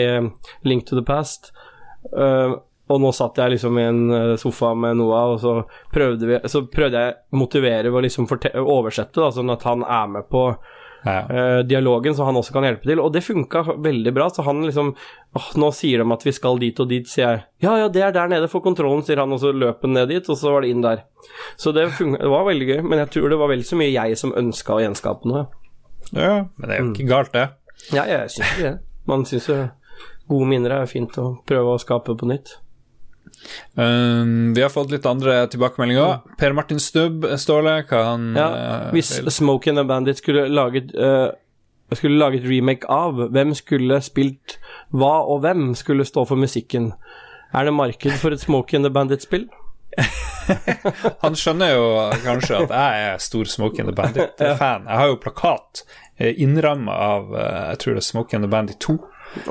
Link 0.67 0.89
to 0.89 0.99
the 0.99 1.05
Past. 1.07 1.53
Uh, 2.11 2.59
og 2.89 3.01
nå 3.03 3.13
satt 3.15 3.39
jeg 3.41 3.57
liksom 3.57 3.79
i 3.79 3.87
en 3.87 4.03
eh, 4.15 4.35
sofa 4.41 4.73
med 4.75 4.99
Noah, 5.01 5.35
og 5.35 5.41
så 5.43 5.55
prøvde, 5.95 6.29
vi, 6.29 6.41
så 6.49 6.65
prøvde 6.73 7.05
jeg 7.05 7.17
å 7.17 7.41
motivere 7.41 7.91
ved 7.91 8.01
å 8.01 8.05
liksom 8.07 8.29
oversette, 8.65 9.21
da, 9.21 9.31
sånn 9.35 9.55
at 9.55 9.67
han 9.69 9.85
er 9.85 10.13
med 10.17 10.29
på 10.33 10.45
ja. 11.05 11.19
uh, 11.31 11.59
dialogen, 11.67 12.15
så 12.15 12.25
han 12.25 12.37
også 12.37 12.55
kan 12.55 12.67
hjelpe 12.67 12.89
til. 12.89 13.01
Og 13.03 13.13
det 13.15 13.23
funka 13.27 13.63
veldig 13.77 14.13
bra. 14.15 14.29
Så 14.35 14.43
han 14.47 14.65
liksom 14.67 14.95
oh, 15.37 15.49
Nå 15.61 15.71
sier 15.77 16.03
de 16.03 16.15
at 16.15 16.27
vi 16.27 16.35
skal 16.35 16.59
dit 16.63 16.81
og 16.83 16.91
dit, 16.91 17.09
sier 17.09 17.25
jeg. 17.27 17.45
Ja, 17.65 17.77
ja, 17.83 17.89
det 17.93 18.03
er 18.05 18.17
der 18.17 18.33
nede 18.33 18.51
for 18.51 18.65
kontrollen, 18.65 19.05
sier 19.07 19.23
han, 19.23 19.33
og 19.35 19.43
så 19.43 19.53
løp 19.55 19.85
han 19.87 19.97
ned 19.97 20.11
dit, 20.13 20.29
og 20.29 20.41
så 20.41 20.55
var 20.55 20.67
det 20.67 20.73
inn 20.75 20.85
der. 20.85 21.05
Så 21.61 21.73
det, 21.77 21.89
funka, 21.99 22.23
det 22.25 22.33
var 22.33 22.47
veldig 22.49 22.71
gøy, 22.73 22.83
men 22.87 23.03
jeg 23.05 23.13
tror 23.15 23.33
det 23.33 23.41
var 23.41 23.53
vel 23.53 23.65
så 23.67 23.79
mye 23.79 23.95
jeg 23.95 24.21
som 24.21 24.35
ønska 24.39 24.77
å 24.77 24.83
gjenskape 24.85 25.31
noe. 25.31 25.47
ja, 26.13 26.47
men 26.57 26.65
det 26.65 26.75
er 26.75 26.83
jo 26.83 26.93
ikke 26.93 27.11
galt, 27.11 27.35
det. 27.37 27.49
Ja, 27.95 28.05
jeg 28.09 28.33
syns 28.35 28.55
ikke 28.55 28.65
det. 28.71 28.77
Man 29.09 29.25
syns 29.29 29.47
jo 29.49 29.59
gode 30.29 30.49
minner 30.51 30.75
er 30.77 30.91
fint 30.91 31.15
å 31.21 31.31
prøve 31.49 31.77
å 31.77 31.81
skape 31.81 32.17
på 32.19 32.29
nytt. 32.29 32.59
Um, 33.75 34.55
vi 34.55 34.63
har 34.63 34.71
fått 34.73 34.91
litt 34.91 35.07
andre 35.07 35.47
tilbakemeldinger. 35.53 36.19
Per 36.39 36.55
Martin 36.57 36.81
Stubb, 36.83 37.27
Ståle, 37.39 37.83
hva 37.89 38.05
han 38.11 38.33
Ja, 38.37 38.49
eh, 38.57 38.89
hvis 38.97 39.13
Smoke 39.35 39.71
and 39.71 39.79
the 39.79 39.85
Bandit 39.89 40.21
skulle 40.21 40.49
laget 40.51 40.91
uh, 40.99 41.31
skulle 41.97 42.19
laget 42.21 42.45
remake 42.45 42.89
av, 42.93 43.29
hvem 43.33 43.55
skulle 43.57 44.01
spilt 44.05 44.59
hva, 44.93 45.23
og 45.25 45.41
hvem 45.45 45.73
skulle 45.79 46.05
stå 46.05 46.27
for 46.29 46.41
musikken? 46.41 46.93
Er 47.57 47.65
det 47.65 47.73
marked 47.73 48.19
for 48.21 48.35
et 48.35 48.43
Smoke 48.45 48.77
and 48.77 48.85
the 48.85 48.93
Bandit-spill? 48.93 49.47
Han 51.25 51.37
skjønner 51.37 51.73
jo 51.73 51.87
kanskje 52.25 52.59
at 52.65 52.75
jeg 52.75 53.07
er 53.07 53.23
stor 53.25 53.49
Smoke 53.49 53.81
and 53.81 53.89
the 53.89 53.97
Bandit-fan. 53.97 54.85
Jeg 54.85 55.01
har 55.01 55.09
jo 55.09 55.17
plakat 55.23 55.85
eh, 56.19 56.35
innramma 56.37 56.93
av 56.93 57.33
jeg 57.39 57.81
tror 57.81 57.97
det 57.97 58.03
er 58.03 58.09
Smoke 58.11 58.37
and 58.37 58.45
the 58.45 58.53
Bandit 58.53 58.81
2. 58.85 58.99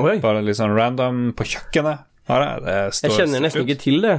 Oi. 0.01 0.17
Bare 0.21 0.43
litt 0.45 0.59
sånn 0.59 0.75
random 0.77 1.31
på 1.38 1.45
kjøkkenet. 1.55 2.05
Har 2.28 2.43
jeg. 2.43 2.63
Det 2.65 2.80
står 2.97 3.09
Jeg 3.13 3.19
kjenner 3.21 3.45
nesten 3.47 3.61
ut. 3.63 3.67
ikke 3.69 3.80
til 3.84 4.01
det. 4.03 4.17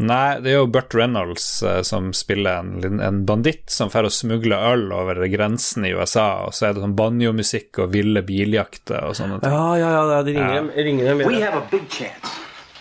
Nei, 0.00 0.40
det 0.40 0.48
er 0.48 0.54
jo 0.62 0.66
Burt 0.72 0.94
Reynolds 0.96 1.46
eh, 1.62 1.82
som 1.84 2.06
spiller 2.16 2.62
en, 2.62 3.00
en 3.04 3.18
banditt 3.28 3.68
som 3.70 3.90
får 3.92 4.06
og 4.08 4.14
smugle 4.16 4.56
øl 4.70 4.86
over 4.96 5.18
grensen 5.28 5.84
i 5.84 5.90
USA, 5.92 6.46
og 6.46 6.54
så 6.56 6.70
er 6.70 6.72
det 6.78 6.80
sånn 6.86 6.94
banjomusikk 6.96 7.82
og 7.84 7.92
ville 7.92 8.22
biljakter 8.24 9.04
og 9.10 9.18
sånne 9.18 9.42
ting. 9.42 9.52
Ja, 9.52 9.66
ja, 9.76 9.90
ja, 10.14 10.22
de 10.24 10.32
ringer, 10.38 10.54
Ja. 10.72 10.84
ringer 10.88 11.04
dem. 11.10 11.18
We 11.28 11.42
have 11.44 11.58
a 11.60 11.66
big 11.70 11.84
chance, 11.92 12.32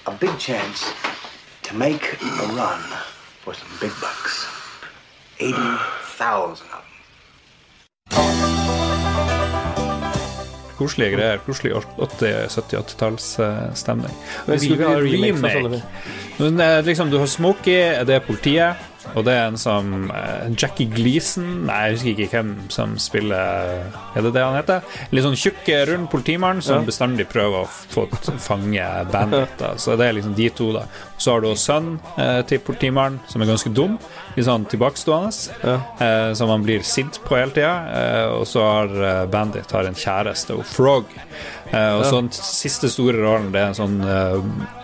a 0.07 0.14
big 0.22 0.32
chance 0.40 0.88
to 1.68 1.76
make 1.76 2.15
a 2.24 2.48
run 2.56 2.88
for 3.44 3.53
some 3.53 3.69
big 3.84 3.91
bucks. 3.99 4.45
80,000 5.40 6.52
of 6.52 6.60
them. 6.72 6.89
Koselige 10.80 11.11
greier. 11.18 11.38
Koselig 11.45 11.72
80-70-80-tallsstemning. 11.99 14.14
Men 14.47 14.60
vil 14.64 14.77
vi 14.80 14.85
ha 14.88 14.95
remake 15.03 15.81
Men 16.39 16.60
eh, 16.64 16.80
liksom, 16.85 17.10
du 17.11 17.18
har 17.19 17.27
Smokey, 17.27 18.06
det 18.07 18.15
er 18.15 18.19
politiet. 18.26 18.76
Og 19.15 19.23
det 19.26 19.34
er 19.34 19.47
en 19.49 19.57
som 19.57 20.10
eh, 20.11 20.49
Jackie 20.60 20.85
Gleason 20.91 21.45
Nei, 21.65 21.77
jeg 21.88 21.93
husker 21.95 22.10
ikke 22.11 22.27
hvem 22.35 22.49
som 22.69 22.97
spiller 23.01 23.80
Er 24.14 24.22
det 24.26 24.34
det 24.35 24.43
han 24.43 24.57
heter? 24.57 24.81
Litt 25.15 25.23
sånn 25.26 25.38
tjukk, 25.39 25.64
rund 25.89 26.10
politimann 26.11 26.60
som 26.61 26.81
Ja. 26.84 26.88
bestandig 26.91 27.26
prøver 27.31 27.64
å 27.64 27.69
få 27.69 28.06
fange 28.43 28.85
bandet. 29.10 29.56
Så 29.81 29.95
det 29.97 30.06
er 30.10 30.14
liksom 30.19 30.35
de 30.38 30.49
to, 30.53 30.68
da. 30.76 30.84
Så 31.18 31.31
har 31.34 31.39
du 31.41 31.47
sønnen 31.57 31.97
eh, 32.19 32.41
til 32.51 32.60
politimannen, 32.61 33.19
som 33.31 33.41
er 33.41 33.47
ganske 33.49 33.72
dum. 33.73 33.97
Litt 34.35 34.47
sånn 34.47 34.68
tilbakestående. 34.69 35.31
Ja. 35.64 35.77
Eh, 36.06 36.34
som 36.38 36.51
han 36.53 36.64
blir 36.64 36.84
sint 36.85 37.22
på 37.26 37.38
hele 37.39 37.56
tida. 37.56 37.73
Eh, 37.99 38.26
og 38.39 38.45
så 38.47 38.65
har 38.65 38.99
eh, 39.03 39.23
Bandit 39.31 39.72
har 39.72 39.89
en 39.89 39.97
kjæreste, 39.97 40.57
og 40.57 40.68
Frog. 40.69 41.10
Eh, 41.72 41.93
og 41.93 42.06
så 42.06 42.18
den 42.18 42.31
siste 42.34 42.89
store 42.89 43.19
rollen, 43.22 43.51
det 43.53 43.61
er 43.61 43.68
en 43.69 43.77
sånn 43.77 43.99
eh, 44.01 44.38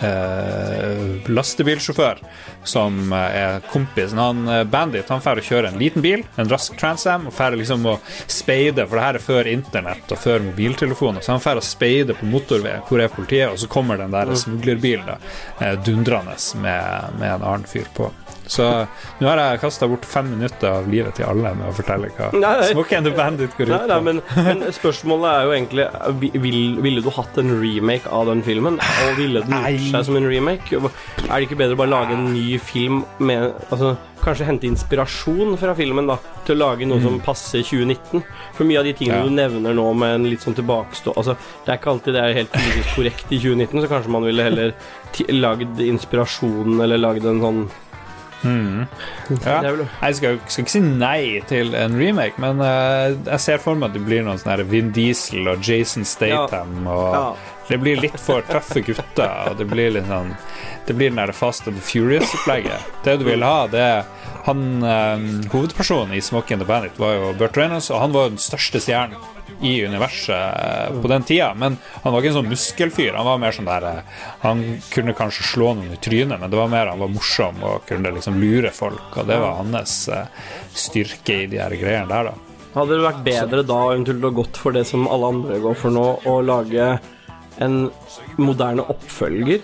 eh, 0.06 1.30
lastebilsjåfør 1.34 2.22
som 2.66 3.14
er 3.16 3.64
kompisen. 3.72 4.22
Han 4.22 4.70
Bandit 4.70 5.10
han 5.14 5.22
drar 5.22 5.42
å 5.42 5.46
kjøre 5.46 5.72
en 5.72 5.80
liten 5.82 6.06
bil, 6.06 6.26
en 6.42 6.50
rask 6.50 6.78
Transam, 6.80 7.28
og 7.30 7.38
drar 7.38 7.58
liksom 7.58 7.86
å 7.90 7.98
speide, 8.26 8.86
for 8.86 8.98
det 8.98 9.06
her 9.08 9.20
er 9.20 9.26
før 9.26 9.50
internett 9.50 10.14
og 10.14 10.22
før 10.22 10.46
mobiltelefoner, 10.46 11.26
så 11.26 11.36
han 11.36 11.44
drar 11.46 11.62
å 11.62 11.66
speide 11.66 12.18
på 12.18 12.30
motorveien, 12.30 12.86
hvor 12.90 13.02
er 13.02 13.14
politiet, 13.14 13.50
og 13.52 13.62
så 13.62 13.70
kommer 13.72 14.02
den 14.02 14.14
der 14.14 14.34
smuglerbilen 14.38 15.10
da, 15.10 15.18
eh, 15.62 15.76
dundrende 15.86 16.38
med, 16.62 17.18
med 17.20 17.32
en 17.36 17.50
annen 17.54 17.70
fyr 17.70 17.90
på. 17.98 18.12
Så 18.48 18.66
nå 19.20 19.28
har 19.28 19.40
jeg 19.42 19.60
kasta 19.64 19.88
bort 19.90 20.06
fem 20.06 20.28
minutter 20.36 20.70
av 20.70 20.90
livet 20.92 21.16
til 21.18 21.26
alle 21.26 21.54
med 21.58 21.70
å 21.70 21.74
fortelle 21.74 22.12
hva 22.14 22.32
Nei, 22.34 22.52
nei. 22.62 22.96
And 22.96 23.06
the 23.08 23.12
Bandit 23.18 23.56
går 23.58 23.72
ut 23.72 23.76
på. 23.76 23.88
nei, 23.90 24.00
men, 24.06 24.22
men 24.48 24.62
spørsmålet 24.76 25.30
er 25.32 25.48
jo 25.48 25.54
egentlig 25.56 26.42
vil, 26.44 26.60
Ville 26.86 27.02
du 27.02 27.10
hatt 27.16 27.38
en 27.42 27.50
remake 27.62 28.08
av 28.14 28.28
den 28.30 28.44
filmen? 28.46 28.78
Og 28.78 29.18
ville 29.18 29.42
den 29.42 29.56
gjort 29.56 29.92
seg 29.96 30.06
som 30.12 30.20
en 30.20 30.28
remake? 30.30 30.78
Er 30.78 31.34
det 31.40 31.48
ikke 31.48 31.58
bedre 31.64 31.74
å 31.74 31.82
bare 31.82 31.94
lage 31.96 32.14
en 32.18 32.28
ny 32.34 32.58
film 32.62 33.04
med 33.20 33.54
Altså, 33.72 33.96
Kanskje 34.26 34.46
hente 34.48 34.66
inspirasjon 34.66 35.54
fra 35.62 35.76
filmen 35.78 36.08
da 36.10 36.16
til 36.48 36.56
å 36.56 36.62
lage 36.64 36.86
noe 36.90 37.02
som 37.04 37.20
passer 37.22 37.62
2019? 37.66 38.24
For 38.58 38.66
mye 38.66 38.80
av 38.82 38.86
de 38.88 38.94
tingene 38.98 39.16
Mm. 39.16 39.22
Ja. 39.22 39.30
du 39.30 39.36
nevner 39.38 39.76
nå 39.78 39.86
med 39.96 40.16
en 40.16 40.26
litt 40.30 40.42
sånn 40.44 40.56
tilbakestå 40.58 41.14
Altså, 41.16 41.36
Det 41.66 41.72
er 41.74 41.78
ikke 41.80 41.92
alltid 41.94 42.14
det 42.18 42.24
er 42.24 42.34
helt 42.40 42.56
korrekt 42.96 43.32
i 43.32 43.38
2019, 43.40 43.82
så 43.86 43.88
kanskje 43.92 44.10
man 44.16 44.26
ville 44.26 44.44
heller 44.44 44.74
lagd 45.30 45.80
inspirasjonen 45.80 46.82
eller 46.84 46.98
lagd 47.00 47.26
en 47.30 47.40
sånn 47.44 47.60
Ja. 48.46 49.62
Er 49.64 49.72
vel- 49.76 49.88
Jeg 50.02 50.16
skal, 50.16 50.40
skal 50.48 50.62
ikke 50.64 50.72
si 50.72 50.80
nei 50.86 51.42
til 51.48 51.74
en 51.76 51.96
remake, 52.00 52.38
men 52.42 52.60
uh, 52.62 53.16
jeg 53.32 53.40
ser 53.40 53.58
for 53.64 53.76
meg 53.76 53.90
at 53.90 53.94
det 53.98 54.06
blir 54.06 54.24
noen 54.24 54.38
sånne 54.42 54.66
Vin 54.70 54.92
Diesel 54.96 55.48
og 55.48 55.62
Jason 55.66 56.06
Statham. 56.06 56.88
Og 56.88 57.14
Ja. 57.16 57.26
Det 57.68 57.78
blir 57.82 57.98
litt 57.98 58.20
for 58.22 58.46
tøffe 58.46 58.84
gutter. 58.86 59.50
Og 59.50 59.58
det 59.58 59.66
blir 59.70 59.96
litt 59.96 60.10
sånn 60.10 60.36
Det 60.86 60.94
blir 60.94 61.10
den 61.10 61.18
der 61.18 61.34
Fast 61.34 61.68
and 61.68 61.82
Furious-opplegget. 61.82 62.92
Det 63.04 63.18
du 63.18 63.26
vil 63.26 63.46
ha, 63.46 63.66
det 63.72 63.82
er 63.82 64.04
han 64.46 64.84
um, 64.84 65.24
Hovedpersonen 65.50 66.14
i 66.14 66.22
Smoking 66.22 66.60
and 66.60 66.62
the 66.62 66.68
Bandit 66.70 67.00
var 67.02 67.16
jo 67.16 67.32
Bert 67.40 67.58
Reynolds, 67.58 67.90
og 67.90 68.04
han 68.04 68.14
var 68.14 68.28
jo 68.28 68.36
den 68.36 68.44
største 68.44 68.78
stjernen 68.84 69.18
i 69.66 69.80
universet 69.86 70.36
eh, 70.36 71.02
på 71.02 71.10
den 71.10 71.24
tida. 71.26 71.48
Men 71.58 71.78
han 72.04 72.14
var 72.14 72.22
ikke 72.22 72.34
en 72.34 72.38
sånn 72.42 72.52
muskelfyr. 72.52 73.16
Han 73.18 73.26
var 73.26 73.40
mer 73.42 73.56
sånn 73.56 73.70
der 73.70 73.88
eh, 73.90 74.22
Han 74.44 74.62
kunne 74.94 75.16
kanskje 75.18 75.48
slå 75.50 75.72
noen 75.78 75.96
i 75.96 75.98
trynet, 75.98 76.38
men 76.38 76.52
det 76.52 76.60
var 76.60 76.70
mer 76.70 76.92
han 76.92 77.02
var 77.02 77.14
morsom 77.14 77.64
og 77.66 77.88
kunne 77.90 78.14
liksom 78.14 78.38
lure 78.42 78.70
folk, 78.76 79.08
og 79.16 79.30
det 79.32 79.40
var 79.42 79.58
hans 79.64 79.98
styrke 80.76 81.40
i 81.46 81.50
de 81.50 81.64
her 81.64 81.74
greiene 81.80 82.10
der, 82.12 82.30
da. 82.30 82.56
Hadde 82.76 82.98
det 82.98 83.06
vært 83.06 83.26
bedre 83.26 83.62
da 83.64 83.82
eventuelt 83.94 84.28
å 84.28 84.34
gått 84.44 84.58
for 84.60 84.76
det 84.76 84.84
som 84.90 85.08
alle 85.08 85.32
andre 85.32 85.62
går 85.64 85.78
for 85.80 85.96
nå, 85.96 86.08
å 86.28 86.40
lage 86.44 86.90
en 87.64 87.90
moderne 88.38 88.86
oppfølger? 88.92 89.62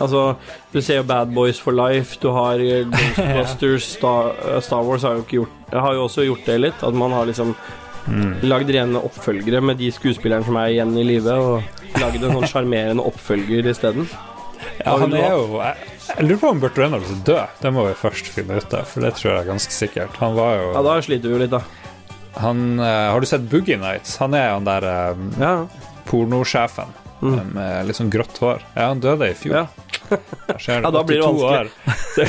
Altså, 0.00 0.34
du 0.72 0.80
ser 0.82 1.02
jo 1.02 1.06
Bad 1.06 1.30
Boys 1.36 1.60
for 1.62 1.76
Life, 1.76 2.16
du 2.22 2.30
har 2.34 2.58
eh, 2.62 2.86
Ghostbusters, 2.90 3.86
Star, 3.98 4.32
eh, 4.48 4.60
Star 4.64 4.82
Wars 4.86 5.04
har 5.06 5.20
jo 5.20 5.24
gjort 5.30 5.74
Har 5.74 5.94
jo 5.94 6.04
også 6.08 6.24
gjort 6.26 6.46
det 6.48 6.56
litt, 6.60 6.82
at 6.82 6.94
man 6.94 7.12
har 7.14 7.26
liksom 7.30 7.54
lagd 8.44 8.68
rene 8.68 9.00
oppfølgere 9.00 9.62
med 9.64 9.78
de 9.80 9.86
skuespillerne 9.94 10.44
som 10.44 10.56
er 10.60 10.74
igjen 10.74 10.90
i 11.00 11.04
live, 11.08 11.32
og 11.40 12.00
lagd 12.02 12.20
en 12.20 12.34
sånn 12.36 12.50
sjarmerende 12.50 13.04
oppfølger 13.08 13.64
isteden. 13.70 14.04
Ja, 14.82 14.98
han 15.00 15.14
er 15.16 15.30
jo 15.32 15.56
jeg, 15.56 15.88
jeg 16.10 16.26
lurer 16.26 16.40
på 16.42 16.50
om 16.52 16.60
Burt 16.60 16.76
Reynolds 16.80 17.08
er 17.14 17.22
død. 17.24 17.54
Det 17.62 17.72
må 17.72 17.86
vi 17.88 17.94
først 17.96 18.28
finne 18.34 18.58
ut 18.60 18.76
av, 18.76 18.84
for 18.90 19.04
det 19.06 19.14
tror 19.16 19.30
jeg 19.30 19.38
er 19.40 19.48
ganske 19.48 19.72
sikkert. 19.72 20.18
Han 20.20 20.36
var 20.36 20.52
jo 20.58 20.68
Ja, 20.74 20.82
da 20.84 20.98
sliter 21.06 21.32
vi 21.32 21.36
jo 21.38 21.40
litt, 21.46 21.54
da. 21.56 21.62
han, 22.44 22.62
eh, 22.80 23.08
Har 23.14 23.24
du 23.24 23.30
sett 23.30 23.48
Boogie 23.48 23.80
Nights? 23.80 24.18
Han 24.20 24.36
er 24.36 24.50
han 24.52 24.68
der 24.68 24.88
um, 25.16 25.30
Ja. 25.40 25.54
Pornosjefen 26.14 26.94
mm. 27.22 27.40
med 27.54 27.88
litt 27.88 27.98
sånn 27.98 28.12
grått 28.12 28.38
hår. 28.38 28.62
Ja, 28.74 28.92
han 28.92 29.02
døde 29.02 29.32
i 29.32 29.34
fjor. 29.38 29.64
ja. 29.64 29.66
Da 30.46 30.58
skjer 30.60 30.82
Ja, 30.84 30.90
da 30.90 31.02
blir 31.04 31.16
det 31.16 31.24
82 31.24 31.44
år. 31.48 31.68
Det, 32.16 32.26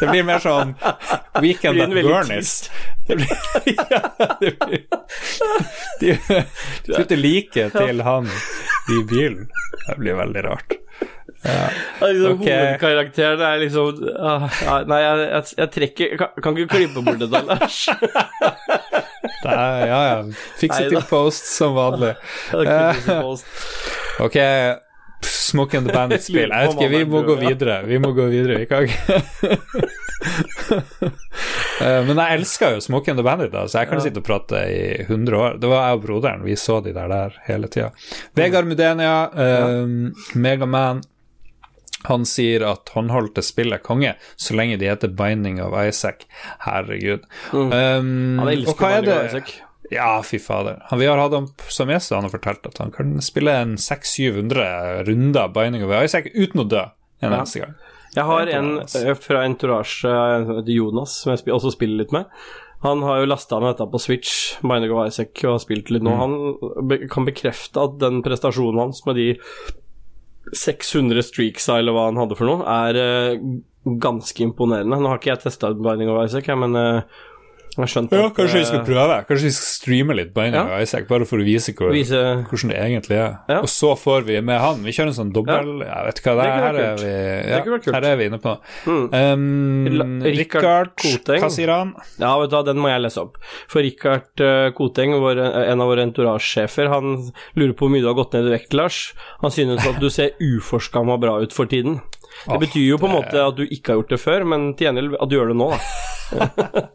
det 0.00 0.06
blir 0.10 0.24
mer 0.26 0.42
sånn 0.42 0.74
Weekend 1.40 1.80
at 1.80 1.92
Bernies. 1.94 2.54
Det 3.06 3.14
blir, 3.20 3.30
ja, 3.88 4.00
det 4.40 4.50
blir 4.58 4.80
De 6.00 6.16
putter 6.90 7.20
liket 7.20 7.76
til 7.78 8.02
han 8.02 8.26
i 8.26 8.98
bilen. 9.06 9.46
Det 9.86 9.94
blir 10.00 10.18
veldig 10.18 10.42
rart. 10.42 10.74
Ja, 11.46 11.68
liksom, 12.02 12.40
okay. 12.40 12.50
Hovedkarakteren 12.50 13.44
er 13.46 13.60
liksom 13.62 14.00
ah, 14.18 14.48
Nei, 14.90 14.98
jeg, 15.04 15.20
jeg, 15.22 15.42
jeg 15.60 15.70
trekker 15.76 16.16
kan, 16.18 16.34
kan 16.42 16.58
ikke 16.58 16.80
klippe 16.80 17.04
bort 17.06 17.22
det 17.22 17.30
Lars. 17.30 17.78
Er, 19.44 19.86
ja, 19.86 20.00
ja. 20.08 20.16
Fix 20.60 20.80
it 20.80 20.90
til 20.94 21.04
post 21.10 21.46
som 21.52 21.76
vanlig. 21.76 22.14
Post. 23.06 23.46
Ok, 24.24 24.36
Smoke 25.26 25.78
and 25.78 25.88
the 25.88 25.94
Bandit-spill. 25.94 26.50
Jeg 26.50 26.68
vet 26.68 26.74
ikke, 26.76 26.90
vi 26.92 27.04
må 27.08 27.22
gå 27.26 27.36
videre. 27.40 27.80
Vi 27.86 27.98
må 28.02 28.12
gå 28.16 28.26
videre, 28.32 28.58
vi 28.62 28.66
kan 28.70 28.86
ikke 28.86 29.02
Eh, 31.76 32.00
Men 32.06 32.16
jeg 32.16 32.38
elsker 32.38 32.76
jo 32.76 32.80
Smoke 32.80 33.12
and 33.12 33.20
the 33.20 33.24
Bandit, 33.24 33.50
da, 33.52 33.66
så 33.68 33.82
jeg 33.82 33.90
kan 33.90 34.00
sitte 34.00 34.22
og 34.22 34.26
prate 34.26 34.62
i 34.72 34.78
100 35.04 35.36
år. 35.36 35.58
Det 35.60 35.68
var 35.70 35.84
jeg 35.84 35.98
og 35.98 36.06
broderen, 36.06 36.44
vi 36.46 36.56
så 36.58 36.78
de 36.84 36.94
der 36.96 37.10
der 37.12 37.36
hele 37.46 37.68
tida. 37.68 37.90
Vegard 38.38 38.64
Mudenia, 38.68 39.12
uh, 39.28 39.84
Megaman. 40.40 41.02
Han 42.04 42.26
sier 42.28 42.62
at 42.68 42.90
håndholdte 42.94 43.42
spill 43.42 43.72
er 43.72 43.78
konge, 43.82 44.12
så 44.36 44.54
lenge 44.54 44.76
de 44.78 44.86
heter 44.90 45.08
Binding 45.16 45.60
of 45.64 45.72
Isaac. 45.80 46.26
Herregud. 46.60 47.24
Um, 47.52 48.38
Han 48.38 48.48
elsker 48.52 48.76
Binding 48.78 49.16
of 49.16 49.24
Isaac. 49.30 49.54
ja, 49.90 50.22
fy 50.22 50.38
fader. 50.38 50.82
Han, 50.90 50.98
vi 51.00 51.06
har 51.06 51.18
hatt 51.18 51.32
ham 51.32 51.48
som 51.72 51.88
gjest, 51.90 52.12
og 52.12 52.18
han 52.20 52.28
har 52.28 52.34
fortalt 52.36 52.66
at 52.66 52.78
han 52.78 52.92
kan 52.94 53.16
spille 53.24 53.50
en 53.62 53.76
600-700 53.76 55.04
runder 55.08 55.48
Binding 55.56 55.84
of 55.86 55.94
Isaac 56.04 56.28
uten 56.34 56.62
å 56.64 56.68
dø 56.68 56.84
en 56.84 57.32
Ja. 57.32 57.38
eneste 57.40 57.60
gang. 57.64 57.74
Jeg 58.16 58.24
har 58.24 58.46
en 58.48 58.70
eh, 58.80 59.14
fra 59.14 59.42
Entourage, 59.44 60.04
eh, 60.04 60.62
Jonas, 60.72 61.18
som 61.22 61.32
jeg 61.34 61.52
også 61.52 61.72
spiller 61.74 61.98
litt 62.04 62.12
med. 62.12 62.24
Han 62.82 63.02
har 63.02 63.20
jo 63.20 63.26
lasta 63.26 63.58
ned 63.58 63.74
dette 63.76 63.90
på 63.90 64.00
Switch, 64.00 64.56
Binding 64.62 64.92
of 64.92 65.06
Isaac, 65.08 65.32
og 65.44 65.56
har 65.56 65.58
spilt 65.64 65.90
litt 65.90 66.02
nå. 66.04 66.12
Mm. 66.12 66.20
Han 66.20 67.08
kan 67.10 67.24
bekrefte 67.26 67.82
at 67.82 67.98
den 67.98 68.22
prestasjonen 68.22 68.78
hans 68.84 69.02
med 69.06 69.16
de 69.16 69.34
600 70.54 71.24
streaksa, 71.26 71.80
eller 71.80 71.96
hva 71.96 72.08
han 72.10 72.20
hadde 72.20 72.36
for 72.38 72.48
noe, 72.48 72.66
er 72.86 72.98
eh, 73.00 73.46
ganske 74.02 74.44
imponerende. 74.44 74.98
Nå 75.00 75.10
har 75.10 75.20
ikke 75.20 75.32
jeg 75.32 75.44
testa 75.46 75.72
Binding 75.74 76.12
of 76.12 76.22
Isaac, 76.24 76.50
men 76.58 76.78
eh, 76.78 77.24
jeg 77.84 77.92
skjønte 77.92 78.16
Ja, 78.16 78.26
at 78.30 78.36
kanskje 78.36 78.58
vi 78.62 78.64
skal 78.64 78.80
eh, 78.80 78.86
prøve. 78.86 79.16
Kanskje 79.28 79.48
vi 79.48 79.52
skal 79.56 79.68
streame 79.76 80.16
litt 80.16 80.32
Binding 80.34 80.54
Ja. 80.56 80.76
of 80.76 80.82
Isaac, 80.86 81.08
bare 81.08 81.26
for 81.28 81.42
å 81.42 81.44
vise, 81.44 81.74
hvor, 81.76 81.92
vise 81.92 82.20
hvordan 82.48 82.72
det 82.72 82.78
egentlig 82.80 83.16
er. 83.20 83.36
Ja. 83.48 83.58
Og 83.60 83.68
så 83.68 83.92
får 83.98 84.24
vi 84.28 84.40
med 84.40 84.60
han. 84.60 84.82
Vi 84.86 84.94
kjører 84.96 85.12
en 85.12 85.18
sånn 85.20 85.32
dobbel 85.34 85.82
Jeg 85.84 86.06
vet 86.08 86.22
hva 86.24 86.34
det 86.36 86.46
Det 86.46 86.52
er. 86.52 86.62
Her 86.66 86.80
er 86.86 86.96
vi, 87.02 87.12
ja, 87.50 87.92
her 87.98 88.08
er 88.12 88.16
vi 88.16 88.28
inne 88.30 88.40
på. 88.42 88.56
Mm. 88.86 89.04
Um, 89.12 90.22
Rikard 90.24 90.66
Rikard, 90.66 90.92
Koteng. 91.00 91.40
hva 91.42 91.50
sier 91.52 91.72
han? 91.72 91.94
Ja, 92.20 92.32
vet 92.40 92.50
du 92.50 92.56
hva, 92.56 92.64
den 92.66 92.80
må 92.82 92.88
jeg 92.90 93.02
lese 93.04 93.22
opp. 93.22 93.38
For 93.70 93.84
Rikard 93.84 94.42
eh, 94.44 94.70
Koteng, 94.76 95.16
vår, 95.22 95.40
en 95.66 95.82
av 95.82 95.90
våre 95.90 96.04
entourage-sjefer, 96.06 96.90
han 96.92 97.30
lurer 97.58 97.74
på 97.76 97.86
hvor 97.86 97.92
mye 97.94 98.04
du 98.04 98.08
har 98.10 98.18
gått 98.18 98.36
ned 98.36 98.48
i 98.50 98.54
vekt, 98.56 98.74
Lars. 98.76 99.00
Han 99.42 99.52
synes 99.54 99.86
at 99.86 100.00
du 100.02 100.08
ser 100.12 100.34
uforskamma 100.42 101.18
bra 101.22 101.38
ut 101.42 101.52
for 101.56 101.68
tiden. 101.70 102.00
Det 102.44 102.58
betyr 102.66 102.84
jo 102.84 102.98
på 103.00 103.08
en 103.08 103.16
måte 103.18 103.40
at 103.42 103.56
du 103.58 103.64
ikke 103.64 103.92
har 103.92 104.02
gjort 104.02 104.12
det 104.14 104.20
før, 104.22 104.46
men 104.52 104.68
til 104.76 104.90
gjengjeld 104.90 105.16
at 105.18 105.30
du 105.30 105.38
gjør 105.38 105.52
det 105.52 105.58
nå, 105.62 105.70
da. 105.74 105.80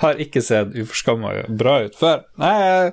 Har 0.00 0.20
ikke 0.22 0.40
sett 0.44 0.72
uforskamma 0.72 1.34
bra 1.60 1.74
ut 1.84 1.96
før. 2.00 2.22
Nei, 2.40 2.52
jeg 2.60 2.92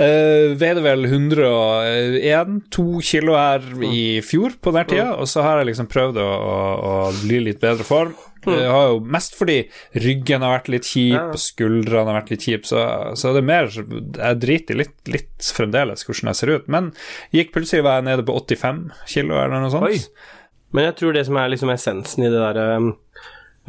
uh, 0.00 0.54
veide 0.60 0.84
vel 0.84 1.04
101-2 1.08 2.86
kilo 3.04 3.36
her 3.36 3.66
i 3.84 4.22
fjor 4.24 4.56
på 4.62 4.72
den 4.76 4.88
tida, 4.88 5.10
og 5.18 5.28
så 5.30 5.44
har 5.44 5.60
jeg 5.60 5.72
liksom 5.72 5.90
prøvd 5.92 6.22
å, 6.22 6.28
å, 6.28 6.56
å 6.92 6.96
bli 7.20 7.42
litt 7.50 7.60
bedre 7.64 7.86
form. 7.86 8.16
Jeg 8.48 8.70
har 8.70 8.92
jo 8.92 9.00
mest 9.02 9.34
fordi 9.36 9.58
ryggen 9.98 10.44
har 10.44 10.54
vært 10.54 10.70
litt 10.72 10.88
kjip, 10.88 11.34
og 11.34 11.40
skuldrene 11.42 12.08
har 12.08 12.20
vært 12.20 12.32
litt 12.32 12.46
kjip, 12.46 12.66
så, 12.68 12.84
så 13.18 13.34
det 13.34 13.42
er 13.42 13.48
mer 13.50 13.68
Jeg 13.74 14.40
driter 14.40 14.78
litt, 14.78 14.96
litt 15.10 15.50
fremdeles 15.56 16.06
hvordan 16.06 16.32
jeg 16.32 16.40
ser 16.40 16.54
ut, 16.54 16.70
men 16.72 16.92
gikk 17.34 17.52
plutselig 17.56 17.84
var 17.86 17.98
jeg 17.98 18.08
nede 18.10 18.26
på 18.28 18.36
85 18.38 18.82
kilo 19.10 19.40
eller 19.42 19.64
noe 19.64 19.72
sånt. 19.74 19.90
Oi. 19.90 20.36
Men 20.72 20.84
jeg 20.90 20.96
tror 21.00 21.14
det 21.16 21.26
som 21.28 21.36
er 21.40 21.48
liksom 21.52 21.70
essensen 21.72 22.24
i 22.26 22.30
det 22.32 22.40
derre 22.42 22.66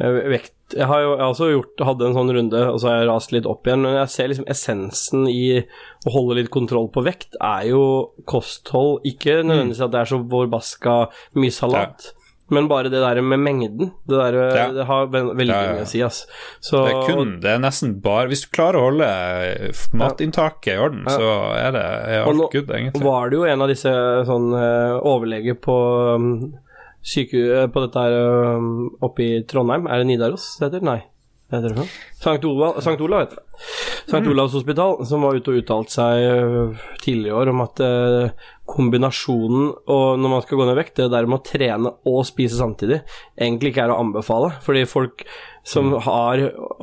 vekt 0.00 0.54
Jeg 0.76 0.86
har 0.86 1.00
jo 1.02 1.10
også 1.26 1.48
gjort, 1.50 1.80
hadde 1.84 2.06
en 2.06 2.14
sånn 2.14 2.30
runde, 2.32 2.60
og 2.70 2.76
så 2.80 2.88
har 2.88 3.00
jeg 3.00 3.08
rast 3.10 3.32
litt 3.34 3.46
opp 3.50 3.66
igjen, 3.66 3.82
men 3.82 3.96
jeg 3.98 4.12
ser 4.12 4.28
liksom 4.30 4.46
essensen 4.52 5.24
i 5.28 5.40
å 6.06 6.12
holde 6.14 6.36
litt 6.38 6.50
kontroll 6.54 6.86
på 6.94 7.02
vekt, 7.02 7.34
er 7.42 7.64
jo 7.72 7.80
kosthold. 8.30 9.00
Ikke 9.10 9.40
nødvendigvis 9.42 9.82
at 9.82 9.90
det 9.92 10.00
er 10.04 10.10
så 10.12 10.20
forbaska 10.30 10.94
mye 11.34 11.52
salat, 11.56 12.12
Men 12.50 12.66
bare 12.66 12.88
det 12.90 12.98
der 13.02 13.20
med 13.22 13.38
mengden, 13.38 13.92
det, 14.10 14.16
der, 14.16 14.34
Ja. 14.56 14.64
det 14.74 14.86
har 14.86 15.06
veldig 15.06 15.46
Ja, 15.46 15.58
ja, 15.60 15.66
ja. 15.66 15.74
mye 15.74 15.82
å 15.84 15.90
si, 15.90 16.00
ass. 16.02 16.24
Så, 16.60 16.84
Det 16.86 16.94
er 16.94 17.06
kun 17.14 17.40
Det 17.40 17.50
er 17.50 17.58
nesten 17.62 18.00
bare 18.02 18.26
Hvis 18.28 18.42
du 18.42 18.48
klarer 18.56 18.78
å 18.80 18.88
holde 18.90 19.06
eh, 19.06 19.70
matinntaket 19.94 20.74
i 20.74 20.78
orden, 20.78 21.04
så 21.06 21.54
er 21.58 21.70
det 21.76 21.84
er 21.84 22.24
alt 22.26 22.50
good, 22.52 22.70
egentlig. 22.70 23.04
var 23.04 23.30
det 23.30 23.36
jo 23.38 23.44
en 23.44 23.62
av 23.62 23.68
disse 23.68 23.92
sånn 24.26 24.48
eh, 24.54 24.98
overleger 25.02 25.54
på 25.62 25.76
um, 27.00 27.06
syke, 27.06 27.40
eh, 27.62 27.66
på 27.72 27.86
dette 27.86 28.04
her 28.04 28.56
um, 28.56 28.90
oppe 29.00 29.24
i 29.24 29.42
Trondheim. 29.48 29.86
Er 29.86 30.02
det 30.02 30.06
Nidaros 30.12 30.56
det 30.60 30.70
heter? 30.70 30.84
Nei. 30.84 31.00
Sankt 31.50 32.44
Olav, 32.46 32.80
Sankt 32.80 33.00
Olav 33.02 33.24
heter 33.24 33.40
det. 33.40 33.60
Sankt 34.10 34.28
Olavs 34.30 34.52
hospital, 34.54 35.00
som 35.06 35.24
var 35.26 35.34
ute 35.34 35.50
og 35.50 35.58
uttalte 35.58 35.96
seg 35.96 36.22
øh, 36.22 36.76
tidligere 37.02 37.32
i 37.32 37.38
år 37.40 37.50
om 37.50 37.62
at 37.64 37.82
øh, 37.82 38.30
kombinasjonen 38.70 39.70
og 39.90 40.20
når 40.20 40.32
man 40.34 40.42
skal 40.44 40.60
gå 40.60 40.66
ned 40.68 40.76
i 40.76 40.80
vekt, 40.80 40.96
det 41.00 41.10
der 41.12 41.26
med 41.28 41.40
å 41.40 41.46
trene 41.46 41.92
og 42.06 42.20
spise 42.28 42.58
samtidig, 42.58 43.00
egentlig 43.38 43.72
ikke 43.72 43.86
er 43.88 43.94
å 43.94 44.00
anbefale. 44.02 44.52
Fordi 44.64 44.84
folk 44.88 45.24
som 45.66 45.90
har, 46.06 46.40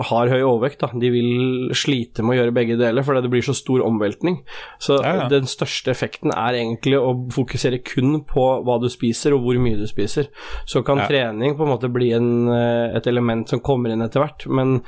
har 0.09 0.29
høy 0.29 0.43
overvekt, 0.45 0.83
da, 0.83 0.91
de 1.01 1.09
vil 1.09 1.71
slite 1.75 2.21
med 2.23 2.35
å 2.35 2.37
gjøre 2.41 2.53
begge 2.53 2.77
deler 2.77 3.05
fordi 3.05 3.23
det 3.25 3.31
blir 3.33 3.45
så 3.47 3.55
stor 3.57 3.81
omveltning. 3.87 4.41
Så 4.83 4.99
Ja, 5.01 5.15
ja. 5.23 5.27
den 5.31 5.49
største 5.49 5.91
effekten 5.95 6.31
er 6.35 6.59
egentlig 6.59 6.99
å 6.99 7.15
fokusere 7.33 7.81
kun 7.87 8.21
på 8.29 8.45
hva 8.67 8.77
du 8.83 8.87
spiser 8.93 9.33
og 9.33 9.47
hvor 9.47 9.57
mye 9.63 9.79
du 9.79 9.87
spiser. 9.89 10.29
Så 10.69 10.83
kan 10.85 11.01
Ja. 11.01 11.07
trening 11.09 11.57
på 11.57 11.65
en 11.65 11.73
måte 11.73 11.91
bli 11.91 12.11
en, 12.13 12.47
eh, 12.53 12.95
et 12.97 13.07
element 13.07 13.49
som 13.49 13.59
kommer 13.59 13.91
inn 13.91 14.01
etter 14.05 14.21
hvert, 14.21 14.45
men 14.47 14.81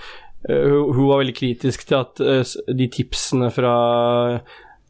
eh, 0.47 0.69
hun, 0.69 0.93
hun 0.93 1.07
var 1.09 1.23
veldig 1.23 1.35
kritisk 1.35 1.87
til 1.87 1.97
at 1.99 2.21
eh, 2.21 2.73
de 2.73 2.87
tipsene 2.87 3.49
fra 3.51 4.39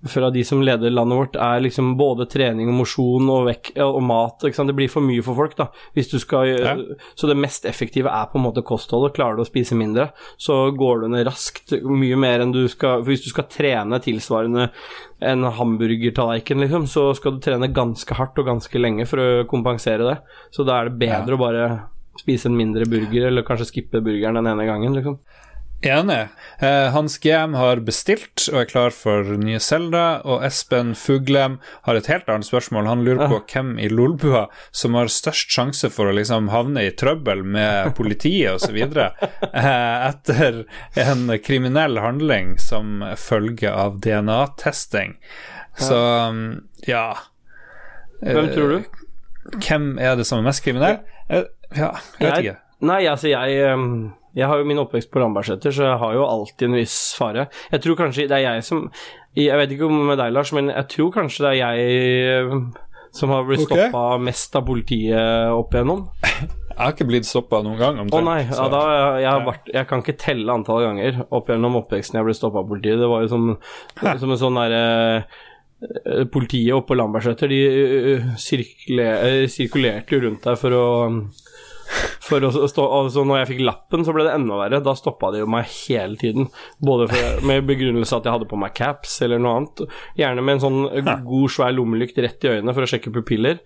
fra 0.07 0.29
de 0.29 0.43
som 0.47 0.61
leder 0.63 0.89
landet 0.89 1.17
vårt, 1.17 1.35
er 1.35 1.59
liksom 1.59 1.91
både 1.99 2.27
trening 2.31 2.69
og 2.71 2.77
mosjon 2.77 3.29
og, 3.33 3.49
og 3.83 3.99
mat. 4.03 4.45
Det 4.47 4.75
blir 4.75 4.91
for 4.91 5.03
mye 5.03 5.23
for 5.25 5.35
folk, 5.35 5.57
da. 5.59 5.67
Skal, 5.99 6.53
ja. 6.53 6.75
Så 7.19 7.27
det 7.27 7.35
mest 7.39 7.67
effektive 7.67 8.11
er 8.11 8.29
på 8.31 8.39
en 8.39 8.45
måte 8.45 8.63
kostholdet. 8.63 9.17
Klarer 9.17 9.35
du 9.35 9.43
å 9.43 9.49
spise 9.49 9.75
mindre, 9.75 10.09
så 10.39 10.69
går 10.71 11.03
du 11.03 11.09
ned 11.11 11.27
raskt. 11.27 11.75
Mye 11.83 12.19
mer 12.19 12.45
enn 12.45 12.55
du 12.55 12.63
skal 12.71 13.03
Hvis 13.07 13.25
du 13.25 13.29
skal 13.33 13.49
trene 13.51 13.99
tilsvarende 14.03 14.69
en 15.19 15.43
hamburgertallerken, 15.43 16.63
liksom, 16.63 16.87
så 16.87 17.09
skal 17.17 17.35
du 17.35 17.43
trene 17.43 17.71
ganske 17.75 18.15
hardt 18.15 18.39
og 18.39 18.47
ganske 18.47 18.79
lenge 18.79 19.07
for 19.09 19.19
å 19.19 19.47
kompensere 19.51 20.07
det. 20.07 20.17
Så 20.55 20.63
da 20.67 20.79
er 20.79 20.87
det 20.87 21.01
bedre 21.01 21.35
å 21.35 21.41
bare 21.43 21.65
spise 22.19 22.47
en 22.47 22.55
mindre 22.55 22.87
burger, 22.87 23.27
eller 23.27 23.47
kanskje 23.47 23.67
skippe 23.67 24.03
burgeren 24.03 24.39
den 24.39 24.47
ene 24.47 24.67
gangen, 24.67 24.95
liksom. 24.95 25.19
Enig. 25.81 26.27
Eh, 26.59 26.89
Hans 26.91 27.17
GM 27.23 27.53
har 27.55 27.79
bestilt 27.87 28.49
og 28.51 28.57
er 28.59 28.67
klar 28.67 28.91
for 28.91 29.23
nye 29.39 29.61
Selda, 29.63 30.19
og 30.27 30.43
Espen 30.43 30.91
Fuglem 30.99 31.55
har 31.87 31.95
et 31.95 32.09
helt 32.11 32.27
annet 32.27 32.47
spørsmål. 32.49 32.89
Han 32.89 33.05
lurer 33.07 33.31
på 33.31 33.39
hvem 33.53 33.69
i 33.79 33.87
Lolbua 33.87 34.47
som 34.75 34.97
har 34.99 35.07
størst 35.13 35.53
sjanse 35.55 35.87
for 35.93 36.11
å 36.11 36.15
liksom 36.17 36.51
havne 36.51 36.83
i 36.83 36.91
trøbbel 36.99 37.45
med 37.47 37.93
politiet 37.99 38.57
osv. 38.59 38.75
Eh, 38.75 40.09
etter 40.09 40.65
en 40.99 41.31
kriminell 41.45 42.01
handling 42.03 42.57
som 42.59 42.99
følge 43.15 43.71
av 43.71 44.01
DNA-testing. 44.03 45.15
Så 45.79 45.95
um, 45.95 46.39
ja 46.83 47.13
Hvem 48.19 48.49
tror 48.51 48.73
du? 48.73 49.03
Hvem 49.63 49.93
er 49.95 50.17
det 50.19 50.25
som 50.27 50.41
er 50.41 50.49
mest 50.49 50.65
kriminell? 50.65 50.99
Eh, 51.31 51.47
Ja, 51.77 51.93
jeg 52.17 52.25
vet 52.25 52.41
ikke. 52.43 52.59
Nei, 52.89 53.03
altså 53.07 53.29
jeg 53.29 53.59
ehm, 53.63 53.91
Jeg 54.39 54.49
har 54.49 54.59
jo 54.61 54.67
min 54.67 54.81
oppvekst 54.81 55.11
på 55.11 55.21
Lambertseter, 55.21 55.73
så 55.75 55.89
jeg 55.91 56.01
har 56.01 56.13
jo 56.15 56.27
alltid 56.27 56.69
en 56.69 56.77
viss 56.79 56.99
fare. 57.19 57.49
Jeg 57.73 57.83
tror 57.85 57.99
kanskje 57.99 58.29
det 58.29 58.37
er 58.39 58.45
jeg 58.47 58.67
som 58.67 58.85
Jeg 59.37 59.57
vet 59.59 59.73
ikke 59.75 59.87
om 59.87 60.05
med 60.09 60.17
deg, 60.19 60.33
Lars, 60.33 60.53
men 60.55 60.71
jeg 60.71 60.87
tror 60.95 61.11
kanskje 61.13 61.45
det 61.45 61.51
er 61.51 61.59
jeg 61.59 62.39
ehm, 62.39 62.63
som 63.15 63.33
har 63.33 63.45
blitt 63.47 63.65
okay. 63.65 63.89
stoppa 63.89 64.17
mest 64.21 64.55
av 64.57 64.65
politiet 64.67 65.53
opp 65.53 65.75
igjennom. 65.75 66.07
Jeg 66.79 66.85
har 66.85 66.93
ikke 66.93 67.09
blitt 67.09 67.27
stoppa 67.27 67.59
noen 67.59 67.75
gang. 67.75 67.97
Å 67.99 68.19
nei, 68.23 68.37
ja, 68.45 68.65
da, 68.71 68.81
jeg, 68.87 69.23
jeg, 69.25 69.39
vært, 69.49 69.65
jeg 69.75 69.87
kan 69.89 69.99
ikke 69.99 70.13
telle 70.21 70.53
antall 70.53 70.85
ganger 70.85 71.17
opp 71.27 71.49
gjennom 71.51 71.75
oppveksten 71.81 72.15
jeg 72.15 72.27
ble 72.29 72.35
stoppa 72.37 72.61
av 72.61 72.69
politiet. 72.69 73.01
Det 73.01 73.09
var 73.11 73.25
jo 73.25 73.31
som, 73.33 73.49
som 74.21 74.31
en 74.31 74.39
sånn 74.39 74.59
derre 74.61 74.85
eh, 75.19 76.21
Politiet 76.31 76.71
oppe 76.77 76.93
på 76.93 76.97
Lambertseter, 77.01 77.51
de 77.51 77.59
eh, 78.13 78.29
sirkle, 78.39 79.09
eh, 79.27 79.43
sirkulerte 79.51 80.15
jo 80.15 80.23
rundt 80.23 80.47
der 80.47 80.55
for 80.61 80.77
å 80.77 80.85
for 82.23 82.45
å 82.45 82.51
stå, 82.69 82.85
altså 83.01 83.23
når 83.27 83.41
jeg 83.41 83.49
fikk 83.53 83.61
lappen, 83.65 84.03
så 84.05 84.13
ble 84.15 84.25
det 84.27 84.33
enda 84.35 84.57
verre. 84.59 84.81
Da 84.85 84.93
stoppa 84.97 85.31
de 85.33 85.41
jo 85.43 85.47
meg 85.49 85.65
hele 85.87 86.15
tiden. 86.21 86.49
Både 86.79 87.07
for, 87.11 87.39
med 87.49 87.65
begrunnelse 87.69 88.17
at 88.19 88.27
jeg 88.29 88.35
hadde 88.37 88.49
på 88.49 88.59
meg 88.61 88.73
caps 88.77 89.17
eller 89.25 89.41
noe 89.41 89.55
annet. 89.59 89.85
Gjerne 90.19 90.43
med 90.45 90.57
en 90.59 90.65
sånn 90.65 90.81
god, 91.25 91.47
svær 91.55 91.73
lommelykt 91.75 92.19
rett 92.21 92.45
i 92.45 92.53
øynene 92.57 92.75
for 92.77 92.85
å 92.85 92.91
sjekke 92.91 93.13
pupiller. 93.15 93.61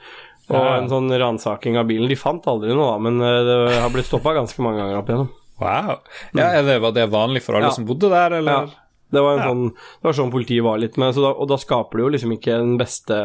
Og 0.50 0.58
Ja. 0.60 0.78
en 0.82 0.90
sånn 0.91 1.08
ransaking 1.20 1.78
av 1.80 1.88
bilen. 1.88 2.10
De 2.12 2.16
fant 2.20 2.44
aldri 2.52 2.74
noe, 2.76 2.91
da, 2.91 2.98
men 3.00 3.22
eh, 3.24 3.44
det 3.48 3.80
har 3.80 3.90
blitt 3.94 4.10
stoppa 4.10 4.34
ganske 4.36 4.60
mange 4.64 4.82
ganger 4.82 4.98
opp 5.00 5.08
igjennom. 5.12 5.30
Wow. 5.62 6.00
Ja, 6.36 6.62
det, 6.66 6.80
var 6.84 6.91
det 6.91 7.06
vanlig 7.14 7.44
for 7.45 7.56
alle 7.56 7.70
Ja. 7.70 7.76
som 7.76 7.86
bodde 7.88 8.10
der, 8.12 8.40
Ja, 8.44 8.66
det 9.14 9.22
var, 9.22 9.38
en 9.38 9.45
sånn, 9.48 9.68
det 10.02 10.08
var 10.10 10.16
sånn 10.18 10.32
politiet 10.34 10.64
var 10.66 10.80
litt 10.82 10.98
med, 10.98 11.14
så 11.14 11.22
da, 11.22 11.32
og 11.38 11.48
da 11.48 11.56
skaper 11.62 12.00
det 12.00 12.04
jo 12.04 12.10
liksom 12.16 12.32
ikke 12.34 12.58
den 12.58 12.78
beste 12.80 13.18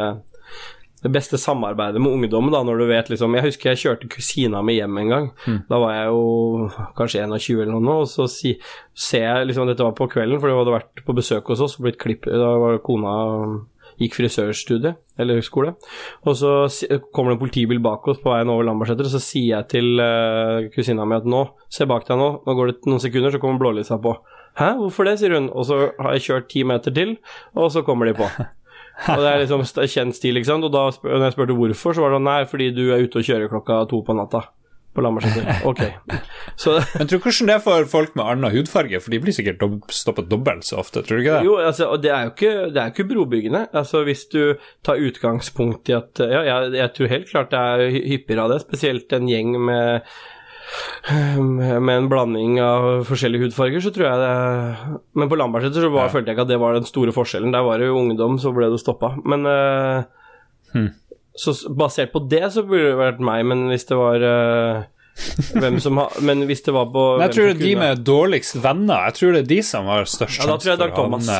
det 1.03 1.13
beste 1.15 1.39
samarbeidet 1.39 2.01
med 2.03 2.11
ungdommen, 2.11 2.51
da, 2.55 2.65
når 2.67 2.81
du 2.81 2.87
vet 2.91 3.11
liksom 3.13 3.37
Jeg 3.39 3.47
husker 3.47 3.71
jeg 3.71 3.83
kjørte 3.85 4.11
kusina 4.11 4.63
mi 4.67 4.79
hjem 4.79 4.99
en 4.99 5.13
gang. 5.13 5.31
Da 5.71 5.79
var 5.79 5.95
jeg 5.95 6.11
jo 6.11 6.69
kanskje 6.99 7.25
21 7.25 7.63
eller 7.63 7.79
noe, 7.79 8.03
og 8.03 8.11
så 8.11 8.27
si, 8.33 8.57
ser 8.99 9.27
jeg 9.29 9.51
liksom 9.51 9.71
Dette 9.71 9.87
var 9.87 9.95
på 9.99 10.11
kvelden, 10.11 10.41
for 10.41 10.51
hun 10.51 10.63
hadde 10.63 10.75
vært 10.75 11.05
på 11.07 11.17
besøk 11.17 11.53
hos 11.53 11.63
oss 11.65 11.79
og 11.79 11.87
blitt 11.87 12.01
klipp 12.03 12.27
Da 12.27 12.55
var 12.59 12.81
kona 12.85 13.15
gikk 13.99 14.15
frisørstudie, 14.15 14.95
eller 15.19 15.43
skole. 15.43 15.75
Og 16.27 16.37
så 16.39 16.53
kommer 17.11 17.33
det 17.33 17.39
en 17.39 17.43
politibil 17.43 17.81
bak 17.83 18.07
oss 18.11 18.21
på 18.23 18.31
veien 18.31 18.51
over 18.53 18.67
Lambertseter, 18.67 19.09
og 19.09 19.15
så 19.15 19.23
sier 19.23 19.57
jeg 19.57 19.71
til 19.75 20.03
uh, 20.03 20.69
kusina 20.75 21.07
mi 21.09 21.19
at 21.19 21.27
nå, 21.27 21.45
se 21.73 21.87
bak 21.89 22.07
deg 22.07 22.21
nå, 22.21 22.29
nå 22.47 22.59
går 22.59 22.73
det 22.73 22.91
noen 22.91 23.03
sekunder, 23.03 23.35
så 23.35 23.43
kommer 23.43 23.63
blålysa 23.63 23.99
på. 24.03 24.15
Hæ, 24.59 24.73
hvorfor 24.81 25.07
det, 25.07 25.19
sier 25.21 25.37
hun. 25.37 25.51
Og 25.55 25.67
så 25.69 25.81
har 25.99 26.15
jeg 26.17 26.25
kjørt 26.29 26.49
ti 26.51 26.65
meter 26.67 26.95
til, 26.95 27.17
og 27.59 27.71
så 27.75 27.85
kommer 27.87 28.11
de 28.11 28.17
på. 28.19 28.31
Og 29.15 29.23
det 29.23 29.31
er 29.31 29.43
liksom 29.45 29.65
kjent 29.65 30.17
stil, 30.19 30.39
ikke 30.41 30.51
sant. 30.51 30.67
Og 30.67 30.75
da 30.75 30.89
når 30.91 31.29
jeg 31.29 31.37
spurte 31.37 31.59
hvorfor, 31.59 31.95
så 31.95 32.05
var 32.05 32.13
det 32.13 32.19
sånn 32.21 32.31
nei, 32.31 32.39
fordi 32.51 32.71
du 32.77 32.87
er 32.91 33.05
ute 33.05 33.21
og 33.21 33.29
kjører 33.29 33.53
klokka 33.53 33.83
to 33.91 34.01
på 34.07 34.17
natta. 34.19 34.45
På 34.97 35.03
Lambertseter. 35.05 35.61
Ok. 35.71 35.83
Så 36.59 36.79
Men 36.97 37.07
tror 37.07 37.21
du 37.21 37.27
hvordan 37.29 37.51
det 37.51 37.55
er 37.55 37.63
for 37.63 37.85
folk 37.93 38.17
med 38.19 38.25
annen 38.25 38.55
hudfarge, 38.57 38.99
for 39.05 39.15
de 39.15 39.21
blir 39.23 39.37
sikkert 39.37 39.61
dob 39.61 39.93
stoppet 39.95 40.31
dobbelt 40.33 40.67
så 40.67 40.81
ofte, 40.81 41.05
tror 41.07 41.21
du 41.21 41.23
ikke 41.23 41.37
det? 41.37 41.47
Jo, 41.47 41.59
altså, 41.63 41.91
og 41.93 42.03
det 42.03 42.11
er 42.11 42.25
jo 42.27 42.33
ikke, 42.33 42.55
det 42.73 42.81
er 42.81 42.89
jo 42.89 42.95
ikke 42.97 43.07
brobyggende. 43.13 43.61
Altså, 43.77 44.03
hvis 44.09 44.25
du 44.33 44.41
tar 44.87 45.05
utgangspunkt 45.11 45.93
i 45.93 45.99
at 46.01 46.25
Ja, 46.25 46.43
jeg, 46.49 46.73
jeg 46.81 46.95
tror 46.97 47.13
helt 47.15 47.31
klart 47.31 47.55
det 47.55 47.61
er 47.61 47.85
hyppigere 47.95 48.49
av 48.49 48.57
det, 48.57 48.63
spesielt 48.65 49.15
en 49.15 49.31
gjeng 49.31 49.55
med 49.69 50.09
med 51.41 51.95
en 51.95 52.09
blanding 52.11 52.59
av 52.61 53.05
forskjellige 53.09 53.43
hudfarger, 53.47 53.81
så 53.81 53.91
tror 53.95 54.05
jeg 54.09 54.19
det 54.21 54.33
Men 55.17 55.29
på 55.31 55.37
Lambertseter 55.41 55.81
så 55.87 55.91
var, 55.95 56.09
følte 56.13 56.29
jeg 56.31 56.37
ikke 56.37 56.45
at 56.45 56.51
det 56.53 56.59
var 56.61 56.73
den 56.77 56.85
store 56.89 57.13
forskjellen. 57.17 57.53
Der 57.55 57.63
var 57.65 57.75
det 57.81 57.87
jo 57.89 57.97
ungdom, 58.03 58.35
så 58.43 58.49
ble 58.57 58.67
det 58.73 58.81
stoppa. 58.83 59.09
Men 59.25 59.41
eh, 59.49 59.99
Så 61.39 61.51
basert 61.79 62.13
på 62.13 62.21
det 62.29 62.45
så 62.53 62.63
burde 62.67 62.91
det 62.93 62.99
vært 63.01 63.21
meg, 63.25 63.41
men 63.47 63.59
hvis 63.73 63.87
det 63.89 63.97
var 63.97 64.19
uh, 64.27 64.83
hvem 65.59 65.79
som 65.83 65.97
har 66.03 66.09
Men 66.23 66.45
hvis 66.47 66.63
det 66.67 66.73
var 66.75 66.87
på 66.95 67.05
Men 67.19 67.25
jeg 67.29 67.35
tror 67.37 67.45
det 67.49 67.55
er 67.55 67.59
de 67.63 67.73
kunne- 67.73 67.85
med 67.89 67.99
dårligst 68.07 68.55
venner, 68.63 68.99
jeg 69.09 69.15
tror 69.21 69.31
det 69.33 69.41
er 69.45 69.49
de 69.55 69.61
som 69.67 69.87
har 69.91 70.03
størst 70.11 70.39
Ja, 70.43 70.47
da 70.51 70.57
tror 70.59 70.71
jeg 70.75 70.79
Dag 70.83 70.93
Thomas. 70.99 71.27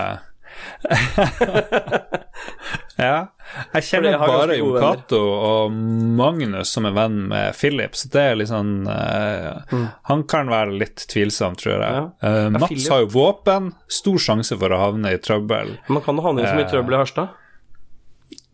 ja. 2.99 3.27
Jeg 3.75 3.87
kjenner 3.89 4.15
jeg 4.15 4.21
bare 4.21 4.57
Jon. 4.59 4.79
Cato 4.83 5.21
og 5.35 5.73
Magnus 6.19 6.73
som 6.75 6.87
er 6.89 6.95
venn 6.97 7.19
med 7.31 7.57
Philip, 7.59 7.97
så 7.99 8.11
det 8.13 8.25
er 8.33 8.39
litt 8.41 8.51
sånn 8.51 8.73
eh, 8.93 9.75
Han 10.11 10.25
kan 10.31 10.51
være 10.53 10.77
litt 10.83 11.07
tvilsom, 11.11 11.57
tror 11.59 11.75
jeg. 11.75 11.83
Mm. 11.83 12.13
Ja. 12.23 12.33
Uh, 12.47 12.59
Mats 12.59 12.89
har 12.93 13.05
jo 13.05 13.11
våpen, 13.17 13.73
stor 14.01 14.19
sjanse 14.29 14.59
for 14.61 14.75
å 14.75 14.81
havne 14.83 15.15
i 15.17 15.21
trøbbel. 15.23 15.77
Man 15.89 16.05
kan 16.05 16.19
jo 16.19 16.27
havne 16.29 16.45
i 16.45 16.49
så 16.49 16.55
mye 16.57 16.67
Eh, 16.69 16.73
trøbbel 16.73 16.99
i 16.99 17.01
Harstad. 17.01 17.37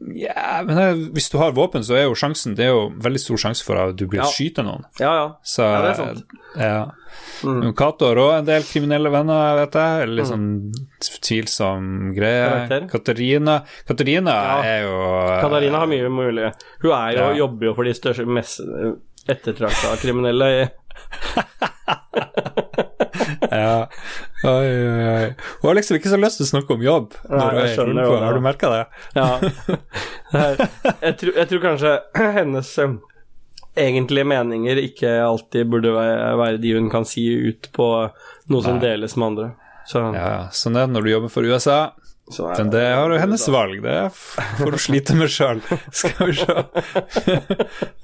Ja, 0.00 0.62
men 0.66 0.78
eh, 0.78 0.94
hvis 1.14 1.30
du 1.30 1.38
har 1.38 1.52
våpen, 1.54 1.84
så 1.86 1.94
er 1.96 2.02
jo 2.08 2.16
sjansen 2.18 2.56
Det 2.58 2.64
er 2.66 2.72
jo 2.74 2.88
veldig 3.00 3.20
stor 3.22 3.38
sjanse 3.44 3.62
for 3.64 3.78
at 3.78 3.94
du 3.96 4.06
blir 4.10 4.20
Ja. 4.20 4.26
skyte 4.28 4.64
noen. 4.66 4.82
Ja, 5.00 5.12
ja. 5.14 5.28
Så 5.46 5.62
Ja, 5.62 5.80
det 5.82 5.90
er 5.90 5.94
sant. 5.94 6.24
Ja. 6.58 6.90
Mm. 7.46 7.72
Cato 7.78 8.06
har 8.10 8.16
òg 8.16 8.32
en 8.40 8.44
del 8.48 8.62
kriminelle 8.66 9.08
venner, 9.10 9.54
vet 9.62 9.72
jeg. 9.78 10.08
Litt 10.08 10.26
sånn 10.26 10.72
tvilsom 11.00 12.12
greie. 12.16 12.88
Katarina 12.90 13.60
Katarina 13.86 14.34
Ja. 14.34 14.62
er 14.62 14.82
jo 14.82 14.98
Katarina 15.46 15.78
har 15.78 15.86
mye 15.86 16.08
mulig. 16.10 16.52
Hun 16.82 16.90
er 16.92 17.12
jo, 17.12 17.18
Ja. 17.30 17.32
jobber 17.46 17.66
jo 17.66 17.74
for 17.74 17.84
de 17.84 17.94
største, 17.94 18.26
mest 18.26 18.60
ettertrakta 19.28 19.96
kriminelle. 20.02 20.70
Ja. 23.54 23.74
Oi, 24.44 24.68
oi, 24.68 25.06
oi. 25.14 25.26
Hun 25.62 25.68
har 25.70 25.78
liksom 25.78 25.98
ikke 25.98 26.12
så 26.12 26.18
lyst 26.20 26.40
til 26.40 26.46
å 26.48 26.50
snakke 26.50 26.74
om 26.76 26.84
jobb 26.84 27.14
Nei, 27.22 27.38
når 27.38 27.50
hun 27.54 27.60
er 27.62 27.72
skjønner 27.76 28.08
jo. 28.08 28.14
Har 28.24 28.38
du 28.38 28.44
merka 28.44 28.70
det? 28.72 28.84
Ja. 29.16 29.28
Jeg, 30.34 31.16
tror, 31.20 31.32
jeg 31.38 31.48
tror 31.50 31.60
kanskje 31.62 31.92
hennes 32.38 32.70
eh, 32.82 32.94
egentlige 33.86 34.26
meninger 34.26 34.80
ikke 34.82 35.12
alltid 35.24 35.68
burde 35.70 35.92
være, 35.94 36.56
de 36.62 36.74
hun 36.76 36.90
kan 36.92 37.06
si 37.08 37.26
ut 37.48 37.70
på 37.74 37.88
noe 38.50 38.64
som 38.64 38.78
Nei. 38.80 38.84
deles 38.88 39.14
med 39.18 39.30
andre. 39.32 39.50
Så 39.88 40.00
Ja, 40.16 40.24
ja. 40.38 40.42
Sånn 40.54 40.78
er 40.80 40.88
det 40.88 40.96
når 40.96 41.06
du 41.06 41.12
jobber 41.12 41.32
for 41.32 41.46
USA. 41.46 41.78
Så 42.30 42.48
Men 42.56 42.70
det 42.72 42.80
har 42.80 43.10
jo 43.12 43.18
hennes 43.20 43.42
valg, 43.52 43.82
det 43.84 43.96
får 44.16 44.70
hun 44.72 44.80
slite 44.80 45.16
med 45.18 45.28
sjøl. 45.28 45.58
Skal 45.92 46.30
vi 46.30 46.36
se. 46.38 46.54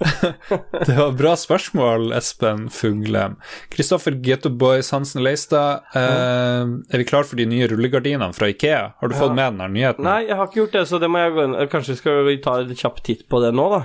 Det 0.86 0.96
var 0.96 1.14
bra 1.16 1.32
spørsmål, 1.40 2.10
Espen 2.16 2.66
Fuglem. 2.72 3.38
Kristoffer 3.72 4.18
Getoboys 4.20 4.90
Hansen 4.92 5.24
Leistad, 5.24 5.86
eh, 5.96 6.68
er 6.68 7.00
vi 7.00 7.06
klar 7.08 7.24
for 7.28 7.40
de 7.40 7.46
nye 7.48 7.68
rullegardinene 7.70 8.36
fra 8.36 8.50
Ikea? 8.52 8.82
Har 9.00 9.08
du 9.08 9.16
fått 9.16 9.32
med 9.36 9.54
den 9.54 9.64
her 9.64 9.72
nyheten? 9.72 10.04
Nei, 10.04 10.26
jeg 10.28 10.36
har 10.36 10.50
ikke 10.50 10.62
gjort 10.62 10.76
det, 10.76 10.84
så 10.92 11.00
det 11.00 11.08
må 11.12 11.24
jeg 11.24 11.36
gå 11.36 11.46
inn 11.48 11.56
Kanskje 11.72 11.96
skal 12.00 12.22
vi 12.28 12.36
ta 12.44 12.58
en 12.60 12.76
kjapp 12.76 13.00
titt 13.06 13.24
på 13.30 13.40
det 13.44 13.54
nå, 13.56 13.66
da? 13.72 13.82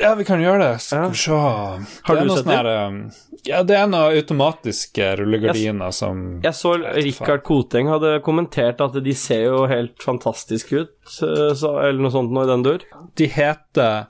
Ja, 0.00 0.14
vi 0.16 0.24
kan 0.24 0.40
gjøre 0.40 0.58
det. 0.62 0.80
Skal 0.80 1.10
vi 1.12 1.18
se 1.20 1.32
Har 1.36 2.16
Det 2.16 2.22
du 2.24 2.30
sett 2.36 2.46
det? 2.48 2.72
eh, 2.72 3.18
Ja, 3.44 3.62
det 3.66 3.74
er 3.76 3.88
noen 3.90 4.16
automatiske 4.16 5.08
rullegardiner 5.18 5.90
som 5.92 6.40
Jeg 6.44 6.54
så 6.54 6.76
Rikard 6.78 7.42
Koteng 7.44 7.88
hadde 7.90 8.20
kommentert 8.24 8.80
at 8.80 8.94
de 9.04 9.14
ser 9.18 9.44
jo 9.50 9.66
helt 9.66 9.98
fantastiske 10.02 10.72
ut, 10.84 10.94
eh, 11.26 11.52
så, 11.58 11.74
eller 11.82 12.00
noe 12.06 12.14
sånt 12.14 12.32
nå 12.32 12.44
i 12.46 12.50
den 12.52 12.62
dur. 12.64 12.86
De 13.18 13.26
heter 13.26 14.06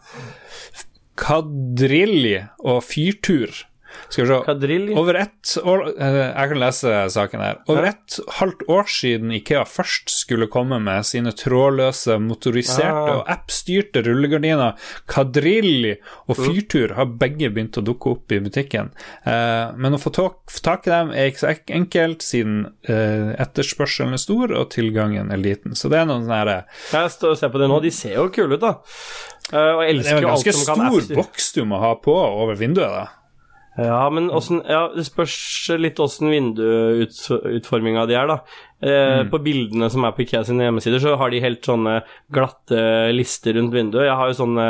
Kadrilli 1.17 2.39
og 2.65 2.83
Fyrtur. 2.87 3.65
Skal 4.09 4.25
vi 4.25 4.29
se 4.31 4.39
Kadrilli? 4.47 4.95
Over 4.99 5.15
ett 5.23 5.53
år 5.65 5.85
eh, 5.99 6.17
Jeg 6.33 6.49
kan 6.53 6.61
lese 6.61 6.95
saken 7.15 7.41
her. 7.41 7.59
Over 7.69 7.89
ett 7.91 8.19
halvt 8.39 8.63
år 8.69 8.89
siden 8.93 9.33
Ikea 9.33 9.65
først 9.69 10.11
skulle 10.13 10.47
komme 10.53 10.79
med 10.83 11.07
sine 11.09 11.33
trådløse, 11.33 12.19
motoriserte 12.21 12.93
Ah. 12.93 13.17
og 13.19 13.29
app-styrte 13.31 14.03
rullegardiner, 14.05 14.75
Kadrilli 15.09 15.95
og 16.29 16.37
Fyrtur 16.37 16.95
har 16.97 17.07
begge 17.21 17.51
begynt 17.53 17.79
å 17.79 17.85
dukke 17.85 18.13
opp 18.17 18.33
i 18.35 18.41
butikken. 18.43 18.91
Eh, 19.25 19.73
men 19.77 19.95
å 19.97 20.01
få 20.03 20.13
tak, 20.15 20.87
i 20.87 20.91
dem 20.91 21.11
er 21.15 21.31
ikke 21.31 21.43
så 21.45 21.53
enkelt, 21.79 22.23
siden 22.27 22.67
eh, 22.89 23.33
etterspørselen 23.43 24.17
er 24.17 24.23
stor 24.23 24.53
og 24.59 24.71
tilgangen 24.75 25.31
er 25.33 25.41
liten. 25.41 25.77
Så 25.79 25.89
det 25.93 26.01
er 26.03 26.09
noen 26.11 26.27
sånne 26.27 26.65
Jeg 26.93 27.11
står 27.17 27.35
og 27.35 27.39
ser 27.41 27.53
på 27.55 27.61
det 27.63 27.69
nå, 27.71 27.81
de 27.85 27.91
ser 27.95 28.17
jo 28.19 28.29
kule 28.35 28.57
ut, 28.59 28.63
da. 28.63 28.75
Eh, 29.53 29.73
og 29.77 29.83
jeg 29.85 29.99
Det 29.99 30.07
er 30.07 30.17
elsker 30.17 30.17
en 30.17 30.23
jo 30.23 30.29
alt 30.33 30.45
ganske 30.47 30.53
som 30.59 30.69
kan 30.75 31.03
stor 31.03 31.17
boks 31.23 31.53
du 31.57 31.65
må 31.69 31.81
ha 31.83 31.95
på 32.01 32.15
over 32.17 32.55
vinduet, 32.59 32.89
da. 32.93 33.07
Ja, 33.79 34.03
men 34.13 34.27
åssen 34.31 34.59
Ja, 34.69 34.91
det 34.93 35.07
spørs 35.09 35.35
litt 35.81 36.01
åssen 36.03 36.29
vinduutforminga 36.29 38.05
de 38.11 38.17
er, 38.21 38.29
da. 38.29 38.37
Eh, 38.85 39.23
På 39.33 39.41
bildene 39.41 39.89
som 39.91 40.05
er 40.05 40.13
på 40.13 40.27
Ikea 40.27 40.43
sine 40.45 40.67
hjemmesider, 40.67 41.01
så 41.01 41.17
har 41.17 41.33
de 41.33 41.41
helt 41.41 41.65
sånne 41.65 42.03
glatte 42.33 42.83
lister 43.17 43.57
rundt 43.57 43.73
vinduet. 43.73 44.09
Jeg 44.11 44.19
har 44.19 44.29
jo 44.33 44.39
sånne 44.43 44.67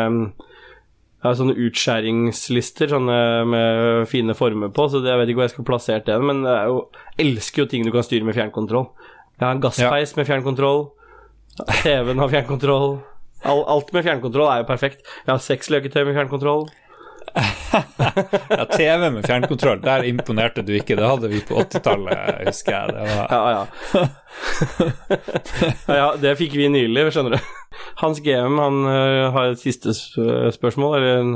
jeg 1.23 1.29
har 1.31 1.37
sånne 1.39 1.55
utskjæringslister 1.55 2.91
sånne 2.91 3.17
med 3.47 4.09
fine 4.11 4.35
former 4.35 4.73
på, 4.75 4.89
så 4.91 4.99
jeg 5.07 5.21
vet 5.21 5.31
ikke 5.31 5.39
hvor 5.39 5.47
jeg 5.47 5.53
skal 5.55 5.67
plassert 5.69 6.09
den. 6.09 6.25
men 6.27 6.41
jeg 6.43 6.57
er 6.57 6.67
jo, 6.67 6.81
elsker 7.23 7.63
jo 7.63 7.67
ting 7.71 7.85
du 7.87 7.93
kan 7.95 8.03
styre 8.03 8.27
med 8.27 8.35
fjernkontroll. 8.35 8.89
Jeg 9.39 9.47
har 9.47 9.55
en 9.55 9.63
gasspeis 9.63 10.17
med 10.19 10.27
fjernkontroll. 10.27 10.83
TV-en 11.85 12.19
har 12.19 12.33
fjernkontroll. 12.33 13.01
Alt 13.47 13.93
med 13.95 14.03
fjernkontroll 14.07 14.51
er 14.51 14.63
jo 14.65 14.69
perfekt. 14.69 15.07
Jeg 15.27 15.31
har 15.31 15.43
seks 15.43 15.71
løketøy 15.71 16.03
med 16.09 16.15
fjernkontroll. 16.19 16.67
Ja, 18.53 18.65
TV 18.69 19.11
med 19.11 19.27
fjernkontroll, 19.27 19.81
der 19.85 20.05
imponerte 20.05 20.63
du 20.67 20.73
ikke. 20.77 20.97
Det 20.99 21.07
hadde 21.09 21.29
vi 21.33 21.41
på 21.47 21.55
80-tallet, 21.63 22.19
husker 22.47 22.73
jeg. 22.77 22.87
Det 22.93 23.01
var 23.09 23.27
Ja, 23.33 23.43
ja. 23.57 23.63
ja, 26.01 26.09
det 26.21 26.39
fikk 26.41 26.53
vi 26.59 26.69
nylig, 26.73 27.13
skjønner 27.15 27.33
du. 27.39 27.43
Hans 28.03 28.19
GM 28.25 28.55
han 28.61 28.77
øh, 28.85 29.33
har 29.33 29.45
et 29.55 29.63
siste 29.63 29.91
spørsmål, 30.53 30.97
eller 30.99 31.13
en 31.23 31.33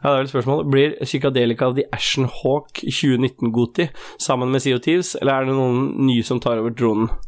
ja, 0.00 0.08
det 0.08 0.14
er 0.14 0.18
vel 0.22 0.28
et 0.28 0.32
spørsmål. 0.32 0.60
Blir 0.72 0.90
Psykadelika 1.04 1.66
of 1.68 1.74
the 1.76 1.84
Ashen 1.92 2.24
Hawk 2.24 2.80
2019 2.80 3.52
Goti 3.52 3.84
sammen 4.18 4.48
med 4.48 4.60
CO 4.64 4.78
Thieves, 4.80 5.12
eller 5.20 5.32
er 5.34 5.44
det 5.50 5.56
noen 5.58 5.92
nye 6.06 6.22
som 6.24 6.40
tar 6.40 6.56
over 6.62 6.72
tronen? 6.72 7.08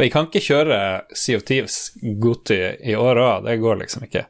Vi 0.00 0.08
kan 0.12 0.24
ikke 0.30 0.40
kjøre 0.44 0.76
Sea 1.12 1.36
of 1.36 1.44
Thieves 1.48 1.76
Goti 2.20 2.56
i 2.80 2.94
år 2.96 3.16
òg, 3.20 3.44
det 3.44 3.60
går 3.60 3.76
liksom 3.84 4.02
ikke. 4.08 4.24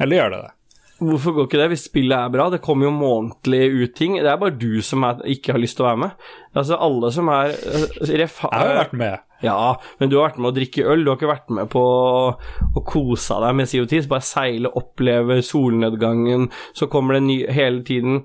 Eller 0.00 0.16
gjør 0.22 0.30
det 0.32 0.40
det? 0.46 0.55
Hvorfor 0.96 1.34
går 1.36 1.46
ikke 1.48 1.58
det 1.60 1.68
hvis 1.74 1.86
spillet 1.90 2.16
er 2.16 2.30
bra? 2.32 2.46
Det 2.48 2.62
kommer 2.64 2.88
jo 2.88 2.94
månedlig 2.96 3.64
ut 3.68 3.94
ting. 3.98 4.14
Det 4.16 4.30
er 4.32 4.38
bare 4.40 4.56
du 4.56 4.80
som 4.84 5.04
er, 5.04 5.20
ikke 5.28 5.52
har 5.52 5.60
lyst 5.60 5.76
til 5.76 5.84
å 5.84 5.90
være 5.90 6.02
med. 6.06 6.28
Altså, 6.56 6.78
alle 6.86 7.10
som 7.12 7.28
er 7.28 7.52
øh, 7.52 7.84
ref, 8.22 8.38
Jeg 8.46 8.62
har 8.62 8.70
jo 8.70 8.78
vært 8.78 8.94
med. 9.02 9.26
Ja, 9.44 9.58
men 10.00 10.08
du 10.08 10.16
har 10.16 10.30
vært 10.30 10.38
med 10.40 10.48
å 10.48 10.56
drikke 10.56 10.86
øl, 10.88 11.04
du 11.04 11.10
har 11.10 11.18
ikke 11.18 11.28
vært 11.28 11.52
med 11.52 11.68
på 11.68 11.82
å 11.84 12.84
kose 12.88 13.36
deg 13.44 13.58
med 13.58 13.68
CO2, 13.68 14.06
bare 14.08 14.24
seile, 14.24 14.72
oppleve 14.80 15.42
solnedgangen, 15.44 16.48
så 16.72 16.88
kommer 16.88 17.18
det 17.18 17.26
ny, 17.26 17.36
hele 17.52 17.84
tiden 17.84 18.22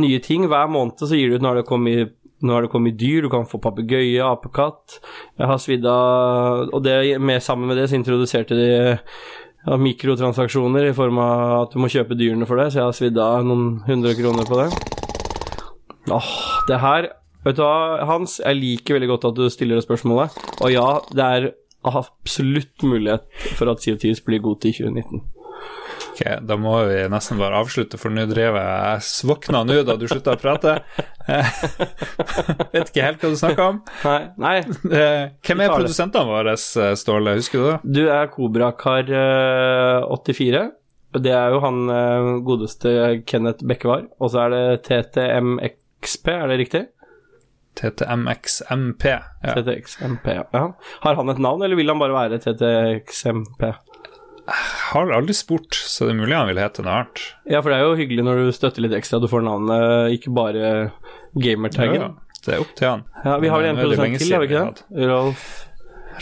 nye 0.00 0.22
ting. 0.24 0.46
Hver 0.48 0.72
måned 0.72 1.04
så 1.04 1.12
gir 1.12 1.28
du 1.28 1.36
ut 1.36 1.44
når 1.44 1.60
det 1.60 1.68
kommer 1.68 2.08
nå 2.38 2.54
har 2.54 2.62
det 2.62 2.70
kommet 2.70 2.98
dyr, 2.98 3.24
du 3.26 3.30
kan 3.32 3.46
få 3.50 3.58
papegøye, 3.62 4.22
apekatt. 4.22 5.00
Jeg 5.38 5.50
har 5.50 5.58
svidd 5.58 5.86
av 5.90 6.70
Og 6.70 6.82
det, 6.84 7.18
med, 7.18 7.42
sammen 7.42 7.66
med 7.66 7.76
det 7.80 7.88
så 7.90 7.98
introduserte 7.98 8.54
de 8.54 8.68
ja, 9.66 9.76
mikrotransaksjoner 9.80 10.88
i 10.88 10.96
form 10.96 11.20
av 11.22 11.54
at 11.62 11.74
du 11.74 11.80
må 11.82 11.90
kjøpe 11.92 12.16
dyrene 12.18 12.48
for 12.48 12.60
det, 12.60 12.70
så 12.72 12.80
jeg 12.80 12.86
har 12.86 12.98
svidd 12.98 13.22
av 13.22 13.46
noen 13.46 13.80
hundre 13.88 14.14
kroner 14.18 14.48
på 14.48 14.60
det. 14.62 14.68
Åh, 16.14 16.34
det 16.68 16.82
her 16.82 17.14
Vet 17.46 17.54
du 17.54 17.62
hva, 17.62 18.02
Hans, 18.04 18.40
jeg 18.42 18.58
liker 18.58 18.96
veldig 18.96 19.08
godt 19.12 19.24
at 19.28 19.36
du 19.38 19.44
stiller 19.48 19.78
det 19.78 19.84
spørsmålet. 19.86 20.34
Og 20.58 20.72
ja, 20.74 20.88
det 21.14 21.22
er 21.24 21.44
absolutt 21.86 22.82
mulighet 22.82 23.24
for 23.56 23.70
at 23.70 23.84
CO2 23.84 24.10
blir 24.26 24.42
god 24.42 24.58
til 24.64 24.74
2019. 24.74 25.22
Ok, 26.18 26.24
Da 26.42 26.56
må 26.58 26.72
vi 26.88 27.04
nesten 27.12 27.38
bare 27.38 27.60
avslutte, 27.62 27.94
for 28.00 28.10
nå 28.10 28.24
driver 28.26 28.58
jeg 28.58 28.82
Jeg 28.82 29.00
svokna 29.06 29.60
nå 29.66 29.76
da 29.86 29.94
du 29.98 30.06
slutta 30.10 30.32
å 30.34 30.38
prate. 30.40 30.72
Eh, 31.28 31.46
Vet 32.74 32.88
ikke 32.90 33.04
helt 33.04 33.20
hva 33.22 33.30
du 33.30 33.36
snakker 33.38 33.62
om. 33.62 33.78
Nei, 34.02 34.22
nei. 34.42 34.58
Eh, 34.90 35.28
Hvem 35.46 35.60
er 35.62 35.68
produsentene 35.70 36.26
våre, 36.26 36.52
eh, 36.58 36.94
Ståle? 36.98 37.34
Husker 37.38 37.58
du 37.58 37.64
det? 37.70 37.78
Du 37.98 38.02
er 38.10 38.26
Kobrakar84. 38.34 40.62
Det 41.22 41.32
er 41.32 41.50
jo 41.54 41.60
han 41.64 41.78
godeste 42.44 43.22
Kenneth 43.28 43.62
Bekkevar. 43.64 44.02
Og 44.20 44.30
så 44.34 44.38
er 44.44 44.48
det 44.52 44.82
TTMXP, 44.88 46.26
er 46.34 46.46
det 46.50 46.58
riktig? 46.64 46.82
TTMXMP. 47.78 49.02
Ja. 49.06 49.20
TTXMP, 49.54 50.26
ja. 50.34 50.42
Har 51.04 51.14
han 51.20 51.28
et 51.30 51.38
navn, 51.42 51.62
eller 51.62 51.76
vil 51.78 51.90
han 51.92 52.00
bare 52.02 52.16
være 52.16 52.38
TTXMP? 52.42 53.62
Har 54.48 55.10
aldri 55.12 55.34
spurt, 55.36 55.76
så 55.76 56.06
det 56.08 56.14
er 56.14 56.20
mulig 56.22 56.36
han 56.36 56.48
vil 56.48 56.60
hete 56.62 56.84
noe 56.84 57.02
annet. 57.02 57.24
Ja, 57.50 57.60
for 57.60 57.72
det 57.72 57.78
er 57.78 57.84
jo 57.84 57.96
hyggelig 57.98 58.24
når 58.24 58.42
du 58.46 58.52
støtter 58.56 58.84
litt 58.84 58.96
ekstra, 58.96 59.20
du 59.20 59.28
får 59.28 59.44
navnet, 59.44 60.14
ikke 60.16 60.32
bare 60.32 60.70
gamertaggen. 61.36 62.06
Ja, 62.06 62.38
det 62.46 62.54
er 62.56 62.62
opp 62.64 62.74
til 62.78 62.88
han. 62.88 63.06
Ja, 63.24 63.38
vi 63.42 63.50
har 63.52 63.60
vel 63.60 63.70
en 63.70 63.80
det 63.80 63.84
produsent 63.84 64.22
til, 64.22 64.32
har 64.32 64.44
vi 64.44 64.48
vi 64.48 64.54
ikke 64.56 64.68
det? 64.80 65.08
Rolf 65.12 65.48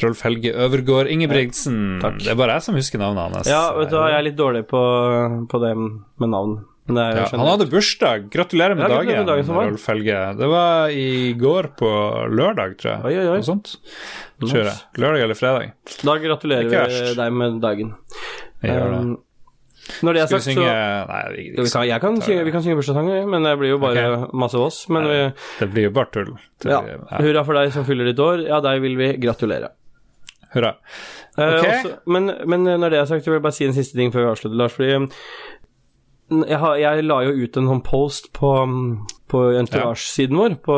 Rolf 0.02 0.22
Helge 0.26 0.52
Øvergård 0.52 1.08
Ingebrigtsen. 1.08 2.00
takk. 2.02 2.18
det 2.20 2.32
er 2.34 2.38
bare 2.38 2.58
jeg 2.58 2.66
som 2.66 2.76
husker 2.76 3.00
navnet 3.00 3.38
hans. 3.38 3.48
Ja, 3.48 3.70
vet 3.78 3.92
du 3.92 3.96
hva, 3.96 4.10
jeg 4.12 4.18
er 4.18 4.26
litt 4.26 4.38
dårlig 4.38 4.66
på, 4.68 4.82
på 5.48 5.60
det 5.62 5.72
med 5.76 6.32
navn. 6.32 6.58
Jo 6.86 6.94
Ja, 6.94 7.26
han 7.32 7.40
hadde 7.48 7.66
bursdag. 7.70 8.28
Gratulerer 8.30 8.76
med 8.78 8.86
Ja, 8.86 8.96
dagen, 9.00 9.16
med 9.18 9.26
dagen. 9.26 9.48
Rolf 9.56 9.86
Helge. 9.90 10.18
Det 10.38 10.48
var 10.52 10.88
i 10.94 11.32
går 11.34 11.70
på 11.78 11.90
lørdag, 12.30 12.76
tror 12.78 12.92
jeg. 12.92 13.04
Oi, 13.04 13.14
oi, 13.18 13.26
oi. 13.26 13.38
Noe 13.40 13.46
sånt. 13.46 13.72
Tror 14.44 14.68
jeg. 14.68 14.74
Lørdag 15.02 15.24
eller 15.26 15.38
fredag. 15.38 15.72
Da 16.06 16.16
gratulerer 16.22 16.68
vi 16.92 17.14
deg 17.18 17.32
med 17.32 17.60
dagen. 17.64 17.94
Jeg 18.62 18.76
gjør 18.76 18.92
det. 18.94 19.00
Um, 19.02 19.16
når 20.02 20.16
det 20.16 20.22
er 20.22 20.30
sagt, 20.30 20.46
så 20.46 20.62
Nei, 20.66 21.18
vi, 21.30 21.42
vi 21.54 21.66
kan, 21.70 21.84
jeg 21.86 22.02
kan 22.02 22.16
synge, 22.22 22.44
vi 22.46 22.54
kan 22.54 22.62
synge 22.64 22.78
bursdagssanger, 22.80 23.26
men 23.30 23.44
det 23.46 23.52
blir 23.60 23.70
jo 23.74 23.78
bare 23.82 24.06
masse 24.34 24.58
oss. 24.58 24.80
Men 24.90 25.06
vi, 25.10 25.18
det 25.60 25.68
blir 25.74 25.88
jo 25.88 25.92
bare 25.94 26.10
tull. 26.14 26.32
Ja, 26.66 26.80
ja. 26.86 26.98
hurra 27.22 27.44
for 27.46 27.58
deg 27.58 27.70
som 27.74 27.86
fyller 27.86 28.08
ditt 28.10 28.22
år. 28.22 28.42
Ja, 28.48 28.58
deg 28.64 28.82
vil 28.82 28.96
vi 28.98 29.12
gratulere. 29.22 29.72
Hurra. 30.54 30.76
Eh, 31.36 31.58
Ok. 31.58 31.66
også, 31.68 31.92
men, 32.08 32.30
men 32.48 32.64
når 32.80 32.90
det 32.94 32.98
er 33.02 33.08
sagt, 33.10 33.24
så 33.26 33.30
vil 33.30 33.38
jeg 33.40 33.44
bare 33.46 33.58
si 33.58 33.66
en 33.68 33.74
siste 33.76 33.98
ting 33.98 34.10
før 34.14 34.24
vi 34.24 34.30
avslutter, 34.34 34.56
Lars. 34.58 34.74
Fordi 34.74 34.94
um, 34.96 35.08
jeg, 36.30 36.58
har, 36.58 36.76
jeg 36.80 37.04
la 37.06 37.20
jo 37.22 37.34
ut 37.38 37.56
en 37.60 37.68
sånn 37.70 37.82
post 37.86 38.32
på, 38.34 38.48
um, 38.66 39.06
på 39.30 39.42
Entourage-siden 39.60 40.38
vår 40.38 40.56
på, 40.64 40.76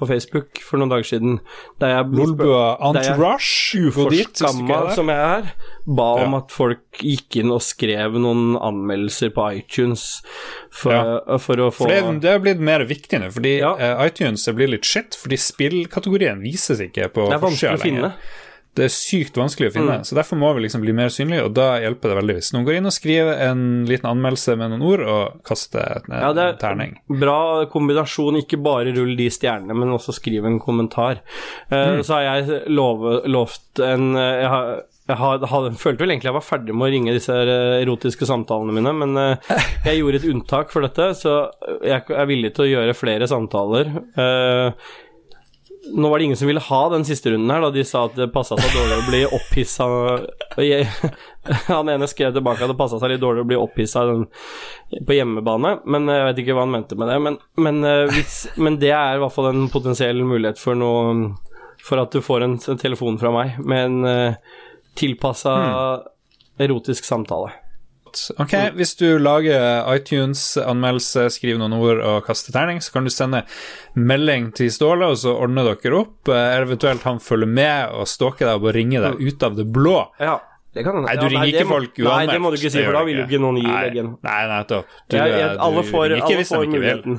på 0.00 0.08
Facebook 0.08 0.60
for 0.64 0.80
noen 0.80 0.92
dager 0.92 1.08
siden. 1.10 1.34
Der 1.80 1.92
jeg 1.92 2.08
der 2.96 3.10
Entourage. 3.12 4.94
Som 4.96 5.12
jeg 5.12 5.18
er, 5.18 5.52
ba 5.84 6.08
om 6.24 6.32
Ja. 6.32 6.40
at 6.40 6.56
folk 6.56 7.02
gikk 7.04 7.36
inn 7.42 7.52
og 7.52 7.60
skrev 7.64 8.16
noen 8.20 8.56
anmeldelser 8.56 9.32
på 9.36 9.46
iTunes 9.60 10.22
for, 10.70 10.92
Ja. 10.96 11.38
for 11.38 11.56
å 11.56 11.68
få 11.68 11.84
For 11.84 11.92
det, 11.92 12.20
det 12.24 12.32
er 12.32 12.38
blitt 12.44 12.60
mer 12.60 12.84
viktig 12.88 13.20
nå, 13.20 13.30
fordi 13.32 13.58
Ja. 13.60 13.74
uh, 13.76 14.06
iTunes 14.06 14.48
blir 14.56 14.68
litt 14.72 14.84
shit, 14.88 15.12
fordi 15.16 15.36
spillkategorien 15.36 16.40
vises 16.40 16.80
ikke 16.80 17.12
på 17.12 17.28
forsida 17.40 17.76
å 17.76 17.80
finne. 17.84 18.14
Det 18.76 18.84
er 18.86 18.92
sykt 18.94 19.34
vanskelig 19.40 19.70
å 19.70 19.72
finne, 19.74 19.94
Mm. 19.98 20.04
så 20.06 20.14
derfor 20.14 20.38
må 20.38 20.52
vi 20.54 20.60
liksom 20.62 20.82
bli 20.84 20.92
mer 20.94 21.08
synlige, 21.10 21.44
og 21.48 21.54
da 21.56 21.80
hjelper 21.82 22.12
det 22.12 22.16
veldig 22.20 22.34
hvis 22.36 22.52
noen 22.54 22.64
går 22.68 22.76
inn 22.78 22.86
og 22.86 22.92
skriver 22.94 23.40
en 23.48 23.62
liten 23.88 24.06
anmeldelse 24.10 24.54
med 24.60 24.70
noen 24.70 24.84
ord 24.86 25.00
og 25.02 25.40
kaster 25.48 25.96
en 25.96 26.14
Ja, 26.20 26.32
det 26.36 26.44
er 26.44 26.52
terning. 26.60 26.92
Bra 27.10 27.64
kombinasjon, 27.72 28.38
ikke 28.38 28.60
bare 28.62 28.92
rull 28.94 29.16
de 29.18 29.26
stjernene, 29.34 29.74
men 29.74 29.88
også 29.96 30.14
skriv 30.14 30.46
en 30.46 30.60
kommentar. 30.60 31.18
Mm. 31.72 32.04
Så 32.06 32.14
har 32.20 32.22
jeg 32.44 32.62
lov, 32.70 33.02
lovt 33.26 33.80
en 33.82 34.14
eh, 34.14 34.42
Jeg, 34.44 34.48
har, 34.52 34.70
jeg 35.08 35.16
hadde, 35.16 35.46
had- 35.50 35.76
følte 35.80 35.98
vel 36.04 36.10
egentlig 36.14 36.30
jeg 36.30 36.38
var 36.38 36.46
ferdig 36.46 36.74
med 36.76 36.86
å 36.86 36.92
ringe 36.94 37.16
disse 37.16 37.34
eh, 37.34 37.80
erotiske 37.82 38.28
samtalene 38.30 38.76
mine, 38.78 38.94
men 38.94 39.18
jeg 39.88 39.98
gjorde 39.98 40.22
et 40.22 40.30
unntak 40.30 40.70
for 40.70 40.86
dette, 40.86 41.10
så 41.18 41.50
jeg 41.82 42.04
er 42.14 42.30
villig 42.30 42.54
til 42.54 42.68
å 42.68 42.72
gjøre 42.76 42.94
flere 42.94 43.26
samtaler. 43.26 43.90
Eh, 45.84 45.94
nå 45.94 46.08
var 46.08 46.18
det 46.18 46.24
ingen 46.24 46.36
som 46.36 46.46
ville 46.46 46.60
ha 46.60 46.88
den 46.88 47.04
siste 47.04 47.30
runden 47.30 47.50
her, 47.50 47.60
da 47.60 47.70
de 47.70 47.84
sa 47.84 48.04
at 48.06 48.16
det 48.18 48.30
passa 48.34 48.58
seg 48.58 48.74
dårlig 48.74 48.98
å 48.98 49.06
bli 49.08 49.22
opphissa 49.38 49.86
Han 51.68 51.88
ene 51.88 52.08
skrev 52.10 52.34
tilbake 52.34 52.64
at 52.64 52.72
det 52.72 52.78
passa 52.78 52.98
seg 53.00 53.12
litt 53.12 53.22
dårlig 53.22 53.44
å 53.44 53.48
bli 53.48 53.58
opphissa 53.58 54.04
på 55.06 55.16
hjemmebane, 55.16 55.78
men 55.86 56.10
jeg 56.12 56.26
vet 56.26 56.42
ikke 56.42 56.56
hva 56.56 56.66
han 56.66 56.74
mente 56.74 56.98
med 56.98 57.12
det. 57.12 57.18
Men, 57.24 57.38
men, 57.60 57.82
eh, 57.86 58.06
hvis, 58.12 58.40
men 58.56 58.80
det 58.82 58.92
er 58.96 59.16
i 59.16 59.22
hvert 59.22 59.34
fall 59.34 59.52
en 59.52 59.68
potensiell 59.72 60.24
mulighet 60.24 60.60
for 60.60 60.78
noe 60.78 61.34
For 61.86 62.00
at 62.02 62.12
du 62.12 62.20
får 62.20 62.42
en 62.42 62.56
telefon 62.58 63.16
fra 63.20 63.30
meg 63.32 63.60
med 63.62 63.84
en 63.86 63.98
uh, 64.04 64.56
tilpassa 64.98 65.52
hmm. 65.54 66.08
erotisk 66.66 67.06
samtale. 67.06 67.52
Ok, 68.38 68.54
Hvis 68.78 68.94
du 69.00 69.06
lager 69.20 69.86
iTunes-anmeldelse, 69.94 71.28
skriver 71.34 71.60
noen 71.62 71.76
ord 71.78 72.02
og 72.02 72.26
kaster 72.26 72.54
terning, 72.54 72.82
så 72.84 72.94
kan 72.94 73.08
du 73.08 73.12
sende 73.12 73.44
melding 73.98 74.50
til 74.56 74.70
Ståle, 74.72 75.08
og 75.12 75.18
så 75.22 75.34
ordner 75.36 75.72
dere 75.72 76.02
opp. 76.02 76.30
Eh, 76.30 76.58
eventuelt 76.58 77.06
han 77.08 77.22
følger 77.22 77.50
med 77.50 77.96
og 77.96 78.08
stalker 78.10 78.48
deg 78.48 78.60
og 78.60 78.68
bare 78.68 78.78
ringer 78.78 79.08
deg 79.08 79.24
ut 79.24 79.48
av 79.48 79.58
det 79.58 79.66
blå. 79.72 79.98
Ja. 80.22 80.38
Det 80.76 80.84
kan, 80.84 80.98
nei, 81.00 81.14
du 81.16 81.24
ja, 81.24 81.30
ringer 81.32 81.46
nei, 81.46 81.52
ikke 81.54 81.64
må, 81.64 81.74
folk 81.78 81.96
uanmeldt. 81.96 82.12
Nei, 82.12 82.34
det 82.34 82.40
må 82.44 82.50
du 82.52 82.58
ikke 82.58 82.70
si, 82.70 82.82
for 82.84 82.94
da 82.94 83.00
vil 83.08 83.16
jo 83.18 83.24
ikke 83.24 83.40
noen 83.42 83.58
gi 83.58 83.70
leggen. 83.72 84.10
Nei, 84.28 84.40
nettopp. 84.52 84.92
Du, 85.08 85.16
jeg, 85.16 85.32
jeg, 85.32 85.56
alle 85.64 85.84
får, 85.88 86.04
ringer 86.12 86.26
ikke 86.28 86.38
hvis 86.42 86.52
de 86.52 86.60
ikke 86.68 86.82
vil. 86.84 87.18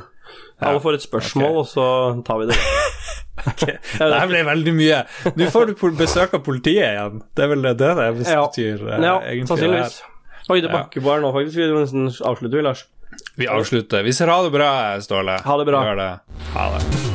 Alle 0.70 0.84
får 0.84 1.00
et 1.00 1.06
spørsmål, 1.06 1.50
okay. 1.50 1.60
og 1.60 1.68
så 1.72 1.88
tar 2.28 2.40
vi 2.42 2.48
det. 2.52 2.60
okay. 3.52 3.76
Det 3.82 4.12
her 4.14 4.30
ble 4.30 4.44
veldig 4.48 4.76
mye. 4.76 5.02
Nå 5.40 5.50
får 5.54 5.72
du 5.72 5.84
besøk 5.98 6.38
av 6.38 6.44
politiet 6.46 6.86
igjen. 6.86 7.22
Det 7.36 7.46
er 7.46 7.52
vel 7.56 7.68
det 7.68 7.76
det, 7.82 7.92
betyr, 8.22 8.86
ja. 8.86 9.00
ja, 9.00 9.18
egentlig. 9.32 9.52
Sannsynligvis. 9.54 10.00
Oi, 10.50 10.62
det 10.66 10.72
bakker 10.74 11.04
her 11.06 11.22
nå, 11.22 11.30
faktisk. 11.36 11.60
Vi 11.60 11.68
nesten 11.76 12.10
avslutter, 12.10 12.58
vi, 12.58 12.66
Lars. 12.66 12.86
Vi 13.38 13.48
avslutter. 13.48 14.04
Vi 14.04 14.14
ser 14.14 14.34
ha 14.34 14.42
det 14.44 14.52
bra, 14.56 14.72
Ståle. 15.02 15.38
Ha 15.46 15.62
det 15.62 15.70
bra. 15.70 15.86
Det. 15.96 16.12
Ha 16.56 16.68
det. 16.78 17.09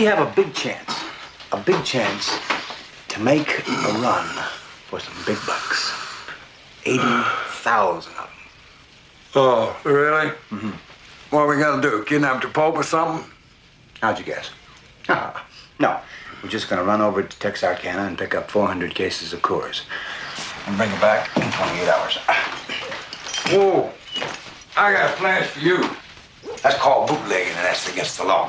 We 0.00 0.06
have 0.06 0.26
a 0.26 0.34
big 0.34 0.54
chance, 0.54 0.94
a 1.52 1.58
big 1.58 1.84
chance 1.84 2.38
to 3.08 3.20
make 3.20 3.58
a 3.68 3.92
run 4.00 4.26
for 4.88 4.98
some 4.98 5.12
big 5.26 5.36
bucks. 5.46 5.92
80,000 6.86 8.10
of 8.12 8.16
them. 8.16 8.26
Oh, 9.34 9.78
really? 9.84 10.30
Mm-hmm. 10.48 10.70
What 11.28 11.40
are 11.40 11.48
we 11.48 11.58
gonna 11.58 11.82
do? 11.82 12.02
Kidnap 12.04 12.40
the 12.40 12.48
Pope 12.48 12.76
or 12.76 12.82
something? 12.82 13.30
How'd 14.00 14.18
you 14.18 14.24
guess? 14.24 14.48
no, 15.78 16.00
we're 16.42 16.48
just 16.48 16.70
gonna 16.70 16.84
run 16.84 17.02
over 17.02 17.22
to 17.22 17.38
Texarkana 17.38 18.04
and 18.04 18.16
pick 18.16 18.34
up 18.34 18.50
400 18.50 18.94
cases 18.94 19.34
of 19.34 19.42
Coors. 19.42 19.82
And 20.66 20.78
bring 20.78 20.90
it 20.90 21.00
back 21.02 21.28
in 21.36 21.42
28 21.52 21.88
hours. 21.90 22.16
Whoa! 23.48 23.92
I 24.78 24.94
got 24.94 25.12
a 25.12 25.16
flash 25.18 25.48
for 25.48 25.60
you. 25.60 25.90
That's 26.62 26.76
called 26.76 27.10
bootlegging, 27.10 27.48
and 27.48 27.66
that's 27.66 27.92
against 27.92 28.16
the 28.16 28.24
law. 28.24 28.48